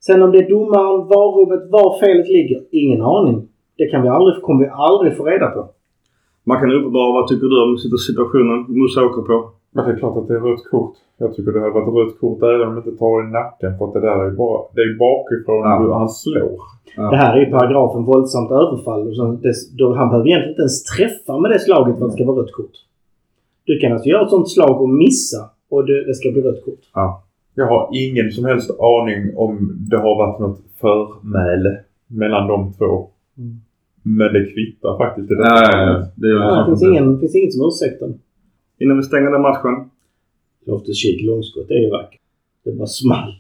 Sen 0.06 0.22
om 0.24 0.32
det 0.32 0.38
är 0.38 0.49
domaren, 0.49 1.08
varummet, 1.14 1.64
var 1.76 1.99
felet 1.99 2.30
ligger. 2.38 2.60
Ingen 2.72 3.02
aning. 3.02 3.47
Det 3.78 3.86
kan 3.91 4.02
vi 4.02 4.08
aldrig, 4.10 4.41
kommer 4.43 4.64
vi 4.66 4.70
aldrig 4.74 5.18
få 5.18 5.24
reda 5.26 5.47
på. 5.47 5.62
Man 6.43 6.60
kan 6.60 6.72
uppenbara 6.72 7.12
vad 7.14 7.28
tycker 7.28 7.47
du 7.47 7.58
om 7.64 7.78
situationen 8.10 8.66
Musa 8.68 9.06
åker 9.06 9.22
på? 9.22 9.49
Men 9.74 9.86
det 9.86 9.91
är 9.91 9.97
klart 9.97 10.18
att 10.18 10.28
det 10.28 10.36
är 10.36 10.39
rött 10.39 10.66
kort. 10.72 10.95
Jag 11.18 11.36
tycker 11.36 11.52
det 11.52 11.60
hade 11.60 11.74
varit 11.80 11.95
rött 11.99 12.20
kort 12.20 12.43
även 12.43 12.68
om 12.68 12.74
det 12.76 12.82
inte 12.86 12.97
tar 12.99 13.16
i 13.28 13.32
nacken. 13.39 13.78
För 13.78 13.86
att 13.86 13.93
det 13.93 14.02
där 14.08 14.20
är 14.28 14.32
bara... 14.32 14.60
Det 14.76 14.82
är 14.82 14.93
bakifrån 15.08 15.64
Ja. 15.70 15.80
hur 15.82 15.91
han 16.02 16.10
slår. 16.10 16.58
Det 17.12 17.16
här 17.24 17.32
är 17.38 17.39
ju 17.45 17.52
paragrafen 17.52 18.04
våldsamt 18.04 18.52
överfall. 18.52 19.02
Det, 19.41 19.54
då, 19.80 19.93
han 19.93 20.10
behöver 20.10 20.28
egentligen 20.28 20.49
inte 20.54 20.62
ens 20.62 20.84
träffa 20.84 21.38
med 21.41 21.52
det 21.52 21.60
slaget 21.60 21.97
för 21.97 22.06
att 22.06 22.12
det 22.12 22.18
ska 22.18 22.32
vara 22.32 22.41
rött 22.41 22.52
kort. 22.52 22.76
Du 23.72 23.80
kan 23.80 23.91
alltså 23.91 24.09
göra 24.09 24.24
ett 24.24 24.30
sånt 24.30 24.49
slag 24.49 24.82
och 24.82 24.89
missa 24.89 25.41
och 25.69 25.86
det, 25.86 26.05
det 26.07 26.13
ska 26.13 26.32
bli 26.32 26.41
rött 26.41 26.65
kort. 26.65 26.84
Jag 27.55 27.67
har 27.67 27.89
ingen 28.03 28.32
som 28.32 28.45
helst 28.45 28.69
aning 28.80 29.38
om 29.38 29.53
det 29.89 29.97
har 29.97 30.15
varit 30.24 30.39
något 30.39 30.59
förmäle 30.82 31.74
mellan 32.07 32.47
de 32.47 32.74
två. 32.78 33.09
Mm. 33.38 33.55
Men 34.17 34.34
det 34.34 34.45
kvittar 34.53 34.97
faktiskt 34.97 35.32
i 35.32 35.34
det 35.34 35.43
Nej, 35.43 36.05
det 36.15 36.28
gör 36.28 36.39
Ja, 36.39 36.59
det 36.59 36.65
finns, 36.65 36.84
ingen, 36.84 37.19
finns 37.19 37.36
inget 37.36 37.53
som 37.53 37.67
ursäktar. 37.67 38.09
Innan 38.80 38.97
vi 38.97 39.03
stänger 39.03 39.32
den 39.32 39.41
matchen. 39.41 39.76
Loftus-Cheek 40.65 41.19
långskott, 41.28 41.67
det 41.67 41.74
är 41.74 41.84
ju 41.88 41.89
vackert. 41.89 42.22
Det 42.63 42.72
bara 42.72 42.88
small. 42.88 43.32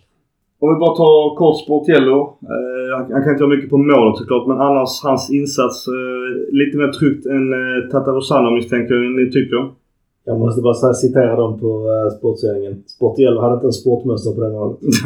Om 0.59 0.73
vi 0.73 0.79
bara 0.79 0.95
tar 0.95 1.35
kort 1.35 1.57
Sportiello. 1.63 2.19
Eh, 2.53 2.97
han, 2.97 3.11
han 3.13 3.23
kan 3.23 3.31
inte 3.31 3.43
göra 3.43 3.55
mycket 3.55 3.69
på 3.69 3.77
målet 3.77 4.17
såklart 4.17 4.47
men 4.47 4.59
annars 4.67 5.03
hans 5.03 5.31
insats 5.39 5.87
eh, 5.87 6.53
lite 6.59 6.77
mer 6.77 6.91
tryggt 6.99 7.25
än 7.25 7.45
eh, 7.53 7.89
Tatarusano 7.91 8.49
misstänker 8.55 8.93
jag 8.93 9.11
ni 9.21 9.31
tycker. 9.31 9.80
Jag 10.23 10.39
måste 10.39 10.61
bara 10.61 10.93
citera 10.93 11.35
dem 11.35 11.59
på 11.59 11.89
uh, 11.89 12.09
Sportsändningen. 12.17 12.83
Sportiello 12.87 13.41
hade 13.41 13.53
inte 13.53 13.67
en 13.67 13.73
sportmössa 13.73 14.31
på 14.35 14.41
det 14.41 14.49
målet. 14.49 14.79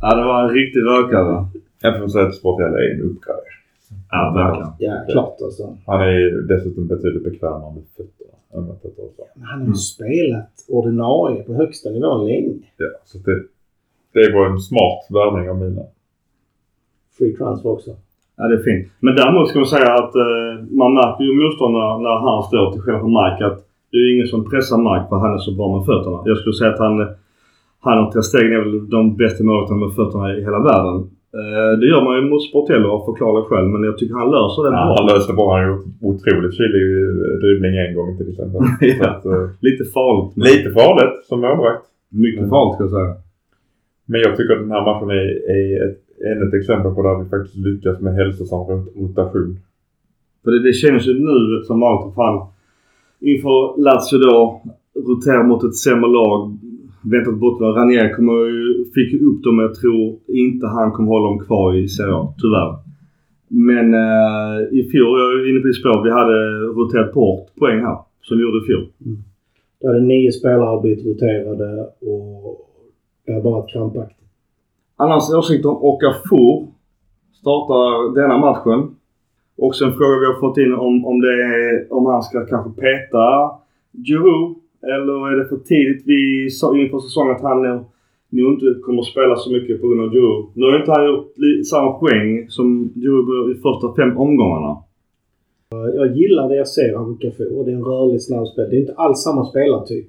ja, 0.00 0.14
det 0.16 0.24
var 0.24 0.42
en 0.42 0.50
riktig 0.54 0.80
rökare. 0.80 1.46
Jag 1.80 2.00
får 2.00 2.08
säga 2.08 2.26
att 2.26 2.34
Sportiello 2.34 2.76
är 2.76 2.94
en 2.94 3.02
uppgradering. 3.02 3.58
Ja, 4.10 4.32
verkligen. 4.36 4.72
Ja, 4.78 5.12
klart 5.12 5.42
alltså. 5.42 5.76
Han 5.86 6.00
är 6.00 6.10
ju 6.10 6.42
dessutom 6.42 6.86
betydligt 6.86 7.24
bekvämare 7.24 7.74
med 7.74 7.84
fötterna 7.96 8.38
än 8.54 8.66
vad. 8.66 8.76
Men 9.34 9.46
han 9.46 9.60
har 9.60 9.68
ju 9.68 9.74
spelat 9.74 10.64
ordinarie 10.68 11.42
på 11.42 11.54
högsta 11.54 11.90
nivån 11.90 12.26
länge. 12.26 12.54
Ja, 12.76 12.86
så 13.04 13.18
det, 13.18 13.42
det 14.12 14.32
var 14.34 14.46
en 14.46 14.60
smart 14.60 15.06
värvning 15.10 15.50
av 15.50 15.56
Milan. 15.60 15.86
Free 17.18 17.36
transfer 17.36 17.70
också. 17.70 17.96
Ja, 18.38 18.42
det 18.48 18.54
är 18.60 18.64
fint. 18.70 18.84
Men 19.06 19.12
däremot 19.20 19.48
ska 19.48 19.56
man 19.64 19.74
säga 19.76 19.90
att 20.02 20.14
eh, 20.26 20.50
man 20.80 20.90
märker 21.00 21.22
ju 21.28 21.32
motståndarna 21.42 21.90
när 22.06 22.16
han 22.26 22.42
står 22.48 22.64
till 22.72 22.80
skillnad 22.82 23.02
från 23.04 23.16
Mike 23.20 23.42
att 23.48 23.58
det 23.90 23.96
är 23.98 24.04
ju 24.06 24.10
ingen 24.14 24.28
som 24.34 24.40
pressar 24.50 24.78
Mike 24.88 25.06
för 25.08 25.16
han 25.24 25.34
är 25.36 25.42
så 25.48 25.52
bra 25.58 25.66
med 25.76 25.82
fötterna. 25.90 26.18
Jag 26.30 26.36
skulle 26.38 26.56
säga 26.60 26.70
att 26.74 26.82
han, 26.86 26.94
han 27.86 27.96
och 28.04 28.24
Stegen 28.28 28.52
är 28.58 28.62
väl 28.64 28.76
de 28.96 29.00
bästa 29.22 29.40
målvakterna 29.44 29.80
med 29.84 29.92
fötterna 30.00 30.26
i 30.36 30.38
hela 30.48 30.60
världen. 30.70 30.96
Eh, 31.38 31.70
det 31.80 31.86
gör 31.92 32.02
man 32.06 32.14
ju 32.18 32.22
mot 32.30 32.42
Sportello 32.48 32.88
av 32.96 33.00
förklarliga 33.08 33.44
skäl 33.48 33.66
men 33.72 33.80
jag 33.88 33.96
tycker 33.98 34.14
han 34.22 34.30
löser 34.36 34.60
det 34.66 34.70
Ja, 34.76 34.82
bra. 34.86 34.94
han 34.98 35.06
löste 35.12 35.32
bra. 35.38 35.46
Han 35.52 35.60
har 35.62 35.68
gjort 35.72 35.86
otroligt 36.10 36.54
kylig 36.58 36.84
dribbling 37.42 37.74
en 37.84 37.92
gång 37.98 38.10
till 38.18 38.28
exempel. 38.32 38.60
Ja. 39.00 39.04
Att, 39.12 39.24
eh, 39.32 39.44
Lite 39.68 39.84
farligt. 39.96 40.30
Men 40.38 40.44
lite 40.54 40.70
farligt 40.80 41.14
som 41.28 41.36
målvakt. 41.46 41.84
Mycket 42.24 42.46
farligt 42.54 42.74
ska 42.74 42.82
jag 42.86 42.94
säga. 42.98 43.12
Men 44.10 44.18
jag 44.26 44.32
tycker 44.36 44.52
att 44.54 44.64
den 44.66 44.74
här 44.76 44.84
matchen 44.88 45.10
är, 45.20 45.26
är 45.56 45.64
ett, 45.86 45.98
ännu 46.26 46.48
ett 46.48 46.54
exempel 46.54 46.94
på 46.94 47.02
där 47.02 47.22
vi 47.22 47.30
faktiskt 47.30 47.56
lyckas 47.56 48.00
med 48.00 48.14
hälsosam 48.14 48.60
rot- 48.60 48.92
rotation. 48.96 49.58
För 50.44 50.50
det, 50.50 50.62
det 50.62 50.72
känns 50.72 51.06
ju 51.06 51.14
nu 51.14 51.62
som 51.64 51.82
allt 51.82 52.14
fan 52.14 52.46
inför 53.20 53.80
Lazio 53.82 54.18
då 54.18 54.62
roterar 54.94 55.44
mot 55.44 55.64
ett 55.64 55.76
sämre 55.76 56.10
lag. 56.10 56.58
Väntat 57.12 57.38
bortlag. 57.40 57.76
Ranier 57.76 58.14
kommer 58.14 58.32
ju, 58.32 58.84
fick 58.94 59.22
upp 59.22 59.42
dem 59.42 59.56
men 59.56 59.64
jag 59.66 59.74
tror 59.74 60.16
inte 60.26 60.66
han 60.66 60.92
kommer 60.92 61.08
hålla 61.08 61.26
dem 61.28 61.38
kvar 61.38 61.74
i 61.74 61.88
Serie 61.88 62.14
A. 62.14 62.34
Tyvärr. 62.42 62.72
Men 63.48 63.94
eh, 63.94 64.78
i 64.78 64.88
fjol, 64.90 65.18
jag 65.20 65.32
är 65.32 65.50
inne 65.50 65.60
på 65.60 65.66
ditt 65.66 65.80
spår, 65.80 66.04
vi 66.04 66.10
hade 66.10 66.38
roterat 66.78 67.14
bort 67.14 67.54
poäng 67.58 67.80
här. 67.80 67.98
Som 68.22 68.36
vi 68.36 68.42
gjorde 68.42 68.64
i 68.64 68.66
fjol. 68.66 68.86
Då 69.80 69.88
hade 69.88 70.00
nio 70.00 70.32
spelare 70.32 70.80
blivit 70.80 71.06
roterade 71.06 71.82
och 72.00 72.66
det 73.26 73.32
har 73.32 73.42
bara 73.42 73.52
varit 73.52 73.70
krampaktigt. 73.72 74.27
Annars 75.00 75.30
åsikt 75.30 75.66
om 75.66 75.76
Okafor. 75.76 76.66
Startar 77.40 78.14
denna 78.14 78.38
matchen. 78.38 78.96
Också 79.56 79.84
en 79.84 79.92
fråga 79.92 80.18
vi 80.18 80.26
har 80.26 80.40
fått 80.40 80.58
in 80.58 80.74
om, 80.74 81.06
om, 81.06 81.20
det 81.20 81.32
är, 81.32 81.92
om 81.92 82.06
han 82.06 82.22
ska 82.22 82.46
kanske 82.46 82.70
peta 82.82 83.26
Giroud. 84.06 84.56
Eller 84.82 85.16
är 85.30 85.36
det 85.36 85.48
för 85.48 85.56
tidigt? 85.56 86.02
Vi 86.06 86.50
sa 86.50 86.76
inför 86.76 86.98
säsongen 86.98 87.36
att 87.36 87.42
han 87.42 87.62
nog, 87.62 87.84
nog 88.28 88.52
inte 88.52 88.66
kommer 88.84 89.00
att 89.00 89.12
spela 89.14 89.36
så 89.36 89.52
mycket 89.52 89.80
på 89.80 89.88
grund 89.88 90.00
av 90.00 90.10
Giroud. 90.12 90.44
Nu 90.54 90.64
har 90.66 90.78
inte 90.80 90.92
han 90.92 91.06
gjort 91.06 91.32
samma 91.70 91.92
poäng 91.92 92.46
som 92.48 92.92
Giroud 92.94 93.56
i 93.56 93.60
första 93.60 93.86
fem 93.98 94.18
omgångarna. 94.18 94.76
Jag 96.00 96.16
gillar 96.16 96.48
det 96.48 96.56
jag 96.56 96.68
ser 96.68 96.92
av 96.94 97.10
Okafor. 97.10 97.64
Det 97.64 97.70
är 97.70 97.76
en 97.76 97.84
rörlig 97.84 98.22
snabbspel. 98.22 98.70
Det 98.70 98.76
är 98.76 98.80
inte 98.80 98.94
alls 99.04 99.18
samma 99.22 99.44
spelartyp. 99.44 100.08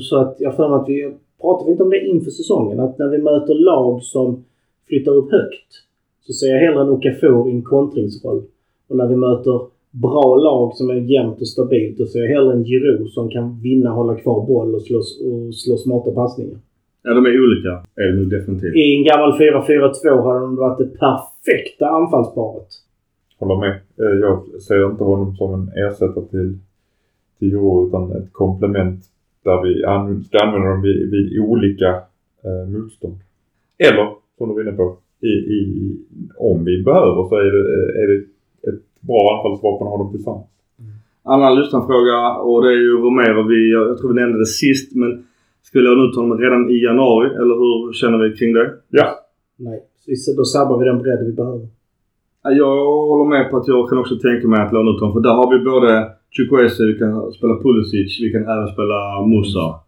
Så 0.00 0.20
att 0.20 0.36
jag 0.38 0.56
för 0.56 0.68
mig 0.68 0.78
att 0.78 0.88
vi 0.88 1.14
pratar 1.40 1.64
vi 1.66 1.70
inte 1.72 1.82
om 1.82 1.90
det 1.90 2.06
inför 2.06 2.30
säsongen. 2.30 2.80
Att 2.80 2.98
när 2.98 3.08
vi 3.08 3.18
möter 3.18 3.54
lag 3.54 4.02
som 4.02 4.44
flyttar 4.88 5.12
upp 5.12 5.30
högt 5.32 5.72
så 6.20 6.32
ser 6.32 6.46
jag 6.46 6.60
hellre 6.60 6.82
en 6.82 6.88
Okafor 6.88 7.48
i 7.48 7.52
en 7.52 7.62
kontringsroll. 7.62 8.42
Och 8.88 8.96
när 8.96 9.06
vi 9.06 9.16
möter 9.16 9.60
bra 9.90 10.36
lag 10.36 10.74
som 10.74 10.90
är 10.90 10.94
jämnt 10.94 11.40
och 11.40 11.48
stabilt 11.48 11.98
då 11.98 12.06
ser 12.06 12.20
jag 12.20 12.28
hellre 12.28 12.52
en 12.52 12.64
Giroud 12.64 13.10
som 13.10 13.28
kan 13.28 13.60
vinna, 13.62 13.90
hålla 13.90 14.14
kvar 14.14 14.46
boll 14.46 14.74
och 14.74 14.82
slå, 14.82 14.98
och 14.98 15.54
slå 15.54 15.76
smarta 15.76 16.10
passningar. 16.10 16.58
Ja, 17.02 17.14
de 17.14 17.26
är 17.26 17.44
olika. 17.44 17.72
Är 17.96 18.06
det 18.06 18.16
nu 18.16 18.24
definitivt. 18.24 18.74
I 18.76 18.96
en 18.96 19.04
gammal 19.04 19.32
4-4-2 19.32 20.22
hade 20.22 20.40
de 20.40 20.56
varit 20.56 20.78
det 20.78 20.98
perfekta 20.98 21.86
anfallsparet. 21.88 22.68
Håller 23.38 23.56
med. 23.56 23.70
Eh, 23.70 24.18
Jag 24.20 24.62
ser 24.62 24.90
inte 24.90 25.04
honom 25.04 25.36
som 25.36 25.54
en 25.54 25.68
ersättare 25.68 26.24
till 27.38 27.56
år 27.56 27.88
utan 27.88 28.12
ett 28.12 28.32
komplement 28.32 29.04
där 29.44 29.62
vi 29.62 29.84
an, 29.84 30.24
ska 30.24 30.38
använda 30.38 30.68
dem 30.68 30.82
vid, 30.82 31.10
vid 31.10 31.40
olika 31.40 31.88
eh, 32.44 32.68
motstånd. 32.68 33.18
Eller, 33.78 34.06
som 34.38 34.48
du 34.48 34.54
var 34.54 34.62
inne 34.62 34.72
på, 34.72 34.96
i, 35.20 35.32
i, 35.56 35.60
om 36.38 36.64
vi 36.64 36.82
behöver 36.82 37.28
så 37.28 37.34
är 37.34 37.50
det, 37.56 37.64
är 38.02 38.06
det 38.08 38.18
ett 38.70 39.00
bra 39.00 39.20
anfallsvapen 39.36 39.86
att 39.86 39.92
ha 39.92 39.98
dem 39.98 40.12
tillsammans. 40.12 40.46
Annan 41.22 41.54
lyssnarfråga 41.60 42.36
och 42.48 42.62
det 42.62 42.68
är 42.68 42.80
ju 42.86 42.92
Romero. 43.04 43.42
Vi, 43.48 43.72
jag 43.72 43.98
tror 43.98 44.08
vi 44.12 44.20
nämnde 44.20 44.38
det 44.38 44.46
sist 44.46 44.96
men 44.96 45.24
vi 45.72 45.80
låna 45.80 46.02
ut 46.08 46.16
honom 46.16 46.38
redan 46.38 46.70
i 46.70 46.84
januari 46.84 47.28
eller 47.40 47.54
hur 47.62 47.92
känner 47.92 48.18
vi 48.18 48.36
kring 48.36 48.52
det? 48.52 48.70
Ja, 48.88 49.08
Nej, 49.56 49.80
då 50.36 50.44
sabbar 50.44 50.78
vi 50.78 50.84
den 50.84 51.02
bredd 51.02 51.26
vi 51.26 51.32
behöver. 51.32 51.68
Ja, 52.42 52.50
Jag 52.50 52.84
håller 53.10 53.24
med 53.24 53.50
på 53.50 53.56
att 53.56 53.68
jag 53.68 53.88
kan 53.88 53.98
också 53.98 54.16
tänka 54.16 54.48
mig 54.48 54.60
att 54.60 54.72
låna 54.72 54.90
ut 54.90 55.00
honom 55.00 55.14
för 55.14 55.20
där 55.20 55.34
har 55.40 55.58
vi 55.58 55.64
både 55.64 56.10
Chukwueze, 56.30 56.86
vi 56.86 56.98
kan 56.98 57.32
spela 57.32 57.54
Pulisic, 57.62 58.20
vi 58.22 58.32
kan 58.32 58.42
även 58.42 58.68
spela 58.68 59.26
Musa. 59.26 59.80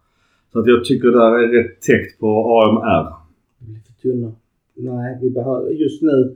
Så 0.51 0.59
att 0.59 0.67
jag 0.67 0.85
tycker 0.85 1.07
det 1.07 1.17
där 1.17 1.33
är 1.43 1.47
rätt 1.47 1.81
täckt 1.81 2.19
på 2.19 2.27
AMR. 2.59 3.05
För 3.85 4.01
tunna. 4.01 4.31
Nej, 4.75 5.17
vi 5.21 5.29
behöver... 5.29 5.71
Just 5.71 6.01
nu 6.01 6.35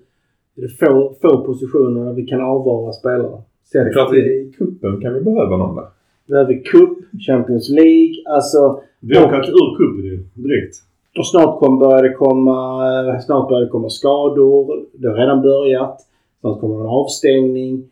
är 0.55 0.61
det 0.61 0.69
få, 0.69 1.15
få 1.21 1.45
positioner 1.45 2.05
där 2.05 2.13
vi 2.13 2.25
kan 2.25 2.41
avvara 2.41 2.93
spelare. 2.93 3.41
det 3.73 3.77
är 3.79 3.93
klart 3.93 4.13
i 4.13 4.53
kuppen 4.57 5.01
kan 5.01 5.13
vi 5.13 5.21
behöva 5.21 5.57
någon 5.57 5.75
där. 5.75 5.85
Vi 6.25 6.31
behöver 6.31 6.63
Cup, 6.63 6.97
Champions 7.27 7.69
League, 7.69 8.15
alltså... 8.35 8.81
Vi 8.99 9.17
har 9.17 9.25
åkt 9.25 9.49
ur 9.49 9.77
cupen 9.77 10.05
ju 10.05 10.23
direkt. 10.33 10.75
Och 11.17 11.27
snart 11.27 11.59
kommer 11.59 11.79
börjar 11.79 12.03
det 12.03 12.13
komma, 12.13 13.19
snart 13.21 13.49
börjar 13.49 13.61
det 13.61 13.69
komma 13.69 13.89
skador. 13.89 14.85
Det 14.93 15.07
har 15.07 15.15
redan 15.15 15.41
börjat. 15.41 15.97
Snart 16.39 16.59
kommer 16.59 16.79
en 16.81 16.87
avstängning. 16.87 17.89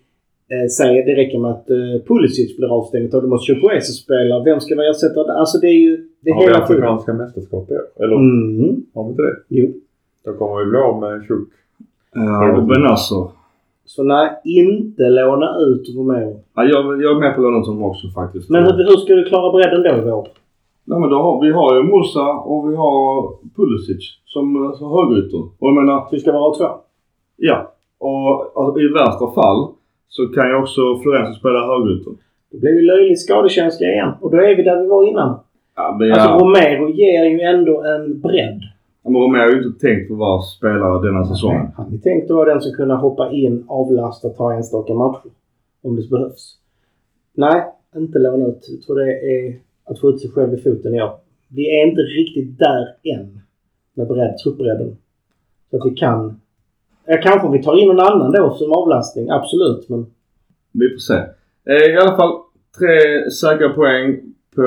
Eh, 0.51 0.67
säg, 0.77 1.03
det 1.05 1.15
räcker 1.15 1.39
med 1.39 1.51
att 1.51 1.69
eh, 1.69 2.01
Pulisic 2.07 2.57
blir 2.57 2.73
avstängd 2.77 3.15
och 3.15 3.21
då 3.21 3.27
måste 3.27 3.53
Chukwueze 3.53 3.93
spela. 3.93 4.43
Vem 4.43 4.59
ska 4.59 4.75
vara 4.75 4.89
ersättare? 4.89 5.31
Alltså 5.31 5.57
det 5.57 5.67
är 5.67 5.79
ju... 5.87 6.07
Det 6.21 6.29
är 6.29 6.33
Har 6.33 6.41
vi 6.41 6.47
hela 6.47 6.67
tiden. 6.67 6.83
afrikanska 6.83 7.13
mästerskap 7.13 7.71
i 7.71 7.73
år? 7.73 8.03
Eller 8.03 8.15
Mm. 8.15 8.75
har 8.95 9.03
vi 9.03 9.09
inte 9.09 9.21
det? 9.21 9.35
Jo. 9.49 9.67
Då 10.25 10.33
kommer 10.33 10.63
vi 10.63 10.69
bli 10.69 10.79
av 10.79 10.99
med 11.01 11.27
Chuk. 11.27 11.47
Ja, 12.13 12.57
och. 13.15 13.31
Så 13.85 14.03
nej, 14.03 14.29
inte 14.43 15.03
låna 15.09 15.57
ut 15.67 15.95
Romero. 15.97 16.39
Ja, 16.55 16.63
jag, 16.63 17.01
jag 17.03 17.15
är 17.15 17.19
med 17.19 17.35
på 17.35 17.41
att 17.41 17.43
låna 17.45 17.59
ut 17.59 17.67
honom 17.67 17.83
också 17.83 18.07
faktiskt. 18.09 18.49
Men 18.49 18.63
hur, 18.63 18.71
hur 18.77 18.97
ska 18.97 19.13
du 19.15 19.23
klara 19.23 19.51
bredden 19.51 19.83
då 19.83 19.89
i 20.01 20.11
vår? 20.11 20.27
Nej 20.83 20.99
men 20.99 21.09
då 21.09 21.15
har, 21.15 21.41
vi 21.45 21.51
har 21.51 21.75
ju 21.75 21.83
Musa 21.83 22.29
och 22.33 22.71
vi 22.71 22.75
har 22.75 23.29
Pulisic 23.55 24.03
som, 24.25 24.73
som 24.77 24.91
högerytter. 24.91 25.37
Och 25.39 25.67
jag 25.69 25.73
menar, 25.75 26.07
Vi 26.11 26.19
ska 26.19 26.31
vara 26.31 26.55
två. 26.55 26.65
ja. 27.37 27.71
Och 27.97 28.51
alltså, 28.61 28.79
i 28.81 28.87
värsta 28.87 29.31
fall 29.31 29.67
så 30.07 30.27
kan 30.27 30.49
ju 30.49 30.55
också 30.55 30.81
Florenzo 31.01 31.39
spela 31.39 31.67
högerytter. 31.67 32.11
Då 32.51 32.57
blir 32.59 32.73
vi 32.73 32.81
löjligt 32.81 33.21
skadekänsliga 33.21 33.91
igen. 33.91 34.11
Och 34.21 34.31
då 34.31 34.37
är 34.37 34.55
vi 34.55 34.63
där 34.63 34.81
vi 34.81 34.87
var 34.87 35.09
innan. 35.09 35.39
Ja, 35.75 35.97
men 35.99 36.11
Alltså 36.11 36.29
ja. 36.29 36.37
Romero 36.41 36.89
ger 36.89 37.25
ju 37.25 37.41
ändå 37.41 37.83
en 37.83 38.21
bredd. 38.21 38.61
Ja, 39.03 39.09
men 39.09 39.21
Romero 39.21 39.41
är 39.41 39.51
ju 39.51 39.63
inte 39.63 39.79
tänkt 39.79 40.07
för 40.07 40.13
att 40.13 40.19
vara 40.19 40.41
spelare 40.41 41.07
denna 41.07 41.25
säsongen. 41.25 41.67
Han 41.77 41.93
är 41.93 41.97
tänkt 41.97 42.31
att 42.31 42.35
vara 42.35 42.53
den 42.53 42.61
som 42.61 42.71
kunna 42.71 42.95
hoppa 42.95 43.31
in, 43.31 43.65
avlasta, 43.67 44.29
ta 44.29 44.53
enstaka 44.53 44.93
matcher. 44.93 45.31
Om 45.83 45.95
det 45.95 46.09
behövs. 46.09 46.57
Nej, 47.33 47.63
inte 47.95 48.19
låna 48.19 48.45
ut. 48.45 48.69
Jag 48.69 48.81
tror 48.81 48.95
det 48.99 49.11
är 49.11 49.55
att 49.85 49.99
skjuta 49.99 50.17
sig 50.17 50.29
själv 50.29 50.53
i 50.53 50.57
foten 50.57 50.95
i 50.95 51.01
år. 51.01 51.11
Vi 51.47 51.79
är 51.81 51.87
inte 51.87 52.01
riktigt 52.01 52.59
där 52.59 52.87
än. 53.15 53.39
Med 53.93 54.07
bredd, 54.07 54.37
truppbredden. 54.37 54.97
Så 55.69 55.77
att 55.77 55.91
vi 55.91 55.95
kan... 55.95 56.41
Ja, 57.07 57.17
kanske 57.23 57.51
vi 57.51 57.63
tar 57.63 57.77
in 57.81 57.87
någon 57.87 57.99
annan 57.99 58.31
då 58.31 58.55
som 58.55 58.71
avlastning. 58.71 59.29
Absolut, 59.29 59.89
men... 59.89 60.05
Vi 60.71 60.89
får 60.89 60.97
se. 60.97 61.13
Eh, 61.69 61.93
I 61.93 61.97
alla 61.97 62.15
fall 62.15 62.31
tre 62.79 63.31
säkra 63.31 63.69
poäng 63.69 64.19
på 64.55 64.61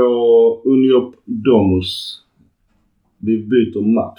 Uniop 0.64 1.14
Domus. 1.24 2.22
Vi 3.18 3.38
byter 3.38 3.80
match. 3.80 4.18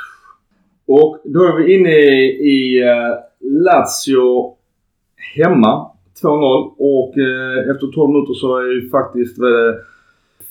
Och 0.87 1.21
då 1.23 1.43
är 1.43 1.57
vi 1.57 1.79
inne 1.79 1.95
i 2.29 2.81
eh, 2.81 3.17
Lazio 3.39 4.55
hemma. 5.35 5.91
2-0 6.23 6.73
och 6.77 7.17
eh, 7.17 7.71
efter 7.71 7.87
12 7.87 8.09
minuter 8.09 8.33
så 8.33 8.57
är 8.57 8.73
ju 8.73 8.89
faktiskt 8.89 9.37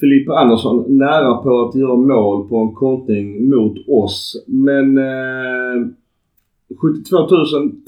Filippa 0.01 0.33
Andersson 0.33 0.85
nära 0.99 1.37
på 1.37 1.61
att 1.61 1.75
göra 1.75 1.97
mål 1.97 2.49
på 2.49 2.57
en 2.57 2.75
kontring 2.75 3.51
mot 3.51 3.89
oss. 3.89 4.45
Men 4.47 4.99
eh, 4.99 5.89
72 6.77 7.29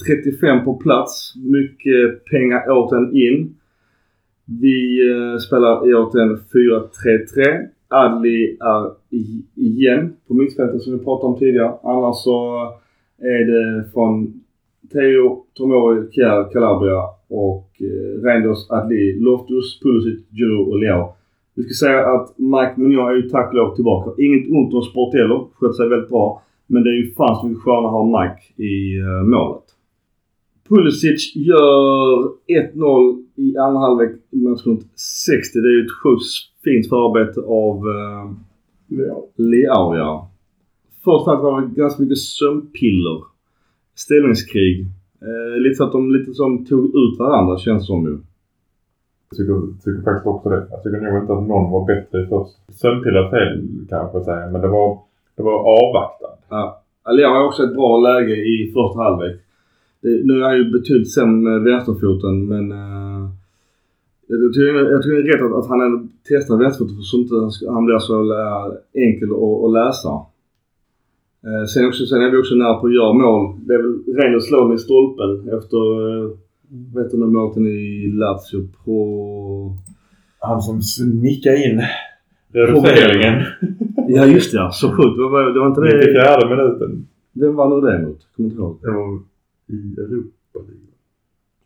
035 0.07 0.65
på 0.65 0.75
plats. 0.75 1.35
Mycket 1.37 2.25
pengar 2.25 2.65
återigen 2.69 3.17
in. 3.17 3.55
Vi 4.45 5.11
eh, 5.11 5.39
spelar 5.39 5.91
i 5.91 5.95
återigen 5.95 6.37
4-3-3. 6.37 7.69
Adli 7.89 8.57
är 8.61 8.91
igen 9.55 10.13
på 10.29 10.35
mittfältet 10.35 10.83
som 10.83 10.99
vi 10.99 11.05
pratade 11.05 11.33
om 11.33 11.39
tidigare. 11.39 11.73
Annars 11.83 12.17
så 12.17 12.69
är 13.19 13.45
det 13.45 13.91
från 13.93 14.41
Teo, 14.93 15.45
Tomori, 15.55 16.11
Kjär, 16.13 16.53
Calabria 16.53 17.03
och 17.29 17.69
eh, 17.81 18.23
Reinders, 18.23 18.71
Adli, 18.71 19.21
Loftus, 19.21 19.81
Pulisic, 19.81 20.21
Giroud 20.31 20.69
och 20.69 20.79
Leo. 20.79 21.13
Vi 21.55 21.63
ska 21.63 21.87
säga 21.87 22.07
att 22.07 22.39
Mike 22.39 22.75
Mignon 22.77 23.09
är 23.09 23.15
ju 23.15 23.29
tack 23.29 23.49
och 23.49 23.55
lov 23.55 23.75
tillbaka. 23.75 24.23
Inget 24.23 24.51
ont 24.51 24.75
om 24.75 24.83
Sportello. 24.83 25.51
Sköt 25.55 25.77
sig 25.77 25.89
väldigt 25.89 26.09
bra. 26.09 26.43
Men 26.73 26.83
det 26.83 26.91
är 26.91 26.99
ju 27.03 27.15
fan 27.15 27.37
så 27.37 27.47
mycket 27.47 27.63
skönare 27.63 27.87
att 27.87 27.93
ha 27.93 28.05
Mike 28.21 28.63
i 28.63 28.99
eh, 28.99 29.23
målet. 29.23 29.67
Pulisic 30.69 31.37
gör 31.37 32.33
1-0 32.49 33.25
i 33.37 33.57
andra 33.57 33.81
halvlek 33.81 34.11
i 34.31 34.37
matchminut 34.37 34.87
60. 35.27 35.61
Det 35.61 35.69
är 35.69 35.77
ju 35.79 35.85
ett 35.85 35.99
sjukt 36.03 36.23
fint 36.65 36.89
förarbete 36.89 37.41
av 37.41 37.77
eh, 37.95 38.27
Leao, 39.37 39.97
ja. 39.97 40.31
Först 41.05 41.21
och 41.21 41.25
främst 41.25 41.43
var 41.43 41.61
det 41.61 41.81
ganska 41.83 42.03
mycket 42.03 42.19
sömnpiller. 42.19 43.19
Ställningskrig. 43.95 44.87
Eh, 45.27 45.61
lite 45.61 45.75
så 45.75 45.85
att 45.85 45.93
de 45.93 46.13
lite 46.13 46.35
som 46.35 46.65
tog 46.65 46.85
ut 46.87 47.19
varandra 47.19 47.59
känns 47.59 47.87
som 47.87 48.05
ju. 48.05 48.19
Jag 49.31 49.37
tycker, 49.39 49.55
tycker 49.85 50.03
faktiskt 50.05 50.27
också 50.27 50.49
det. 50.49 50.67
Jag 50.71 50.83
tycker 50.83 51.01
nog 51.01 51.23
inte 51.23 51.33
att 51.33 51.49
någon 51.49 51.71
var 51.71 51.87
bättre 51.87 52.27
först. 52.27 52.55
Sömnpiller 52.81 53.31
fel 53.31 53.69
kanske 53.89 54.25
säger, 54.25 54.51
men 54.51 54.61
det 54.61 54.69
var, 54.69 54.99
det 55.41 55.45
var 55.45 55.61
avvaktande. 55.79 56.37
Ja. 56.49 56.83
Leao 57.17 57.33
har 57.35 57.45
också 57.45 57.63
ett 57.65 57.75
bra 57.75 58.01
läge 58.09 58.35
i 58.37 58.73
första 58.75 58.99
halvlek. 59.03 59.37
Nu 60.03 60.33
är 60.41 60.45
han 60.49 60.57
ju 60.57 60.71
betydligt 60.71 61.15
sämre 61.15 61.51
med 61.51 61.63
vänsterfoten 61.63 62.47
men 62.47 62.73
uh, 62.73 63.29
jag, 64.27 64.53
tycker, 64.55 64.91
jag 64.93 65.03
tycker 65.03 65.17
det 65.17 65.29
är 65.29 65.33
rätt 65.33 65.47
att, 65.47 65.59
att 65.59 65.69
han 65.69 66.09
testar 66.29 66.57
vänsterfoten 66.57 66.97
för 66.97 67.03
så 67.03 67.17
inte 67.19 67.35
han 67.71 67.85
blir 67.85 67.99
så 67.99 68.15
enkel 69.07 69.31
att, 69.31 69.65
att 69.65 69.73
läsa. 69.79 70.13
Uh, 71.47 71.65
sen, 71.73 71.89
också, 71.89 72.07
sen 72.07 72.23
är 72.23 72.31
vi 72.31 72.43
också 72.43 72.55
nära 72.55 72.75
på 72.75 72.87
att 72.87 72.95
göra 72.95 73.13
mål. 73.13 73.43
Det 73.67 73.75
är 73.75 73.83
väl 73.83 73.97
ren 74.19 74.35
och 74.35 74.45
slå 74.45 74.65
den 74.65 74.77
i 74.77 74.79
stolpen 74.79 75.31
efter, 75.59 75.81
uh, 76.01 76.31
vet 76.95 77.11
du 77.11 77.17
nu 77.19 77.27
målten 77.27 77.67
i 77.67 78.13
Lazio 78.21 78.69
på... 78.85 78.97
Han 80.43 80.63
som 80.63 80.81
nickade 81.21 81.65
in 81.65 81.83
reduceringen. 82.53 83.43
Ja 84.09 84.27
just 84.27 84.53
det 84.53 84.59
ja, 84.59 84.71
så 84.71 84.89
sjukt. 84.89 85.17
Det 85.17 85.23
var, 85.23 85.51
det 85.55 85.61
var 85.61 85.67
inte 85.67 85.81
det... 85.81 85.97
94 85.97 86.49
minuten. 86.49 87.07
Vem 87.33 87.55
var 87.55 87.69
nu 87.69 87.91
det 87.91 87.99
mot? 88.07 88.19
Kommer 88.37 88.49
inte 88.49 88.61
ihåg. 88.61 88.79
Det 88.83 88.91
var 88.91 89.19
i 89.67 89.95
Europa. 89.99 90.31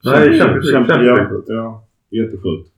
Nej, 0.05 0.39
Champions 0.41 0.73
League. 0.73 0.87
Champions 0.87 1.19
League. 1.19 1.43
Ja, 1.47 1.85
jättesjukt. 2.11 2.71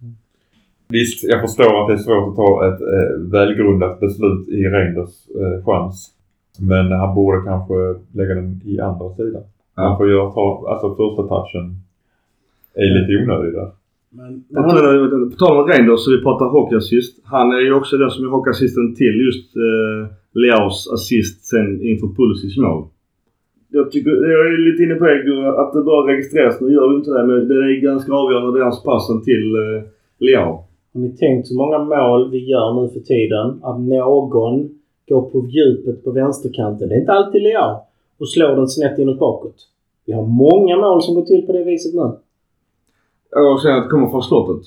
Visst, 0.88 1.24
jag 1.24 1.40
förstår 1.40 1.82
att 1.82 1.88
det 1.88 1.94
är 1.94 1.98
svårt 1.98 2.28
att 2.28 2.36
ta 2.36 2.68
ett 2.68 2.80
eh, 2.80 3.30
välgrundat 3.32 4.00
beslut 4.00 4.48
i 4.48 4.64
Reinders 4.64 5.28
eh, 5.40 5.64
chans. 5.64 6.12
Men 6.58 6.92
han 6.92 7.14
borde 7.14 7.42
kanske 7.42 7.74
lägga 8.12 8.34
den 8.34 8.60
i 8.64 8.80
andra 8.80 9.14
sidan. 9.14 9.42
Ja. 9.76 9.82
Han 9.82 9.96
får 9.96 10.10
göra, 10.10 10.30
ta, 10.30 10.66
alltså 10.68 10.94
första 10.94 11.22
touchen 11.22 11.74
är 12.74 13.00
lite 13.00 13.22
onödig 13.22 13.52
där. 13.52 13.70
Men, 14.10 14.44
På 14.54 14.62
tal- 14.62 15.30
På 15.30 15.36
tal 15.36 15.56
om 15.60 15.68
Reinders 15.68 16.00
så 16.00 16.10
vi 16.10 16.22
pratar 16.22 16.46
hockeyassist. 16.46 17.20
Han 17.24 17.46
är 17.56 17.60
ju 17.60 17.72
också 17.74 17.96
den 17.96 18.10
som 18.10 18.24
är 18.24 18.30
hockeyassisten 18.30 18.94
till 18.94 19.16
just 19.26 19.56
eh, 19.56 20.00
Leaos 20.42 20.90
assist 20.94 21.44
sen 21.44 21.82
inför 21.82 22.08
Pulisic 22.16 22.56
mål. 22.58 22.84
Jag 23.68 23.90
tycker, 23.90 24.10
jag 24.10 24.42
är 24.46 24.70
lite 24.70 24.82
inne 24.82 24.94
på 24.94 25.04
det 25.04 25.60
att 25.60 25.72
det 25.72 25.82
bör 25.82 26.06
registreras. 26.12 26.60
Nu 26.60 26.72
gör 26.72 26.88
det 26.90 26.96
inte 26.96 27.10
det 27.10 27.26
men 27.26 27.48
det 27.48 27.54
är 27.54 27.80
ganska 27.90 28.12
avgörande 28.12 28.58
deras 28.58 28.82
passen 28.82 29.22
till 29.22 29.46
eh, 29.54 29.82
Leao. 30.18 30.52
Har 30.94 31.00
ni 31.00 31.16
tänkt 31.16 31.48
så 31.48 31.54
många 31.62 31.78
mål 31.78 32.30
vi 32.30 32.50
gör 32.50 32.82
nu 32.82 32.88
för 32.88 33.00
tiden 33.00 33.46
att 33.62 33.80
någon 33.80 34.68
går 35.08 35.22
på 35.30 35.46
djupet 35.46 36.04
på 36.04 36.10
vänsterkanten. 36.10 36.88
Det 36.88 36.94
är 36.94 37.00
inte 37.00 37.12
alltid 37.12 37.42
Leao. 37.42 37.76
Och 38.18 38.28
slår 38.28 38.56
den 38.56 38.68
snett 38.68 38.98
inåt 38.98 39.18
bakåt. 39.18 39.56
Vi 40.06 40.12
har 40.12 40.26
många 40.26 40.76
mål 40.76 41.02
som 41.02 41.14
går 41.14 41.22
till 41.22 41.46
på 41.46 41.52
det 41.52 41.64
viset 41.64 41.94
nu. 41.94 42.10
Och 43.52 43.62
sen 43.62 43.74
att 43.74 43.84
det 43.84 43.90
kommer 43.90 44.08
från 44.10 44.22
slottet. 44.22 44.62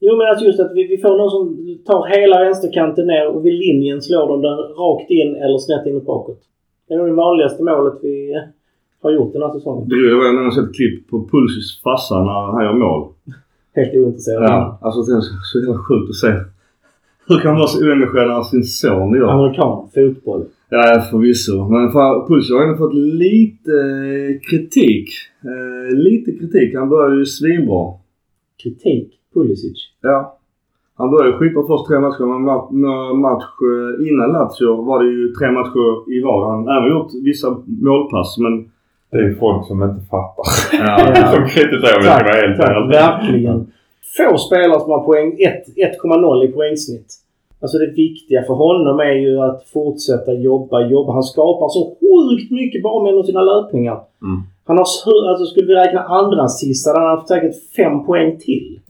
Jo 0.00 0.16
men 0.16 0.26
alltså 0.26 0.44
just 0.46 0.60
att 0.60 0.72
vi, 0.74 0.82
vi 0.86 0.98
får 0.98 1.18
någon 1.18 1.30
som 1.30 1.44
tar 1.86 2.02
hela 2.16 2.44
vänsterkanten 2.44 3.06
ner 3.06 3.26
och 3.28 3.46
vid 3.46 3.54
linjen 3.64 4.02
slår 4.02 4.28
de 4.28 4.42
den 4.42 4.58
rakt 4.82 5.10
in 5.10 5.36
eller 5.36 5.58
snett 5.58 5.86
inåt 5.86 6.06
bakåt. 6.06 6.40
Det 6.88 6.94
är 6.94 6.98
nog 6.98 7.06
det 7.06 7.12
vanligaste 7.14 7.62
målet 7.62 7.94
vi 8.02 8.34
eh, 8.34 8.42
har 9.02 9.10
gjort 9.10 9.32
den 9.32 9.42
här 9.42 9.52
säsongen. 9.52 9.88
Det 9.88 9.94
roliga 9.94 10.16
var 10.16 10.32
när 10.32 10.42
jag 10.42 10.54
sett 10.54 10.74
klipp 10.74 11.10
på 11.10 11.16
Pulisics 11.30 11.82
farsa 11.82 12.14
när 12.24 12.52
han 12.52 12.64
gör 12.64 12.72
mål. 12.72 13.02
Helt 13.74 13.94
ointresserad. 13.94 14.42
Ja, 14.42 14.78
alltså 14.82 15.02
det 15.02 15.16
är 15.16 15.20
så, 15.20 15.34
så 15.52 15.58
jävla 15.60 15.78
sjukt 15.78 16.08
att 16.10 16.22
se. 16.24 16.32
Hur 17.28 17.38
kan 17.40 17.50
han 17.50 17.58
vara 17.58 17.68
så 17.68 17.78
oengagerad 17.86 18.28
när 18.28 18.42
sin 18.42 18.64
son 18.64 19.14
gör? 19.14 19.28
Amerikan, 19.28 19.88
fotboll. 19.94 20.44
Ja, 20.68 21.00
förvisso. 21.10 21.68
Men 21.68 21.92
Pulisic 22.26 22.50
har 22.54 22.62
ändå 22.62 22.76
fått 22.76 22.94
lite 22.94 23.70
eh, 23.72 24.40
kritik. 24.50 25.08
Eh, 25.44 25.96
lite 25.96 26.32
kritik. 26.32 26.74
Han 26.74 26.88
började 26.88 27.16
ju 27.16 27.26
svinbra. 27.26 27.92
Kritik. 28.62 29.12
Pulisic. 29.34 29.78
Ja. 30.02 30.38
Han 30.96 31.10
började 31.10 31.30
ju 31.30 31.36
skitbra 31.38 31.62
först 31.66 31.86
tre 31.88 31.98
matcher, 32.00 32.24
men 32.32 32.40
ma- 32.48 32.70
ma- 32.70 33.14
match 33.14 33.44
eh, 33.70 34.08
innan 34.08 34.32
Lazio 34.32 34.82
var 34.84 35.02
det 35.04 35.10
ju 35.10 35.28
tre 35.38 35.50
matcher 35.50 36.12
i 36.12 36.20
rad. 36.20 36.50
Han 36.50 36.66
har 36.66 36.78
även 36.80 36.90
gjort 36.98 37.10
vissa 37.24 37.48
målpass, 37.66 38.38
men... 38.38 38.70
Det 39.10 39.18
är 39.20 39.28
ju 39.28 39.34
folk 39.34 39.66
som 39.66 39.82
inte 39.82 40.00
fattar. 40.10 40.44
Ja. 40.72 41.32
som 41.34 41.46
kritiserar 41.48 41.98
vi 41.98 42.04
ska 42.04 42.24
vara 42.24 42.40
helt 42.46 42.56
tack. 42.60 42.70
ärliga. 42.70 43.00
Verkligen. 43.00 43.66
Få 44.16 44.38
spelare 44.38 44.80
som 44.80 44.90
har 44.90 45.04
poäng. 45.04 45.28
ett- 45.32 45.96
1,0 46.02 46.44
i 46.44 46.48
poängsnitt. 46.52 47.06
Alltså 47.64 47.78
det 47.78 47.90
viktiga 48.06 48.42
för 48.42 48.54
honom 48.54 49.00
är 49.00 49.14
ju 49.26 49.38
att 49.40 49.60
fortsätta 49.72 50.32
jobba, 50.32 50.86
jobba. 50.86 51.12
Han 51.12 51.22
skapar 51.22 51.68
så 51.68 51.82
sjukt 52.00 52.50
mycket 52.50 52.82
bara 52.82 53.12
med 53.12 53.24
sina 53.24 53.42
löpningar. 53.42 53.98
Mm. 54.22 54.40
Han 54.64 54.78
har, 54.78 54.84
så- 54.84 55.28
alltså 55.30 55.44
skulle 55.44 55.66
vi 55.66 55.74
räkna 55.74 56.00
andra 56.00 56.48
sista 56.48 56.90
han 56.90 57.16
haft 57.16 57.28
säkert 57.28 57.54
fem 57.76 58.04
poäng 58.06 58.38
till. 58.38 58.80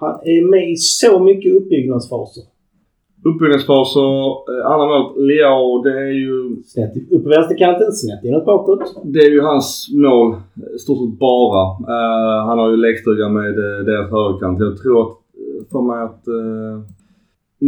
Han 0.00 0.10
är 0.10 0.50
med 0.50 0.70
i 0.70 0.76
så 0.76 1.18
mycket 1.18 1.56
uppbyggnadsfaser. 1.56 2.42
Uppbyggnadsfaser, 3.24 4.10
eh, 4.52 4.70
andra 4.72 4.86
målet, 4.86 5.16
Leao, 5.28 5.82
det 5.82 5.90
är 6.08 6.12
ju... 6.24 6.62
Snett 6.66 6.92
upp 7.10 7.26
vänsterkanten, 7.26 7.92
snett 7.92 8.24
inåt 8.24 8.44
bakåt. 8.44 8.80
Det 9.04 9.18
är 9.18 9.30
ju 9.30 9.40
hans 9.40 9.88
mål, 9.94 10.32
eh, 10.32 10.38
stort 10.80 10.98
sett 10.98 11.18
bara. 11.18 11.62
Eh, 11.94 12.46
han 12.46 12.58
har 12.58 12.70
ju 12.70 12.76
lekstuga 12.76 13.28
med 13.28 13.58
uh, 13.58 13.84
deras 13.84 14.10
högerkant. 14.10 14.60
Jag 14.60 14.76
tror 14.82 15.00
att, 15.02 15.16
för 15.72 15.80
mig 15.88 16.00
att 16.08 16.24
uh, 16.28 16.80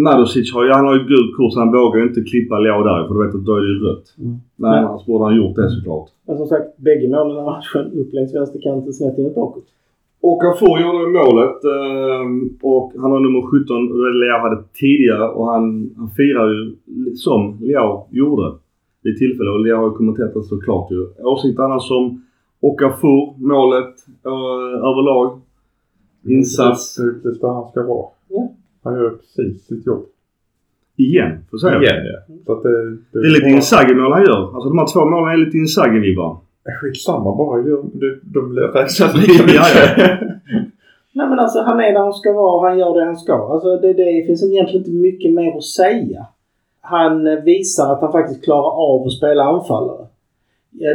Marusic 0.02 0.54
har 0.54 0.64
ju, 0.64 0.70
han 0.70 0.86
har 0.86 0.94
ju 0.98 1.04
gult 1.12 1.36
kort 1.36 1.52
så 1.52 1.58
han 1.58 1.72
vågar 1.72 2.00
ju 2.00 2.06
inte 2.08 2.20
klippa 2.30 2.58
Leao 2.58 2.82
där 2.82 3.06
för 3.06 3.14
du 3.14 3.26
vet 3.26 3.34
att 3.34 3.44
då 3.44 3.52
är 3.56 3.60
det 3.60 3.72
ju 3.74 3.78
rött. 3.88 4.06
Mm. 4.18 4.30
Men 4.56 4.70
Men- 4.70 4.84
annars 4.84 5.06
borde 5.06 5.24
han 5.24 5.36
gjort 5.36 5.56
det 5.56 5.70
såklart. 5.70 6.08
Men 6.26 6.36
som 6.36 6.46
sagt, 6.46 6.68
bägge 6.86 7.08
målen 7.08 7.36
i 7.42 7.44
matchen 7.52 7.84
upp 8.00 8.12
längs 8.12 8.34
vänsterkanten, 8.34 8.92
snett 8.92 9.18
inåt 9.18 9.34
bakåt. 9.34 9.64
Och 10.26 10.42
Cafour 10.42 10.78
gjorde 10.82 10.98
ju 11.04 11.10
målet 11.20 11.58
eh, 11.74 12.24
och 12.72 12.92
han 13.00 13.10
har 13.12 13.20
nummer 13.20 13.42
17 13.42 13.92
och 13.92 13.98
det 14.04 14.12
Leao 14.22 14.40
hade 14.46 14.62
tidigare 14.82 15.28
och 15.28 15.46
han, 15.52 15.90
han 15.96 16.10
firar 16.10 16.48
ju 16.52 16.76
som 17.14 17.58
Leao 17.60 18.06
gjorde 18.10 18.46
vid 19.02 19.18
tillfälle 19.18 19.50
och 19.50 19.60
Leao 19.64 19.78
har 19.80 19.88
ju 19.88 19.94
kommenterat 19.94 20.34
det 20.34 20.42
såklart 20.42 20.90
ju. 20.90 21.06
Åsikt 21.24 21.58
annars 21.60 21.82
som 21.88 22.22
Okafor, 22.60 23.34
målet 23.38 23.94
eh, 24.24 24.88
överlag. 24.90 25.40
Insats. 26.26 26.96
Det 26.96 27.02
är 27.02 27.12
precis 27.22 27.40
där 27.40 27.48
han 27.48 27.68
ska 27.70 27.82
vara. 27.82 28.06
Ja. 28.28 28.48
Han 28.84 28.94
gör 28.94 29.10
precis 29.10 29.66
sitt 29.66 29.86
jobb. 29.86 30.04
Igen, 30.96 31.30
får 31.30 31.46
jag 31.52 31.60
säga. 31.60 31.82
Igen 31.82 32.06
ja. 32.12 32.34
Så 32.46 32.52
att 32.52 32.62
det, 32.62 32.90
Det 33.12 33.18
är 33.28 33.32
lite 33.32 33.48
Inzaghi-mål 33.48 34.12
han 34.12 34.22
gör. 34.24 34.54
Alltså 34.54 34.68
de 34.68 34.78
här 34.78 34.86
två 34.92 35.04
målen 35.04 35.32
är 35.34 35.44
lite 35.44 35.56
Inzaghi-vibbar. 35.56 36.36
Skitsamma 36.80 37.36
bara. 37.36 37.62
De, 37.62 38.20
de 38.22 38.56
räknas 38.58 39.14
lika 39.16 39.42
mycket. 39.46 40.20
Nej 41.16 41.28
men 41.28 41.38
alltså 41.38 41.58
han 41.62 41.80
är 41.80 41.92
där 41.92 42.00
han 42.00 42.12
ska 42.12 42.32
vara 42.32 42.52
och 42.54 42.62
han 42.68 42.78
gör 42.78 42.98
det 42.98 43.04
han 43.04 43.16
ska. 43.16 43.52
Alltså 43.52 43.76
det, 43.76 43.92
det 43.92 44.26
finns 44.26 44.42
egentligen 44.44 44.78
inte 44.86 44.90
mycket 44.90 45.32
mer 45.34 45.56
att 45.56 45.64
säga. 45.64 46.26
Han 46.80 47.24
visar 47.44 47.92
att 47.92 48.00
han 48.00 48.12
faktiskt 48.12 48.44
klarar 48.44 48.70
av 48.92 49.06
att 49.06 49.12
spela 49.12 49.42
anfallare. 49.44 50.06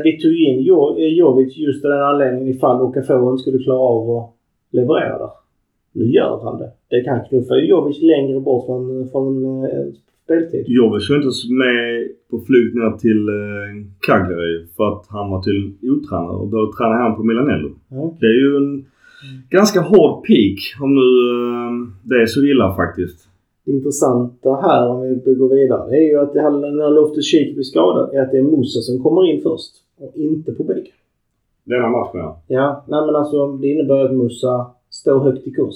Vi 0.03 0.18
tog 0.22 0.34
in 0.34 0.60
Jo- 0.61 0.95
Jovic 0.98 1.57
just 1.57 1.86
av 1.86 1.91
den 1.91 2.03
anledningen 2.03 2.48
ifall 2.56 2.82
Okafor 2.82 3.32
inte 3.32 3.41
skulle 3.41 3.64
klara 3.64 3.80
av 3.80 4.18
att 4.18 4.30
leverera 4.72 5.18
där. 5.18 5.30
Nu 5.91 6.06
gör 6.06 6.40
han 6.44 6.57
det. 6.57 6.72
Det 6.90 7.02
kan 7.03 7.26
knuffa 7.26 7.56
Jovic 7.56 8.02
längre 8.02 8.40
bort 8.40 8.66
från, 8.66 9.10
från 9.11 9.64
eh, 9.66 9.86
speltid. 10.24 10.66
Jovic 10.68 11.10
var 11.10 11.16
inte 11.16 11.28
med 11.64 12.07
på 12.30 12.38
ner 12.38 12.98
till 12.98 13.22
eh, 13.30 13.72
Cagliari 14.07 14.68
för 14.78 14.88
att 14.94 15.06
han 15.10 15.32
var 15.32 15.41
till 15.41 15.74
otränad 15.91 16.36
och 16.36 16.48
började 16.48 16.72
träna 16.78 16.95
hem 16.95 17.16
på 17.16 17.24
Milanello. 17.24 17.70
Ja. 17.90 18.14
Det 18.20 18.26
är 18.26 18.40
ju 18.45 18.57
en 18.57 18.86
ganska 19.49 19.82
hård 19.82 20.26
peak 20.28 20.60
om 20.84 20.95
nu 20.95 21.10
eh, 21.36 21.72
det 22.03 22.22
är 22.22 22.26
så 22.26 22.44
illa 22.44 22.76
faktiskt. 22.76 23.20
Det 23.66 23.72
intressanta 23.72 24.56
här 24.56 24.88
om 24.90 25.02
vi 25.26 25.36
går 25.36 25.49
vidare 25.49 25.90
det 25.90 25.98
är 25.98 26.07
ju 26.11 26.20
att 26.20 26.34
det 26.34 26.41
här, 26.41 26.52
när 26.52 26.90
Loftus-Cheek 26.90 27.53
blir 27.53 27.64
skadad 27.64 28.14
är 28.14 28.22
att 28.22 28.32
det 28.32 28.38
är 28.38 28.44
Musa 28.44 28.80
som 28.80 29.03
kommer 29.03 29.32
in 29.32 29.41
först 29.41 29.72
och 29.99 30.14
inte 30.16 30.52
på 30.52 30.64
bägge. 30.64 30.91
Denna 31.64 31.90
matchen 31.90 32.20
ja. 32.20 32.41
Ja, 32.48 32.86
nej 32.88 33.06
men 33.06 33.16
alltså 33.16 33.48
det 33.48 33.68
innebär 33.68 34.06
att 34.06 34.14
Musa 34.14 34.66
står 34.90 35.20
högt 35.20 35.48
i 35.48 35.52
kurs. 35.52 35.76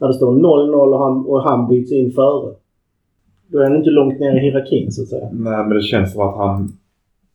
När 0.00 0.08
det 0.08 0.14
står 0.14 0.32
0-0 0.32 0.74
och 0.74 0.98
han, 0.98 1.26
och 1.26 1.42
han 1.42 1.68
byts 1.68 1.92
in 1.92 2.12
före. 2.12 2.54
Då 3.46 3.58
är 3.58 3.64
han 3.64 3.76
inte 3.76 3.90
långt 3.90 4.20
ner 4.20 4.36
i 4.36 4.40
hierarkin 4.40 4.92
så 4.92 5.02
att 5.02 5.08
säga. 5.08 5.28
Nej 5.32 5.64
men 5.66 5.76
det 5.76 5.82
känns 5.82 6.12
som 6.12 6.28
att 6.28 6.36
han... 6.36 6.68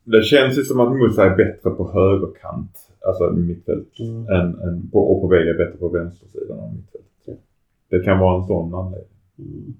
Det 0.04 0.22
känns 0.22 0.58
ju 0.58 0.62
som 0.62 0.80
att 0.80 0.92
Musa 0.92 1.24
är 1.24 1.36
bättre 1.36 1.70
på 1.70 1.90
högerkant. 1.92 2.70
Alltså 3.06 3.30
mittfält. 3.30 4.00
Mm. 4.00 4.26
Än, 4.28 4.60
än 4.60 4.90
på, 4.92 4.98
och 4.98 5.20
på 5.20 5.28
väg 5.28 5.48
är 5.48 5.54
bättre 5.54 5.78
på 5.78 5.88
vänstersidan 5.88 6.58
av 6.58 6.74
mittfält. 6.74 7.04
Ja. 7.24 7.32
Det 7.90 8.00
kan 8.00 8.18
vara 8.18 8.40
en 8.40 8.46
sån 8.46 8.74
anledning. 8.74 9.18
Mm. 9.38 9.74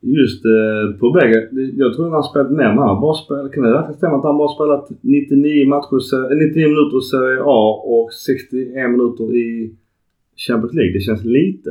Just 0.00 0.44
eh, 0.44 0.98
på 1.00 1.10
bägge. 1.10 1.48
Jag 1.76 1.94
tror 1.94 2.06
att 2.06 2.12
han 2.12 2.22
spelat 2.22 2.50
mer 2.50 2.68
men 2.68 2.78
han 2.78 2.88
har 2.88 3.00
bara 3.00 3.14
spelat, 3.14 3.52
kan 3.52 3.62
det 3.62 3.72
verkligen 3.72 3.96
stämma 3.98 4.16
att 4.16 4.24
han 4.24 4.38
bara 4.38 4.54
spelat 4.54 4.90
99 5.00 5.68
matcher, 5.68 5.96
i 5.96 6.00
Serie- 6.00 6.32
eh, 6.32 6.48
99 6.48 6.68
minuter 6.68 6.98
i 6.98 7.00
Serie 7.00 7.42
A 7.44 7.82
och 7.84 8.12
61 8.12 8.90
minuter 8.90 9.36
i 9.36 9.76
Champions 10.46 10.74
League? 10.74 10.92
Det 10.92 11.00
känns 11.00 11.24
lite. 11.24 11.70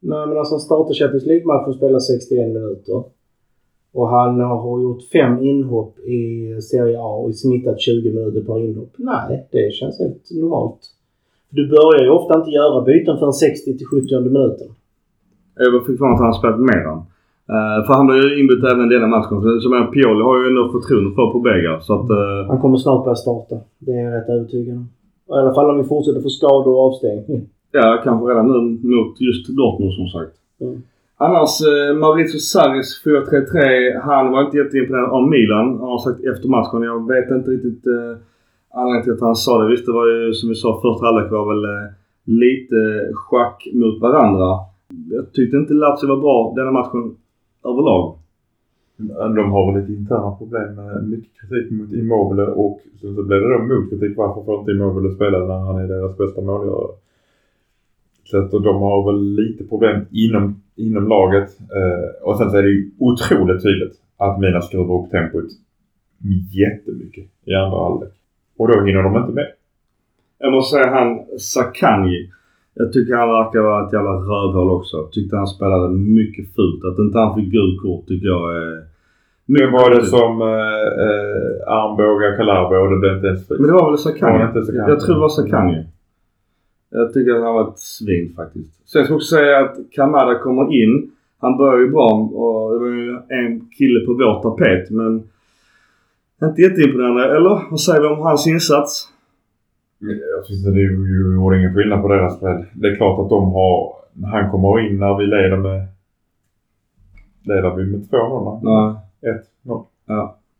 Nej 0.00 0.26
men 0.28 0.38
alltså 0.38 0.54
han 0.54 0.60
startar 0.60 0.94
Champions 0.94 1.26
League-matchen 1.26 1.68
och 1.68 1.74
spelar 1.80 1.98
61 1.98 2.48
minuter. 2.48 3.02
Och 3.92 4.08
han 4.08 4.40
har 4.40 4.80
gjort 4.82 5.02
fem 5.16 5.42
inhopp 5.42 5.98
i 5.98 6.20
Serie 6.70 6.98
A 7.00 7.10
och 7.24 7.34
snittat 7.36 7.80
20 7.80 8.10
minuter 8.10 8.40
per 8.40 8.58
inhopp. 8.64 8.92
Nej, 8.96 9.48
det 9.52 9.74
känns 9.74 9.98
helt 9.98 10.30
normalt. 10.40 10.80
Du 11.50 11.68
börjar 11.68 12.02
ju 12.04 12.10
ofta 12.10 12.38
inte 12.38 12.50
göra 12.50 12.84
byten 12.84 13.18
förrän 13.18 13.32
60 13.32 13.78
till 13.78 13.86
70 13.86 14.20
minuten. 14.20 14.68
Jag 15.56 15.86
fick 15.86 15.98
för 15.98 16.06
att 16.06 16.20
han 16.20 16.34
spelat 16.34 16.60
mer 16.60 16.82
än. 16.92 16.98
Eh, 17.54 17.78
för 17.86 17.92
han 17.94 18.06
blev 18.06 18.18
ju 18.22 18.40
inbytt 18.40 18.64
även 18.72 18.88
denna 18.88 19.06
matchen. 19.06 19.60
Så 19.62 19.68
men 19.70 19.90
Pioli 19.94 20.22
har 20.28 20.36
ju 20.40 20.44
ändå 20.50 20.62
förtroende 20.76 21.10
för. 21.16 21.80
Så 21.86 21.92
att... 21.94 22.10
eh, 22.10 22.48
Han 22.48 22.60
kommer 22.60 22.76
snart 22.76 23.04
börja 23.04 23.16
starta. 23.26 23.56
Det 23.78 23.92
är 23.92 24.04
jag 24.04 24.14
rätt 24.16 24.28
övertygad 24.28 24.76
om. 24.76 24.88
I 25.28 25.32
alla 25.32 25.54
fall 25.54 25.70
om 25.70 25.78
vi 25.78 25.84
fortsätter 25.84 26.20
få 26.20 26.28
skador 26.28 26.72
och 26.74 26.86
avstängning. 26.86 27.48
ja, 27.72 28.00
kanske 28.04 28.30
redan 28.30 28.46
nu 28.46 28.60
mot 28.96 29.20
just 29.20 29.48
Dortmund 29.48 29.92
som 29.92 30.08
sagt. 30.08 30.34
Mm. 30.60 30.82
Annars, 31.18 31.52
eh, 31.70 31.96
Maurizio 31.96 32.38
Sarris 32.38 33.02
4-3-3. 33.04 34.00
Han 34.02 34.32
var 34.32 34.44
inte 34.44 34.56
jätteimponerad 34.56 35.10
av 35.10 35.22
Milan. 35.28 35.66
Han 35.80 35.88
har 35.94 35.98
sagt 35.98 36.24
efter 36.24 36.48
matchen. 36.48 36.82
Jag 36.82 37.08
vet 37.08 37.30
inte 37.30 37.50
riktigt 37.50 37.86
eh, 37.86 38.12
anledningen 38.78 39.04
till 39.04 39.12
att 39.12 39.28
han 39.28 39.36
sa 39.36 39.62
det. 39.62 39.70
Visst, 39.70 39.86
det 39.86 39.92
var 39.92 40.06
ju 40.06 40.32
som 40.32 40.48
vi 40.48 40.54
sa 40.54 40.80
första 40.82 41.06
halvlek 41.06 41.30
var 41.30 41.46
väl 41.52 41.64
eh, 41.74 41.86
lite 42.24 42.78
schack 43.14 43.68
mot 43.72 44.00
varandra. 44.00 44.48
Jag 45.10 45.32
tyckte 45.32 45.56
inte 45.56 45.74
Lazio 45.74 46.08
var 46.08 46.16
bra 46.16 46.52
denna 46.56 46.70
matchen 46.70 47.16
överlag. 47.64 48.18
De 49.36 49.52
har 49.52 49.72
väl 49.72 49.80
lite 49.80 49.92
interna 49.92 50.30
problem 50.30 50.74
med 50.74 51.08
mycket 51.08 51.30
kritik 51.40 51.70
mot 51.70 51.92
Immobile 51.92 52.46
och 52.46 52.80
sen 53.00 53.14
så 53.14 53.22
blev 53.22 53.40
det 53.40 53.48
då 53.48 53.58
motkritik. 53.58 54.16
Varför 54.16 54.42
får 54.44 54.60
inte 54.60 54.70
Immobile 54.70 55.14
spela 55.14 55.38
när 55.38 55.58
han 55.58 55.76
är 55.76 55.88
deras 55.88 56.16
bästa 56.16 56.40
målgörare? 56.40 56.96
Så 58.24 58.38
att 58.38 58.50
de 58.50 58.76
har 58.82 59.12
väl 59.12 59.34
lite 59.34 59.64
problem 59.64 60.04
inom, 60.10 60.62
inom 60.76 61.08
laget. 61.08 61.48
Eh, 61.60 62.28
och 62.28 62.38
sen 62.38 62.50
så 62.50 62.56
är 62.56 62.62
det 62.62 62.68
ju 62.68 62.90
otroligt 62.98 63.62
tydligt 63.62 64.00
att 64.16 64.40
Mina 64.40 64.60
skruvar 64.60 65.04
upp 65.04 65.10
tempot 65.10 65.50
jättemycket 66.52 67.24
i 67.44 67.54
andra 67.54 67.78
halvlek. 67.78 68.12
Och 68.56 68.68
då 68.68 68.84
hinner 68.84 69.02
de 69.02 69.16
inte 69.16 69.32
med. 69.32 69.52
Jag 70.38 70.52
måste 70.52 70.76
säga 70.76 70.90
han 70.90 71.38
Sakanji. 71.38 72.30
Jag 72.78 72.92
tycker 72.92 73.14
han 73.14 73.28
verkar 73.28 73.60
vara 73.60 73.86
ett 73.86 73.92
jävla 73.92 74.10
rövhål 74.10 74.70
också. 74.70 74.96
Jag 74.96 75.12
tyckte 75.12 75.36
han 75.36 75.46
spelade 75.46 75.88
mycket 75.94 76.54
fult. 76.54 76.84
Att 76.84 76.98
inte 76.98 77.18
han 77.18 77.34
fick 77.34 77.52
gult 77.52 77.82
kort 77.82 78.06
tycker 78.08 78.26
jag 78.26 78.56
är... 78.56 78.84
Nu 79.46 79.70
var 79.70 79.90
det 79.90 80.04
som 80.06 80.32
eh, 80.42 80.86
eh, 81.06 81.74
armbågar 81.78 82.36
Calabria 82.36 82.80
och 82.80 82.90
det 82.90 82.96
blev 82.96 83.14
inte 83.14 83.26
ens 83.26 83.48
fri. 83.48 83.56
Men 83.58 83.66
det 83.66 83.72
var 83.72 83.84
väl 83.84 83.98
inte 83.98 84.02
Sakanji? 84.02 84.92
Jag 84.92 85.00
tror 85.00 85.14
det 85.14 85.20
var 85.20 85.28
Sakanji. 85.28 85.84
Jag 86.90 87.12
tycker 87.12 87.34
att 87.34 87.42
han 87.42 87.54
var 87.54 87.68
ett 87.68 87.78
svin 87.78 88.32
faktiskt. 88.36 88.88
Sen 88.88 89.04
ska 89.04 89.12
jag 89.12 89.16
också 89.16 89.36
säga 89.36 89.58
att 89.60 89.76
Kamada 89.92 90.38
kommer 90.38 90.74
in. 90.82 91.10
Han 91.40 91.56
börjar 91.56 91.78
ju 91.78 91.90
bra 91.90 92.10
och 92.12 92.72
det 92.72 92.78
var 92.78 92.86
ju 92.86 93.10
en 93.28 93.68
kille 93.78 94.00
på 94.06 94.12
vår 94.12 94.42
tapet 94.42 94.90
men 94.90 95.12
inte 96.42 96.62
jätteimponerande. 96.62 97.36
Eller? 97.36 97.70
Vad 97.70 97.80
säger 97.80 98.00
vi 98.00 98.06
om 98.06 98.18
hans 98.18 98.46
insats? 98.46 99.08
Jag 99.98 100.46
tyckte 100.46 100.70
det 100.70 100.80
ju- 100.80 101.34
gjorde 101.34 101.58
ingen 101.58 101.74
skillnad 101.74 102.02
på 102.02 102.08
deras 102.08 102.36
spel. 102.36 102.64
Det 102.74 102.88
är 102.88 102.96
klart 102.96 103.20
att 103.20 103.28
de 103.28 103.52
har... 103.52 103.92
Han 104.30 104.50
kommer 104.50 104.80
in 104.86 104.98
när 104.98 105.18
vi 105.18 105.26
leder 105.26 105.56
med... 105.56 105.86
Leder 107.44 107.74
vi 107.76 107.84
med 107.84 108.00
2-0? 108.00 108.60
Nej. 109.22 109.34
1-0. 109.64 109.84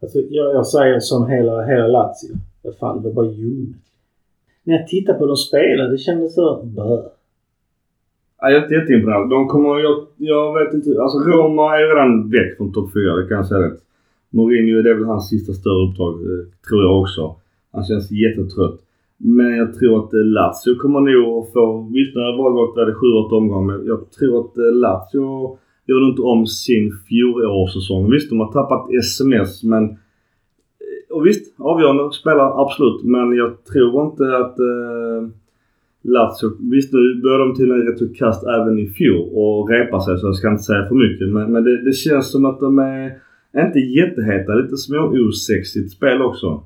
Alltså, 0.02 0.18
jag, 0.30 0.54
jag 0.54 0.66
säger 0.66 1.00
som 1.00 1.26
hela, 1.30 1.62
hela 1.64 1.86
Lazio. 1.86 2.36
Vad 2.62 2.76
fan, 2.76 3.02
det 3.02 3.08
var 3.08 3.14
bara 3.14 3.26
ljummet. 3.32 3.76
när 4.64 4.74
jag 4.74 4.88
tittade 4.88 5.18
på 5.18 5.26
dem 5.26 5.36
spela, 5.36 5.84
det 5.88 5.98
kändes 5.98 6.34
så... 6.34 6.62
Bö. 6.64 6.82
Ja, 8.40 8.48
jag 8.50 8.52
är 8.58 8.62
inte 8.62 8.74
jätteimponerad. 8.74 9.30
De 9.30 9.48
kommer, 9.48 9.78
jag, 9.78 10.06
jag 10.16 10.54
vet 10.58 10.74
inte. 10.74 11.02
Alltså 11.02 11.18
Roma 11.18 11.76
är 11.78 11.94
redan 11.94 12.30
väck 12.30 12.56
från 12.56 12.72
topp 12.72 12.90
4, 12.94 13.16
det 13.16 13.28
kan 13.28 13.36
jag 13.36 13.46
säga 13.46 13.60
det. 13.60 13.76
Mourinho, 14.30 14.82
det 14.82 14.90
är 14.90 14.94
väl 14.94 15.04
hans 15.04 15.28
sista 15.28 15.52
större 15.52 15.88
uppdrag, 15.90 16.14
eh, 16.14 16.44
tror 16.68 16.82
jag 16.82 17.00
också. 17.00 17.34
Han 17.72 17.84
känns 17.84 18.10
jättetrött. 18.10 18.80
Men 19.18 19.56
jag 19.56 19.74
tror 19.74 20.04
att 20.04 20.14
eh, 20.14 20.24
Lazio 20.24 20.74
kommer 20.78 21.00
nog 21.00 21.52
få, 21.52 21.90
visst 21.92 22.14
när 22.14 22.22
har 22.22 22.32
det 22.32 22.38
bara 22.38 22.52
gått 22.52 22.76
det 22.76 22.92
7-8 22.92 23.36
omgångar, 23.36 23.76
men 23.76 23.86
jag 23.86 24.10
tror 24.10 24.40
att 24.40 24.58
eh, 24.58 24.72
Lazio 24.72 25.58
gör 25.86 26.08
inte 26.08 26.22
om 26.22 26.46
sin 26.46 26.92
fjolårssäsong. 27.08 28.10
Visst, 28.10 28.30
de 28.30 28.40
har 28.40 28.52
tappat 28.52 28.94
SMS 28.94 29.62
men 29.64 29.84
eh, 29.84 31.16
och 31.16 31.26
visst, 31.26 31.54
avgörande 31.60 32.12
spelar 32.12 32.62
absolut. 32.62 33.04
Men 33.04 33.32
jag 33.32 33.64
tror 33.64 34.06
inte 34.06 34.36
att 34.36 34.58
eh, 34.58 35.20
Lazio... 36.02 36.48
Visst 36.70 36.92
nu 36.92 37.20
började 37.22 37.44
de 37.44 37.54
till 37.54 37.70
en 37.70 37.86
rätt 37.86 37.98
så 37.98 38.08
kast 38.08 38.46
även 38.46 38.78
i 38.78 38.86
fjol 38.86 39.28
och 39.32 39.70
repa 39.70 40.00
sig 40.00 40.18
så 40.18 40.26
jag 40.26 40.36
ska 40.36 40.50
inte 40.50 40.62
säga 40.62 40.88
för 40.88 40.94
mycket. 40.94 41.28
Men, 41.28 41.52
men 41.52 41.64
det, 41.64 41.84
det 41.84 41.92
känns 41.92 42.30
som 42.32 42.44
att 42.44 42.60
de 42.60 42.78
är 42.78 43.12
inte 43.56 43.78
jätteheta. 43.78 44.54
Lite 44.54 44.76
små-osexigt 44.76 45.90
spel 45.90 46.22
också. 46.22 46.62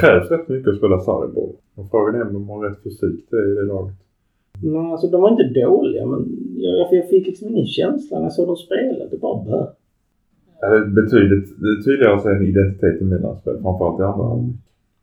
Krävs 0.00 0.30
rätt 0.30 0.48
mycket 0.48 0.68
att 0.68 0.76
spela 0.76 1.00
sarriboll. 1.00 1.52
Och 1.74 1.90
frågan 1.90 2.14
är 2.14 2.26
om 2.26 2.32
de 2.32 2.48
har 2.48 2.68
rätt 2.68 2.82
fysik 2.82 3.28
till 3.28 3.38
det 3.38 3.52
i 3.52 3.54
det 3.54 3.62
laget. 3.62 3.94
Nej, 4.62 4.92
alltså 4.92 5.06
de 5.06 5.20
var 5.20 5.30
inte 5.30 5.60
dåliga 5.60 6.06
men 6.06 6.26
jag, 6.56 6.88
jag 6.90 7.08
fick 7.08 7.26
liksom 7.26 7.48
ingen 7.48 7.66
känsla 7.66 8.18
när 8.18 8.24
jag 8.24 8.32
såg 8.32 8.46
dem 8.46 8.56
spela. 8.56 9.06
Det 9.10 9.20
bara 9.20 9.44
bö. 9.44 9.66
Ja, 10.60 10.84
betydligt 10.84 11.48
tydligare 11.84 12.14
att 12.14 12.22
se 12.22 12.28
en 12.28 12.46
identitet 12.46 13.00
i 13.00 13.04
Milans 13.04 13.40
spel. 13.40 13.58
Framförallt 13.62 14.00
i 14.00 14.02
andra 14.02 14.24
halvlek. 14.24 14.56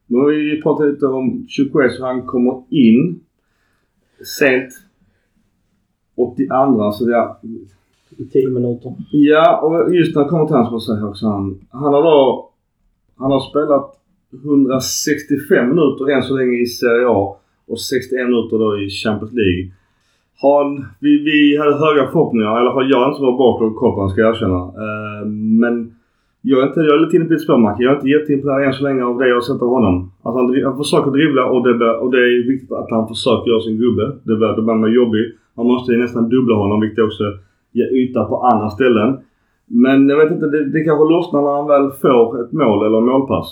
Nu 0.08 0.18
har 0.18 0.28
vi 0.28 0.62
pratat 0.62 0.88
lite 0.88 1.06
om 1.06 1.46
Chukwueze. 1.50 2.04
Han 2.04 2.22
kommer 2.22 2.64
in 2.70 3.20
sent 4.40 4.70
82 6.16 6.92
så 6.92 7.10
ja. 7.10 7.40
I 8.18 8.26
tio 8.26 8.50
minuter. 8.50 8.94
Ja, 9.12 9.62
och 9.62 9.96
just 9.96 10.16
när 10.16 10.24
det 10.24 10.30
kommer 10.30 10.46
till 10.46 10.56
hans 10.56 10.72
jag 10.72 10.82
säga 10.82 11.08
också 11.08 11.28
han. 11.28 11.60
Han 11.70 11.94
har 11.94 12.04
då... 12.04 12.50
Han 13.16 13.32
har 13.32 13.40
spelat 13.40 13.98
165 14.34 15.70
minuter 15.70 16.10
än 16.10 16.24
så 16.24 16.38
länge 16.38 16.58
i 16.62 16.66
Serie 16.66 17.08
A 17.08 17.38
och 17.68 17.80
61 17.80 18.26
minuter 18.30 18.58
då 18.64 18.80
i 18.80 18.90
Champions 18.90 19.34
League. 19.34 19.72
Han, 20.42 20.86
vi, 21.00 21.12
vi 21.30 21.58
hade 21.58 21.76
höga 21.86 22.04
förhoppningar. 22.12 22.46
I 22.46 22.60
alla 22.62 22.74
fall 22.74 22.90
jag 22.92 23.02
är 23.04 23.08
inte 23.08 23.20
så 23.20 23.26
bra 23.26 23.38
bakåt 23.38 23.76
koll 23.80 23.92
på 23.92 24.00
honom 24.00 24.10
ska 24.10 24.22
jag 24.22 24.36
erkänna. 24.36 24.62
Uh, 24.84 25.24
men 25.62 25.76
jag 26.42 26.58
är, 26.64 26.68
inte, 26.68 26.80
jag 26.80 26.96
är 26.96 27.00
lite 27.06 27.16
inne 27.16 27.26
på 27.26 27.34
ditt 27.34 27.46
spår 27.48 27.58
Macke. 27.58 27.84
Jag 27.84 27.92
är 27.92 27.96
inte 27.96 28.14
jätteimponerad 28.16 28.64
än 28.64 28.74
så 28.74 28.84
länge 28.84 29.04
av 29.10 29.18
det 29.20 29.28
jag 29.28 29.36
har 29.36 29.48
sett 29.50 29.62
av 29.62 29.70
honom. 29.78 29.96
Alltså 30.24 30.38
han, 30.40 30.64
han 30.68 30.78
försöker 30.84 31.12
dribbla 31.12 31.44
och 31.54 31.62
det, 31.68 31.74
bör, 31.82 31.94
och 32.04 32.12
det 32.12 32.18
är 32.18 32.48
viktigt 32.54 32.72
att 32.72 32.90
han 32.96 33.08
försöker 33.08 33.46
göra 33.52 33.62
sin 33.68 33.78
gubbe. 33.84 34.06
Det 34.28 34.36
blir, 34.36 34.54
bli 34.54 34.64
blir 34.64 34.82
man 34.82 34.94
jobbig. 34.94 35.24
Man 35.58 35.66
måste 35.72 35.92
ju 35.92 35.98
nästan 35.98 36.30
dubbla 36.30 36.56
honom 36.56 36.78
vilket 36.82 37.06
också 37.08 37.24
ger 37.78 37.90
yta 38.02 38.26
på 38.26 38.36
andra 38.52 38.70
ställen. 38.70 39.10
Men 39.66 40.10
jag 40.10 40.18
vet 40.18 40.32
inte, 40.32 40.48
det, 40.54 40.62
det 40.74 40.84
kanske 40.84 41.14
lossnar 41.14 41.42
när 41.42 41.54
han 41.60 41.68
väl 41.74 41.88
får 42.04 42.42
ett 42.42 42.52
mål 42.52 42.86
eller 42.86 43.02
målpass. 43.02 43.50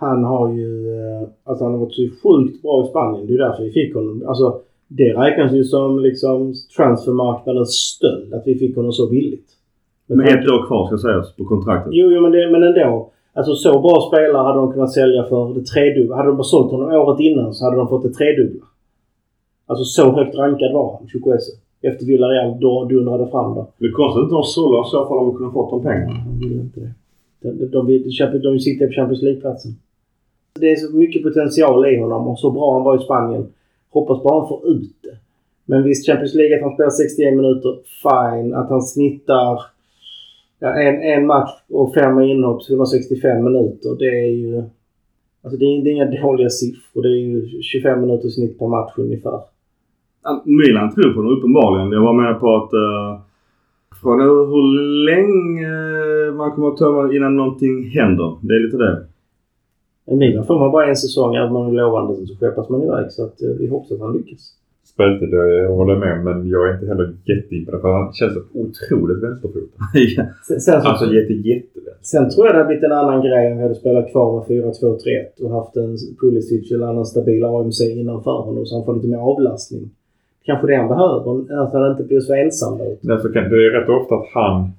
Han 0.00 0.24
har 0.24 0.52
ju... 0.54 0.70
eh, 0.98 1.28
Alltså 1.44 1.64
han 1.64 1.72
har 1.72 1.80
varit 1.80 1.94
så 1.94 2.02
sjukt 2.22 2.62
bra 2.62 2.84
i 2.84 2.88
Spanien. 2.88 3.26
Det 3.26 3.34
är 3.34 3.38
därför 3.38 3.62
vi 3.62 3.70
fick 3.70 3.94
honom. 3.94 4.24
Alltså 4.26 4.60
det 4.88 5.12
räknas 5.12 5.52
ju 5.52 5.64
som 5.64 5.98
liksom 5.98 6.54
transfermarknadens 6.76 7.70
stöld 7.72 8.34
att 8.34 8.42
vi 8.46 8.54
fick 8.54 8.76
honom 8.76 8.92
så 8.92 9.10
billigt. 9.10 9.48
Men 10.06 10.18
Med 10.18 10.26
han- 10.28 10.38
ett 10.38 10.48
år 10.50 10.66
kvar 10.66 10.86
ska 10.86 10.98
sägas 10.98 11.36
på 11.36 11.44
kontraktet. 11.44 11.92
Jo, 11.94 12.10
jo 12.12 12.20
men, 12.20 12.32
det, 12.32 12.50
men 12.50 12.62
ändå. 12.62 13.10
Alltså 13.32 13.54
så 13.54 13.70
bra 13.80 14.08
spelare 14.12 14.42
hade 14.42 14.58
de 14.58 14.72
kunnat 14.72 14.92
sälja 14.92 15.24
för 15.24 15.54
det 15.54 15.64
tredubbla. 15.64 16.16
Hade 16.16 16.28
de 16.28 16.36
bara 16.36 16.42
sålt 16.44 16.70
honom 16.70 16.88
året 16.92 17.20
innan 17.20 17.54
så 17.54 17.64
hade 17.64 17.76
de 17.76 17.88
fått 17.88 18.02
det 18.02 18.12
tredubbla. 18.12 18.64
Alltså 19.66 19.84
så 19.84 20.12
högt 20.12 20.34
rankad 20.36 20.72
var 20.72 20.96
han, 20.98 21.08
Chukwueze. 21.08 21.52
Efter 21.82 22.06
Villarreal 22.06 22.60
då 22.60 22.84
dundrade 22.84 23.26
fram 23.30 23.54
där. 23.54 23.64
Det 23.78 23.90
konstigt 23.90 24.24
att 24.24 24.30
de 24.30 24.42
sålde 24.42 24.78
i 24.80 24.90
så 24.90 25.06
fall 25.08 25.18
om 25.18 25.26
de 25.28 25.36
kunde 25.36 25.52
fått 25.52 25.70
de 25.70 25.82
pengarna. 25.82 26.12
Han 26.12 26.38
ville 26.38 26.54
inte 26.54 26.80
det. 26.80 26.92
De, 27.42 27.50
de, 27.58 27.66
de, 27.66 27.86
vill- 27.86 28.10
de, 28.32 28.38
de 28.38 28.58
siktar 28.58 28.86
på 28.86 28.92
Champions 28.92 29.22
League-platsen. 29.22 29.72
Det 30.60 30.72
är 30.72 30.76
så 30.76 30.96
mycket 30.96 31.22
potential 31.22 31.86
i 31.86 32.00
honom 32.00 32.28
och 32.28 32.38
så 32.38 32.50
bra 32.50 32.74
han 32.74 32.84
var 32.84 32.96
i 32.96 33.04
Spanien. 33.04 33.46
Hoppas 33.90 34.22
bara 34.22 34.40
han 34.40 34.48
får 34.48 34.68
ut 34.68 34.96
det. 35.02 35.16
Men 35.64 35.82
visst, 35.82 36.06
Champions 36.06 36.34
League 36.34 36.56
att 36.56 36.62
han 36.62 36.74
spelar 36.74 36.90
61 36.90 37.36
minuter, 37.36 37.78
fine. 38.02 38.54
Att 38.54 38.70
han 38.70 38.82
snittar 38.82 39.60
ja, 40.58 40.74
en, 40.74 41.02
en 41.02 41.26
match 41.26 41.50
och 41.68 41.94
fem 41.94 42.20
inhopp, 42.20 42.70
165 42.70 43.44
minuter. 43.44 43.96
Det 43.98 44.24
är 44.24 44.30
ju... 44.30 44.62
Alltså 45.42 45.58
det 45.58 45.64
är, 45.64 45.84
det 45.84 45.90
är 45.90 45.92
inga 45.92 46.22
dåliga 46.22 46.50
siffror. 46.50 47.02
Det 47.02 47.08
är 47.08 47.22
ju 47.26 47.62
25 47.62 48.00
minuter 48.00 48.28
snitt 48.28 48.58
per 48.58 48.66
match 48.66 48.92
ungefär. 48.96 49.40
Milan 50.44 50.94
tror 50.94 51.12
på 51.12 51.18
honom 51.18 51.38
uppenbarligen. 51.38 51.92
Jag 51.92 52.02
var 52.02 52.12
med 52.12 52.40
på 52.40 52.56
att... 52.56 52.72
Eh, 52.72 52.78
uh, 52.78 53.20
frågan 54.02 54.20
är 54.20 54.46
hur 54.52 54.66
länge 55.10 55.70
man 56.36 56.52
kommer 56.52 56.68
att 56.68 56.76
tömma 56.76 57.12
innan 57.12 57.36
någonting 57.36 57.90
händer. 57.90 58.36
Det 58.42 58.54
är 58.54 58.60
lite 58.60 58.76
det. 58.76 59.07
I 60.10 60.14
Milan 60.16 60.46
får 60.46 60.58
man 60.58 60.72
bara 60.72 60.86
en 60.88 60.96
säsong, 60.96 61.34
är 61.34 61.50
man 61.50 61.74
lovande 61.74 62.26
så 62.26 62.34
skeppas 62.34 62.68
man 62.68 62.82
iväg. 62.82 63.12
Så 63.12 63.24
att, 63.24 63.42
eh, 63.42 63.48
vi 63.48 63.66
hoppas 63.66 63.92
att 63.92 64.00
han 64.00 64.16
lyckas. 64.16 64.54
Speltid, 64.84 65.28
jag 65.32 65.72
håller 65.72 65.96
med 65.96 66.24
men 66.24 66.48
jag 66.48 66.68
är 66.68 66.74
inte 66.74 66.86
heller 66.86 67.14
jätteimponerad 67.24 67.80
för 67.80 67.92
han 67.92 68.12
känns 68.12 68.34
så 68.34 68.40
otroligt 68.62 69.22
vänsterfotad. 69.22 69.84
ja. 70.16 70.24
Sen, 70.48 70.60
sen, 70.60 70.82
så, 70.82 70.88
Alltså 70.88 71.06
jätte, 71.14 71.32
jättevänster. 71.32 72.02
sen 72.02 72.30
tror 72.30 72.46
jag 72.46 72.54
det 72.54 72.58
hade 72.58 72.66
blivit 72.68 72.84
en 72.84 72.92
annan 72.92 73.20
grej 73.26 73.52
om 73.52 73.56
vi 73.56 73.62
hade 73.62 73.74
spelat 73.74 74.10
kvar 74.12 74.28
med 74.36 74.64
4-2-3-1 74.64 75.42
och 75.44 75.50
haft 75.50 75.76
en 75.76 75.96
Pulisic 76.20 76.72
eller 76.72 76.86
annan 76.86 77.06
stabil 77.06 77.44
AMC 77.44 77.80
innanför 77.80 78.38
honom 78.46 78.66
så 78.66 78.76
han 78.76 78.84
får 78.84 78.94
lite 78.94 79.08
mer 79.08 79.18
avlastning. 79.32 79.90
Kanske 80.44 80.66
det 80.66 80.76
han 80.76 80.88
behöver, 80.88 81.62
att 81.62 81.72
han 81.72 81.90
inte 81.90 82.04
blir 82.04 82.20
så 82.20 82.34
ensam. 82.34 82.78
Därför 83.00 83.32
kan, 83.32 83.42
det 83.50 83.66
är 83.66 83.70
rätt 83.80 83.88
ofta 83.88 84.14
att 84.14 84.28
han 84.34 84.70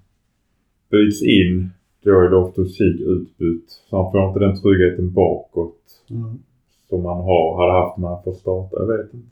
byts 0.92 1.24
in. 1.24 1.70
Då 2.04 2.12
är 2.12 2.30
Loftus-Cheek 2.30 2.98
utbytt. 3.14 3.66
Så 3.90 3.98
han 4.04 4.12
får 4.12 4.28
inte 4.28 4.40
den 4.40 4.56
tryggheten 4.62 5.14
bakåt 5.14 5.76
som 6.90 7.06
han 7.06 7.18
har, 7.18 7.58
hade 7.60 7.74
haft 7.82 7.98
när 7.98 8.08
han 8.08 8.24
får 8.24 8.34
starta. 8.34 8.76
Jag 8.80 8.88
vet 8.98 9.14
inte. 9.14 9.28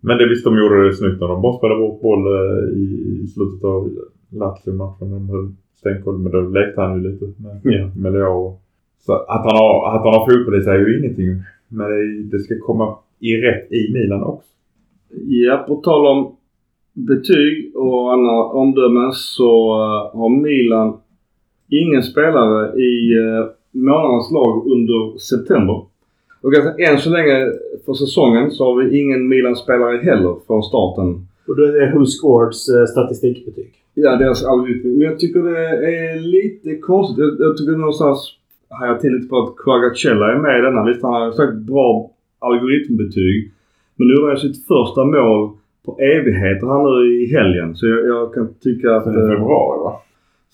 Men 0.00 0.18
det 0.18 0.28
visst 0.28 0.44
de 0.44 0.58
gjorde 0.58 0.86
det 0.86 0.94
snyggt 0.94 1.20
när 1.20 1.28
de 1.28 1.42
bara 1.42 1.58
spelade 1.58 1.80
bort 1.80 2.00
boll 2.02 2.26
eh, 2.26 2.78
i, 2.78 2.84
i 3.24 3.26
slutet 3.26 3.64
av 3.64 3.90
Lazio-matchen. 4.28 5.10
De 5.10 5.28
höll 5.28 5.52
stenkoll. 5.74 6.18
Men 6.18 6.32
då 6.32 6.40
lekte 6.40 6.80
han 6.80 7.02
ju 7.02 7.10
lite 7.10 7.24
med, 7.24 7.60
Ja. 7.62 7.90
med 7.96 8.12
Leao. 8.12 8.58
Så 8.98 9.12
att 9.12 9.44
han 9.44 9.56
har, 9.56 9.88
att 9.96 10.02
han 10.04 10.14
har 10.14 10.30
fotboll 10.30 10.60
i 10.60 10.62
sig 10.62 10.72
är 10.74 10.78
ju 10.88 10.98
ingenting. 10.98 11.42
Men 11.68 11.90
det, 11.90 12.22
det 12.36 12.38
ska 12.38 12.54
komma 12.60 12.96
i 13.18 13.36
rätt 13.36 13.72
i 13.72 13.92
Milan 13.92 14.22
också. 14.22 14.48
ja, 15.26 15.64
på 15.68 15.74
tal 15.76 16.06
om 16.06 16.36
betyg 16.92 17.76
och 17.76 18.12
andra 18.12 18.44
omdömen 18.44 19.12
så 19.12 19.70
eh, 19.72 20.18
har 20.18 20.28
Milan 20.42 20.96
ingen 21.70 22.02
spelare 22.02 22.80
i 22.80 23.18
uh, 23.18 23.46
månadens 23.70 24.30
lag 24.32 24.66
under 24.66 25.18
september. 25.18 25.74
Och 26.42 26.54
alltså, 26.54 26.72
än 26.78 26.98
så 26.98 27.10
länge 27.10 27.52
för 27.86 27.92
säsongen 27.92 28.50
så 28.50 28.64
har 28.64 28.82
vi 28.82 29.00
ingen 29.00 29.28
Milan-spelare 29.28 29.96
heller 29.96 30.36
från 30.46 30.62
starten. 30.62 31.26
Och 31.48 31.56
då 31.56 31.62
är 31.62 31.72
det 31.72 31.92
Who 31.94 32.04
Scores 32.06 32.68
eh, 32.68 32.84
statistikbetyg. 32.84 33.72
Ja, 33.94 34.16
deras 34.16 34.44
algoritm. 34.44 34.88
Men 34.88 35.00
jag 35.00 35.18
tycker 35.18 35.42
det 35.42 35.58
är 35.96 36.20
lite 36.20 36.76
konstigt. 36.76 37.18
Jag, 37.18 37.48
jag 37.48 37.56
tycker 37.56 37.72
någonstans 37.72 38.36
hajar 38.68 38.98
till 38.98 39.12
lite 39.12 39.28
på 39.28 39.38
att 39.38 39.56
Quagacella 39.56 40.32
är 40.32 40.38
med 40.38 40.58
i 40.58 40.62
denna. 40.62 40.84
Visst, 40.84 41.02
han 41.02 41.12
har 41.12 41.32
sagt 41.32 41.54
bra 41.54 42.10
algoritmbetyg. 42.38 43.52
Men 43.96 44.08
nu 44.08 44.14
gjorde 44.14 44.28
han 44.28 44.36
sitt 44.36 44.66
första 44.66 45.04
mål 45.04 45.50
på 45.84 45.98
evigheter 45.98 46.66
han 46.66 46.82
nu 46.84 47.22
i 47.22 47.26
helgen. 47.36 47.76
Så 47.76 47.86
jag, 47.86 48.06
jag 48.06 48.34
kan 48.34 48.54
tycka 48.54 48.96
att... 48.96 49.04
Sen 49.04 49.14
i 49.14 49.16
eh, 49.16 49.28
februari 49.28 49.78
va? 49.84 49.92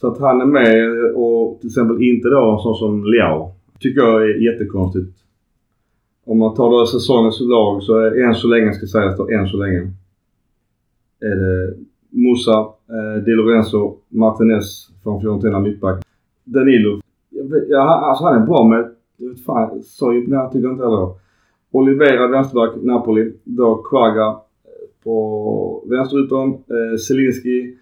Så 0.00 0.08
att 0.08 0.20
han 0.20 0.40
är 0.40 0.46
med 0.46 1.14
och 1.14 1.60
till 1.60 1.68
exempel 1.68 2.02
inte 2.02 2.28
då 2.28 2.50
en 2.52 2.58
sån 2.58 2.74
som 2.74 3.04
Liao. 3.04 3.52
Tycker 3.80 4.00
jag 4.00 4.22
är 4.22 4.52
jättekonstigt. 4.52 5.18
Om 6.26 6.38
man 6.38 6.54
tar 6.54 6.70
då 6.70 6.86
säsongens 6.86 7.40
lag 7.40 7.82
så 7.82 7.98
är 7.98 8.24
än 8.24 8.34
så 8.34 8.48
länge, 8.48 8.72
ska 8.72 8.86
sägas 8.86 9.16
då, 9.16 9.28
än 9.28 9.46
så 9.46 9.56
länge. 9.56 9.80
Är 11.20 11.36
det 11.36 11.74
Musa, 12.10 12.58
eh, 12.88 13.22
Di 13.24 13.30
Lorenzo, 13.30 13.96
Martinez 14.08 14.88
från 15.02 15.20
Fiorentina 15.20 15.60
mittback. 15.60 16.04
Danilo. 16.44 17.00
Ja, 17.68 18.08
alltså 18.08 18.24
han 18.24 18.42
är 18.42 18.46
bra 18.46 18.64
med... 18.64 18.90
jag 19.16 19.28
vet 19.28 19.40
Fan, 19.40 19.82
så 19.82 20.12
imponerad 20.12 20.52
tycker 20.52 20.64
jag 20.64 20.74
inte 20.74 20.84
heller. 20.84 21.14
Olivera 21.70 22.28
vänsterback, 22.28 22.70
Napoli. 22.82 23.32
Då 23.44 23.74
Quagga 23.74 24.26
eh, 24.26 25.04
på 25.04 25.84
vänsteryttern. 25.90 26.50
Eh, 26.50 26.96
Zelinski, 26.98 27.76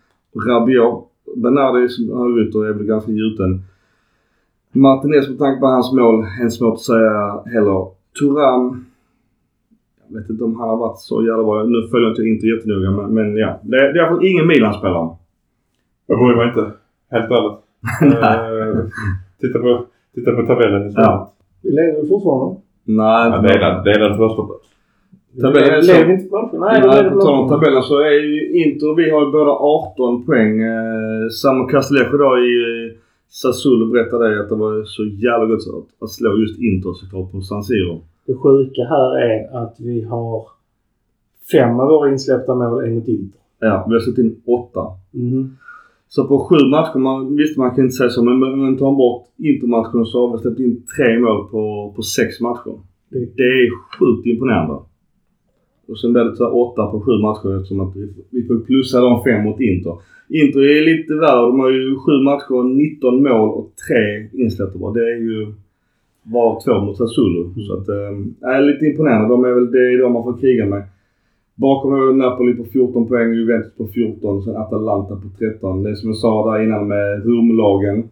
Rabiot. 0.46 1.13
Bernardi 1.36 1.88
som 1.88 2.10
har 2.12 2.40
ytter 2.42 2.66
är 2.66 2.72
väl 2.72 2.86
ganska 2.86 3.12
gjuten. 3.12 3.62
Martinez 4.72 5.28
med 5.28 5.38
tanke 5.38 5.60
på 5.60 5.66
hans 5.66 5.92
mål, 5.92 6.24
är 6.44 6.48
svårt 6.48 6.74
att 6.74 6.80
säga 6.80 7.42
heller. 7.54 7.86
Turam. 8.20 8.84
Jag 10.08 10.20
vet 10.20 10.30
inte 10.30 10.44
om 10.44 10.56
han 10.60 10.68
har 10.68 10.76
varit 10.76 10.98
så 10.98 11.24
jävla 11.24 11.44
bra. 11.44 11.62
Nu 11.64 11.88
följer 11.88 12.08
jag 12.08 12.12
inte, 12.12 12.22
inte 12.22 12.46
jättenoga 12.46 12.90
men, 12.90 13.14
men 13.14 13.36
ja. 13.36 13.60
Det, 13.62 13.76
är- 13.76 13.92
det 13.92 13.98
är 14.00 14.02
i 14.04 14.06
alla 14.06 14.08
fall 14.16 14.26
ingen 14.26 14.46
Milan-spelare. 14.46 15.08
Jag 16.06 16.18
bryr 16.18 16.36
mig 16.36 16.48
inte. 16.48 16.70
Helt 17.10 17.30
ärligt. 17.30 17.58
Eh, 18.02 18.84
titta, 19.40 19.58
på, 19.58 19.84
titta 20.14 20.32
på 20.32 20.46
tabellen 20.46 20.86
istället. 20.88 21.06
Ja. 21.08 21.32
Vi 21.62 21.70
lever 21.70 22.08
fortfarande. 22.08 22.60
Nej, 22.84 23.26
inte 23.78 23.90
är 23.90 23.98
den 24.08 24.16
första 24.18 24.42
plats. 24.42 24.64
Tabellen 25.40 25.82
så. 25.82 25.92
blev 25.92 26.10
inte 26.10 26.28
på. 26.30 26.36
Nej, 26.52 26.82
Nej, 26.86 27.10
på 27.10 27.20
tal 27.20 27.34
om 27.42 27.48
tabellen 27.48 27.82
så 27.82 27.98
är 28.00 28.10
ju 28.22 28.64
Inter 28.64 28.90
och 28.90 28.98
vi 28.98 29.10
har 29.10 29.20
ju 29.26 29.32
båda 29.32 29.50
18 29.50 30.24
poäng. 30.26 30.62
Eh, 30.62 31.28
Samu 31.42 31.66
Castellejo 31.68 32.14
idag 32.14 32.38
i 32.38 32.52
eh, 32.90 32.98
Sassuolo 33.28 33.86
berättade 33.92 34.40
att 34.40 34.48
det 34.48 34.54
var 34.54 34.84
så 34.84 35.04
jävla 35.04 35.46
gott 35.46 35.60
att, 35.78 36.02
att 36.02 36.10
slå 36.10 36.38
just 36.38 36.60
Inter 36.60 36.92
såklart 36.92 37.32
på 37.32 37.40
San 37.40 37.64
Siro. 37.64 38.00
Det 38.26 38.34
sjuka 38.34 38.82
här 38.84 39.18
är 39.30 39.62
att 39.62 39.76
vi 39.78 40.02
har 40.02 40.42
fem 41.52 41.80
av 41.80 41.88
våra 41.88 42.12
insläppta 42.12 42.54
mål 42.54 42.84
är 42.84 42.90
mot 42.90 43.08
Inter. 43.08 43.40
Ja, 43.60 43.84
vi 43.88 43.92
har 43.94 44.00
släppt 44.00 44.18
in 44.18 44.36
8. 44.46 44.80
Mm. 45.14 45.56
Så 46.08 46.24
på 46.28 46.38
sju 46.38 46.56
matcher, 46.70 46.98
man, 46.98 47.36
visst 47.36 47.58
man 47.58 47.70
kan 47.74 47.84
inte 47.84 47.94
säga 47.96 48.10
så, 48.10 48.24
men 48.24 48.38
men- 48.38 48.60
men 48.64 48.76
tar 48.76 48.86
man 48.86 48.96
bort 48.96 49.26
Intermatchen 49.38 50.04
så 50.06 50.26
har 50.26 50.36
vi 50.36 50.42
släppt 50.42 50.60
in 50.60 50.82
tre 50.96 51.18
mål 51.18 51.48
på, 51.50 51.92
på 51.96 52.02
sex 52.02 52.40
matcher. 52.40 52.74
Det- 53.10 53.18
Det 53.36 53.42
är 53.42 53.70
sjukt 53.98 54.26
imponerande. 54.26 54.74
Och 55.88 55.98
sen 55.98 56.12
blir 56.12 56.24
det 56.24 56.44
här 56.44 56.56
åtta 56.56 56.86
på 56.86 57.00
sju 57.00 57.12
matcher 57.26 57.56
eftersom 57.56 57.80
att 57.80 57.96
vi, 58.30 58.42
får 58.46 58.66
plussa 58.66 59.00
de 59.00 59.24
fem 59.24 59.44
mot 59.44 59.60
Inter. 59.60 59.96
Inter 60.28 60.60
är 60.60 60.96
lite 60.96 61.14
värre. 61.14 61.46
De 61.46 61.60
har 61.60 61.70
ju 61.70 61.96
sju 61.96 62.16
matcher, 62.30 62.62
19 62.62 63.22
mål 63.22 63.48
och 63.58 63.72
tre 63.88 64.28
insläppta 64.42 64.78
bara. 64.78 64.92
Det 64.92 65.00
är 65.00 65.16
ju 65.16 65.54
var 66.22 66.60
två 66.64 66.80
mot 66.80 66.96
Sassuolo. 66.96 67.54
Så 67.66 67.72
att, 67.76 67.88
äh, 67.88 68.50
är 68.54 68.62
lite 68.62 68.86
imponerande. 68.86 69.28
De 69.28 69.44
är 69.44 69.54
väl, 69.54 69.70
det 69.70 70.02
de 70.02 70.12
man 70.12 70.24
får 70.24 70.40
kriga 70.40 70.66
med. 70.66 70.82
Bakom 71.54 71.92
har 71.92 72.06
vi 72.06 72.14
Napoli 72.14 72.54
på 72.54 72.64
14 72.64 73.08
poäng, 73.08 73.34
Juventus 73.34 73.74
på 73.76 73.86
14 73.86 74.36
och 74.36 74.44
sen 74.44 74.56
Atalanta 74.56 75.16
på 75.16 75.28
13. 75.38 75.82
Det 75.82 75.90
är 75.90 75.94
som 75.94 76.08
jag 76.08 76.16
sa 76.16 76.52
där 76.52 76.64
innan 76.64 76.88
med 76.88 77.24
rumlagen. 77.24 78.10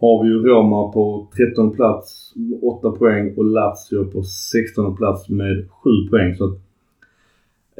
Har 0.00 0.22
vi 0.22 0.28
ju 0.28 0.38
Roma 0.42 0.92
på 0.92 1.28
13 1.36 1.70
plats, 1.70 2.34
8 2.62 2.90
poäng 2.90 3.34
och 3.36 3.44
Lazio 3.44 4.04
på 4.12 4.22
16 4.22 4.96
plats 4.96 5.28
med 5.28 5.68
7 5.84 5.90
poäng. 6.10 6.34
Så 6.34 6.44
att, 6.44 6.58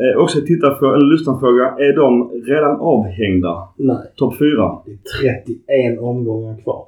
eh, 0.01 0.23
också 0.23 0.41
tittarfråga, 0.41 0.95
eller 0.97 1.13
lyssnarfråga. 1.13 1.65
Är 1.87 1.97
de 1.97 2.31
redan 2.53 2.81
avhängda? 2.81 3.69
Nej. 3.77 4.13
Topp 4.17 4.39
4? 4.39 4.79
Det 4.85 4.93
är 4.93 4.99
31 5.45 6.01
omgångar 6.01 6.63
kvar. 6.63 6.87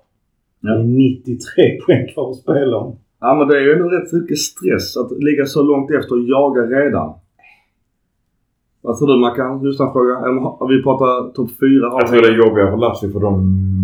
Ja. 0.61 0.71
Det 0.75 0.81
är 0.81 0.85
93 0.85 1.81
poäng 1.87 2.07
kvar 2.13 2.31
att 2.31 2.37
spela 2.37 2.77
om. 2.77 2.97
Ja 3.21 3.35
men 3.35 3.49
det 3.49 3.57
är 3.57 3.61
ju 3.61 3.73
ändå 3.73 3.89
rätt 3.89 4.13
mycket 4.13 4.39
stress 4.39 4.97
att 4.97 5.23
ligga 5.23 5.45
så 5.45 5.63
långt 5.63 5.91
efter 5.91 6.15
och 6.15 6.23
jaga 6.23 6.63
redan. 6.63 7.13
Vad 8.83 8.99
tror 8.99 9.09
du 9.09 9.21
Mackan? 9.21 9.65
Lyssnarfråga. 9.65 10.15
Vi 10.69 10.83
pratar 10.83 11.33
topp 11.33 11.51
4 11.61 11.69
Jag 12.01 12.07
tror 12.07 12.23
det 12.23 12.29
är 12.29 12.47
jobbigare 12.47 12.71
för 12.71 12.77
Lazio 12.77 13.13
för 13.13 13.21
de 13.21 13.35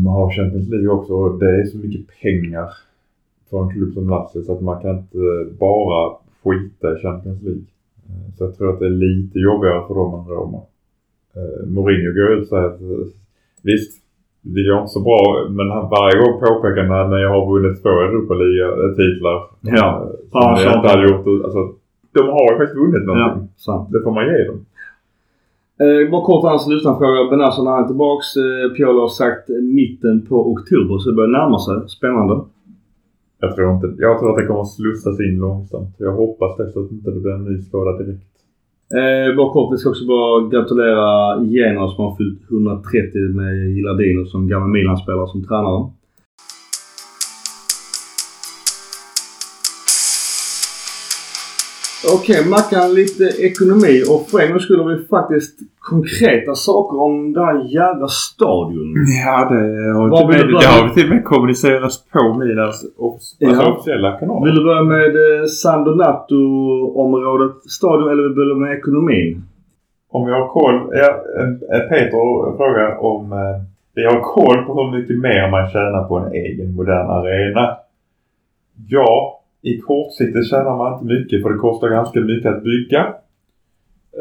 har 0.06 0.30
Champions 0.30 0.68
League 0.68 0.88
också 0.88 1.12
och 1.12 1.38
det 1.38 1.50
är 1.60 1.64
så 1.64 1.78
mycket 1.78 2.06
pengar 2.22 2.68
för 3.50 3.62
en 3.62 3.70
klubb 3.70 3.92
som 3.94 4.08
Lazio 4.08 4.42
så 4.42 4.52
att 4.52 4.60
man 4.60 4.82
kan 4.82 4.98
inte 4.98 5.18
bara 5.58 6.12
skita 6.42 6.98
i 6.98 7.02
Champions 7.02 7.42
League. 7.42 7.64
Så 8.38 8.44
jag 8.44 8.56
tror 8.56 8.72
att 8.72 8.78
det 8.80 8.86
är 8.86 8.90
lite 9.06 9.38
jobbigare 9.38 9.82
för 9.88 9.94
dem 9.94 10.14
än 10.20 10.26
Roma. 10.34 10.60
Mourinho 11.66 12.12
går 12.12 12.32
ut 12.32 12.42
och 12.42 12.48
säger 12.48 12.64
att 12.66 12.80
visst, 13.62 13.92
det 14.42 14.62
går 14.68 14.78
inte 14.80 14.92
så 14.98 15.00
bra 15.08 15.20
men 15.50 15.70
han 15.70 15.90
varje 15.96 16.16
gång 16.22 16.34
påpekar 16.40 16.82
han 16.84 17.10
när 17.10 17.18
jag 17.26 17.30
har 17.36 17.52
vunnit 17.52 17.82
två 17.82 17.88
Europaliga-titlar. 17.88 19.38
Ja. 19.60 19.76
eh, 20.02 20.08
Ja, 20.32 20.56
Som 20.56 20.64
jag 20.64 20.72
så- 20.72 20.76
inte 20.78 20.88
hade 20.88 21.08
gjort. 21.10 21.44
Alltså, 21.44 21.62
de 22.14 22.22
har 22.36 22.52
ju 22.52 22.58
faktiskt 22.58 22.80
vunnit 22.82 23.06
någonting. 23.06 23.42
Ja, 23.42 23.54
sant. 23.66 23.88
Det 23.92 24.00
får 24.04 24.10
man 24.18 24.24
ge 24.30 24.44
dem. 24.50 24.58
Eh, 25.84 26.10
bara 26.10 26.24
kort 26.24 26.44
annars 26.48 26.66
lyssnarfråga. 26.66 27.30
Benazzo 27.30 27.62
när 27.64 27.70
han 27.70 27.84
är 27.84 27.88
tillbaks. 27.92 28.26
Eh, 28.36 28.66
Piolo 28.76 29.00
har 29.00 29.08
sagt 29.22 29.48
mitten 29.78 30.26
på 30.28 30.36
oktober 30.52 30.98
så 30.98 31.10
det 31.10 31.16
börjar 31.16 31.30
närma 31.40 31.58
sig. 31.58 31.74
Spännande. 31.98 32.34
Jag 33.40 33.54
tror 33.54 33.74
inte, 33.74 33.94
jag 33.98 34.18
tror 34.18 34.30
att 34.30 34.36
det 34.36 34.46
kommer 34.46 34.60
att 34.60 34.72
slussas 34.72 35.20
in 35.20 35.38
långsamt. 35.38 35.94
Jag 35.98 36.12
hoppas 36.12 36.56
det 36.56 36.72
så 36.72 36.80
att 36.80 36.88
det 36.88 36.94
inte 36.94 37.10
blir 37.10 37.32
en 37.32 37.44
ny 37.44 37.58
skada 37.62 37.98
direkt. 37.98 38.36
Eh, 39.00 39.36
bara 39.36 39.52
kort, 39.52 39.72
vi 39.72 39.78
ska 39.78 39.90
också 39.90 40.06
bara 40.06 40.48
gratulera 40.48 41.08
Genoa 41.44 41.88
som 41.88 42.04
har 42.04 42.16
fyllt 42.16 42.50
130 42.50 43.34
med 43.34 43.74
Gilardino 43.76 44.24
som 44.24 44.48
gammal 44.48 44.68
Milan-spelare 44.68 45.26
som 45.26 45.44
tränare. 45.44 45.90
Okej, 52.14 52.40
Mackan 52.50 52.94
lite 52.94 53.24
ekonomi 53.48 53.94
och 54.10 54.20
för 54.30 54.38
en 54.40 54.50
gång 54.50 54.60
skulle 54.60 54.84
vi 54.94 55.04
faktiskt 55.04 55.58
konkreta 55.78 56.54
saker 56.54 57.00
om 57.02 57.32
den 57.32 57.44
här 57.44 57.74
jävla 57.74 58.08
stadion. 58.08 58.94
Ja, 59.24 59.36
det 59.50 59.62
har, 59.98 60.26
vill 60.28 60.36
till 60.38 60.46
du 60.46 60.52
med, 60.52 60.54
börja 60.54 60.68
det 60.70 60.76
med? 60.76 60.88
har 60.88 60.94
till 60.94 61.04
och 61.08 61.14
med 61.14 61.24
kommunicerats 61.24 62.04
på 62.12 62.18
Ja. 63.38 63.50
alltså 63.50 63.62
officiella 63.72 64.12
kanaler. 64.18 64.46
Vill 64.46 64.54
du 64.54 64.64
börja 64.64 64.82
med 64.82 65.40
eh, 65.40 65.44
San 65.62 65.84
Donato-området, 65.84 67.56
stadion, 67.78 68.08
eller 68.10 68.22
vill 68.22 68.32
du 68.34 68.36
börja 68.36 68.54
med 68.54 68.78
ekonomin? 68.78 69.42
Om 70.10 70.26
vi 70.26 70.32
har 70.32 70.48
koll. 70.48 70.90
Ja, 70.92 71.10
eh, 71.74 71.80
Peter 71.88 72.56
frågar 72.56 73.04
om 73.04 73.32
eh, 73.32 73.38
vi 73.94 74.04
har 74.04 74.20
koll 74.20 74.64
på 74.64 74.82
hur 74.82 74.98
mycket 74.98 75.18
mer 75.18 75.50
man 75.50 75.70
tjänar 75.70 76.04
på 76.08 76.16
en 76.18 76.32
egen 76.32 76.74
modern 76.74 77.10
arena. 77.10 77.76
Ja, 78.88 79.35
i 79.70 79.80
kortsiktigt 79.80 80.50
tjänar 80.50 80.76
man 80.76 80.92
inte 80.92 81.04
mycket 81.14 81.42
för 81.42 81.50
det 81.50 81.58
kostar 81.58 81.88
ganska 81.88 82.20
mycket 82.20 82.52
att 82.52 82.62
bygga. 82.62 83.02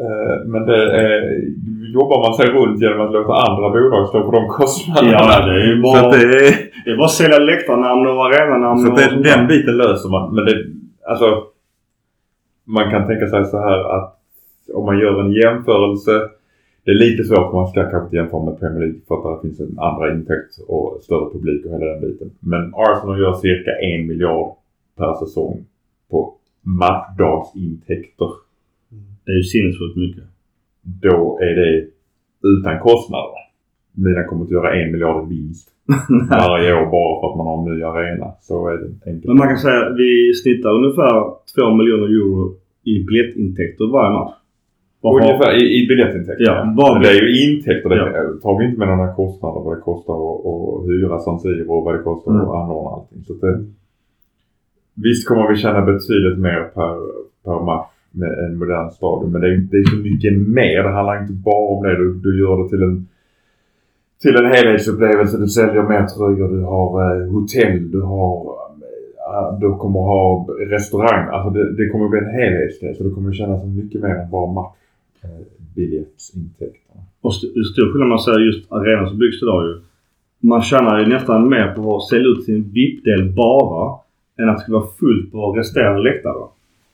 Eh, 0.02 0.36
Men 0.46 0.66
det 0.66 0.80
är, 1.02 1.40
jobbar 1.94 2.18
man 2.24 2.34
sig 2.34 2.46
runt 2.46 2.80
genom 2.82 3.00
att 3.00 3.12
låta 3.12 3.34
andra 3.48 3.70
bolag 3.70 4.08
stå 4.08 4.18
för 4.24 4.32
de 4.32 4.48
kostnaderna. 4.48 5.46
det 5.46 5.60
är 5.62 5.66
ju 5.74 5.82
bara, 5.82 6.10
det 6.10 6.16
är, 6.16 6.52
det 6.84 6.90
är 6.90 6.96
bara 6.96 7.04
att 7.04 7.20
sälja 7.20 7.38
läktarnamn 7.38 8.06
och 8.06 8.26
arenanamn 8.26 8.78
Så 8.78 8.92
och 8.92 8.98
sånt 8.98 9.24
den 9.24 9.46
biten 9.46 9.76
löser 9.76 10.08
man. 10.08 10.34
Men 10.34 10.44
det, 10.44 10.54
alltså, 11.10 11.28
man 12.64 12.90
kan 12.90 13.06
tänka 13.06 13.26
sig 13.26 13.44
så 13.44 13.58
här 13.58 13.96
att 13.96 14.12
om 14.74 14.84
man 14.84 14.98
gör 14.98 15.20
en 15.20 15.32
jämförelse. 15.32 16.28
Det 16.84 16.90
är 16.92 16.94
lite 16.94 17.24
svårt 17.24 17.52
man 17.52 17.68
ska 17.68 17.80
kanske 17.80 18.04
inte 18.04 18.16
jämföra 18.16 18.44
med 18.44 18.60
Premier 18.60 18.80
League 18.80 19.00
för 19.08 19.14
att 19.14 19.42
det 19.42 19.48
finns 19.48 19.60
en 19.60 19.78
andra 19.78 20.12
intäkt 20.12 20.52
och 20.68 20.98
större 21.02 21.30
publik 21.32 21.66
och 21.66 21.72
hela 21.72 21.86
den 21.86 22.00
biten. 22.00 22.30
Men 22.40 22.74
Arsenal 22.74 23.20
gör 23.20 23.32
cirka 23.32 23.70
en 23.70 24.06
miljard 24.06 24.48
per 24.96 25.14
säsong 25.14 25.64
på 26.10 26.34
matchdagsintäkter. 26.62 28.30
Det 29.24 29.32
är 29.32 29.36
ju 29.36 29.42
sinnessjukt 29.42 29.96
mycket. 29.96 30.24
Då 30.82 31.38
är 31.42 31.54
det 31.60 31.86
utan 32.52 32.78
kostnader. 32.80 33.36
Mina 34.04 34.24
kommer 34.24 34.44
att 34.44 34.50
göra 34.50 34.74
en 34.80 34.92
miljard 34.92 35.28
vinst 35.28 35.68
varje 36.30 36.70
år 36.80 36.86
bara 36.96 37.12
för 37.20 37.26
att 37.30 37.36
man 37.38 37.46
har 37.46 37.58
en 37.58 37.68
ny 37.74 37.82
arena. 37.82 38.28
Så 38.40 38.68
är 38.68 38.76
det 38.78 38.88
enkelt. 39.10 39.24
Men 39.26 39.36
man 39.36 39.48
kan 39.48 39.58
säga 39.58 39.80
att 39.86 39.96
vi 39.98 40.10
snittar 40.42 40.70
ungefär 40.80 41.14
2 41.54 41.74
miljoner 41.78 42.08
euro 42.20 42.54
i 42.84 43.04
biljettintäkter 43.04 43.84
varje 43.92 44.12
match. 44.18 44.34
Har- 45.02 45.20
Ungefär 45.20 45.52
i, 45.62 45.64
i 45.78 45.86
biljettintäkter. 45.88 46.44
Ja, 46.48 46.54
Men 46.64 47.00
vi- 47.00 47.06
det 47.06 47.12
är 47.14 47.20
ju 47.22 47.30
intäkter. 47.46 47.88
Det 47.88 47.96
Ja. 47.96 48.40
tar 48.42 48.58
vi 48.58 48.64
inte 48.66 48.78
med 48.78 48.88
några 48.88 49.14
kostnader. 49.14 49.60
Vad 49.64 49.76
det 49.76 49.80
kostar 49.80 50.14
att, 50.14 50.88
hyra 50.90 51.18
San 51.18 51.40
Siro 51.40 51.72
och 51.74 51.84
vad 51.84 51.94
det 51.94 52.02
kostar 52.02 52.30
Mm. 52.32 52.42
att 52.42 52.54
anordna 52.60 52.90
allting. 52.90 53.22
Så 53.24 53.32
det, 53.34 53.52
visst 55.04 55.28
kommer 55.28 55.48
vi 55.48 55.56
tjäna 55.56 55.80
betydligt 55.82 56.38
mer 56.38 56.60
per, 56.74 56.94
per 57.44 57.64
match 57.64 57.88
med 58.10 58.38
en 58.38 58.58
modern 58.58 58.90
stadion. 58.90 59.32
Men 59.32 59.40
det 59.40 59.48
är, 59.48 59.56
det 59.56 59.76
är 59.76 59.84
så 59.84 59.96
mycket 59.96 60.38
mer. 60.48 60.82
Det 60.82 60.88
handlar 60.90 61.20
inte 61.22 61.32
bara 61.32 61.68
om 61.76 61.82
det. 61.82 61.96
Du, 61.96 62.14
du 62.14 62.38
gör 62.40 62.62
det 62.62 62.68
till 62.68 62.82
en 62.82 63.06
till 64.22 64.36
en 64.36 64.46
helhetsupplevelse. 64.52 65.38
Du 65.38 65.48
säljer 65.48 65.82
mer 65.82 66.06
tröjor, 66.06 66.48
du 66.56 66.60
har 66.62 67.20
eh, 67.22 67.28
hotell, 67.32 67.90
du 67.90 68.00
har 68.02 68.56
eh, 69.28 69.58
du 69.60 69.74
kommer 69.74 70.00
ha 70.00 70.46
restaurang. 70.70 71.28
Alltså 71.34 71.50
det, 71.50 71.72
det 71.76 71.88
kommer 71.88 72.08
bli 72.08 72.18
en 72.18 72.30
helhetsgrej. 72.40 72.94
Så 72.94 73.04
du 73.04 73.14
kommer 73.14 73.32
tjäna 73.32 73.60
så 73.60 73.66
mycket 73.66 74.00
mer 74.02 74.14
än 74.14 74.30
bara 74.30 74.52
matchbiljettsintäkterna. 74.52 77.00
Eh. 77.00 77.04
Och 77.20 77.30
st- 77.32 77.64
stor 77.72 77.92
skillnad 77.92 78.08
man 78.08 78.18
ser 78.18 78.38
just 78.46 78.72
arenan 78.72 79.08
som 79.08 79.18
byggs 79.18 79.42
idag 79.42 79.64
ju. 79.66 79.74
Man 80.48 80.62
tjänar 80.62 81.00
ju 81.00 81.06
nästan 81.06 81.48
mer 81.48 81.72
på 81.76 81.96
att 81.96 82.08
sälja 82.08 82.28
ut 82.28 82.44
sin 82.44 82.62
VIP-del 82.74 83.32
bara 83.36 83.94
än 84.38 84.48
att 84.48 84.56
det 84.56 84.62
ska 84.62 84.72
vara 84.72 84.92
fullt 85.00 85.32
på 85.32 85.52
resterande 85.52 86.02
läktare. 86.02 86.44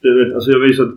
Du 0.01 0.23
vet, 0.23 0.33
alltså 0.35 0.51
jag 0.51 0.59
visar 0.59 0.83
att 0.83 0.95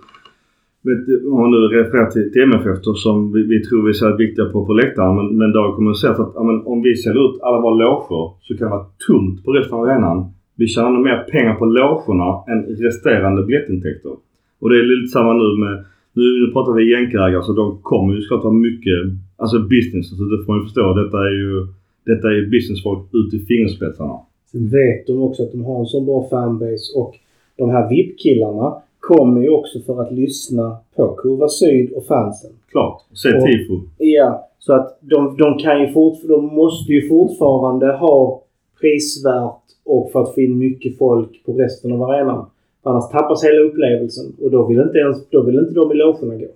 vet, 0.88 1.02
om 1.32 1.40
man 1.40 1.50
nu 1.50 1.56
refererar 1.56 2.10
till, 2.10 2.32
till 2.32 2.42
MFF 2.42 2.78
då, 2.84 2.94
som 2.94 3.32
vi, 3.32 3.42
vi 3.42 3.62
tror 3.62 3.82
vi 3.82 3.88
är 3.88 3.92
så 3.92 4.06
här 4.08 4.16
viktiga 4.16 4.44
på, 4.44 4.66
på 4.66 4.72
läktaren. 4.72 5.16
Men, 5.16 5.38
men 5.38 5.52
då 5.52 5.72
kommer 5.72 5.90
att 5.90 5.98
säga 5.98 6.12
att 6.12 6.32
ja, 6.34 6.42
men, 6.42 6.56
om 6.72 6.82
vi 6.82 6.96
säljer 6.96 7.22
ut 7.28 7.40
alla 7.42 7.60
våra 7.60 7.74
loger 7.74 8.24
så 8.42 8.56
kan 8.56 8.66
det 8.66 8.76
vara 8.76 8.86
tomt 9.06 9.44
på 9.44 9.52
resten 9.52 9.74
av 9.78 9.84
arenan. 9.84 10.18
Vi 10.56 10.66
tjänar 10.66 10.90
nog 10.90 11.04
mer 11.04 11.18
pengar 11.32 11.54
på 11.54 11.64
logerna 11.64 12.30
än 12.50 12.60
resterande 12.86 13.42
biljettintäkter. 13.42 14.12
Och 14.60 14.68
det 14.70 14.76
är 14.78 14.82
lite 14.82 15.12
samma 15.12 15.32
nu 15.32 15.48
med 15.64 15.84
nu, 16.16 16.22
nu 16.40 16.52
pratar 16.52 16.72
vi 16.72 16.92
jänkarägare 16.92 17.42
så 17.42 17.52
de 17.52 17.78
kommer 17.82 18.14
ju 18.14 18.20
såklart 18.20 18.42
ha 18.42 18.52
mycket 18.52 18.98
alltså 19.36 19.58
business. 19.58 20.08
Så 20.08 20.24
det 20.24 20.44
får 20.44 20.52
man 20.52 20.60
ju 20.60 20.64
förstå. 20.64 20.94
Detta 20.94 21.18
är 21.28 21.34
ju, 21.42 21.66
detta 22.06 22.28
är 22.28 22.34
ju 22.34 22.50
businessfolk 22.50 23.02
ut 23.12 23.34
i 23.34 23.38
fingerspetsarna. 23.38 24.16
Vet 24.56 25.06
de 25.06 25.22
också 25.22 25.42
att 25.42 25.52
de 25.52 25.64
har 25.64 25.80
en 25.80 25.86
så 25.86 26.00
bra 26.00 26.28
fanbase 26.30 26.98
och 26.98 27.14
de 27.56 27.70
här 27.70 27.88
VIP-killarna 27.88 28.82
kommer 29.00 29.40
ju 29.40 29.48
också 29.48 29.80
för 29.80 30.02
att 30.02 30.12
lyssna 30.12 30.76
på 30.96 31.14
Kurva 31.14 31.48
Syd 31.48 31.92
och 31.92 32.06
fansen. 32.06 32.50
Klart. 32.70 33.02
Se 33.12 33.28
tifo. 33.28 33.80
Ja, 33.98 34.48
så 34.58 34.72
att 34.72 34.98
de, 35.00 35.36
de 35.36 35.58
kan 35.58 35.80
ju 35.80 35.92
fort, 35.92 36.18
de 36.28 36.54
måste 36.54 36.92
ju 36.92 37.08
fortfarande 37.08 37.92
ha 37.92 38.42
prisvärt 38.80 39.62
och 39.84 40.10
för 40.12 40.22
att 40.22 40.34
få 40.34 40.40
in 40.40 40.58
mycket 40.58 40.98
folk 40.98 41.44
på 41.46 41.52
resten 41.52 41.92
av 41.92 42.02
arenan. 42.02 42.46
Annars 42.82 43.10
tappas 43.10 43.44
hela 43.44 43.60
upplevelsen 43.60 44.32
och 44.42 44.50
då 44.50 44.66
vill 44.66 44.80
inte, 44.80 44.98
ens, 44.98 45.30
då 45.30 45.42
vill 45.42 45.58
inte 45.58 45.74
de 45.74 45.92
i 45.92 45.94
logerna 45.94 46.34
gå. 46.34 46.46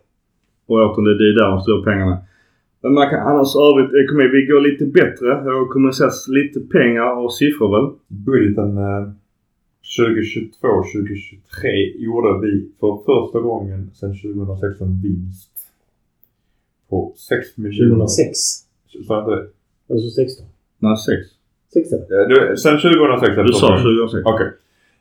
Och 0.67 0.77
återigen, 0.77 1.19
det 1.19 1.25
är 1.31 1.35
där 1.43 1.51
de 1.51 1.61
stora 1.61 1.93
pengarna. 1.93 2.19
Men 2.83 2.93
man 2.95 3.11
kan 3.11 3.21
annars 3.31 3.57
övrigt 3.57 3.93
ekonomi. 4.05 4.29
Vi 4.33 4.47
går 4.47 4.61
lite 4.61 4.87
bättre. 4.87 5.27
Det 5.45 5.51
har 5.51 5.73
kommunicerats 5.73 6.29
lite 6.29 6.61
pengar 6.61 7.17
och 7.25 7.35
siffror 7.35 7.69
väl? 7.77 7.87
Budgeten 8.09 8.79
eh, 8.79 9.09
2022-2023 9.99 11.97
gjorde 11.99 12.47
vi 12.47 12.69
för 12.81 12.97
första 13.07 13.41
gången 13.41 13.91
sedan 13.95 14.15
2016 14.23 15.01
vinst 15.03 15.51
på 16.89 17.13
6 17.17 17.57
miljoner. 17.57 17.95
2006. 17.95 18.39
Sa 19.07 19.15
jag 19.15 19.23
inte 19.23 19.31
det? 19.31 19.47
Eller 19.89 20.01
så 20.01 20.11
16. 20.11 20.47
Nej, 20.79 20.97
sex. 20.97 21.21
16. 21.73 21.99
Eh, 21.99 22.05
du, 22.29 22.57
Sen 22.57 22.79
2006 22.79 23.29
är 23.31 23.37
det 23.37 23.43
Du 23.43 23.53
sa 23.53 23.59
första 23.59 23.89
gången. 23.89 24.09
2006. 24.09 24.27
Okej. 24.27 24.51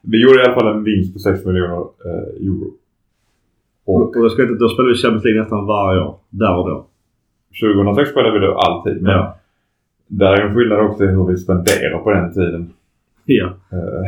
Vi 0.01 0.17
gjorde 0.23 0.41
i 0.41 0.45
alla 0.45 0.53
fall 0.53 0.75
en 0.75 0.83
vinst 0.83 1.13
på 1.13 1.19
6 1.19 1.45
miljoner 1.45 1.81
eh, 2.05 2.45
euro. 2.47 2.73
Och, 3.85 3.95
Och 4.01 4.15
och 4.17 4.23
jag 4.25 4.31
ska 4.31 4.41
inte, 4.41 4.53
då 4.63 4.69
spelar 4.69 4.89
vi 4.89 4.95
Champions 4.95 5.23
League 5.25 5.41
nästan 5.41 5.65
varje 5.65 6.01
år. 6.01 6.15
Där 6.29 6.57
och 6.59 6.69
då. 6.69 6.88
2006 7.61 8.09
spelade 8.11 8.39
vi 8.39 8.45
det 8.45 8.55
alltid. 8.55 9.01
Men 9.01 9.11
Ja. 9.11 9.37
där 10.07 10.33
är 10.33 10.41
en 10.47 10.55
skillnad 10.55 10.79
också 10.79 11.03
i 11.03 11.07
hur 11.07 11.27
vi 11.27 11.37
spenderar 11.37 11.99
på 12.03 12.11
den 12.11 12.33
tiden. 12.33 12.73
Ja. 13.25 13.45
Eh, 13.71 14.03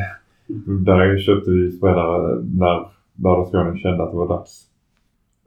där 0.85 1.18
köpte 1.19 1.51
vi 1.51 1.72
spelare 1.72 2.41
när 2.55 2.85
Barcelona 3.13 3.77
kände 3.77 4.03
att 4.03 4.11
det 4.11 4.18
var 4.18 4.27
dags. 4.27 4.68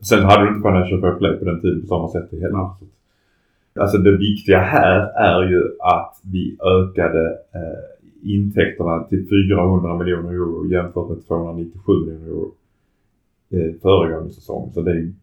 Sen 0.02 0.24
hade 0.24 0.42
du 0.44 0.48
inte 0.48 0.68
Financial 0.68 1.00
Fair 1.00 1.14
Play 1.14 1.36
på 1.38 1.44
den 1.44 1.60
tiden 1.60 1.80
på 1.80 1.86
samma 1.86 2.08
sätt 2.08 2.30
heller. 2.32 2.48
Ja. 2.50 2.78
Alltså 3.80 3.98
det 3.98 4.16
viktiga 4.16 4.58
här 4.58 5.00
är 5.16 5.50
ju 5.50 5.62
att 5.80 6.20
vi 6.32 6.56
ökade 6.80 7.26
eh, 7.54 8.30
intäkterna 8.30 9.04
till 9.04 9.26
400 9.48 9.98
miljoner 9.98 10.30
euro 10.32 10.66
jämfört 10.66 11.08
med 11.08 11.26
297 11.26 11.92
miljoner 12.06 12.26
euro 12.26 12.52
eh, 13.50 13.74
föregående 13.82 14.32
säsong. 14.32 14.70
Så 14.74 14.80
det 14.82 14.90
är 14.90 14.96
en 14.96 15.16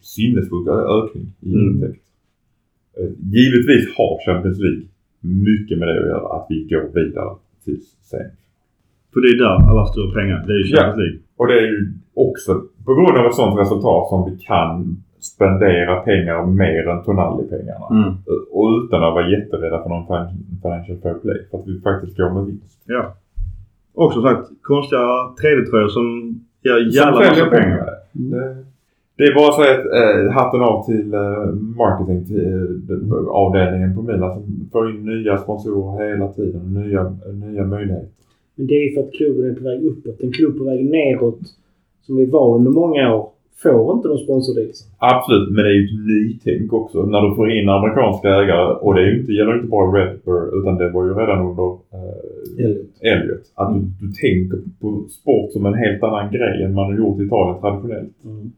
sinnesfull 0.00 0.68
ökning 0.68 1.26
i 1.40 1.54
Mm. 1.54 1.68
intäkt. 1.74 2.02
Eh, 2.98 3.10
givetvis 3.36 3.84
har 3.96 4.12
Champions 4.26 4.58
League 4.58 4.82
mycket 5.20 5.78
med 5.78 5.88
det 5.88 6.00
att 6.00 6.06
göra 6.14 6.26
att 6.36 6.46
vi 6.48 6.58
går 6.70 6.86
vidare 7.00 7.30
till 7.64 7.80
sen. 8.10 8.30
För 9.12 9.20
det 9.20 9.28
är 9.28 9.38
där 9.44 9.70
alla 9.70 9.86
stora 9.86 10.14
pengar. 10.20 10.44
Det 10.46 10.52
är 10.52 10.58
ju 10.58 10.64
Champions 10.76 10.96
League. 11.02 11.18
Och 11.36 11.46
det 11.48 11.54
är 11.62 11.66
ju 11.66 11.92
också 12.14 12.50
på 12.86 12.94
grund 12.94 13.16
av 13.18 13.26
ett 13.26 13.34
sådant 13.34 13.60
resultat 13.60 14.08
som 14.08 14.30
vi 14.30 14.36
kan 14.44 15.02
spendera 15.20 16.00
pengar 16.00 16.46
mer 16.46 16.88
än 16.88 17.02
Tonali-pengarna. 17.04 17.86
Mm. 17.90 18.14
Och 18.52 18.66
utan 18.84 19.04
att 19.04 19.14
vara 19.14 19.28
jätterädda 19.30 19.82
för 19.82 19.88
någon 19.88 20.06
fin- 20.06 20.60
financial 20.62 20.98
fair 21.02 21.14
play. 21.14 21.38
För 21.50 21.58
att 21.58 21.66
vi 21.68 21.80
faktiskt 21.80 22.16
går 22.16 22.30
med 22.34 22.44
vinst. 22.46 22.82
Ja. 22.86 23.14
Och 23.94 24.12
som 24.12 24.22
sagt, 24.22 24.48
konstiga 24.62 25.00
3D-tröjor 25.42 25.88
som 25.88 26.06
Som 26.62 26.88
jävla 26.90 27.20
massa 27.20 27.46
pengar. 27.46 27.86
Det, 28.12 28.64
det 29.18 29.24
är 29.24 29.34
bara 29.34 29.52
så 29.52 29.62
att 29.62 29.84
eh, 30.00 30.32
hatten 30.32 30.60
av 30.60 30.86
till 30.86 31.14
eh, 31.14 31.46
marketing 31.82 32.24
till, 32.24 32.46
eh, 33.88 33.94
på 33.94 34.02
Milan 34.02 34.34
som 34.34 34.68
får 34.72 34.90
in 34.90 35.04
nya 35.04 35.38
sponsorer 35.38 36.08
hela 36.08 36.28
tiden. 36.28 36.74
Nya, 36.74 37.16
nya 37.32 37.64
möjligheter. 37.64 38.08
Men 38.54 38.66
det 38.66 38.74
är 38.74 38.84
ju 38.88 38.94
för 38.94 39.00
att 39.00 39.12
klubben 39.12 39.50
är 39.50 39.54
på 39.54 39.64
väg 39.64 39.84
uppåt. 39.84 40.20
En 40.20 40.32
klubb 40.32 40.58
på 40.58 40.64
väg 40.64 40.90
neråt, 40.90 41.40
som 42.02 42.16
vi 42.16 42.26
var 42.26 42.56
under 42.56 42.70
många 42.70 43.14
år, 43.14 43.28
får 43.62 43.96
inte 43.96 44.08
de 44.08 44.18
sponsordealsen. 44.18 44.88
Absolut, 44.98 45.48
men 45.52 45.64
det 45.64 45.70
är 45.70 45.74
ju 45.74 45.84
ett 45.84 46.06
nytänk 46.06 46.72
också 46.72 47.02
när 47.02 47.20
du 47.28 47.34
får 47.36 47.50
in 47.50 47.68
amerikanska 47.68 48.28
ägare. 48.28 48.74
Och 48.74 48.94
det 48.94 49.00
är 49.00 49.06
ju 49.06 49.20
inte, 49.20 49.32
gäller 49.32 49.54
inte 49.54 49.68
bara 49.68 49.98
Redbird 49.98 50.54
utan 50.58 50.78
det 50.78 50.90
var 50.90 51.04
ju 51.04 51.14
redan 51.14 51.46
under 51.48 51.68
eh, 51.96 52.64
Elliot. 52.64 53.02
Elliot. 53.12 53.44
Att 53.54 53.74
du, 53.74 53.80
du 54.00 54.12
tänker 54.12 54.58
på 54.80 55.04
sport 55.08 55.52
som 55.52 55.66
en 55.66 55.74
helt 55.74 56.02
annan 56.02 56.32
grej 56.32 56.62
än 56.62 56.74
man 56.74 56.84
har 56.84 56.98
gjort 56.98 57.20
i 57.20 57.24
Italien 57.24 57.60
traditionellt. 57.60 58.24
Mm. 58.24 58.52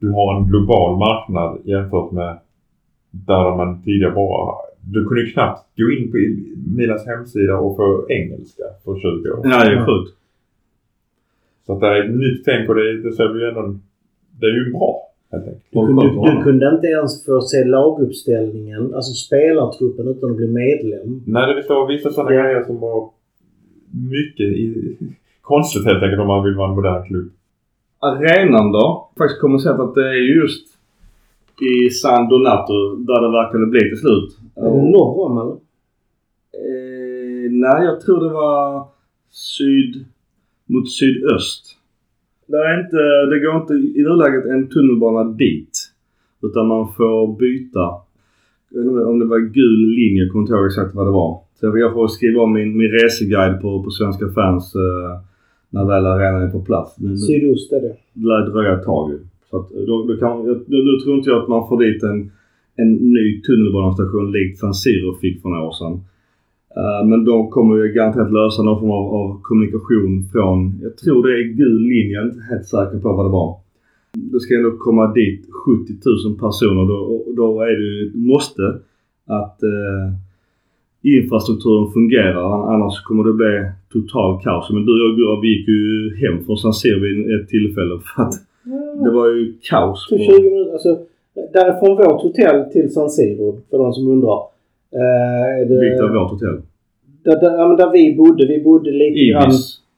Du 0.00 0.10
har 0.10 0.36
en 0.36 0.46
global 0.46 0.98
marknad 0.98 1.60
jämfört 1.64 2.12
med 2.12 2.38
där 3.10 3.56
man 3.56 3.82
tidigare 3.82 4.14
bara... 4.14 4.54
Du 4.86 5.04
kunde 5.06 5.22
ju 5.22 5.30
knappt 5.30 5.66
gå 5.76 5.90
in 5.90 6.10
på 6.12 6.16
Milans 6.76 7.06
hemsida 7.06 7.58
och 7.58 7.76
få 7.76 8.06
engelska 8.08 8.62
för 8.84 8.94
20 8.96 9.30
år 9.30 9.40
Ja, 9.44 9.64
det 9.64 9.72
är 9.76 9.86
sjukt. 9.86 10.16
Så 11.66 11.72
att 11.72 11.80
det 11.80 11.86
är 11.86 12.04
ett 12.04 12.14
nytt 12.16 12.44
tänk 12.44 12.68
och 12.68 12.74
det, 12.74 13.02
det 13.02 13.12
ser 13.12 13.28
vi 13.32 13.40
ju 13.40 13.48
ändå... 13.48 13.78
Det 14.40 14.46
är 14.46 14.50
ju 14.64 14.72
bra 14.72 15.00
helt 15.32 15.44
enkelt. 15.44 15.64
Du, 15.70 15.86
kunde, 15.86 16.36
du 16.36 16.42
kunde 16.42 16.68
inte 16.74 16.86
ens 16.86 17.24
få 17.26 17.40
se 17.40 17.64
laguppställningen, 17.64 18.94
alltså 18.94 19.12
spelartruppen, 19.12 20.08
utan 20.08 20.30
att 20.30 20.36
bli 20.36 20.48
medlem. 20.48 21.22
Nej, 21.26 21.54
det 21.54 21.68
var 21.74 21.88
vissa 21.88 22.10
sådana 22.10 22.34
Ja. 22.34 22.42
grejer 22.42 22.62
som 22.62 22.80
var 22.80 23.10
mycket 24.12 24.46
i, 24.46 24.96
konstigt 25.40 25.84
helt 25.84 26.02
enkelt 26.02 26.20
om 26.20 26.26
man 26.26 26.44
vill 26.44 26.54
vara 26.54 26.68
en 26.68 26.76
modern 26.76 27.04
klubb. 27.06 27.30
Arenan 28.08 28.72
då? 28.72 29.10
Faktiskt 29.18 29.40
kommer 29.40 29.58
sett 29.58 29.80
att 29.80 29.94
det 29.94 30.08
är 30.08 30.36
just 30.42 30.66
i 31.60 31.90
San 31.90 32.28
Donato 32.28 32.96
där 32.96 33.20
det 33.22 33.30
verkade 33.30 33.66
bli 33.66 33.80
till 33.80 33.98
slut. 33.98 34.38
Är 34.56 34.62
det 34.62 34.90
norr 34.90 35.26
om 35.26 35.38
eller? 35.38 35.56
Eh, 36.64 37.50
nej, 37.50 37.84
jag 37.84 38.00
tror 38.00 38.20
det 38.20 38.34
var 38.34 38.86
syd 39.30 40.04
mot 40.66 40.90
sydöst. 40.90 41.78
Det, 42.46 42.56
är 42.56 42.80
inte, 42.80 42.96
det 43.30 43.38
går 43.44 43.56
inte 43.56 43.74
i 43.98 44.02
nuläget 44.02 44.44
en 44.44 44.68
tunnelbana 44.68 45.24
dit. 45.24 45.90
Utan 46.42 46.66
man 46.66 46.92
får 46.92 47.38
byta. 47.38 47.86
Om 49.06 49.18
det 49.18 49.26
var 49.26 49.38
gul 49.38 49.88
linje, 49.88 50.22
jag 50.22 50.32
kommer 50.32 50.42
inte 50.42 50.52
ihåg 50.52 50.66
exakt 50.66 50.94
vad 50.94 51.06
det 51.06 51.10
var. 51.10 51.40
Så 51.60 51.78
jag 51.78 51.92
får 51.92 52.08
skriva 52.08 52.42
om 52.42 52.52
min, 52.52 52.76
min 52.76 52.90
reseguide 52.90 53.60
på, 53.60 53.82
på 53.82 53.90
Svenska 53.90 54.28
fans 54.28 54.74
eh, 54.74 55.20
när 55.74 55.84
väl 55.84 56.06
arenan 56.06 56.42
är 56.42 56.50
på 56.50 56.60
plats. 56.70 56.96
Det, 56.96 57.16
Sydost 57.16 57.72
är 57.72 57.80
det. 57.80 57.96
det 58.12 58.26
lär 58.28 58.50
dröja 58.50 58.78
ett 58.78 58.84
tag. 58.84 59.12
Så 59.50 59.56
att 59.58 59.68
då, 59.88 59.94
då, 60.08 60.16
kan, 60.16 60.34
då, 60.46 60.76
då 60.88 60.92
tror 61.00 61.16
inte 61.16 61.30
jag 61.30 61.42
att 61.42 61.48
man 61.48 61.68
får 61.68 61.78
dit 61.84 62.02
en, 62.02 62.30
en 62.82 62.92
ny 63.16 63.26
tunnelbanestation 63.46 64.32
likt 64.32 64.58
San 64.58 64.74
Siro 64.74 65.14
fick 65.22 65.42
för 65.42 65.48
några 65.48 65.68
år 65.68 65.72
sedan. 65.72 65.94
Eh, 66.80 67.02
men 67.10 67.24
de 67.24 67.50
kommer 67.50 67.76
ju 67.76 67.92
garanterat 67.92 68.32
lösa 68.32 68.62
någon 68.62 68.80
form 68.80 68.90
av, 68.90 69.06
av 69.20 69.40
kommunikation 69.42 70.12
från, 70.32 70.56
jag 70.82 70.96
tror 70.96 71.18
det 71.26 71.32
är 71.40 71.42
gul 71.62 71.82
linje, 71.92 72.14
jag 72.14 72.24
är 72.24 72.30
inte 72.30 72.46
helt 72.50 72.66
säker 72.66 72.98
på 72.98 73.12
vad 73.12 73.26
det 73.26 73.36
var. 73.40 73.50
Det 74.32 74.40
ska 74.40 74.54
ändå 74.54 74.70
komma 74.86 75.12
dit 75.12 75.40
70 75.66 75.92
000 76.26 76.38
personer 76.44 76.84
då, 76.92 77.24
då 77.36 77.46
är 77.60 77.74
det 77.80 77.86
ju 77.92 78.08
ett 78.08 78.14
måste 78.14 78.62
att 79.40 79.62
eh, 79.62 80.06
infrastrukturen 81.04 81.86
fungerar. 81.96 82.48
Annars 82.74 82.96
kommer 83.06 83.24
det 83.28 83.32
bli 83.42 83.54
total 83.92 84.30
kaos. 84.44 84.66
Men 84.74 84.82
du 84.86 84.92
och 84.92 85.20
jag 85.24 85.40
vi 85.42 85.48
gick 85.54 85.68
ju 85.68 85.82
hem 86.22 86.36
från 86.44 86.56
San 86.56 86.72
Siro 86.80 86.98
vid 87.04 87.16
ett 87.34 87.48
tillfälle 87.54 87.94
för 88.06 88.22
att 88.22 88.34
det 89.04 89.10
var 89.18 89.26
ju 89.36 89.52
kaos. 89.70 89.98
På- 90.10 90.18
20 90.18 90.50
minuter, 90.50 90.72
alltså 90.72 90.92
därifrån 91.52 91.96
vårt 91.96 92.22
hotell 92.22 92.58
till 92.72 92.92
San 92.96 93.10
Siro, 93.10 93.48
för 93.70 93.78
de 93.78 93.92
som 93.92 94.08
undrar. 94.14 94.38
Eh, 95.00 95.60
är 95.60 95.64
det, 95.68 95.80
Vilket 95.80 96.14
vårt 96.18 96.30
hotell? 96.30 96.58
där, 97.24 97.36
där, 97.40 97.52
ja, 97.58 97.68
men 97.68 97.76
där 97.76 97.90
vi 97.92 98.14
bodde, 98.16 98.46
vi 98.46 98.62
bodde 98.62 98.90
lite 98.90 99.24
grann... 99.32 99.52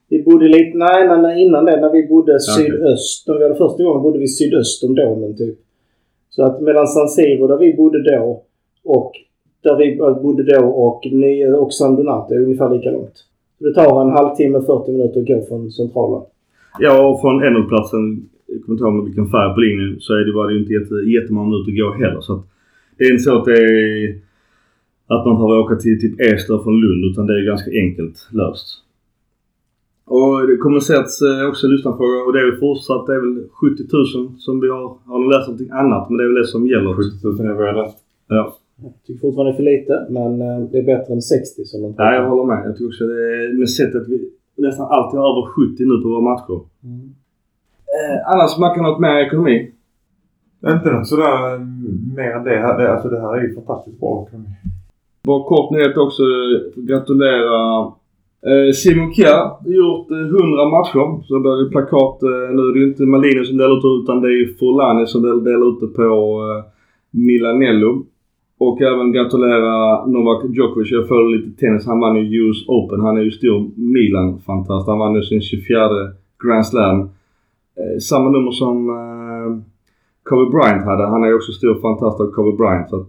Vi 0.09 0.23
bodde 0.23 0.49
lite, 0.49 0.79
nej, 0.79 1.09
nej, 1.09 1.23
nej 1.23 1.43
innan 1.45 1.65
det 1.65 1.81
när 1.81 1.93
vi 1.93 2.07
bodde 2.09 2.41
sydöst. 2.41 3.29
När 3.29 3.35
vi 3.39 3.43
hade 3.43 3.55
första 3.55 3.83
gången 3.85 4.03
bodde 4.03 4.19
vi 4.19 4.29
sydöst 4.29 4.85
om 4.85 4.95
domen 4.95 5.37
typ. 5.37 5.59
Så 6.31 6.43
att 6.45 6.61
mellan 6.61 6.87
San 6.87 7.09
Siro 7.09 7.47
där 7.47 7.57
vi 7.59 7.75
bodde 7.75 8.03
då 8.17 8.43
och 8.85 9.13
där 9.67 9.77
vi 9.77 9.89
bodde 10.23 10.43
då 10.43 10.67
och, 10.67 11.01
Ny- 11.13 11.53
och 11.63 11.73
San 11.73 11.97
Donato 11.97 12.35
är 12.35 12.45
ungefär 12.47 12.71
lika 12.75 12.91
långt. 12.91 13.17
Det 13.59 13.73
tar 13.75 14.03
en 14.05 14.17
halvtimme, 14.19 14.61
40 14.61 14.93
minuter 14.93 15.21
att 15.21 15.27
gå 15.27 15.39
från 15.49 15.71
centralen. 15.71 16.23
Ja, 16.79 17.09
och 17.09 17.21
från 17.21 17.45
Engelplatsen, 17.45 18.03
jag 18.47 18.63
kommer 18.63 18.75
inte 18.77 18.85
ihåg 18.85 19.05
vilken 19.05 19.29
färg 19.35 19.55
på 19.55 19.61
linjen, 19.61 19.97
så 20.01 20.11
är 20.15 20.25
det, 20.25 20.33
var 20.39 20.47
det 20.47 20.55
ju 20.55 20.61
inte 20.61 20.73
jätte, 20.73 20.95
jättemånga 20.95 21.49
minuter 21.49 21.71
att 21.73 21.79
gå 21.83 22.05
heller. 22.05 22.21
Så 22.21 22.33
att 22.35 22.45
det 22.97 23.05
är 23.05 23.11
inte 23.13 23.23
så 23.23 23.39
att 23.39 23.45
det 23.45 23.59
är 23.63 24.27
att 25.15 25.27
man 25.27 25.37
behöver 25.37 25.59
åka 25.59 25.77
till 25.77 26.01
typ 26.01 26.21
Eslöv 26.21 26.59
från 26.65 26.81
Lund, 26.81 27.05
utan 27.11 27.27
det 27.27 27.35
är 27.41 27.47
ganska 27.53 27.71
enkelt 27.71 28.29
löst. 28.33 28.69
Och 30.07 30.47
det 30.47 30.57
kommer 30.57 30.81
sätts 30.81 31.23
eh, 31.23 31.49
också 31.49 31.67
lyssnarfrågor 31.67 32.27
och 32.27 32.33
det 32.33 32.41
är 32.41 32.51
väl 32.51 32.61
fortsatt, 32.61 33.07
det 33.07 33.15
är 33.15 33.21
väl 33.21 33.49
70 33.51 33.83
000 33.93 34.33
som 34.39 34.61
vi 34.61 34.69
har, 34.69 34.97
har 35.05 35.19
ni 35.19 35.27
läst 35.35 35.49
någonting 35.49 35.71
annat? 35.71 36.11
Men 36.11 36.17
det 36.19 36.25
är 36.25 36.29
väl 36.29 36.43
det 36.43 36.47
som 36.47 36.67
gäller. 36.67 36.93
70 36.95 37.43
000 37.43 37.51
är 37.51 37.55
vad 37.55 37.69
jag 37.69 37.77
läst. 37.77 37.99
Ja. 38.29 38.57
Jag 38.83 38.93
tycker 39.07 39.21
fortfarande 39.21 39.51
det 39.53 39.55
är 39.55 39.57
för 39.57 39.71
lite, 39.73 39.95
men 40.17 40.31
eh, 40.49 40.59
det 40.71 40.79
är 40.79 40.87
bättre 40.93 41.13
än 41.15 41.23
60 41.23 41.65
som 41.65 41.83
de 41.83 41.95
Nej, 41.99 42.15
jag 42.17 42.29
håller 42.31 42.45
med. 42.45 42.61
Jag 42.67 42.73
tycker 42.77 42.87
också 42.93 43.05
det 43.13 43.21
är 43.35 43.59
med 43.59 43.71
sättet 43.71 44.03
vi 44.09 44.19
nästan 44.67 44.87
alltid 44.91 45.21
har 45.21 45.27
över 45.33 45.45
70 45.57 45.85
nu 45.91 46.03
på 46.03 46.09
våra 46.09 46.21
matcher. 46.31 46.59
Mm. 46.85 47.01
Eh, 47.97 48.17
annars 48.33 48.59
man 48.59 48.75
kan 48.75 48.85
något 48.85 49.01
mer 49.01 49.17
ekonomi? 49.27 49.57
Inte 50.75 50.91
något 50.93 51.07
sådär 51.13 51.55
eh, 51.55 51.61
mer 52.17 52.31
än 52.37 52.45
det. 52.45 52.57
här- 52.65 52.79
det. 52.79 52.93
Alltså 52.93 53.09
det 53.09 53.21
här 53.21 53.37
är 53.37 53.43
ju 53.43 53.55
fantastiskt 53.55 54.01
bra 54.01 54.25
ekonomi. 54.29 54.49
Bara 55.25 55.45
kort 55.45 55.71
nyhet 55.71 55.97
också. 55.97 56.23
Gratulera 56.77 57.59
eh, 58.51 58.73
Simon 58.75 59.13
Kjær. 59.15 59.43
Gjort 59.79 60.11
eh, 60.11 60.17
100 60.19 60.69
matcher. 60.77 61.07
Så 61.25 61.35
det 61.35 61.41
blir 61.41 61.65
det 61.65 61.71
plakat. 61.71 62.23
Eh, 62.23 62.47
nu 62.57 62.63
är 62.69 62.73
det 62.75 62.81
ju 62.81 62.89
inte 62.89 63.03
Malini 63.03 63.45
som 63.45 63.57
delar 63.57 63.77
ut 63.79 64.03
utan 64.03 64.21
det 64.23 64.29
är 64.29 64.39
ju 64.43 64.55
Forlani 64.55 65.07
som 65.07 65.23
del- 65.23 65.45
delar 65.45 65.67
ut 65.73 65.81
det 65.81 65.87
på 66.01 66.03
eh, 66.03 66.65
Milanello. 67.11 67.93
Och 68.59 68.83
även 68.83 69.13
gratulera 69.13 70.07
Novak 70.07 70.45
Djokovic. 70.45 70.91
Jag 70.91 71.09
följer 71.09 71.39
lite 71.39 71.61
tennis. 71.61 71.87
Han 71.87 72.01
vann 72.01 72.17
ju 72.17 72.49
US 72.49 72.69
Open. 72.69 73.01
Han 73.01 73.17
är 73.17 73.21
ju 73.21 73.31
stor 73.31 73.71
Milan-fantast. 73.77 74.89
Han 74.89 74.99
vann 74.99 75.15
ju 75.15 75.23
sin 75.23 75.41
24 75.41 75.89
Grand 76.45 76.67
Slam. 76.67 77.01
Eh, 77.01 77.99
samma 78.03 78.31
nummer 78.31 78.51
som 78.51 78.91
eh, 78.91 79.63
Kobe 80.23 80.51
Bryant 80.51 80.85
hade. 80.85 81.07
Han 81.07 81.25
är 81.25 81.29
ju 81.29 81.35
också 81.35 81.53
stor 81.53 81.75
fantast 81.81 82.21
av 82.21 82.31
Kobe 82.31 82.57
Bryant. 82.57 82.91
Så 82.91 82.97
att, 82.97 83.09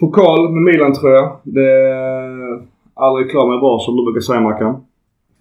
pokal 0.00 0.52
med 0.52 0.62
Milan 0.62 0.94
tror 0.94 1.12
jag. 1.12 1.36
Det 1.42 1.70
är 1.70 2.62
aldrig 2.94 3.30
klar 3.30 3.48
med 3.50 3.60
bra 3.60 3.78
som 3.78 3.96
du 3.96 4.04
brukar 4.04 4.20
säga 4.20 4.40
Mackan. 4.40 4.76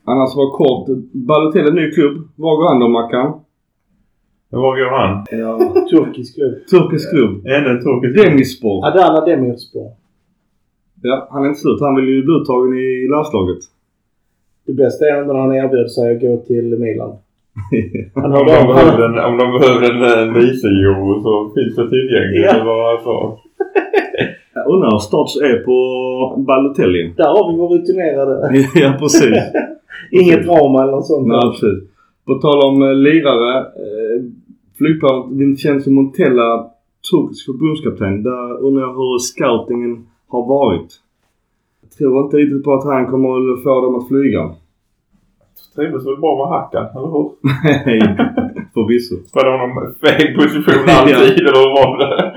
Annars 0.05 0.35
var 0.35 0.57
kort. 0.57 0.87
Balotelli 1.11 1.71
ny 1.71 1.91
klubb. 1.91 2.27
Var 2.35 2.57
går 2.57 2.69
han 2.69 2.79
då 2.79 2.87
Mackan? 2.87 3.33
Var 4.51 4.77
går 4.79 4.91
han? 4.97 5.25
Ja. 5.31 5.57
Turkisk 5.89 6.35
klubb. 6.35 6.53
Turkisk 6.71 7.09
klubb. 7.09 7.45
Ännu 7.45 7.69
en 7.69 7.83
turkisk 7.83 8.23
Demispor. 8.23 8.85
Adana 8.87 9.25
Demirspor. 9.25 9.91
Ja, 11.01 11.27
han 11.31 11.43
är 11.43 11.47
inte 11.47 11.59
slut. 11.59 11.81
Han 11.81 11.95
vill 11.95 12.09
ju 12.09 12.23
bli 12.23 12.33
uttagen 12.33 12.73
i 12.77 13.07
landslaget. 13.13 13.57
Det 14.67 14.73
bästa 14.73 15.05
är 15.05 15.25
när 15.25 15.33
han 15.33 15.55
erbjöd 15.55 15.91
sig 15.91 16.15
att 16.15 16.21
gå 16.21 16.37
till 16.37 16.79
Milan. 16.79 17.11
Han 18.15 18.25
Om 18.39 18.45
de 18.45 18.53
av 18.57 18.67
behöver 18.73 19.05
en, 19.09 19.17
om 19.29 19.37
de 19.37 19.59
behöver 19.59 19.81
en, 19.91 20.27
en 20.27 20.33
vice-euro 20.33 21.21
så 21.23 21.31
finns 21.55 21.75
det 21.75 21.89
tillgängligt. 21.89 22.45
Ja. 22.45 22.57
Det 22.57 22.63
var 22.63 23.03
så. 23.03 23.39
Jag 24.53 24.67
undrar 24.73 24.91
hur 24.91 24.97
stats 24.97 25.35
är 25.35 25.57
på 25.67 25.77
Balotelli. 26.47 27.13
Där 27.17 27.27
har 27.35 27.51
vi 27.51 27.57
vår 27.57 27.69
rutinerade. 27.69 28.65
ja, 28.75 28.93
precis. 28.99 29.37
Inget 30.21 30.45
drama 30.45 30.83
eller 30.83 30.91
något 30.91 31.07
sånt. 31.07 31.27
Nej, 31.27 31.51
precis. 31.51 31.79
På 32.25 32.33
tal 32.35 32.59
om 32.69 32.81
eh, 32.81 32.93
lirare. 34.79 35.17
Eh, 35.17 35.27
flygplanet 35.29 35.39
Vincenzo 35.39 35.91
Montella, 35.91 36.71
turkisk 37.11 37.45
förbundskapten. 37.45 38.23
Där 38.23 38.61
undrar 38.61 38.81
jag 38.81 38.93
hur 38.93 39.19
scoutingen 39.19 40.07
har 40.27 40.47
varit. 40.47 41.01
Jag 41.81 41.91
tror 41.91 42.23
inte 42.23 42.37
riktigt 42.37 42.63
på 42.63 42.73
att 42.73 42.85
han 42.85 43.07
kommer 43.07 43.53
att 43.53 43.63
få 43.63 43.81
dem 43.81 43.95
att 43.95 44.07
flyga. 44.07 44.55
Trivdes 45.75 46.05
väl 46.05 46.17
bra 46.17 46.37
med 46.37 46.47
Hackan, 46.47 46.85
eller 46.95 47.11
hur? 47.15 47.31
Nej, 47.41 47.99
förvisso. 48.73 49.15
Var 49.33 49.43
det 49.45 49.57
någon 49.57 49.95
fel 49.95 50.35
position 50.35 50.89
alltid, 50.89 51.15
eller 51.47 51.59
hur 51.61 51.73
var 51.79 51.97
det? 51.97 52.33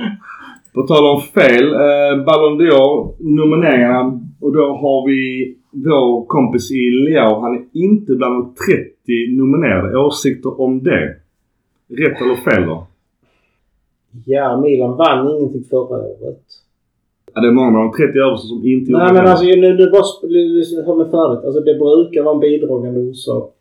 På 0.74 0.82
tal 0.82 1.04
om 1.14 1.20
fel. 1.20 1.66
Eh, 1.72 2.24
Ballon 2.24 2.60
d'Or 2.60 3.14
nomineringarna. 3.18 4.20
Och 4.40 4.52
då 4.52 4.64
har 4.76 5.06
vi 5.08 5.54
vår 5.70 6.26
kompis 6.26 6.70
i 6.70 6.90
Leo. 6.90 7.40
Han 7.40 7.54
är 7.54 7.64
inte 7.72 8.14
bland 8.14 8.34
de 8.34 8.54
30 8.54 9.36
nominerade. 9.38 9.98
Åsikter 9.98 10.60
om 10.60 10.82
det? 10.82 11.21
Rätt 11.98 12.20
eller 12.20 12.36
fel 12.36 12.66
då? 12.66 12.86
Ja, 14.26 14.60
Milan 14.60 14.96
vann 14.96 15.28
ingenting 15.36 15.64
förra 15.70 15.96
året. 15.98 16.42
Ja, 17.34 17.40
det 17.40 17.46
är 17.48 17.52
många 17.52 17.78
av 17.78 17.84
de 17.84 17.92
30 18.06 18.18
översta 18.18 18.46
som 18.46 18.56
inte 18.66 18.92
Nej 18.92 19.00
gjorde 19.00 19.12
men 19.14 19.24
det. 19.24 19.30
alltså 19.30 19.44
nu, 19.46 19.74
nu 19.74 19.90
bara 19.90 20.02
hör 20.86 20.96
mig 20.96 21.10
färdigt. 21.10 21.44
Alltså 21.44 21.60
det 21.60 21.74
brukar 21.74 22.22
vara 22.22 22.34
en 22.34 22.40
bidragande 22.40 23.00
orsak. 23.00 23.54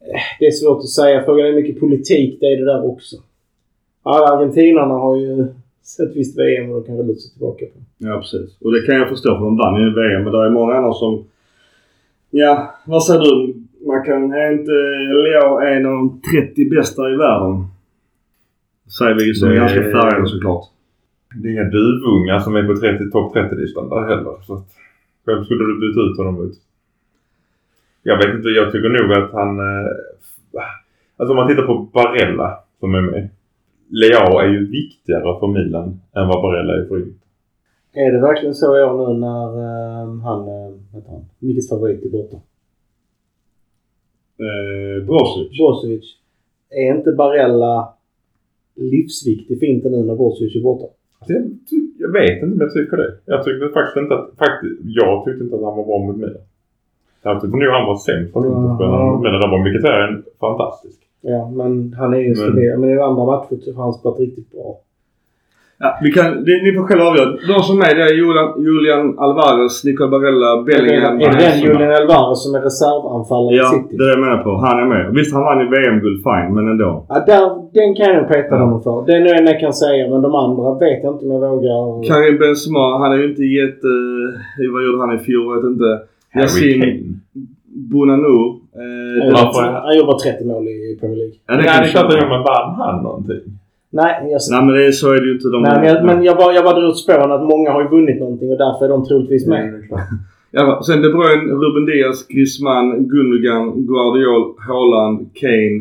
Eh, 0.00 0.20
Det 0.40 0.46
är 0.46 0.50
svårt 0.50 0.78
att 0.78 0.88
säga. 0.88 1.22
Frågan 1.24 1.46
är 1.46 1.50
hur 1.50 1.56
mycket 1.62 1.80
politik 1.80 2.36
det 2.40 2.46
är 2.46 2.56
det 2.58 2.64
där 2.64 2.86
också. 2.86 3.16
Ja, 4.04 4.34
argentinarna 4.36 4.94
har 4.94 5.16
ju 5.16 5.46
sett 5.82 6.16
visst 6.16 6.38
VM 6.38 6.70
och 6.70 6.76
då 6.80 6.86
kan 6.86 6.96
det 6.96 7.02
luta 7.02 7.20
sig 7.20 7.30
tillbaka 7.32 7.64
på. 7.66 7.78
Ja, 7.98 8.18
precis. 8.20 8.56
Och 8.60 8.72
det 8.72 8.82
kan 8.86 8.94
jag 8.94 9.08
förstå 9.08 9.28
för 9.38 9.44
de 9.44 9.56
vann 9.56 9.80
ju 9.80 9.94
VM. 9.94 10.22
Men 10.24 10.32
det 10.32 10.38
är 10.46 10.50
många 10.50 10.74
andra 10.74 10.92
som... 10.92 11.24
Ja, 12.30 12.74
vad 12.86 13.04
säger 13.04 13.20
du? 13.20 13.54
Man 13.86 14.04
kan... 14.04 14.32
Är 14.32 14.52
inte 14.52 14.72
Leo 15.24 15.58
en 15.58 15.86
av 15.86 15.92
de 15.92 16.20
30 16.20 16.70
bästa 16.70 17.10
i 17.10 17.16
världen? 17.16 17.64
Säger 18.98 19.14
vi 19.14 19.34
som 19.34 19.50
är 19.50 19.54
ganska 19.54 19.82
färgade 19.82 20.26
såklart. 20.26 20.64
Det 21.34 21.48
är 21.48 21.52
inga 21.52 21.64
duvungar 21.64 22.38
som 22.38 22.56
är 22.56 22.66
på 22.66 22.74
30, 22.76 23.10
topp 23.10 23.36
30-listan 23.36 23.88
där 23.88 24.02
heller. 24.08 24.36
Så 24.42 24.54
att, 24.54 24.68
vem 25.26 25.44
skulle 25.44 25.64
du 25.64 25.80
byta 25.80 26.00
ut 26.00 26.16
honom 26.18 26.34
mot? 26.34 26.52
Jag 28.02 28.16
vet 28.16 28.34
inte. 28.34 28.48
Jag 28.48 28.72
tycker 28.72 28.88
nog 28.88 29.12
att 29.12 29.32
han... 29.32 29.58
Eh, 29.58 29.90
alltså 31.16 31.30
om 31.32 31.36
man 31.36 31.48
tittar 31.48 31.66
på 31.66 31.88
Barella 31.92 32.58
som 32.80 32.94
är 32.94 33.00
med. 33.00 33.28
Leao 33.90 34.38
är 34.38 34.48
ju 34.48 34.70
viktigare 34.70 35.40
för 35.40 35.46
Milan 35.46 36.00
än 36.16 36.28
vad 36.28 36.42
Barella 36.42 36.72
är 36.72 36.84
för 36.88 36.96
Inter. 36.96 37.20
Är 37.92 38.12
det 38.12 38.20
verkligen 38.20 38.54
så 38.54 38.78
i 38.78 38.82
år 38.82 39.12
nu 39.12 39.20
när 39.20 39.46
eh, 39.46 40.20
han, 40.22 40.40
uh, 40.40 40.78
vad 40.92 41.02
heter 41.02 41.10
han, 41.10 41.24
Mickes 41.38 41.68
favorit 41.68 42.04
är 42.04 42.08
borta? 42.08 42.36
Eh, 44.46 45.04
Brozovic. 45.06 45.58
Brozovic. 45.58 46.04
Är 46.70 46.94
inte 46.96 47.12
Barella 47.12 47.88
livsviktig 48.76 49.58
för 49.58 49.66
Inter 49.66 49.90
nu 49.90 49.96
när 50.04 50.14
Brozovic 50.16 50.56
är 50.56 50.62
borta? 50.62 50.86
Alltså 51.18 51.32
jag, 51.98 52.12
vet 52.12 52.42
inte 52.42 52.54
om 52.54 52.60
jag 52.60 52.72
tycker 52.72 52.96
det. 52.96 53.10
Jag 53.24 53.44
tyckte 53.44 53.68
faktiskt 53.68 53.96
inte 53.96 54.14
att... 54.14 54.28
Faktiskt, 54.38 54.80
jag 54.82 55.24
tyckte 55.24 55.44
inte 55.44 55.56
att 55.56 55.62
han 55.62 55.76
var 55.76 55.84
bra 55.86 55.98
mot 56.06 56.16
Milan. 56.16 56.42
Jag 57.22 57.40
tyckte 57.40 57.56
nog 57.56 57.68
han 57.78 57.86
var 57.86 57.96
sämst 57.96 58.34
mot 58.34 58.44
Interspelaren 58.46 59.06
mot 59.12 59.22
Milan. 59.22 59.40
Där 59.40 59.48
var 59.48 59.58
Mkhitaryan 59.58 60.22
fantastisk. 60.40 61.00
Ja, 61.20 61.50
men 61.50 61.92
han 61.98 62.14
är 62.14 62.18
ju 62.18 62.26
Men- 62.28 62.36
stabil. 62.36 62.78
Men 62.78 62.90
i 62.90 62.98
andra 62.98 63.24
matcher 63.24 63.72
har 63.76 63.82
han 63.84 63.92
spelat 63.92 64.20
riktigt 64.20 64.50
bra. 64.52 64.78
Ja, 65.82 65.88
vi 66.04 66.08
kan, 66.16 66.26
det, 66.46 66.54
ni 66.64 66.70
får 66.76 66.82
själva 66.88 67.04
avgöra. 67.10 67.30
De 67.52 67.56
som 67.68 67.76
är 67.88 67.92
det 67.98 68.02
är 68.10 68.14
Julian, 68.22 68.48
Julian 68.68 69.04
Alvarez, 69.24 69.74
Nicol 69.86 70.08
Barella, 70.14 70.50
Bellingham. 70.68 71.14
är 71.26 71.28
det 71.32 71.40
den. 71.46 71.58
Julian 71.66 71.92
Alvarez 72.00 72.38
som 72.44 72.52
är 72.58 72.62
reservanfallare 72.68 73.54
i 73.54 73.58
Ja, 73.62 73.68
City? 73.72 73.92
det 73.98 74.02
är 74.04 74.08
det 74.08 74.14
jag 74.18 74.24
menar 74.26 74.40
på. 74.46 74.50
Han 74.66 74.76
är 74.82 74.86
med. 74.94 75.04
Visst, 75.18 75.30
han 75.36 75.42
vann 75.48 75.60
i 75.64 75.66
VM-guld, 75.74 76.18
fine. 76.28 76.48
Men 76.56 76.64
ändå. 76.72 76.90
Ja, 77.12 77.16
där, 77.30 77.44
den 77.78 77.88
kan 77.98 78.08
jag 78.16 78.24
peta 78.32 78.54
Ja. 78.54 78.60
honom 78.64 78.80
för. 78.86 78.96
Det 79.06 79.12
är 79.16 79.20
nog 79.26 79.32
en 79.38 79.46
jag 79.52 79.60
kan 79.64 79.72
säga, 79.84 80.02
men 80.12 80.18
de 80.26 80.30
andra 80.44 80.66
vet 80.84 80.98
jag 81.04 81.10
inte 81.14 81.22
om 81.26 81.30
jag 81.36 81.40
vågar. 81.50 81.80
Karim 82.08 82.36
Benzema, 82.42 82.84
han 83.02 83.08
är 83.14 83.18
ju 83.22 83.26
inte 83.32 83.44
jätte... 83.60 83.90
Vad 84.74 84.80
gjorde 84.84 84.98
han 85.04 85.12
i 85.18 85.20
fjol? 85.26 85.44
Jag 85.46 85.54
vet 85.62 85.70
inte. 85.74 85.88
Harry 86.34 86.44
Yasin. 86.44 87.20
Han 87.92 88.24
Eh, 88.80 89.26
gjorde-? 89.26 89.80
Han 89.86 89.96
gjorde 89.96 90.06
bara 90.06 90.18
30 90.18 90.44
mål 90.50 90.64
i 90.68 90.96
Premier 91.00 91.16
League. 91.22 91.34
ja, 91.46 91.54
Nej, 91.54 91.62
det 91.64 91.68
är 91.70 91.80
jag 91.82 91.90
klart 91.90 92.02
köpa. 92.12 92.18
jag 92.22 92.28
men 92.34 92.42
vann 92.50 92.74
han 92.80 93.02
någonting? 93.02 93.42
Nej, 93.92 94.30
jag, 94.30 94.40
Nej, 94.50 94.64
men 94.64 94.74
det 94.74 94.86
är, 94.86 94.92
så 94.92 95.12
är 95.12 95.20
det 95.20 95.26
ju 95.26 95.32
inte. 95.32 95.48
De, 95.48 95.62
nej, 95.62 95.78
men 95.80 95.88
jag, 95.88 96.04
men 96.04 96.24
jag 96.24 96.36
bara, 96.36 96.54
jag 96.54 96.64
bara 96.64 96.78
drog 96.78 96.90
ut 96.90 96.98
spåren 96.98 97.32
att 97.32 97.42
många 97.42 97.70
har 97.70 97.82
ju 97.82 97.88
vunnit 97.88 98.20
någonting 98.20 98.50
och 98.50 98.58
därför 98.58 98.84
är 98.84 98.88
de 98.88 99.06
troligtvis 99.06 99.46
med. 99.46 99.84
klart. 99.88 100.00
Ja, 100.52 100.82
sen 100.86 101.02
De 101.02 101.08
Bruyne, 101.08 101.52
Ruben 101.52 101.86
Diaz, 101.86 102.26
Griezmann, 102.28 103.08
Gundogan, 103.08 103.86
Guardiol, 103.86 104.54
Haaland, 104.58 105.30
Kane, 105.34 105.80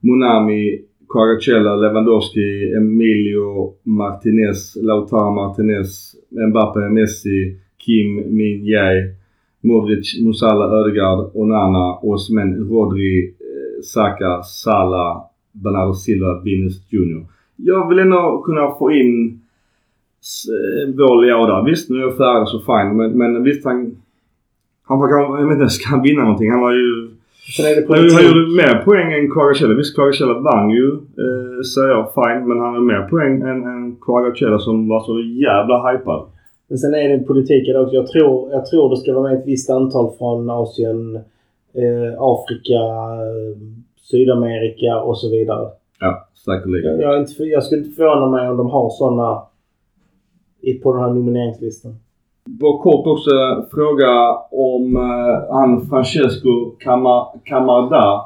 Monami, 0.00 0.78
Kvaratskhelia, 1.12 1.74
Lewandowski, 1.76 2.72
Emilio 2.76 3.72
Martinez, 3.82 4.76
Lautaro 4.76 5.30
Martinez, 5.34 6.14
Mbappé, 6.48 6.80
Messi, 6.80 7.56
Kim 7.78 8.36
Min 8.36 8.66
Jae, 8.66 9.14
Modric, 9.60 10.20
Musala, 10.24 10.64
Ödegaard, 10.78 11.30
Onana, 11.34 11.98
Osman, 12.02 12.68
Rodri, 12.70 13.24
eh, 13.24 13.82
Saka, 13.82 14.42
Salah, 14.42 15.22
Bernardo 15.52 15.94
Silva, 15.94 16.40
Vinicius 16.44 16.82
Junior. 16.92 17.22
Jag 17.64 17.88
vill 17.88 17.98
ändå 17.98 18.42
kunna 18.46 18.74
få 18.78 18.92
in 18.92 19.40
eh, 20.52 20.94
vår 20.96 21.24
Leao 21.24 21.46
där. 21.46 21.62
Visst, 21.70 21.90
nu 21.90 21.96
är 21.96 22.00
jag 22.00 22.16
färdig 22.16 22.48
så 22.48 22.58
fine. 22.58 22.96
Men, 22.96 23.18
men 23.18 23.42
visst, 23.42 23.64
han... 23.64 23.96
Han 24.88 24.98
var 24.98 25.08
kanske... 25.08 25.42
Jag 25.42 25.48
vet 25.48 25.58
inte, 25.58 25.68
ska 25.68 25.90
han 25.90 26.02
vinna 26.02 26.22
någonting? 26.22 26.50
Han 26.50 26.60
var 26.60 26.72
ju... 26.72 27.10
Sen 27.56 27.64
är 27.66 27.74
det 27.76 28.14
Han, 28.14 28.26
gjorde 28.26 28.62
mer 28.62 28.82
poäng 28.84 29.12
än 29.12 29.30
Kvaratskhelia. 29.30 29.76
Visst, 29.76 29.94
Kvaratskhelia 29.94 30.38
vann 30.38 30.70
ju, 30.70 30.86
eh, 31.22 31.62
säger 31.74 31.88
jag. 31.88 32.14
Fine. 32.14 32.48
Men 32.48 32.58
han 32.60 32.74
har 32.74 32.80
mer 32.80 33.02
poäng 33.08 33.40
än, 33.40 33.64
än 33.64 33.96
Kvaratskhelia 34.00 34.58
som 34.58 34.88
var 34.88 35.00
så 35.00 35.20
jävla 35.20 35.76
hypad. 35.90 36.22
Men 36.68 36.78
sen 36.78 36.94
är 36.94 37.08
det 37.08 37.24
politik 37.24 37.68
idag 37.68 37.82
också. 37.82 37.94
Jag 37.96 38.06
tror, 38.06 38.52
jag 38.52 38.66
tror 38.66 38.90
det 38.90 38.96
ska 38.96 39.12
vara 39.12 39.30
med 39.30 39.38
ett 39.38 39.46
visst 39.46 39.70
antal 39.70 40.12
från 40.18 40.50
Asien, 40.50 41.16
eh, 41.74 42.12
Afrika, 42.18 42.80
eh, 43.28 43.56
Sydamerika 44.10 45.00
och 45.00 45.18
så 45.18 45.30
vidare. 45.30 45.68
Ja, 46.02 46.28
säkerligen. 46.44 47.00
Jag, 47.00 47.26
jag, 47.38 47.62
skulle 47.64 47.80
inte 47.80 47.96
förvåna 47.96 48.30
mig 48.30 48.48
om 48.48 48.56
de 48.56 48.70
har 48.70 48.90
sådana 48.90 49.42
på 50.82 50.92
den 50.92 51.02
här 51.02 51.10
nomineringslistan. 51.10 51.94
Bara 52.44 52.82
kort 52.82 53.06
också 53.06 53.30
fråga 53.74 54.10
om 54.50 54.96
eh, 54.96 55.54
han 55.54 55.86
Francesco 55.86 56.50
Cama- 56.84 57.40
Camarda. 57.44 58.22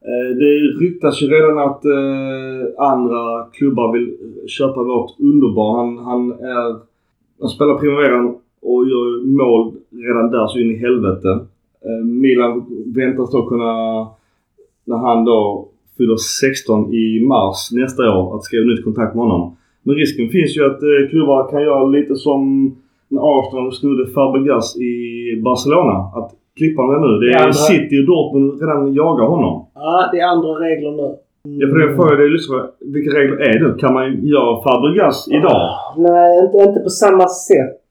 Eh, 0.00 0.36
det 0.38 0.52
ryktas 0.84 1.22
ju 1.22 1.26
redan 1.26 1.58
att 1.58 1.84
eh, 1.84 2.84
andra 2.92 3.46
klubbar 3.52 3.92
vill 3.92 4.16
köpa 4.48 4.82
vårt 4.82 5.20
underbar. 5.20 5.76
Han, 5.76 5.98
han 5.98 6.30
är... 6.32 6.76
Han 7.40 7.48
spelar 7.48 7.78
Primaveran 7.78 8.36
och 8.62 8.88
gör 8.88 9.26
mål 9.26 9.74
redan 9.90 10.30
där 10.30 10.46
så 10.46 10.58
in 10.58 10.70
i 10.70 10.76
helvete. 10.78 11.28
Eh, 11.80 12.04
Milan 12.04 12.66
väntas 12.96 13.30
då 13.30 13.46
kunna, 13.46 13.72
när 14.84 14.96
han 14.96 15.24
då 15.24 15.68
fyller 15.96 16.16
16 16.16 16.94
i 16.94 17.20
mars 17.32 17.58
nästa 17.72 18.02
år, 18.18 18.36
att 18.36 18.44
skriva 18.44 18.64
nytt 18.66 18.84
kontrakt 18.84 19.14
med 19.14 19.24
honom. 19.24 19.56
Men 19.82 19.94
risken 19.94 20.28
finns 20.28 20.56
ju 20.56 20.62
att 20.70 20.82
eh, 20.82 21.08
klubbar 21.10 21.50
kan 21.50 21.62
göra 21.62 21.84
lite 21.84 22.14
som 22.16 22.40
när 23.08 23.22
Arsenal 23.38 23.72
snodde 23.72 24.06
Fabregas 24.06 24.76
i 24.76 24.92
Barcelona. 25.44 25.92
Att 26.18 26.30
klippa 26.56 26.82
honom 26.82 27.00
nu. 27.02 27.08
Det 27.18 27.26
Det 27.26 27.32
är 27.32 27.38
andra- 27.42 27.52
City 27.52 28.00
och 28.02 28.06
Dortmund 28.06 28.60
redan 28.60 28.94
jagar 28.94 29.26
honom. 29.26 29.66
Ja, 29.74 30.08
det 30.12 30.18
är 30.20 30.26
andra 30.26 30.48
regler 30.48 30.90
nu. 30.90 31.16
Ja, 31.48 31.68
för 31.68 31.78
det 31.78 31.96
får 31.96 32.08
jag 32.10 32.18
dig 32.18 32.30
lyssna 32.30 32.66
Vilka 32.80 33.10
regler 33.18 33.36
är 33.36 33.58
det? 33.64 33.78
Kan 33.80 33.94
man 33.94 34.26
göra 34.26 34.62
Fabregas 34.62 35.28
idag? 35.30 35.70
Nej, 35.96 36.44
inte, 36.44 36.58
inte 36.68 36.80
på 36.80 36.90
samma 36.90 37.28
sätt. 37.28 37.82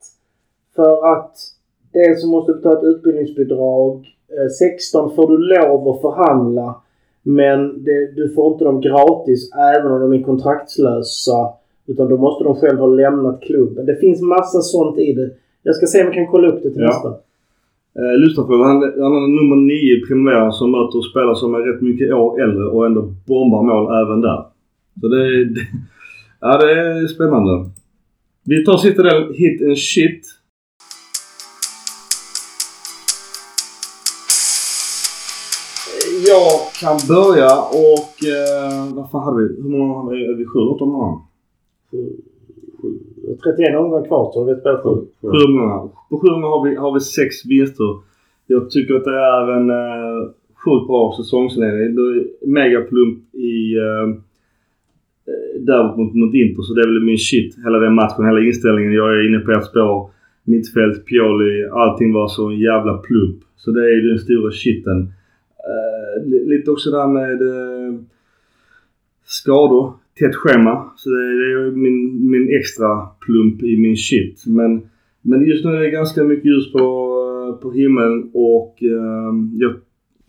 För 0.76 1.12
att 1.12 1.32
dels 1.92 2.20
så 2.22 2.28
måste 2.28 2.52
du 2.52 2.56
betala 2.56 2.78
ett 2.78 2.84
utbildningsbidrag. 2.84 3.94
Eh, 4.36 4.48
16 4.58 5.14
får 5.16 5.28
du 5.32 5.36
lov 5.38 5.88
att 5.88 6.00
förhandla. 6.00 6.74
Men 7.28 7.84
det, 7.84 8.12
du 8.16 8.28
får 8.34 8.52
inte 8.52 8.64
dem 8.64 8.80
gratis 8.80 9.50
även 9.76 9.92
om 9.92 10.00
de 10.00 10.12
är 10.18 10.22
kontraktslösa. 10.22 11.48
Utan 11.86 12.08
då 12.08 12.16
måste 12.16 12.44
de 12.44 12.54
själva 12.56 12.80
ha 12.82 12.86
lämnat 12.94 13.40
klubben. 13.42 13.86
Det 13.86 13.96
finns 13.96 14.22
massa 14.22 14.60
sånt 14.60 14.98
i 14.98 15.12
det. 15.12 15.30
Jag 15.62 15.74
ska 15.76 15.86
se 15.86 16.00
om 16.00 16.04
jag 16.06 16.14
kan 16.14 16.26
kolla 16.26 16.48
upp 16.48 16.62
det 16.62 16.70
till 16.70 16.80
Ja. 16.82 16.86
nästa. 16.86 17.08
Eh, 17.98 18.18
lyssna 18.18 18.42
på 18.44 18.52
han, 18.56 18.76
han 18.82 19.12
är 19.22 19.42
nummer 19.42 19.56
9 19.56 19.74
i 19.96 20.00
Primavera 20.08 20.52
som 20.52 20.70
möter 20.70 21.10
spelare 21.10 21.34
som 21.36 21.54
är 21.54 21.58
rätt 21.58 21.80
mycket 21.82 22.12
år 22.12 22.42
äldre 22.42 22.64
och 22.64 22.86
ändå 22.86 23.02
bombar 23.26 23.62
mål 23.62 24.06
även 24.06 24.20
där. 24.20 24.44
Så 25.00 25.08
det, 25.08 25.16
är- 25.26 25.44
det, 25.44 25.60
ja, 26.40 26.58
det 26.58 26.70
är 26.72 27.06
spännande. 27.06 27.70
Vi 28.44 28.64
tar 28.64 28.76
sista 28.76 29.02
delen, 29.02 29.34
hit 29.34 29.62
and 29.62 29.78
shit. 29.78 30.22
Jag 36.32 36.52
kan 36.82 36.96
börja 37.14 37.50
och... 37.88 38.12
Eh, 38.34 38.94
vad 38.96 39.10
fan 39.10 39.24
hade 39.24 39.38
vi? 39.42 39.48
Hur 39.62 39.70
många 39.78 39.94
har 39.94 40.10
vi? 40.36 40.44
Sju, 40.44 40.58
åtta 40.58 40.84
månader? 40.84 41.20
31 43.44 43.78
omgångar 43.78 44.06
kvar 44.06 44.30
så 44.32 44.44
vi 44.44 44.52
har 44.52 44.60
spelat 44.60 44.82
sju. 44.82 44.94
Sju 45.20 45.38
omgångar. 45.48 45.88
På 46.10 46.18
sju 46.20 46.28
omgångar 46.28 46.56
har 46.56 46.64
vi, 46.68 46.76
har 46.76 46.92
vi 46.94 47.00
sex 47.00 47.46
vinster. 47.46 47.90
Jag 48.46 48.70
tycker 48.70 48.94
att 48.94 49.04
det 49.04 49.18
är 49.36 49.44
en 49.58 49.70
uh, 49.70 50.30
sjukt 50.64 50.86
bra 50.86 51.14
säsongsinledning. 51.16 51.94
Det 51.96 52.02
är 52.02 52.46
Megaplump 52.56 53.34
i... 53.34 53.76
Uh, 53.86 54.08
där 55.68 55.96
mot, 55.96 56.14
mot 56.14 56.34
Inter 56.34 56.62
så 56.62 56.74
det 56.74 56.82
är 56.82 56.92
väl 56.92 57.04
min 57.04 57.18
shit. 57.18 57.50
Hela 57.64 57.78
den 57.78 57.94
matchen, 57.94 58.26
hela 58.26 58.40
inställningen. 58.40 58.92
Jag 58.92 59.08
är 59.14 59.28
inne 59.28 59.38
på 59.38 59.50
ett 59.52 59.64
spår. 59.64 60.10
Mittfält, 60.44 61.06
Pioli, 61.06 61.68
allting 61.72 62.12
var 62.12 62.28
så 62.28 62.48
en 62.48 62.60
jävla 62.60 62.94
plump. 62.98 63.38
Så 63.56 63.70
det 63.70 63.80
är 63.80 64.08
den 64.08 64.18
stora 64.18 64.50
shiten. 64.50 64.98
Lite 66.24 66.70
också 66.70 66.90
där 66.90 67.08
med 67.08 67.42
eh, 67.42 68.00
skador. 69.24 69.92
Tätt 70.18 70.34
schema. 70.34 70.92
Så 70.96 71.10
det, 71.10 71.16
det 71.16 71.52
är 71.52 71.70
min, 71.70 72.30
min 72.30 72.56
extra 72.58 73.06
plump 73.20 73.62
i 73.62 73.76
min 73.76 73.96
shit. 73.96 74.44
Men, 74.46 74.82
men 75.22 75.46
just 75.46 75.64
nu 75.64 75.70
är 75.70 75.80
det 75.80 75.90
ganska 75.90 76.24
mycket 76.24 76.44
ljus 76.44 76.72
på, 76.72 76.78
eh, 76.78 77.62
på 77.62 77.72
himlen 77.72 78.30
och 78.34 78.82
eh, 78.82 79.32
jag, 79.52 79.74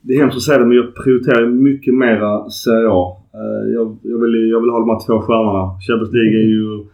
det 0.02 0.14
är 0.14 0.20
hemskt 0.20 0.38
att 0.38 0.44
säga 0.44 0.58
det 0.58 0.66
men 0.66 0.78
jag 0.78 0.96
prioriterar 0.96 1.48
mycket 1.48 1.94
mera 1.94 2.50
Serie 2.50 2.90
A. 2.90 3.18
Eh, 3.34 3.74
jag, 3.74 3.98
jag, 4.02 4.18
vill, 4.22 4.50
jag 4.50 4.62
vill 4.62 4.70
ha 4.70 4.80
de 4.80 4.90
här 4.90 5.06
två 5.08 5.22
stjärnorna. 5.22 5.64
Champions 5.88 6.14
League 6.14 6.40
är 6.42 6.48
ju 6.56 6.86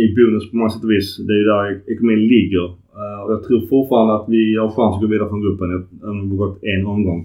är 0.00 0.14
bonus 0.16 0.50
på 0.50 0.56
många 0.56 0.70
sätt 0.70 0.84
och 0.84 0.90
vis. 0.90 1.16
Det 1.26 1.32
är 1.32 1.40
ju 1.42 1.44
där 1.44 1.92
ekonomin 1.92 2.28
ligger. 2.34 2.66
Eh, 2.98 3.18
och 3.24 3.32
jag 3.32 3.42
tror 3.42 3.60
fortfarande 3.74 4.14
att 4.14 4.26
vi 4.28 4.56
har 4.56 4.70
chans 4.70 4.94
att 4.94 5.02
gå 5.02 5.06
vidare 5.06 5.28
från 5.28 5.44
gruppen 5.44 5.68
även 6.02 6.20
om 6.20 6.30
vi 6.30 6.36
har 6.36 6.46
gått 6.46 6.58
en 6.62 6.86
omgång. 6.86 7.20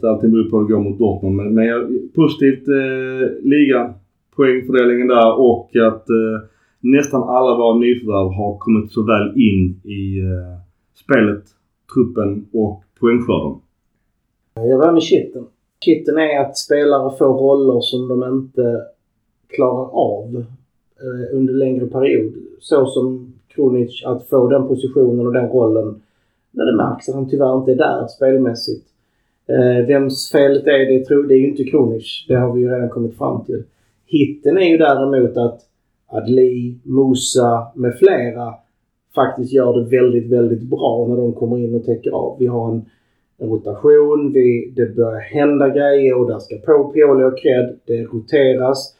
Så 0.00 0.08
allting 0.08 0.30
beror 0.30 0.50
på 0.50 0.58
hur 0.58 0.68
det 0.68 0.72
går 0.74 0.80
mot 0.80 0.98
Dortmund. 0.98 1.36
Men, 1.36 1.54
men 1.54 1.64
jag, 1.64 1.88
positivt 2.14 2.68
eh, 2.68 3.28
liga, 3.42 3.94
poängfördelningen 4.36 5.08
där 5.08 5.40
och 5.40 5.76
att 5.76 6.10
eh, 6.10 6.48
nästan 6.80 7.22
alla 7.22 7.56
våra 7.56 7.76
nyförvärv 7.78 8.32
har 8.32 8.58
kommit 8.58 8.92
så 8.92 9.02
väl 9.02 9.28
in 9.36 9.80
i 9.84 10.20
eh, 10.20 10.58
spelet, 10.94 11.44
truppen 11.94 12.46
och 12.52 12.84
poängskörden. 13.00 13.60
Jag 14.54 14.78
börjar 14.78 14.92
med 14.92 15.02
kitten. 15.02 15.46
Kitten 15.84 16.18
är 16.18 16.40
att 16.40 16.58
spelare 16.58 17.16
får 17.18 17.26
roller 17.26 17.80
som 17.80 18.08
de 18.08 18.24
inte 18.34 18.80
klarar 19.48 19.90
av 19.92 20.44
eh, 21.00 21.36
under 21.36 21.54
längre 21.54 21.86
period. 21.86 22.32
Så 22.60 22.86
som 22.86 23.32
Kronic 23.48 24.04
att 24.04 24.28
få 24.28 24.48
den 24.48 24.68
positionen 24.68 25.26
och 25.26 25.32
den 25.32 25.48
rollen 25.48 26.02
när 26.50 26.64
det 26.64 26.76
märks 26.76 27.08
att 27.08 27.14
han 27.14 27.28
tyvärr 27.28 27.58
inte 27.58 27.72
är 27.72 27.76
där 27.76 28.06
spelmässigt. 28.06 28.89
Eh, 29.50 29.86
vems 29.86 30.30
felet 30.32 30.66
är 30.66 30.78
det? 30.78 31.04
Tror 31.04 31.22
det 31.28 31.34
är 31.34 31.38
ju 31.38 31.48
inte 31.48 31.64
Kronich. 31.64 32.26
Det 32.28 32.34
har 32.34 32.52
vi 32.52 32.60
ju 32.60 32.68
redan 32.68 32.88
kommit 32.88 33.18
fram 33.18 33.44
till. 33.44 33.62
Hitten 34.06 34.58
är 34.58 34.68
ju 34.68 34.78
däremot 34.78 35.36
att 35.36 35.60
Adli, 36.06 36.74
Musa 36.82 37.66
med 37.74 37.98
flera 37.98 38.54
faktiskt 39.14 39.52
gör 39.52 39.80
det 39.80 39.96
väldigt, 39.96 40.32
väldigt 40.32 40.62
bra 40.62 41.06
när 41.08 41.16
de 41.16 41.32
kommer 41.32 41.58
in 41.58 41.74
och 41.74 41.84
täcker 41.84 42.10
av. 42.10 42.36
Vi 42.38 42.46
har 42.46 42.72
en, 42.72 42.84
en 43.38 43.48
rotation, 43.48 44.32
vi, 44.32 44.72
det 44.76 44.96
börjar 44.96 45.20
hända 45.20 45.68
grejer 45.68 46.18
och 46.18 46.26
där 46.26 46.38
ska 46.38 46.56
på 46.56 46.84
Pioli 46.84 47.24
och 47.24 47.38
cred. 47.38 47.78
Det 47.84 48.02
roteras. 48.02 48.96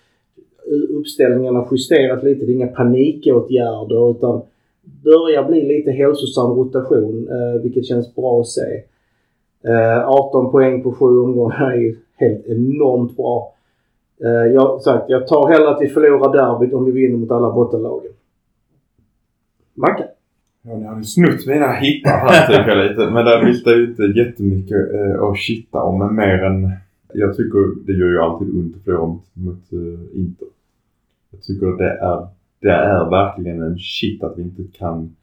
Uppställningarna 0.90 1.66
justeras 1.70 2.22
lite. 2.22 2.47
Det 2.47 2.52
är 2.52 2.55
inga 2.55 2.66
panikåtgärder 2.66 4.10
utan 4.10 4.43
börjar 5.05 5.44
bli 5.48 5.77
lite 5.77 5.90
hälsosam 5.90 6.51
rotation 6.51 7.28
eh, 7.28 7.62
vilket 7.62 7.86
känns 7.86 8.14
bra 8.14 8.40
att 8.40 8.47
se. 8.47 8.82
Eh, 9.65 10.09
18 10.09 10.51
poäng 10.51 10.82
på 10.82 10.93
sju 10.93 11.19
omgångar 11.19 11.70
är 11.73 11.77
ju 11.77 11.97
helt 12.16 12.47
enormt 12.47 13.16
bra. 13.16 13.55
Eh, 14.24 14.53
jag, 14.55 14.81
sagt, 14.81 15.05
jag 15.09 15.27
tar 15.27 15.49
hellre 15.49 15.69
att 15.69 15.82
vi 15.82 15.89
förlorar 15.89 16.32
derbyt 16.32 16.74
om 16.74 16.85
vi 16.85 16.91
vinner 16.91 17.19
mot 17.19 17.31
alla 17.31 17.53
bottenlagen. 17.53 18.12
Mackan? 19.74 20.07
Ja, 20.62 20.77
ni 20.77 20.85
har 20.85 20.97
ju 20.97 21.03
snott 21.03 21.47
mina 21.47 21.73
hittar 21.73 22.11
här 22.11 22.47
tycker 22.47 22.77
jag 22.77 22.91
lite. 22.91 23.11
Men 23.11 23.24
där 23.24 23.45
finns 23.45 23.65
det 23.65 23.74
ju 23.74 23.87
inte 23.87 24.03
jättemycket 24.03 24.95
eh, 24.95 25.23
att 25.23 25.39
kitta 25.39 25.82
om. 25.82 25.99
Men 25.99 26.15
mer 26.15 26.45
än... 26.45 26.70
Jag 27.15 27.37
tycker 27.37 27.87
det 27.87 27.93
gör 27.93 28.09
ju 28.09 28.20
alltid 28.20 28.49
ont 28.49 28.77
att 28.77 28.85
förlora 28.85 29.07
mot, 29.07 29.24
mot 29.32 29.73
eh, 29.73 30.20
Inter. 30.20 30.49
Jag 31.31 31.43
tycker 31.43 31.66
det 31.66 31.91
är, 31.91 32.27
det 32.61 32.73
är 32.73 33.11
verkligen 33.11 33.62
en 33.62 33.78
shit 33.78 34.23
att 34.23 34.39
vi 34.39 34.43
inte 34.43 34.62
kan 34.78 35.16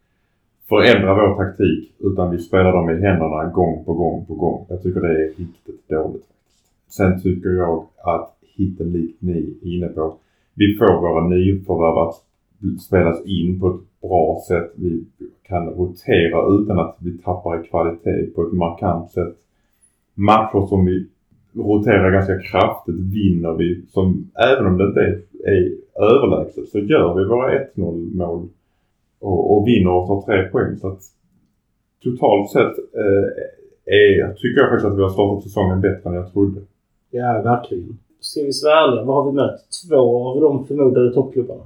förändra 0.69 1.15
vår 1.15 1.35
taktik. 1.35 1.93
Utan 1.99 2.31
vi 2.31 2.37
spelar 2.37 2.71
dem 2.71 2.89
i 2.89 3.01
händerna 3.01 3.49
gång 3.49 3.85
på 3.85 3.93
gång 3.93 4.25
på 4.25 4.33
gång. 4.33 4.65
Jag 4.69 4.83
tycker 4.83 5.01
det 5.01 5.23
är 5.23 5.27
riktigt 5.27 5.89
dåligt. 5.89 6.25
Sen 6.89 7.21
tycker 7.21 7.49
jag 7.49 7.85
att 7.97 8.33
hitten 8.41 8.91
likt 8.91 9.21
ni 9.21 9.55
är 9.61 9.75
inne 9.75 9.87
på. 9.87 10.15
Vi 10.53 10.77
får 10.77 11.01
våra 11.01 11.27
nyförvärv 11.27 11.97
att 11.97 12.23
spelas 12.81 13.25
in 13.25 13.59
på 13.59 13.67
ett 13.67 14.01
bra 14.01 14.41
sätt. 14.47 14.71
Vi 14.75 15.05
kan 15.47 15.69
rotera 15.69 16.61
utan 16.61 16.79
att 16.79 16.95
vi 16.99 17.17
tappar 17.17 17.63
i 17.63 17.67
kvalitet 17.67 18.25
på 18.35 18.43
ett 18.43 18.53
markant 18.53 19.11
sätt. 19.11 19.35
Matcher 20.13 20.67
som 20.67 20.85
vi 20.85 21.05
roterar 21.53 22.11
ganska 22.11 22.39
kraftigt 22.39 22.95
vinner 22.95 23.53
vi. 23.53 23.81
Som, 23.89 24.31
även 24.51 24.65
om 24.65 24.77
det 24.77 24.83
inte 24.83 24.99
är, 24.99 25.21
är 25.51 25.71
överlägset 25.95 26.67
så 26.67 26.79
gör 26.79 27.15
vi 27.15 27.25
våra 27.25 27.59
1-0 27.75 28.17
mål 28.17 28.47
och, 29.19 29.57
och 29.57 29.67
vinner 29.67 29.91
och 29.91 30.07
tar 30.07 30.21
tre 30.21 30.49
poäng. 30.51 30.77
Så 30.77 30.87
att 30.87 31.01
totalt 32.03 32.51
sett 32.51 32.77
eh, 33.01 33.25
är, 33.85 34.33
tycker 34.33 34.61
jag 34.61 34.69
faktiskt 34.69 34.87
att 34.91 34.97
vi 34.97 35.01
har 35.01 35.09
startat 35.09 35.43
säsongen 35.43 35.81
bättre 35.81 36.09
än 36.09 36.15
jag 36.15 36.33
trodde. 36.33 36.61
Ja, 37.11 37.41
verkligen. 37.43 37.99
Ska 38.19 38.41
vi 38.41 38.51
vara 38.63 38.83
ärliga, 38.83 39.03
vad 39.03 39.15
har 39.15 39.31
vi 39.31 39.35
mött? 39.35 39.59
Två 39.89 40.27
av 40.27 40.41
de 40.41 40.65
förmodade 40.67 41.13
toppklubbarna. 41.13 41.63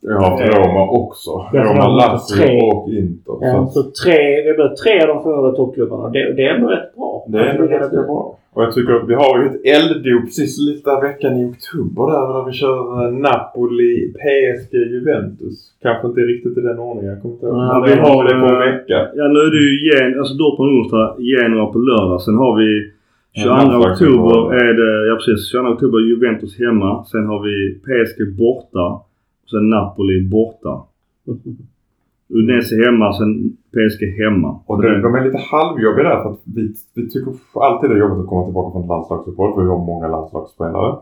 Jag 0.00 0.14
har 0.20 0.30
haft 0.30 0.56
Roma 0.56 0.90
också. 0.90 1.30
Roma, 1.52 1.88
Lazio 1.88 2.36
tre. 2.36 2.60
och 2.60 2.88
Inter. 2.92 3.36
Ja, 3.40 3.66
Så 3.66 3.82
så 3.82 3.90
tre, 4.04 4.42
vi 4.42 4.48
har 4.50 4.58
mött 4.58 4.76
tre 4.76 5.02
av 5.02 5.08
de 5.08 5.22
förmodade 5.22 5.56
toppklubbarna. 5.56 6.08
Det, 6.08 6.32
det 6.32 6.44
är 6.44 6.54
ändå 6.54 6.68
rätt 6.68 6.94
bra. 6.96 7.24
Det 7.28 7.38
är 7.38 7.46
ändå 7.54 7.66
ganska 7.66 8.02
bra. 8.02 8.38
Och 8.54 8.62
jag 8.62 8.72
tycker 8.74 8.92
att 8.92 9.08
vi 9.08 9.14
har 9.14 9.32
ju 9.38 9.44
ett 9.50 9.60
elddop 9.74 10.22
precis 10.24 10.52
lite 10.68 10.90
veckan 11.08 11.32
i 11.40 11.44
oktober 11.52 12.02
där 12.12 12.24
när 12.34 12.42
vi 12.48 12.52
kör 12.62 12.78
eh, 13.04 13.10
Napoli, 13.26 13.92
PSG, 14.20 14.74
Juventus. 14.94 15.56
Kanske 15.82 16.04
inte 16.08 16.20
riktigt 16.20 16.58
i 16.58 16.60
den 16.60 16.78
ordningen. 16.78 17.10
Jag 17.12 17.22
kommer 17.22 17.34
inte 17.34 17.46
ihåg. 17.46 17.56
Ja, 17.56 17.78
Men 17.78 17.82
vi 17.90 17.94
har, 18.06 18.24
det 18.28 18.34
på 18.44 18.46
en 18.54 18.62
eh, 18.62 18.66
vecka. 18.68 18.98
Ja 19.18 19.24
nu 19.34 19.38
är 19.48 19.50
det 19.56 19.62
ju 19.68 19.72
Gen, 19.86 20.18
alltså 20.20 20.34
Dortmund 20.42 20.70
onsdag, 20.78 21.06
Genoa 21.32 21.66
på 21.72 21.78
lördag. 21.78 22.20
Sen 22.26 22.34
har 22.44 22.52
vi 22.60 22.68
22 23.34 23.48
Ja, 23.48 23.56
landslaget 23.56 23.92
oktober 23.92 24.38
är 24.64 24.72
det, 24.80 24.90
ja 25.08 25.14
precis, 25.20 25.40
22 25.52 25.68
oktober 25.74 25.98
Juventus 26.10 26.52
hemma. 26.64 26.90
Sen 27.12 27.24
har 27.30 27.40
vi 27.46 27.54
PSG 27.86 28.18
borta. 28.44 28.86
Sen 29.52 29.70
Napoli 29.70 30.28
borta. 30.28 30.74
Udinese 32.36 32.74
hemma, 32.84 33.12
sen 33.12 33.56
PSG 33.74 34.02
hemma. 34.22 34.60
Och 34.66 34.82
de, 34.82 34.88
de 35.02 35.14
är 35.14 35.24
lite 35.24 35.38
halvjobbiga 35.38 36.08
där 36.08 36.22
för 36.22 36.30
att 36.30 36.40
vi, 36.44 36.74
vi 36.94 37.08
tycker 37.10 37.32
alltid 37.54 37.90
det 37.90 37.96
är 37.96 38.00
jobbigt 38.00 38.22
att 38.22 38.28
komma 38.32 38.44
tillbaka 38.44 38.72
från 38.72 38.82
ett 38.82 38.88
landslagsuppehåll 38.88 39.54
för 39.54 39.62
vi 39.62 39.68
har 39.68 39.86
många 39.92 40.08
landslagsspelare. 40.08 40.96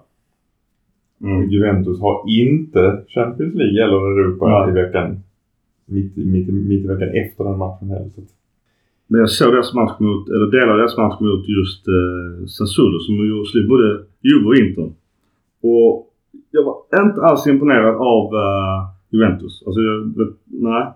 Mm. 1.24 1.50
Juventus 1.50 2.00
har 2.00 2.16
inte 2.26 2.82
Champions 3.08 3.54
League 3.54 3.84
eller 3.84 4.00
Europa 4.20 4.44
Nej. 4.48 4.70
i 4.70 4.72
veckan. 4.82 5.22
Mitt, 5.86 6.16
mitt, 6.16 6.48
mitt 6.48 6.84
i 6.84 6.86
veckan 6.86 7.08
efter 7.08 7.44
den 7.44 7.58
matchen 7.58 7.88
heller. 7.90 8.10
Men 9.06 9.20
jag 9.20 9.30
såg 9.30 9.52
deras 9.52 9.74
match 9.74 9.96
mot, 9.98 10.28
eller 10.28 10.46
delar 10.50 10.72
av 10.72 10.78
deras 10.78 10.96
match 10.96 11.20
mot 11.20 11.44
just 11.48 11.82
eh, 11.88 12.46
Sassuolo 12.46 12.98
som 12.98 13.14
ju 13.14 13.44
slog 13.44 13.68
både 13.68 13.86
Juve 14.20 14.46
och 14.46 14.56
Inter. 14.56 14.88
Och 15.62 16.09
jag 16.50 16.64
var 16.64 16.76
inte 17.06 17.20
alls 17.22 17.46
imponerad 17.46 17.94
av 17.96 18.24
eh, 18.34 18.88
Juventus. 19.10 19.62
Alltså 19.66 19.80
jag, 19.80 20.14
nej. 20.44 20.86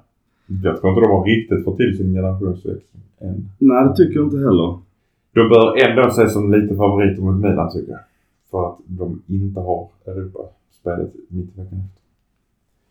Jag 0.65 0.81
tror 0.81 0.91
inte 0.93 1.01
de 1.01 1.11
har 1.11 1.25
riktigt 1.25 1.65
fått 1.65 1.77
till 1.77 1.97
sin 1.97 2.13
generationsväxling 2.13 3.03
än. 3.21 3.49
Nej 3.59 3.85
det 3.85 3.97
tycker 3.97 4.15
jag 4.17 4.27
inte 4.27 4.37
heller. 4.39 4.79
De 5.35 5.49
bör 5.49 5.87
ändå 5.91 6.03
ses 6.09 6.33
som 6.33 6.53
lite 6.53 6.77
favoriter 6.77 7.23
mot 7.23 7.41
Milan 7.43 7.71
tycker 7.73 7.93
jag. 7.93 8.01
För 8.51 8.69
att 8.69 8.79
de 8.87 9.23
inte 9.29 9.61
har 9.61 9.89
Europaspelet 10.07 11.13
mitt 11.29 11.59
i 11.59 11.61
veckan. 11.61 11.83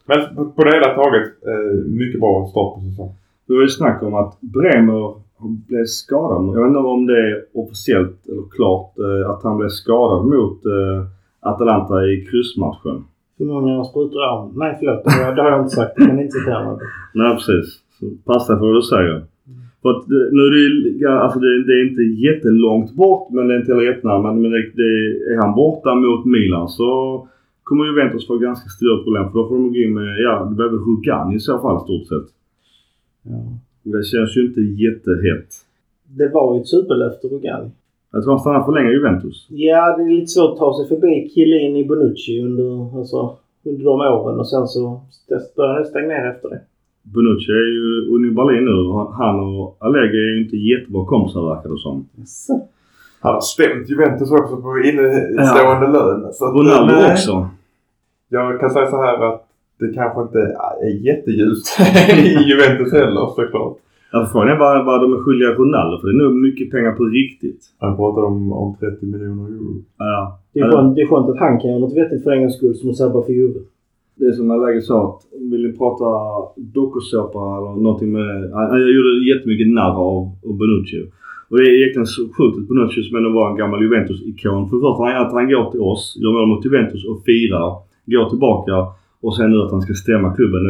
Men 0.06 0.36
på- 0.36 0.52
på 0.52 0.64
det 0.64 0.72
hela 0.72 0.96
taget, 0.96 1.28
eh, 1.48 1.86
mycket 1.88 2.20
bra 2.20 2.48
start 2.52 2.76
på 2.76 2.82
säsongen. 2.82 3.14
Det 3.48 3.54
var 3.54 3.62
ju 3.62 3.68
snack 3.68 4.04
om 4.04 4.14
att 4.16 4.42
Bremer 4.42 5.14
blev 5.68 5.86
skadad. 5.86 6.46
Jag 6.56 6.62
vet 6.62 6.68
inte 6.68 6.80
om 6.80 7.06
det 7.06 7.18
är 7.32 7.46
officiellt 7.54 8.28
eller 8.28 8.44
klart 8.56 8.92
eh, 8.98 9.30
att 9.30 9.44
han 9.44 9.58
blev 9.58 9.70
skadad 9.70 10.26
mot 10.26 10.66
eh, 10.66 11.06
Atalanta 11.44 12.06
i 12.06 12.26
kryssmatchen. 12.30 12.98
Hur 13.38 13.46
många 13.46 13.84
sprutor 13.84 14.20
armen? 14.24 14.52
Nej 14.56 14.76
förlåt, 14.80 15.04
det 15.36 15.42
har, 15.42 15.52
jag 15.52 15.60
inte 15.62 15.76
sagt. 15.76 15.94
Jag 15.98 16.08
kan 16.08 16.20
inte 16.20 16.32
citera 16.40 16.66
mig. 16.68 16.78
Nej 17.14 17.36
precis. 17.36 17.68
Så 18.00 18.06
passa 18.26 18.58
för 18.60 18.66
vad 18.66 18.76
du 18.76 18.82
säger. 18.82 19.22
För 19.82 19.90
att 19.90 20.08
det- 20.08 20.30
nu 20.38 20.42
är 20.48 20.52
det 20.56 20.90
ja, 21.06 21.12
alltså 21.24 21.40
det, 21.40 21.64
det 21.68 21.74
är 21.74 21.90
inte 21.90 22.02
jättelångt 22.28 22.92
bort 22.96 23.30
men 23.32 23.48
det 23.48 23.54
är 23.56 23.60
inte 23.60 23.72
heller 23.74 23.88
jättenära. 23.92 24.22
Men, 24.22 24.42
men 24.42 24.52
det, 24.52 24.62
det, 24.82 24.92
är 25.34 25.38
han 25.42 25.56
borta 25.56 25.96
mot 25.96 26.26
Milan 26.26 26.68
så 26.70 26.88
kommer 27.64 27.86
Juventus 27.86 28.28
få 28.28 28.38
ganska 28.38 28.70
stora 28.70 29.04
problem. 29.04 29.32
För 29.32 29.40
då 29.40 29.48
får 29.48 29.56
de 29.56 29.70
gå 29.74 29.76
in 29.80 29.94
med, 29.94 30.20
ja 30.20 30.46
det 30.50 30.56
blir 30.56 30.66
väl 30.66 30.80
Rugan 30.80 31.34
i 31.34 31.40
så 31.40 31.60
fall 31.62 31.80
stort 31.82 32.08
sett. 32.08 32.30
Ja. 33.24 33.40
Det 33.84 34.04
känns 34.06 34.38
ju 34.38 34.42
inte 34.48 34.62
jättehett. 34.62 35.50
Det 36.18 36.28
var 36.34 36.56
ju 36.56 36.62
ett 36.62 36.68
superlöfte 36.68 37.28
Rugani. 37.28 37.70
Jag 38.14 38.24
tror 38.24 38.34
han 38.34 38.40
stannar 38.40 38.64
för 38.64 38.72
länge 38.72 38.90
i 38.90 38.94
Juventus. 38.94 39.48
Ja, 39.50 39.98
det 39.98 40.04
är 40.04 40.10
lite 40.10 40.28
svårt 40.28 40.52
att 40.52 40.58
ta 40.58 40.78
sig 40.78 40.88
förbi 40.88 41.30
Chiellini 41.34 41.86
Bonucci 41.86 42.42
under, 42.48 42.98
alltså, 43.00 43.38
under 43.66 43.84
de 43.86 44.02
åren 44.02 44.40
och 44.40 44.50
sen 44.50 44.68
så 44.68 45.02
börjar 45.56 45.80
det 45.80 45.86
stagnera 45.86 46.32
efter 46.34 46.50
det. 46.50 46.62
Bonucci 47.04 47.52
är 47.52 47.70
ju 47.78 47.86
Union 48.16 48.36
Berlin 48.36 48.66
nu. 48.66 48.78
och 48.90 49.14
Han 49.14 49.40
och 49.40 49.78
Allegri 49.80 50.18
är 50.18 50.36
ju 50.36 50.44
inte 50.44 50.58
jättebra 50.58 51.06
kompisar 51.06 51.56
verkar 51.56 51.70
det 51.70 51.78
som. 51.78 52.08
Han 53.22 53.34
har 53.34 53.42
stämt 53.42 53.90
Juventus 53.90 54.32
också 54.32 54.56
på 54.62 54.70
innestående 54.80 55.88
lön. 55.88 56.34
Så 56.34 56.46
Ronaldo 56.46 56.94
nej. 56.94 57.12
också. 57.12 57.50
Jag 58.30 58.60
kan 58.60 58.70
säga 58.70 58.88
så 58.88 58.98
här 58.98 59.18
att 59.30 59.48
det 59.80 59.94
kanske 59.94 60.22
inte 60.22 60.40
är 60.82 61.06
jätteljust 61.08 61.80
i 62.26 62.50
Juventus 62.50 62.94
heller 62.94 63.26
såklart. 63.36 63.78
Ja, 64.16 64.30
frågan 64.32 64.50
är 64.50 64.60
vad, 64.60 64.86
vad 64.86 65.02
de 65.02 65.14
är 65.14 65.22
skyldiga 65.24 65.50
Ronaldo 65.50 65.96
för 66.00 66.08
det 66.08 66.14
är 66.18 66.24
nog 66.24 66.36
mycket 66.48 66.72
pengar 66.72 66.92
på 66.92 67.04
riktigt. 67.04 67.62
Han 67.80 67.96
pratar 67.96 68.22
om, 68.22 68.54
om 68.54 68.76
30 68.80 69.06
miljoner 69.06 69.46
euro. 69.56 69.72
Ja. 69.98 70.40
Det, 70.54 70.60
är 70.60 70.72
skönt, 70.72 70.96
det 70.96 71.02
är 71.02 71.08
skönt 71.08 71.30
att 71.30 71.40
han 71.46 71.60
kan 71.60 71.70
göra 71.70 71.80
något 71.80 71.98
vettigt 72.02 72.24
för 72.24 72.32
en 72.32 72.42
gångs 72.42 72.58
skull 72.58 72.76
som 72.76 72.90
att 72.90 72.98
sabba 72.98 73.20
för 73.26 73.34
Juve. 73.34 73.60
Det 74.16 74.26
är 74.26 74.32
som 74.32 74.52
Allegri 74.52 74.82
sa 74.82 74.98
att 75.10 75.22
vill 75.52 75.64
ni 75.68 75.72
prata 75.82 76.06
dokusåpa 76.78 77.42
eller 77.58 77.74
någonting 77.86 78.12
med... 78.12 78.52
Han, 78.56 78.66
han 78.72 78.80
gjorde 78.96 79.12
jättemycket 79.34 79.68
narr 79.68 79.98
av, 80.10 80.18
av 80.48 80.54
Bonucci. 80.60 81.00
Och 81.50 81.58
det 81.58 81.64
är 81.70 81.74
egentligen 81.80 82.12
så 82.16 82.22
sjukt 82.36 82.58
att 82.58 82.68
Bonucci 82.68 83.04
som 83.04 83.18
ändå 83.18 83.30
var 83.40 83.46
en 83.52 83.58
gammal 83.62 83.84
Juventus-ikon. 83.86 84.70
För 84.70 84.78
först 84.84 85.00
han, 85.02 85.26
att 85.26 85.34
han 85.38 85.50
går 85.54 85.66
till 85.72 85.86
oss, 85.92 86.04
gör 86.22 86.32
mål 86.38 86.48
mot 86.52 86.66
Juventus 86.66 87.04
och 87.10 87.18
firar. 87.26 87.70
Går 88.14 88.30
tillbaka 88.30 88.76
och 89.26 89.36
sen 89.36 89.52
nu 89.52 89.58
att 89.62 89.72
han 89.72 89.82
ska 89.82 89.94
stämma 89.94 90.36
klubben. 90.38 90.64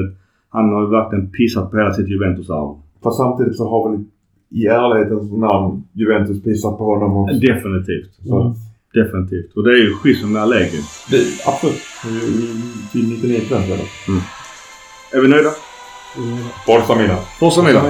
Han 0.55 0.65
har 0.73 0.81
ju 0.85 0.89
verkligen 0.99 1.31
pissat 1.37 1.71
på 1.71 1.77
hela 1.77 1.93
sitt 1.93 2.09
Juventus-arv. 2.13 2.75
Fast 3.03 3.17
samtidigt 3.17 3.57
så 3.57 3.69
har 3.69 3.89
väl 3.89 4.03
i 4.49 4.65
ärlighetens 4.65 5.31
namn 5.31 5.83
Juventus 5.93 6.43
pissat 6.43 6.77
på 6.77 6.83
honom 6.83 7.17
också. 7.17 7.35
Definitivt. 7.35 8.11
Så 8.27 8.41
Mm. 8.41 8.53
Definitivt. 8.93 9.53
Och 9.55 9.63
det 9.63 9.71
är 9.71 9.77
ju 9.77 9.93
schism 9.93 10.27
med 10.31 10.41
Allegri. 10.41 10.79
det, 11.11 11.23
absolut. 11.47 11.81
Till 12.91 13.09
99 13.09 13.39
procent 13.39 13.65
eller? 13.65 13.85
Är 15.11 15.21
vi 15.21 15.27
nöjda? 15.27 15.49
Mm. 16.17 16.37
Forza 16.65 16.95
Milan. 16.95 17.17
Forza! 17.39 17.63
Milan. 17.63 17.85